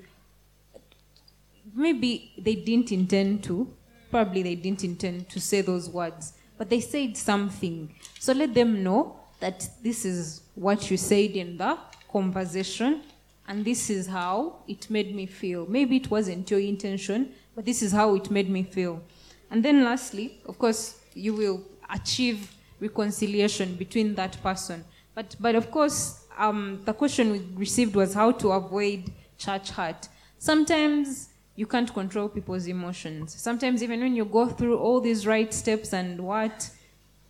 maybe 1.74 2.34
they 2.38 2.56
didn't 2.56 2.92
intend 2.92 3.44
to, 3.46 3.74
probably 4.12 4.44
they 4.44 4.56
didn't 4.56 4.84
intend 4.84 5.30
to 5.30 5.40
say 5.40 5.62
those 5.62 5.90
words, 5.90 6.34
but 6.58 6.70
they 6.70 6.80
said 6.80 7.18
something. 7.18 7.94
So 8.20 8.34
let 8.34 8.54
them 8.54 8.84
know 8.84 9.20
that 9.40 9.68
this 9.84 10.06
is 10.06 10.42
what 10.56 10.92
you 10.92 10.98
said 10.98 11.32
in 11.32 11.58
the 11.58 11.78
conversation, 12.12 13.02
and 13.50 13.66
this 13.66 13.90
is 13.90 14.06
how 14.06 14.58
it 14.68 14.90
made 14.92 15.14
me 15.14 15.26
feel. 15.26 15.66
Maybe 15.68 15.98
it 15.98 16.10
wasn't 16.10 16.50
your 16.52 16.60
intention, 16.60 17.34
but 17.56 17.66
this 17.66 17.82
is 17.82 17.92
how 17.92 18.14
it 18.14 18.30
made 18.30 18.48
me 18.48 18.62
feel. 18.62 19.02
And 19.50 19.66
then 19.66 19.84
lastly, 19.84 20.40
of 20.46 20.60
course, 20.60 21.02
you 21.16 21.34
will 21.34 21.64
achieve 21.90 22.52
reconciliation 22.80 23.76
between 23.76 24.14
that 24.16 24.42
person. 24.44 24.86
But, 25.16 25.36
but 25.40 25.56
of 25.56 25.72
course, 25.72 26.26
um, 26.38 26.82
the 26.86 26.94
question 26.94 27.32
we 27.32 27.40
received 27.56 27.96
was 27.96 28.14
how 28.14 28.32
to 28.34 28.52
avoid 28.52 29.12
church 29.40 29.72
hurt. 29.72 30.08
Sometimes 30.38 31.30
you 31.56 31.66
can't 31.66 31.92
control 31.92 32.30
people's 32.30 32.68
emotions. 32.68 33.34
Sometimes, 33.34 33.82
even 33.82 34.00
when 34.00 34.16
you 34.16 34.26
go 34.26 34.48
through 34.48 34.78
all 34.78 35.02
these 35.02 35.26
right 35.26 35.52
steps 35.52 35.92
and 35.92 36.22
what, 36.22 36.70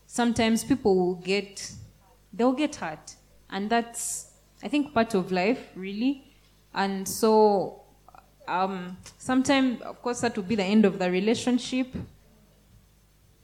sometimes 0.06 0.66
people 0.66 0.96
will 0.96 1.16
get, 1.16 1.72
they'll 2.34 2.52
get 2.52 2.76
hurt. 2.76 3.16
And 3.50 3.70
that's, 3.70 4.29
I 4.64 4.68
think, 4.68 4.94
part 4.94 5.14
of 5.14 5.32
life, 5.32 5.70
really. 5.76 6.26
And 6.74 7.08
so, 7.08 7.84
um, 8.48 8.98
sometimes, 9.18 9.82
of 9.82 10.02
course, 10.02 10.22
that 10.22 10.36
will 10.36 10.44
be 10.44 10.56
the 10.56 10.64
end 10.64 10.86
of 10.86 11.00
the 11.00 11.10
relationship. 11.10 11.88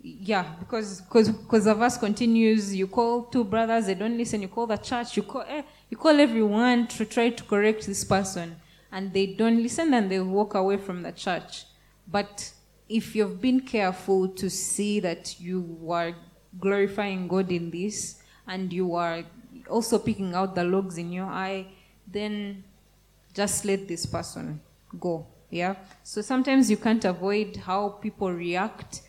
Yeah, 0.02 0.46
because 0.60 1.02
because 1.02 1.30
because 1.30 1.66
the 1.66 1.74
verse 1.74 1.98
continues. 1.98 2.76
You 2.76 2.86
call 2.88 3.24
two 3.24 3.44
brothers, 3.44 3.88
they 3.88 3.96
don't 3.96 4.16
listen. 4.16 4.42
You 4.42 4.50
call 4.50 4.68
the 4.68 4.78
church. 4.78 5.18
You 5.18 5.24
call 5.24 5.44
eh, 5.48 5.64
you 5.90 5.98
call 5.98 6.20
everyone 6.20 6.88
to 6.88 7.06
try 7.06 7.30
to 7.30 7.44
correct 7.44 7.88
this 7.88 8.04
person, 8.04 8.56
and 8.92 9.12
they 9.12 9.26
don't 9.26 9.64
listen, 9.64 9.94
and 9.96 10.12
they 10.12 10.20
walk 10.20 10.54
away 10.54 10.78
from 10.78 11.02
the 11.02 11.12
church. 11.12 11.66
But 12.08 12.52
if 12.88 13.16
you've 13.16 13.42
been 13.42 13.62
careful 13.62 14.28
to 14.28 14.48
see 14.48 15.00
that 15.00 15.40
you 15.40 15.80
are 15.90 16.14
glorifying 16.60 17.28
God 17.28 17.52
in 17.52 17.72
this, 17.72 18.22
and 18.48 18.72
you 18.72 18.94
are 18.94 19.24
also 19.70 20.00
picking 20.00 20.34
out 20.34 20.56
the 20.56 20.64
logs 20.64 20.98
in 20.98 21.12
your 21.12 21.26
eye, 21.26 21.66
then 22.08 22.64
just 23.34 23.66
let 23.66 23.88
this 23.88 24.06
person 24.06 24.60
go. 25.00 25.26
Yeah. 25.50 25.76
So 26.04 26.22
sometimes 26.22 26.70
you 26.70 26.78
can't 26.78 27.04
avoid 27.06 27.58
how 27.58 27.90
people 27.90 28.32
react, 28.32 29.02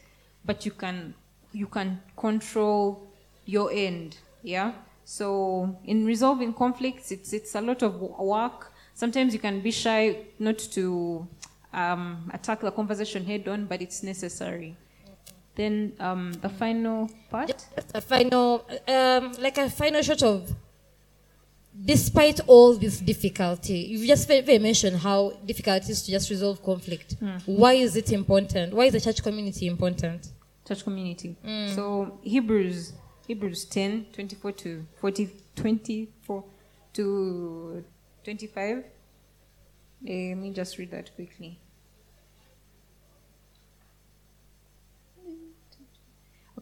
but 0.44 0.64
you 0.64 0.72
can 0.72 1.14
you 1.52 1.66
can 1.66 2.00
control 2.16 3.06
your 3.44 3.70
end. 3.72 4.18
Yeah. 4.42 4.72
So 5.04 5.76
in 5.84 6.04
resolving 6.04 6.52
conflicts, 6.52 7.10
it's 7.10 7.32
it's 7.32 7.54
a 7.54 7.60
lot 7.60 7.82
of 7.82 8.00
work. 8.00 8.72
Sometimes 8.94 9.32
you 9.32 9.40
can 9.40 9.60
be 9.60 9.70
shy 9.70 10.24
not 10.38 10.58
to 10.58 11.26
um, 11.72 12.30
attack 12.32 12.60
the 12.60 12.70
conversation 12.70 13.24
head 13.24 13.46
on, 13.46 13.66
but 13.66 13.82
it's 13.82 14.02
necessary. 14.02 14.76
Then 15.56 15.94
um, 15.98 16.32
the 16.34 16.48
final 16.48 17.10
part. 17.30 17.66
a 17.94 18.00
final, 18.00 18.66
um, 18.86 19.32
like 19.40 19.58
a 19.58 19.68
final 19.70 20.02
shot 20.02 20.22
of, 20.22 20.54
despite 21.84 22.40
all 22.46 22.74
this 22.74 23.00
difficulty, 23.00 23.78
you've 23.78 24.06
just 24.06 24.28
mentioned 24.28 24.98
how 24.98 25.32
difficult 25.44 25.82
it 25.84 25.90
is 25.90 26.02
to 26.02 26.12
just 26.12 26.30
resolve 26.30 26.62
conflict. 26.62 27.20
Mm. 27.20 27.42
Why 27.46 27.72
is 27.72 27.96
it 27.96 28.12
important? 28.12 28.74
Why 28.74 28.84
is 28.84 28.92
the 28.92 29.00
church 29.00 29.22
community 29.22 29.66
important? 29.66 30.28
Church 30.68 30.84
community. 30.84 31.36
Mm. 31.44 31.74
So 31.74 32.18
Hebrews 32.22 32.92
Hebrews 33.26 33.64
10, 33.64 34.06
24 34.12 34.52
to 34.52 34.86
40, 35.00 35.30
24 35.56 36.44
to 36.92 37.84
25. 38.22 38.84
Eh, 40.06 40.28
let 40.28 40.38
me 40.38 40.52
just 40.52 40.78
read 40.78 40.92
that 40.92 41.12
quickly. 41.16 41.58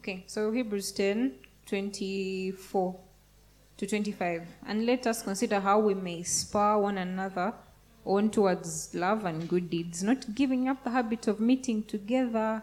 Okay, 0.05 0.23
so 0.27 0.51
Hebrews 0.51 0.91
10 0.91 1.33
24 1.65 2.95
to 3.75 3.87
25. 3.87 4.43
And 4.67 4.85
let 4.85 5.07
us 5.07 5.23
consider 5.23 5.59
how 5.59 5.79
we 5.79 5.95
may 5.95 6.21
spur 6.21 6.77
one 6.77 6.99
another 6.99 7.51
on 8.05 8.29
towards 8.29 8.93
love 8.93 9.25
and 9.25 9.49
good 9.49 9.67
deeds, 9.67 10.03
not 10.03 10.35
giving 10.35 10.69
up 10.69 10.83
the 10.83 10.91
habit 10.91 11.27
of 11.27 11.39
meeting 11.39 11.81
together. 11.81 12.61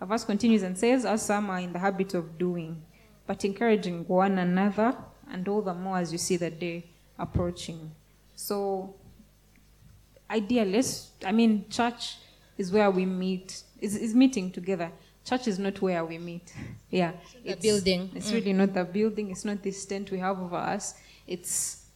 A 0.00 0.06
verse 0.06 0.24
continues 0.24 0.62
and 0.62 0.78
says, 0.78 1.04
As 1.04 1.26
some 1.26 1.50
are 1.50 1.58
in 1.58 1.72
the 1.72 1.80
habit 1.80 2.14
of 2.14 2.38
doing, 2.38 2.80
but 3.26 3.44
encouraging 3.44 4.06
one 4.06 4.38
another, 4.38 4.96
and 5.28 5.48
all 5.48 5.62
the 5.62 5.74
more 5.74 5.98
as 5.98 6.12
you 6.12 6.18
see 6.18 6.36
the 6.36 6.50
day 6.50 6.84
approaching. 7.18 7.90
So, 8.36 8.94
let's- 10.30 11.10
I 11.26 11.32
mean, 11.32 11.68
church 11.68 12.18
is 12.56 12.70
where 12.70 12.88
we 12.88 13.04
meet, 13.04 13.64
is, 13.80 13.96
is 13.96 14.14
meeting 14.14 14.52
together. 14.52 14.92
Church 15.24 15.48
is 15.48 15.58
not 15.58 15.80
where 15.80 16.04
we 16.04 16.18
meet. 16.18 16.52
Yeah. 16.90 17.12
the 17.44 17.56
building. 17.56 18.10
It's 18.14 18.30
Mm. 18.30 18.34
really 18.34 18.52
not 18.52 18.72
the 18.74 18.84
building, 18.84 19.30
it's 19.30 19.44
not 19.44 19.62
this 19.62 19.84
tent 19.84 20.10
we 20.10 20.18
have 20.18 20.38
over 20.40 20.56
us. 20.56 20.94
It's 21.26 21.86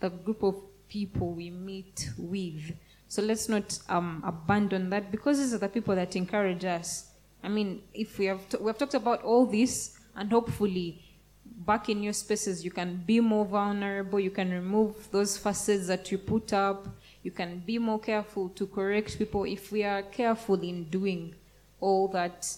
the 0.00 0.08
group 0.10 0.42
of 0.42 0.54
people 0.88 1.32
we 1.32 1.50
meet 1.50 2.10
with. 2.16 2.72
So 3.08 3.22
let's 3.22 3.48
not 3.48 3.78
um, 3.88 4.22
abandon 4.24 4.88
that 4.90 5.10
because 5.10 5.38
these 5.38 5.52
are 5.54 5.58
the 5.58 5.68
people 5.68 5.94
that 5.94 6.16
encourage 6.16 6.64
us. 6.64 7.10
I 7.42 7.48
mean, 7.48 7.82
if 7.92 8.18
we 8.18 8.26
have 8.26 8.48
t- 8.48 8.56
we 8.58 8.66
have 8.66 8.78
talked 8.78 8.94
about 8.94 9.22
all 9.22 9.46
this, 9.46 9.98
and 10.16 10.30
hopefully, 10.30 11.02
back 11.44 11.88
in 11.88 12.02
your 12.02 12.12
spaces, 12.14 12.64
you 12.64 12.70
can 12.70 13.02
be 13.06 13.20
more 13.20 13.44
vulnerable. 13.44 14.18
You 14.18 14.30
can 14.30 14.50
remove 14.50 15.08
those 15.10 15.36
facades 15.38 15.86
that 15.88 16.10
you 16.10 16.18
put 16.18 16.52
up. 16.52 16.88
You 17.22 17.30
can 17.30 17.60
be 17.66 17.78
more 17.78 17.98
careful 18.00 18.48
to 18.50 18.66
correct 18.66 19.18
people. 19.18 19.44
If 19.44 19.70
we 19.70 19.84
are 19.84 20.02
careful 20.02 20.60
in 20.62 20.84
doing 20.84 21.34
all 21.80 22.08
that 22.08 22.48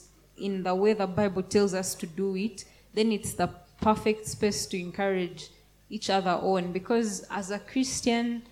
in 0.41 0.63
the 0.63 0.75
way 0.75 0.93
the 0.93 1.07
Bible 1.07 1.43
tells 1.43 1.75
us 1.75 1.95
to 1.97 2.07
do 2.07 2.37
it, 2.37 2.65
then 2.95 3.13
it's 3.13 3.35
the 3.35 3.49
perfect 3.81 4.27
space 4.27 4.67
to 4.67 4.79
encourage 4.79 5.51
each 5.91 6.11
other 6.11 6.31
on. 6.31 6.73
Because 6.73 7.27
as 7.31 7.51
a 7.51 7.59
Christian, 7.59 8.43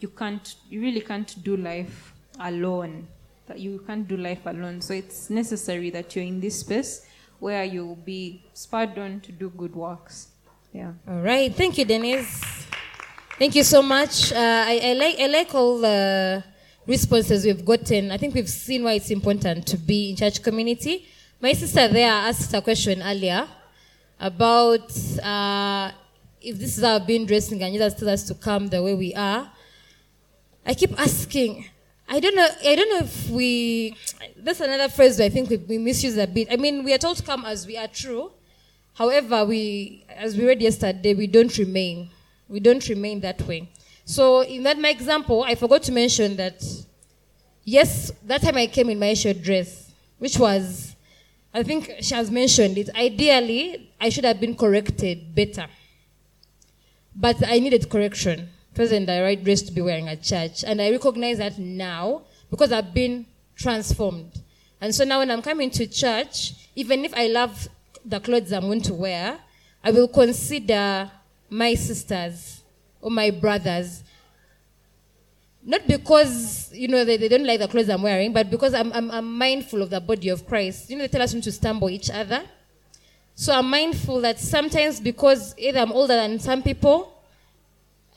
you 0.00 0.08
can't, 0.08 0.54
you 0.68 0.80
really 0.80 1.00
can't 1.00 1.42
do 1.42 1.56
life 1.56 2.14
alone. 2.38 3.06
That 3.46 3.58
you 3.58 3.82
can't 3.86 4.06
do 4.06 4.16
life 4.16 4.46
alone. 4.46 4.80
So 4.80 4.94
it's 4.94 5.28
necessary 5.28 5.90
that 5.90 6.14
you're 6.14 6.24
in 6.24 6.40
this 6.40 6.60
space 6.60 7.06
where 7.40 7.64
you'll 7.64 7.96
be 7.96 8.44
spurred 8.54 8.98
on 8.98 9.20
to 9.20 9.32
do 9.32 9.50
good 9.50 9.74
works. 9.74 10.28
Yeah. 10.72 10.92
All 11.08 11.20
right. 11.20 11.52
Thank 11.52 11.78
you, 11.78 11.84
Denise. 11.84 12.40
Thank 13.38 13.56
you 13.56 13.64
so 13.64 13.82
much. 13.82 14.32
Uh, 14.32 14.36
I, 14.68 14.80
I 14.84 14.92
like 14.92 15.18
I 15.18 15.26
like 15.26 15.54
all 15.54 15.78
the 15.78 16.44
responses 16.86 17.44
we've 17.44 17.64
gotten. 17.64 18.12
I 18.12 18.18
think 18.18 18.34
we've 18.34 18.48
seen 18.48 18.84
why 18.84 18.92
it's 18.92 19.10
important 19.10 19.66
to 19.66 19.78
be 19.78 20.10
in 20.10 20.16
church 20.16 20.42
community. 20.42 21.06
My 21.42 21.54
sister 21.54 21.88
there 21.88 22.10
asked 22.12 22.52
a 22.52 22.60
question 22.60 23.00
earlier 23.02 23.48
about 24.18 24.92
uh, 25.22 25.90
if 26.38 26.58
this 26.58 26.76
is 26.76 26.84
our 26.84 27.00
being 27.00 27.24
dressing 27.24 27.62
and 27.62 27.72
Jesus 27.72 27.94
tells 27.94 28.10
us 28.10 28.22
to 28.24 28.34
come 28.34 28.68
the 28.68 28.82
way 28.82 28.94
we 28.94 29.14
are. 29.14 29.50
I 30.66 30.74
keep 30.74 30.92
asking. 31.00 31.64
I 32.06 32.20
don't 32.20 32.36
know. 32.36 32.46
I 32.66 32.74
don't 32.74 32.90
know 32.90 33.06
if 33.06 33.30
we. 33.30 33.96
That's 34.36 34.60
another 34.60 34.90
phrase 34.90 35.16
that 35.16 35.24
I 35.24 35.28
think 35.30 35.48
we, 35.48 35.56
we 35.56 35.78
misuse 35.78 36.18
a 36.18 36.26
bit. 36.26 36.48
I 36.50 36.56
mean, 36.56 36.84
we 36.84 36.92
are 36.92 36.98
told 36.98 37.16
to 37.16 37.22
come 37.22 37.46
as 37.46 37.66
we 37.66 37.78
are 37.78 37.88
true. 37.88 38.32
However, 38.92 39.46
we, 39.46 40.04
as 40.10 40.36
we 40.36 40.46
read 40.46 40.60
yesterday, 40.60 41.14
we 41.14 41.26
don't 41.26 41.56
remain. 41.56 42.10
We 42.48 42.60
don't 42.60 42.86
remain 42.86 43.20
that 43.20 43.40
way. 43.42 43.70
So, 44.04 44.42
in 44.42 44.62
that 44.64 44.78
my 44.78 44.90
example, 44.90 45.44
I 45.44 45.54
forgot 45.54 45.84
to 45.84 45.92
mention 45.92 46.36
that. 46.36 46.62
Yes, 47.64 48.12
that 48.24 48.42
time 48.42 48.56
I 48.56 48.66
came 48.66 48.90
in 48.90 48.98
my 48.98 49.14
short 49.14 49.40
dress, 49.40 49.90
which 50.18 50.38
was, 50.38 50.89
I 51.52 51.62
think 51.62 51.90
she 52.00 52.14
has 52.14 52.30
mentioned 52.30 52.78
it. 52.78 52.90
Ideally, 52.94 53.92
I 54.00 54.08
should 54.08 54.24
have 54.24 54.40
been 54.40 54.54
corrected 54.54 55.34
better. 55.34 55.66
But 57.14 57.46
I 57.46 57.58
needed 57.58 57.88
correction. 57.88 58.48
Wasn't 58.76 59.06
the 59.06 59.20
right 59.20 59.42
dress 59.42 59.62
to 59.62 59.72
be 59.72 59.80
wearing 59.80 60.08
at 60.08 60.22
church. 60.22 60.64
And 60.64 60.80
I 60.80 60.90
recognize 60.90 61.38
that 61.38 61.58
now 61.58 62.22
because 62.50 62.72
I've 62.72 62.94
been 62.94 63.26
transformed. 63.56 64.40
And 64.80 64.94
so 64.94 65.04
now 65.04 65.18
when 65.18 65.30
I'm 65.30 65.42
coming 65.42 65.70
to 65.72 65.86
church, 65.86 66.54
even 66.74 67.04
if 67.04 67.12
I 67.14 67.26
love 67.26 67.68
the 68.04 68.20
clothes 68.20 68.52
I'm 68.52 68.62
going 68.62 68.80
to 68.82 68.94
wear, 68.94 69.38
I 69.84 69.90
will 69.90 70.08
consider 70.08 71.10
my 71.50 71.74
sisters 71.74 72.62
or 73.00 73.10
my 73.10 73.30
brothers. 73.30 74.02
Not 75.62 75.86
because, 75.86 76.72
you 76.72 76.88
know, 76.88 77.04
they, 77.04 77.16
they 77.16 77.28
don't 77.28 77.44
like 77.44 77.60
the 77.60 77.68
clothes 77.68 77.88
I'm 77.88 78.02
wearing, 78.02 78.32
but 78.32 78.50
because 78.50 78.72
I'm, 78.72 78.92
I'm, 78.92 79.10
I'm 79.10 79.38
mindful 79.38 79.82
of 79.82 79.90
the 79.90 80.00
body 80.00 80.30
of 80.30 80.46
Christ. 80.46 80.88
You 80.88 80.96
know, 80.96 81.02
they 81.02 81.08
tell 81.08 81.22
us 81.22 81.34
not 81.34 81.42
to 81.44 81.52
stumble 81.52 81.90
each 81.90 82.10
other. 82.10 82.42
So 83.34 83.52
I'm 83.52 83.68
mindful 83.68 84.20
that 84.22 84.38
sometimes 84.38 85.00
because 85.00 85.54
either 85.58 85.80
I'm 85.80 85.92
older 85.92 86.14
than 86.14 86.38
some 86.38 86.62
people, 86.62 87.12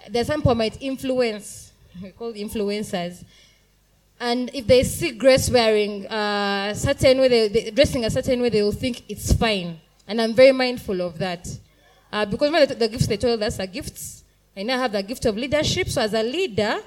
there's 0.09 0.27
some 0.27 0.41
people 0.41 0.55
might 0.55 0.81
influence, 0.81 1.71
we 2.01 2.09
call 2.11 2.33
influencers. 2.33 3.23
And 4.19 4.49
if 4.53 4.65
they 4.67 4.83
see 4.83 5.11
Grace 5.11 5.49
wearing 5.49 6.05
a 6.05 6.73
certain 6.75 7.19
way, 7.19 7.27
they, 7.27 7.47
they, 7.49 7.71
dressing 7.71 8.05
a 8.05 8.09
certain 8.09 8.41
way, 8.41 8.49
they 8.49 8.63
will 8.63 8.71
think 8.71 9.03
it's 9.09 9.33
fine. 9.33 9.79
And 10.07 10.21
I'm 10.21 10.33
very 10.33 10.53
mindful 10.53 11.01
of 11.01 11.17
that. 11.17 11.47
Uh, 12.11 12.25
because 12.25 12.69
the, 12.69 12.75
the 12.75 12.87
gifts 12.87 13.07
they 13.07 13.17
told 13.17 13.41
us 13.43 13.59
are 13.59 13.67
gifts. 13.67 14.23
I 14.55 14.63
now 14.63 14.77
have 14.77 14.91
the 14.91 15.03
gift 15.03 15.25
of 15.25 15.35
leadership. 15.35 15.89
So 15.89 16.01
as 16.01 16.13
a 16.13 16.23
leader, 16.23 16.79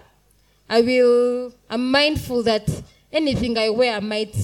I 0.69 0.81
will, 0.81 1.53
I'm 1.71 1.91
mindful 1.91 2.43
that 2.45 2.69
anything 3.13 3.57
I 3.57 3.71
wear 3.71 4.01
might 4.01 4.35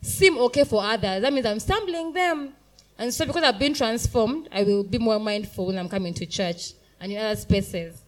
seem 0.00 0.38
okay 0.38 0.64
for 0.64 0.82
others. 0.82 1.22
That 1.22 1.32
means 1.32 1.46
I'm 1.46 1.60
stumbling 1.60 2.12
them. 2.12 2.54
And 2.98 3.12
so 3.12 3.26
because 3.26 3.42
I've 3.42 3.58
been 3.58 3.74
transformed, 3.74 4.48
I 4.52 4.62
will 4.62 4.82
be 4.82 4.98
more 4.98 5.18
mindful 5.18 5.66
when 5.66 5.78
I'm 5.78 5.88
coming 5.88 6.14
to 6.14 6.26
church 6.26 6.72
and 7.00 7.12
in 7.12 7.18
other 7.18 7.36
spaces. 7.36 8.02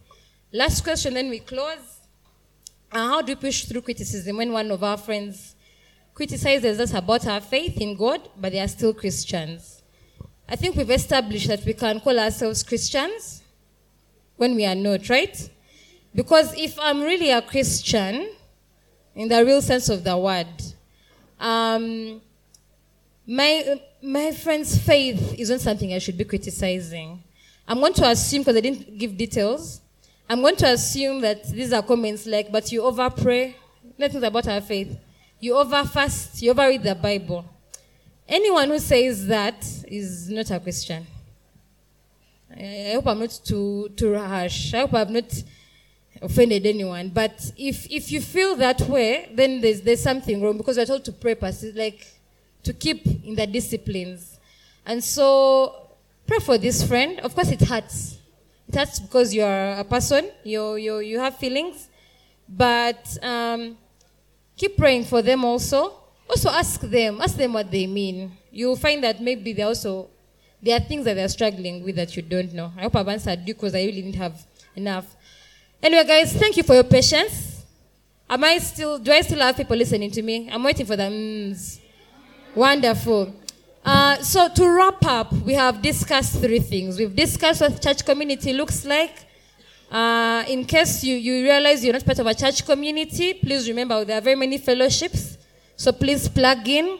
Last 0.51 0.83
question, 0.83 1.13
then 1.13 1.29
we 1.29 1.39
close. 1.39 1.99
Uh, 2.91 3.07
how 3.07 3.21
do 3.21 3.31
we 3.31 3.35
push 3.35 3.65
through 3.65 3.81
criticism 3.81 4.37
when 4.37 4.51
one 4.51 4.69
of 4.69 4.83
our 4.83 4.97
friends 4.97 5.55
criticizes 6.13 6.79
us 6.79 6.93
about 6.93 7.25
our 7.25 7.39
faith 7.39 7.79
in 7.79 7.95
God, 7.95 8.29
but 8.37 8.51
they 8.51 8.59
are 8.59 8.67
still 8.67 8.93
Christians? 8.93 9.81
I 10.47 10.57
think 10.57 10.75
we've 10.75 10.91
established 10.91 11.47
that 11.47 11.63
we 11.65 11.73
can 11.73 12.01
call 12.01 12.19
ourselves 12.19 12.63
Christians 12.63 13.41
when 14.35 14.55
we 14.55 14.65
are 14.65 14.75
not, 14.75 15.07
right? 15.07 15.49
Because 16.13 16.53
if 16.57 16.77
I'm 16.79 17.01
really 17.01 17.31
a 17.31 17.41
Christian, 17.41 18.29
in 19.15 19.27
the 19.27 19.45
real 19.45 19.61
sense 19.61 19.89
of 19.89 20.03
the 20.03 20.17
word, 20.17 20.47
um, 21.39 22.21
my, 23.25 23.81
my 24.01 24.31
friend's 24.31 24.77
faith 24.77 25.35
isn't 25.37 25.59
something 25.59 25.93
I 25.93 25.99
should 25.99 26.17
be 26.17 26.25
criticizing. 26.25 27.23
I'm 27.67 27.79
going 27.79 27.93
to 27.93 28.09
assume, 28.09 28.41
because 28.41 28.57
I 28.57 28.61
didn't 28.61 28.97
give 28.97 29.17
details, 29.17 29.81
I'm 30.29 30.41
going 30.41 30.55
to 30.57 30.67
assume 30.67 31.21
that 31.21 31.43
these 31.49 31.73
are 31.73 31.81
comments 31.81 32.25
like, 32.25 32.51
but 32.51 32.71
you 32.71 32.83
over 32.83 33.09
pray. 33.09 33.55
Let's 33.97 34.15
about 34.15 34.47
our 34.47 34.61
faith. 34.61 34.97
You 35.39 35.57
over 35.57 35.83
fast, 35.83 36.41
you 36.41 36.51
over 36.51 36.67
read 36.67 36.83
the 36.83 36.95
Bible. 36.95 37.45
Anyone 38.27 38.69
who 38.69 38.79
says 38.79 39.27
that 39.27 39.65
is 39.87 40.29
not 40.29 40.51
a 40.51 40.59
Christian. 40.59 41.05
I, 42.49 42.89
I 42.89 42.93
hope 42.93 43.07
I'm 43.07 43.19
not 43.19 43.39
too, 43.43 43.89
too 43.95 44.17
harsh. 44.17 44.73
I 44.73 44.79
hope 44.81 44.93
I've 44.93 45.09
not 45.09 45.43
offended 46.21 46.65
anyone. 46.65 47.09
But 47.09 47.51
if, 47.57 47.89
if 47.89 48.11
you 48.11 48.21
feel 48.21 48.55
that 48.57 48.81
way, 48.81 49.29
then 49.33 49.61
there's, 49.61 49.81
there's 49.81 50.01
something 50.01 50.41
wrong 50.41 50.57
because 50.57 50.77
we're 50.77 50.85
told 50.85 51.03
to 51.05 51.11
pray, 51.11 51.35
pers- 51.35 51.75
like 51.75 52.07
to 52.63 52.73
keep 52.73 53.05
in 53.05 53.35
the 53.35 53.47
disciplines. 53.47 54.39
And 54.85 55.03
so 55.03 55.89
pray 56.27 56.39
for 56.39 56.57
this 56.57 56.87
friend. 56.87 57.19
Of 57.19 57.33
course, 57.35 57.51
it 57.51 57.61
hurts. 57.61 58.17
It 58.67 58.75
hurts 58.75 58.99
because 58.99 59.33
you're 59.33 59.73
a 59.73 59.83
person, 59.83 60.29
you, 60.43 60.75
you, 60.75 60.99
you 60.99 61.19
have 61.19 61.37
feelings. 61.37 61.89
But 62.47 63.17
um, 63.21 63.77
keep 64.55 64.77
praying 64.77 65.05
for 65.05 65.21
them 65.21 65.43
also. 65.45 65.97
Also 66.29 66.49
ask 66.49 66.81
them, 66.81 67.19
ask 67.19 67.35
them 67.35 67.53
what 67.53 67.69
they 67.69 67.87
mean. 67.87 68.31
You'll 68.51 68.75
find 68.75 69.03
that 69.03 69.21
maybe 69.21 69.53
they 69.53 69.63
also, 69.63 70.09
there 70.61 70.77
are 70.77 70.79
things 70.79 71.05
that 71.05 71.15
they're 71.15 71.27
struggling 71.27 71.83
with 71.83 71.95
that 71.95 72.15
you 72.15 72.21
don't 72.21 72.53
know. 72.53 72.71
I 72.77 72.83
hope 72.83 72.95
I've 72.95 73.07
answered 73.07 73.39
you 73.45 73.53
because 73.53 73.73
I 73.75 73.79
really 73.79 74.01
didn't 74.01 74.15
have 74.15 74.45
enough. 74.75 75.15
Anyway, 75.83 76.03
guys, 76.03 76.33
thank 76.33 76.55
you 76.55 76.61
for 76.61 76.75
your 76.75 76.83
patience. 76.83 77.65
Am 78.29 78.43
I 78.43 78.59
still, 78.59 78.99
do 78.99 79.11
I 79.11 79.21
still 79.21 79.39
have 79.39 79.57
people 79.57 79.75
listening 79.75 80.11
to 80.11 80.21
me? 80.21 80.47
I'm 80.51 80.63
waiting 80.63 80.85
for 80.85 80.95
them. 80.95 81.55
Wonderful. 82.53 83.33
Uh, 83.83 84.17
so 84.17 84.47
to 84.47 84.69
wrap 84.69 85.03
up, 85.05 85.33
we 85.33 85.53
have 85.53 85.81
discussed 85.81 86.39
three 86.39 86.59
things. 86.59 86.99
We've 86.99 87.15
discussed 87.15 87.61
what 87.61 87.81
church 87.81 88.05
community 88.05 88.53
looks 88.53 88.85
like. 88.85 89.25
Uh, 89.89 90.43
in 90.47 90.65
case 90.65 91.03
you, 91.03 91.15
you 91.15 91.43
realize 91.43 91.83
you're 91.83 91.93
not 91.93 92.05
part 92.05 92.19
of 92.19 92.27
a 92.27 92.35
church 92.35 92.63
community, 92.63 93.33
please 93.33 93.67
remember 93.67 94.05
there 94.05 94.19
are 94.19 94.21
very 94.21 94.35
many 94.35 94.59
fellowships. 94.59 95.39
So 95.75 95.91
please 95.91 96.29
plug 96.29 96.67
in. 96.67 96.99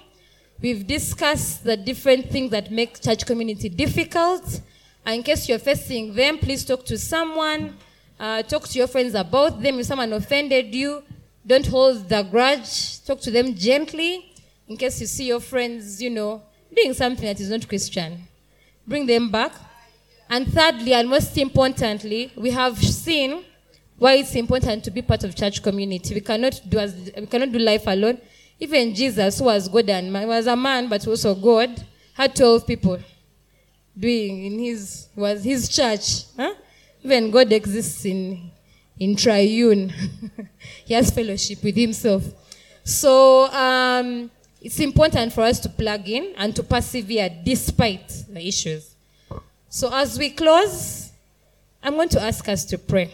We've 0.60 0.88
discussed 0.88 1.64
the 1.64 1.78
different 1.78 2.32
things 2.32 2.50
that 2.50 2.72
make 2.72 3.00
church 3.00 3.28
community 3.28 3.70
difficult. 3.70 4.60
And 5.06 5.18
in 5.18 5.24
case 5.24 5.48
you're 5.48 5.60
facing 5.60 6.16
them, 6.16 6.40
please 6.40 6.66
talk 6.66 6.84
to 6.88 6.98
someone. 6.98 7.78
Uh, 8.22 8.44
talk 8.44 8.68
to 8.68 8.78
your 8.78 8.86
friends 8.86 9.16
about 9.16 9.60
them. 9.64 9.80
If 9.80 9.88
someone 9.88 10.14
offended 10.14 10.76
you, 10.76 11.02
don't 11.44 11.66
hold 11.66 12.08
the 12.08 12.22
grudge. 12.22 13.04
Talk 13.04 13.20
to 13.22 13.32
them 13.32 13.56
gently. 13.56 14.32
In 14.68 14.78
case 14.78 15.02
you 15.02 15.08
see 15.08 15.26
your 15.26 15.40
friends, 15.40 16.00
you 16.00 16.12
know, 16.12 16.44
doing 16.72 16.94
something 16.94 17.26
that 17.26 17.40
is 17.40 17.50
not 17.50 17.68
Christian. 17.68 18.20
Bring 18.86 19.08
them 19.08 19.32
back. 19.32 19.54
And 20.30 20.48
thirdly, 20.54 20.94
and 20.94 21.10
most 21.10 21.36
importantly, 21.36 22.32
we 22.36 22.52
have 22.52 22.78
seen 22.78 23.44
why 23.98 24.14
it's 24.14 24.36
important 24.36 24.84
to 24.84 24.92
be 24.92 25.02
part 25.02 25.24
of 25.24 25.36
church 25.36 25.64
community. 25.64 26.14
We 26.14 26.22
cannot 26.22 26.62
do 26.70 26.78
as, 26.78 26.94
we 27.18 27.26
cannot 27.26 27.52
do 27.52 27.58
life 27.58 27.88
alone. 27.88 28.20
Even 28.60 28.94
Jesus, 28.94 29.40
who 29.40 29.46
was 29.46 29.68
God 29.68 29.90
and 29.90 30.14
man, 30.14 30.28
was 30.28 30.46
a 30.46 30.56
man 30.56 30.88
but 30.88 31.08
also 31.08 31.34
God, 31.34 31.84
had 32.14 32.36
12 32.36 32.68
people 32.68 33.00
doing 33.98 34.46
in 34.46 34.60
his 34.60 35.08
was 35.16 35.44
his 35.44 35.68
church. 35.68 36.26
Huh? 36.38 36.54
Even 37.04 37.32
God 37.32 37.52
exists 37.52 38.06
in 38.06 38.52
in 39.00 39.16
triune. 39.16 39.90
he 40.86 40.94
has 40.94 41.10
fellowship 41.10 41.64
with 41.64 41.76
himself. 41.76 42.24
So 42.84 43.46
um, 43.52 44.30
it's 44.62 44.80
important 44.80 45.34
for 45.34 45.42
us 45.42 45.60
to 45.62 45.70
plug 45.70 46.08
in 46.08 46.34
and 46.38 46.56
to 46.56 46.64
persevere 46.64 47.30
despite 47.44 48.08
the 48.30 48.48
issues. 48.48 48.96
So 49.70 49.90
as 49.92 50.20
we 50.20 50.30
close, 50.30 51.12
I'm 51.82 51.96
going 51.96 52.10
to 52.10 52.22
ask 52.22 52.48
us 52.48 52.64
to 52.66 52.78
pray. 52.78 53.12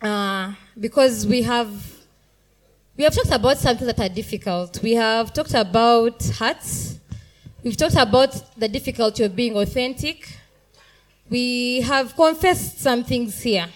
Uh, 0.00 0.54
because 0.78 1.26
we 1.26 1.42
have 1.42 1.70
we 2.96 3.04
have 3.04 3.14
talked 3.14 3.32
about 3.32 3.58
something 3.58 3.86
that 3.86 4.00
are 4.00 4.08
difficult. 4.08 4.82
We 4.82 4.94
have 4.94 5.32
talked 5.32 5.54
about 5.54 6.22
hearts. 6.38 6.98
We've 7.62 7.76
talked 7.76 7.96
about 7.96 8.58
the 8.58 8.68
difficulty 8.68 9.24
of 9.24 9.36
being 9.36 9.56
authentic. 9.56 10.39
We 11.30 11.82
have 11.82 12.16
confessed 12.16 12.80
some 12.80 13.04
things 13.04 13.40
here. 13.40 13.68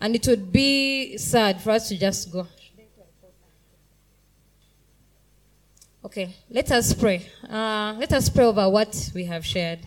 And 0.00 0.14
it 0.14 0.26
would 0.28 0.52
be 0.52 1.18
sad 1.18 1.60
for 1.60 1.70
us 1.70 1.88
to 1.88 1.98
just 1.98 2.32
go. 2.32 2.46
Okay, 6.04 6.34
let 6.50 6.70
us 6.70 6.94
pray. 6.94 7.26
Uh, 7.48 7.94
let 7.98 8.12
us 8.12 8.28
pray 8.28 8.44
over 8.44 8.68
what 8.68 9.10
we 9.12 9.24
have 9.24 9.44
shared. 9.44 9.80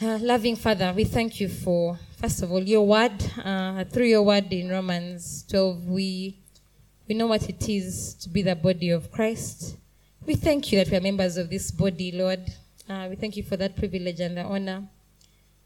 Uh, 0.00 0.18
loving 0.20 0.56
Father, 0.56 0.92
we 0.94 1.04
thank 1.04 1.40
you 1.40 1.48
for, 1.48 1.98
first 2.18 2.42
of 2.42 2.52
all, 2.52 2.62
your 2.62 2.86
word. 2.86 3.12
Uh, 3.42 3.84
through 3.84 4.06
your 4.06 4.22
word 4.22 4.52
in 4.52 4.68
Romans 4.68 5.44
12, 5.48 5.86
we, 5.86 6.36
we 7.08 7.14
know 7.14 7.28
what 7.28 7.48
it 7.48 7.66
is 7.66 8.14
to 8.14 8.28
be 8.28 8.42
the 8.42 8.56
body 8.56 8.90
of 8.90 9.10
Christ. 9.10 9.76
We 10.26 10.34
thank 10.34 10.70
you 10.70 10.78
that 10.78 10.90
we 10.90 10.96
are 10.96 11.00
members 11.00 11.36
of 11.38 11.48
this 11.48 11.70
body, 11.70 12.12
Lord. 12.12 12.52
Uh, 12.88 13.06
we 13.08 13.16
thank 13.16 13.36
you 13.36 13.44
for 13.44 13.56
that 13.56 13.76
privilege 13.76 14.18
and 14.18 14.36
the 14.36 14.42
honor. 14.42 14.82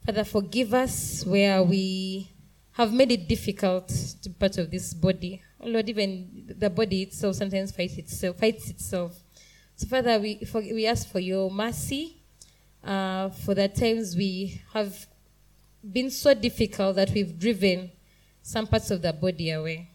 Father, 0.05 0.23
forgive 0.23 0.75
us 0.75 1.25
where 1.25 1.63
we 1.63 2.31
have 2.73 2.93
made 2.93 3.11
it 3.11 3.27
difficult 3.27 3.89
to 3.89 4.29
be 4.29 4.35
part 4.35 4.59
of 4.59 4.71
this 4.71 4.93
body. 4.93 5.43
Oh 5.59 5.69
Lord, 5.69 5.89
even 5.89 6.55
the 6.59 6.69
body 6.69 7.03
itself 7.03 7.37
sometimes 7.37 7.73
fights 7.73 7.97
itself. 7.97 8.39
Fights 8.39 8.69
itself. 8.69 9.17
So, 9.77 9.87
Father, 9.87 10.19
we, 10.19 10.45
for, 10.45 10.61
we 10.61 10.87
ask 10.87 11.11
for 11.11 11.19
your 11.19 11.51
mercy 11.51 12.19
uh, 12.85 13.31
for 13.31 13.55
the 13.55 13.69
times 13.69 14.15
we 14.15 14.61
have 14.75 15.07
been 15.91 16.11
so 16.11 16.35
difficult 16.35 16.97
that 16.97 17.11
we've 17.13 17.39
driven 17.39 17.91
some 18.43 18.67
parts 18.67 18.91
of 18.91 19.01
the 19.01 19.13
body 19.15 19.51
away. 19.51 19.89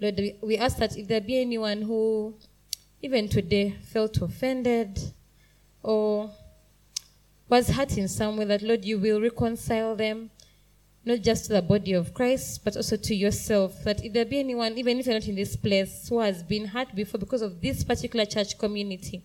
Lord, 0.00 0.16
we, 0.16 0.34
we 0.42 0.56
ask 0.56 0.78
that 0.78 0.96
if 0.96 1.06
there 1.06 1.20
be 1.20 1.40
anyone 1.40 1.82
who, 1.82 2.34
even 3.02 3.28
today, 3.28 3.76
felt 3.92 4.16
offended 4.22 4.98
or 5.88 6.30
was 7.48 7.70
hurt 7.70 7.96
in 7.96 8.08
some 8.08 8.36
way, 8.36 8.44
that 8.44 8.60
Lord, 8.60 8.84
you 8.84 8.98
will 8.98 9.22
reconcile 9.22 9.96
them 9.96 10.30
not 11.02 11.22
just 11.22 11.46
to 11.46 11.54
the 11.54 11.62
body 11.62 11.94
of 11.94 12.12
Christ, 12.12 12.62
but 12.62 12.76
also 12.76 12.98
to 12.98 13.14
yourself. 13.14 13.82
That 13.84 14.04
if 14.04 14.12
there 14.12 14.26
be 14.26 14.38
anyone, 14.38 14.76
even 14.76 14.98
if 14.98 15.06
you're 15.06 15.14
not 15.14 15.26
in 15.26 15.36
this 15.36 15.56
place, 15.56 16.06
who 16.10 16.20
has 16.20 16.42
been 16.42 16.66
hurt 16.66 16.94
before 16.94 17.18
because 17.18 17.40
of 17.40 17.62
this 17.62 17.84
particular 17.84 18.26
church 18.26 18.58
community, 18.58 19.22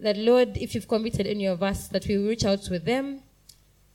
that 0.00 0.16
Lord, 0.16 0.56
if 0.56 0.74
you've 0.74 0.88
committed 0.88 1.28
any 1.28 1.46
of 1.46 1.62
us, 1.62 1.86
that 1.86 2.04
we 2.08 2.18
will 2.18 2.30
reach 2.30 2.44
out 2.44 2.60
to 2.62 2.80
them 2.80 3.20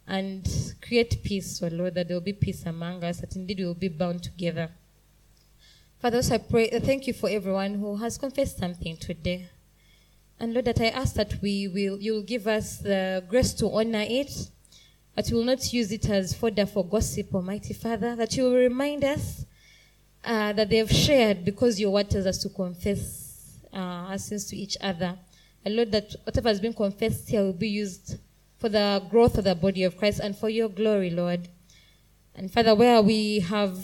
and 0.08 0.48
create 0.82 1.22
peace, 1.24 1.60
so 1.60 1.68
Lord, 1.68 1.94
that 1.96 2.08
there 2.08 2.16
will 2.16 2.22
be 2.22 2.32
peace 2.32 2.66
among 2.66 3.04
us, 3.04 3.20
that 3.20 3.36
indeed 3.36 3.60
we 3.60 3.66
will 3.66 3.74
be 3.74 3.90
bound 3.90 4.24
together. 4.24 4.70
Father, 6.02 6.16
also 6.16 6.36
I 6.36 6.38
pray, 6.38 6.70
thank 6.80 7.06
you 7.06 7.12
for 7.12 7.30
everyone 7.30 7.74
who 7.74 7.98
has 7.98 8.18
confessed 8.18 8.58
something 8.60 8.96
today. 8.96 9.50
And 10.40 10.54
Lord, 10.54 10.66
that 10.66 10.80
I 10.80 10.88
ask 10.88 11.16
that 11.16 11.42
we 11.42 11.68
will, 11.68 12.00
you 12.00 12.14
will 12.14 12.24
give 12.24 12.48
us 12.48 12.78
the 12.78 13.24
grace 13.28 13.54
to 13.56 13.70
honor 13.70 14.06
it, 14.08 14.32
that 15.16 15.28
we 15.30 15.38
will 15.38 15.44
not 15.44 15.74
use 15.74 15.92
it 15.92 16.10
as 16.10 16.34
fodder 16.34 16.66
for 16.66 16.86
gossip, 16.86 17.36
Almighty 17.36 17.74
Father, 17.74 18.16
that 18.16 18.38
you 18.38 18.44
will 18.44 18.56
remind 18.56 19.04
us 19.04 19.46
uh, 20.24 20.54
that 20.54 20.70
they 20.70 20.78
have 20.78 20.92
shared 20.92 21.44
because 21.44 21.80
your 21.80 21.92
word 21.92 22.10
tells 22.10 22.26
us 22.26 22.38
to 22.38 22.50
confess 22.50 23.58
uh, 23.74 23.78
our 23.78 24.18
sins 24.18 24.46
to 24.46 24.56
each 24.56 24.78
other. 24.80 25.18
And 25.66 25.76
Lord, 25.76 25.92
that 25.92 26.16
whatever 26.24 26.48
has 26.48 26.62
been 26.62 26.74
confessed 26.74 27.30
here 27.30 27.42
will 27.42 27.52
be 27.52 27.70
used 27.70 28.18
for 28.58 28.70
the 28.70 29.04
growth 29.10 29.38
of 29.38 29.44
the 29.44 29.56
body 29.56 29.84
of 29.84 29.98
Christ 29.98 30.20
and 30.22 30.38
for 30.38 30.50
your 30.50 30.70
glory, 30.70 31.10
Lord. 31.10 31.50
And 32.36 32.52
Father, 32.52 32.76
where 32.76 33.02
we 33.02 33.40
have, 33.40 33.78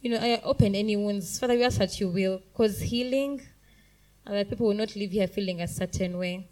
you 0.00 0.10
know, 0.10 0.18
I 0.18 0.40
open 0.42 0.74
any 0.74 0.96
wounds, 0.96 1.38
Father, 1.38 1.54
we 1.54 1.64
ask 1.64 1.78
that 1.78 2.00
you 2.00 2.08
will 2.08 2.40
cause 2.54 2.80
healing, 2.80 3.42
and 4.26 4.36
that 4.36 4.50
people 4.50 4.66
will 4.66 4.74
not 4.74 4.94
live 4.96 5.12
here 5.12 5.28
feeling 5.28 5.60
a 5.60 5.68
certain 5.68 6.18
way. 6.18 6.48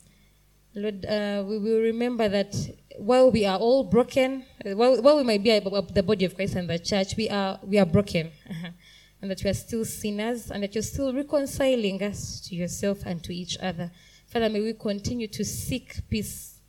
Lord, 0.77 1.05
uh, 1.07 1.45
we 1.47 1.59
will 1.59 1.81
remember 1.81 2.29
that 2.29 2.55
while 2.99 3.31
we 3.31 3.45
are 3.47 3.59
all 3.59 3.85
broken, 3.85 4.45
uh, 4.65 4.71
while, 4.71 5.01
while 5.03 5.17
we 5.17 5.23
might 5.23 5.43
be 5.43 5.59
the 5.59 6.03
body 6.03 6.25
of 6.25 6.35
Christ 6.35 6.57
and 6.57 6.69
the 6.69 6.79
church, 6.79 7.17
we 7.17 7.29
are 7.29 7.59
we 7.63 7.79
are 7.79 7.87
broken, 7.87 8.31
and 9.23 9.31
that 9.31 9.43
we 9.43 9.51
are 9.51 9.55
still 9.55 9.85
sinners, 9.85 10.51
and 10.51 10.63
that 10.63 10.75
you're 10.75 10.83
still 10.83 11.13
reconciling 11.13 12.03
us 12.03 12.41
to 12.49 12.57
yourself 12.57 12.99
and 13.07 13.23
to 13.25 13.35
each 13.35 13.57
other. 13.59 13.91
Father, 14.27 14.49
may 14.49 14.61
we 14.61 14.73
continue 14.73 15.29
to 15.29 15.45
seek 15.45 16.01
peace 16.11 16.61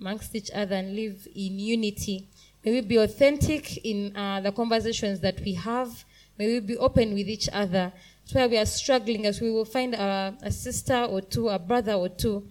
amongst 0.00 0.34
each 0.34 0.50
other 0.52 0.76
and 0.76 0.96
live 0.96 1.26
in 1.34 1.58
unity. 1.58 2.28
May 2.64 2.72
we 2.72 2.80
be 2.80 2.96
authentic 2.96 3.84
in 3.84 4.16
uh, 4.16 4.40
the 4.40 4.50
conversations 4.50 5.20
that 5.20 5.40
we 5.40 5.54
have. 5.54 6.04
May 6.36 6.54
we 6.54 6.60
be 6.60 6.76
open 6.76 7.14
with 7.14 7.28
each 7.28 7.48
other. 7.52 7.92
Where 8.32 8.48
we 8.48 8.56
are 8.58 8.66
struggling, 8.66 9.26
as 9.26 9.40
we 9.40 9.50
will 9.50 9.64
find 9.64 9.94
a, 9.94 10.34
a 10.42 10.50
sister 10.50 11.04
or 11.04 11.20
two, 11.20 11.48
a 11.48 11.58
brother 11.58 11.92
or 11.92 12.08
two, 12.08 12.46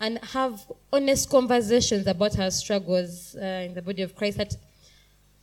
and 0.00 0.18
have 0.18 0.60
honest 0.92 1.30
conversations 1.30 2.06
about 2.06 2.38
our 2.38 2.50
struggles 2.50 3.34
uh, 3.36 3.44
in 3.44 3.74
the 3.74 3.82
body 3.82 4.02
of 4.02 4.14
Christ. 4.14 4.38
That 4.38 4.56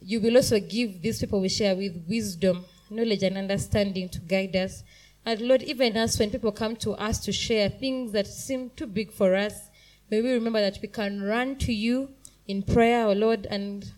you 0.01 0.19
will 0.21 0.37
also 0.37 0.59
give 0.59 1.01
these 1.01 1.19
people 1.19 1.41
we 1.41 1.49
share 1.49 1.75
with 1.75 2.05
wisdom, 2.07 2.65
knowledge, 2.89 3.23
and 3.23 3.37
understanding 3.37 4.09
to 4.09 4.19
guide 4.19 4.55
us. 4.55 4.83
And 5.25 5.41
Lord, 5.41 5.61
even 5.63 5.97
us, 5.97 6.17
when 6.17 6.31
people 6.31 6.51
come 6.51 6.75
to 6.77 6.91
us 6.93 7.19
to 7.25 7.31
share 7.31 7.69
things 7.69 8.11
that 8.13 8.27
seem 8.27 8.71
too 8.75 8.87
big 8.87 9.11
for 9.11 9.35
us, 9.35 9.69
may 10.09 10.21
we 10.21 10.31
remember 10.31 10.59
that 10.61 10.79
we 10.81 10.87
can 10.87 11.21
run 11.21 11.55
to 11.57 11.73
you 11.73 12.09
in 12.47 12.63
prayer, 12.63 13.07
oh 13.07 13.13
Lord, 13.13 13.45
and, 13.49 13.91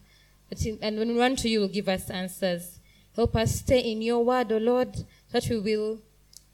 and 0.81 0.97
when 0.97 1.09
we 1.09 1.19
run 1.19 1.35
to 1.37 1.49
you, 1.49 1.61
will 1.61 1.67
give 1.67 1.87
us 1.87 2.09
answers. 2.09 2.79
Help 3.15 3.35
us 3.35 3.55
stay 3.59 3.79
in 3.79 4.01
your 4.01 4.23
word, 4.25 4.51
O 4.51 4.55
oh 4.55 4.59
Lord, 4.59 5.05
that 5.33 5.49
we 5.49 5.59
will 5.59 5.99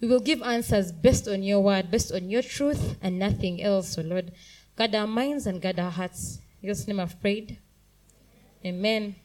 we 0.01 0.07
will 0.07 0.21
give 0.21 0.41
answers 0.41 0.91
based 0.91 1.27
on 1.27 1.43
your 1.43 1.59
word, 1.59 1.91
based 1.91 2.13
on 2.13 2.29
your 2.29 2.41
truth, 2.41 2.95
and 3.01 3.19
nothing 3.19 3.61
else, 3.61 3.97
O 3.97 4.01
oh 4.01 4.05
Lord. 4.05 4.31
Guard 4.77 4.95
our 4.95 5.05
minds 5.05 5.45
and 5.45 5.61
guard 5.61 5.77
our 5.77 5.91
hearts. 5.91 6.39
In 6.63 6.67
your 6.67 6.75
name 6.87 7.01
I've 7.01 7.19
prayed. 7.19 7.59
Amen. 8.65 9.15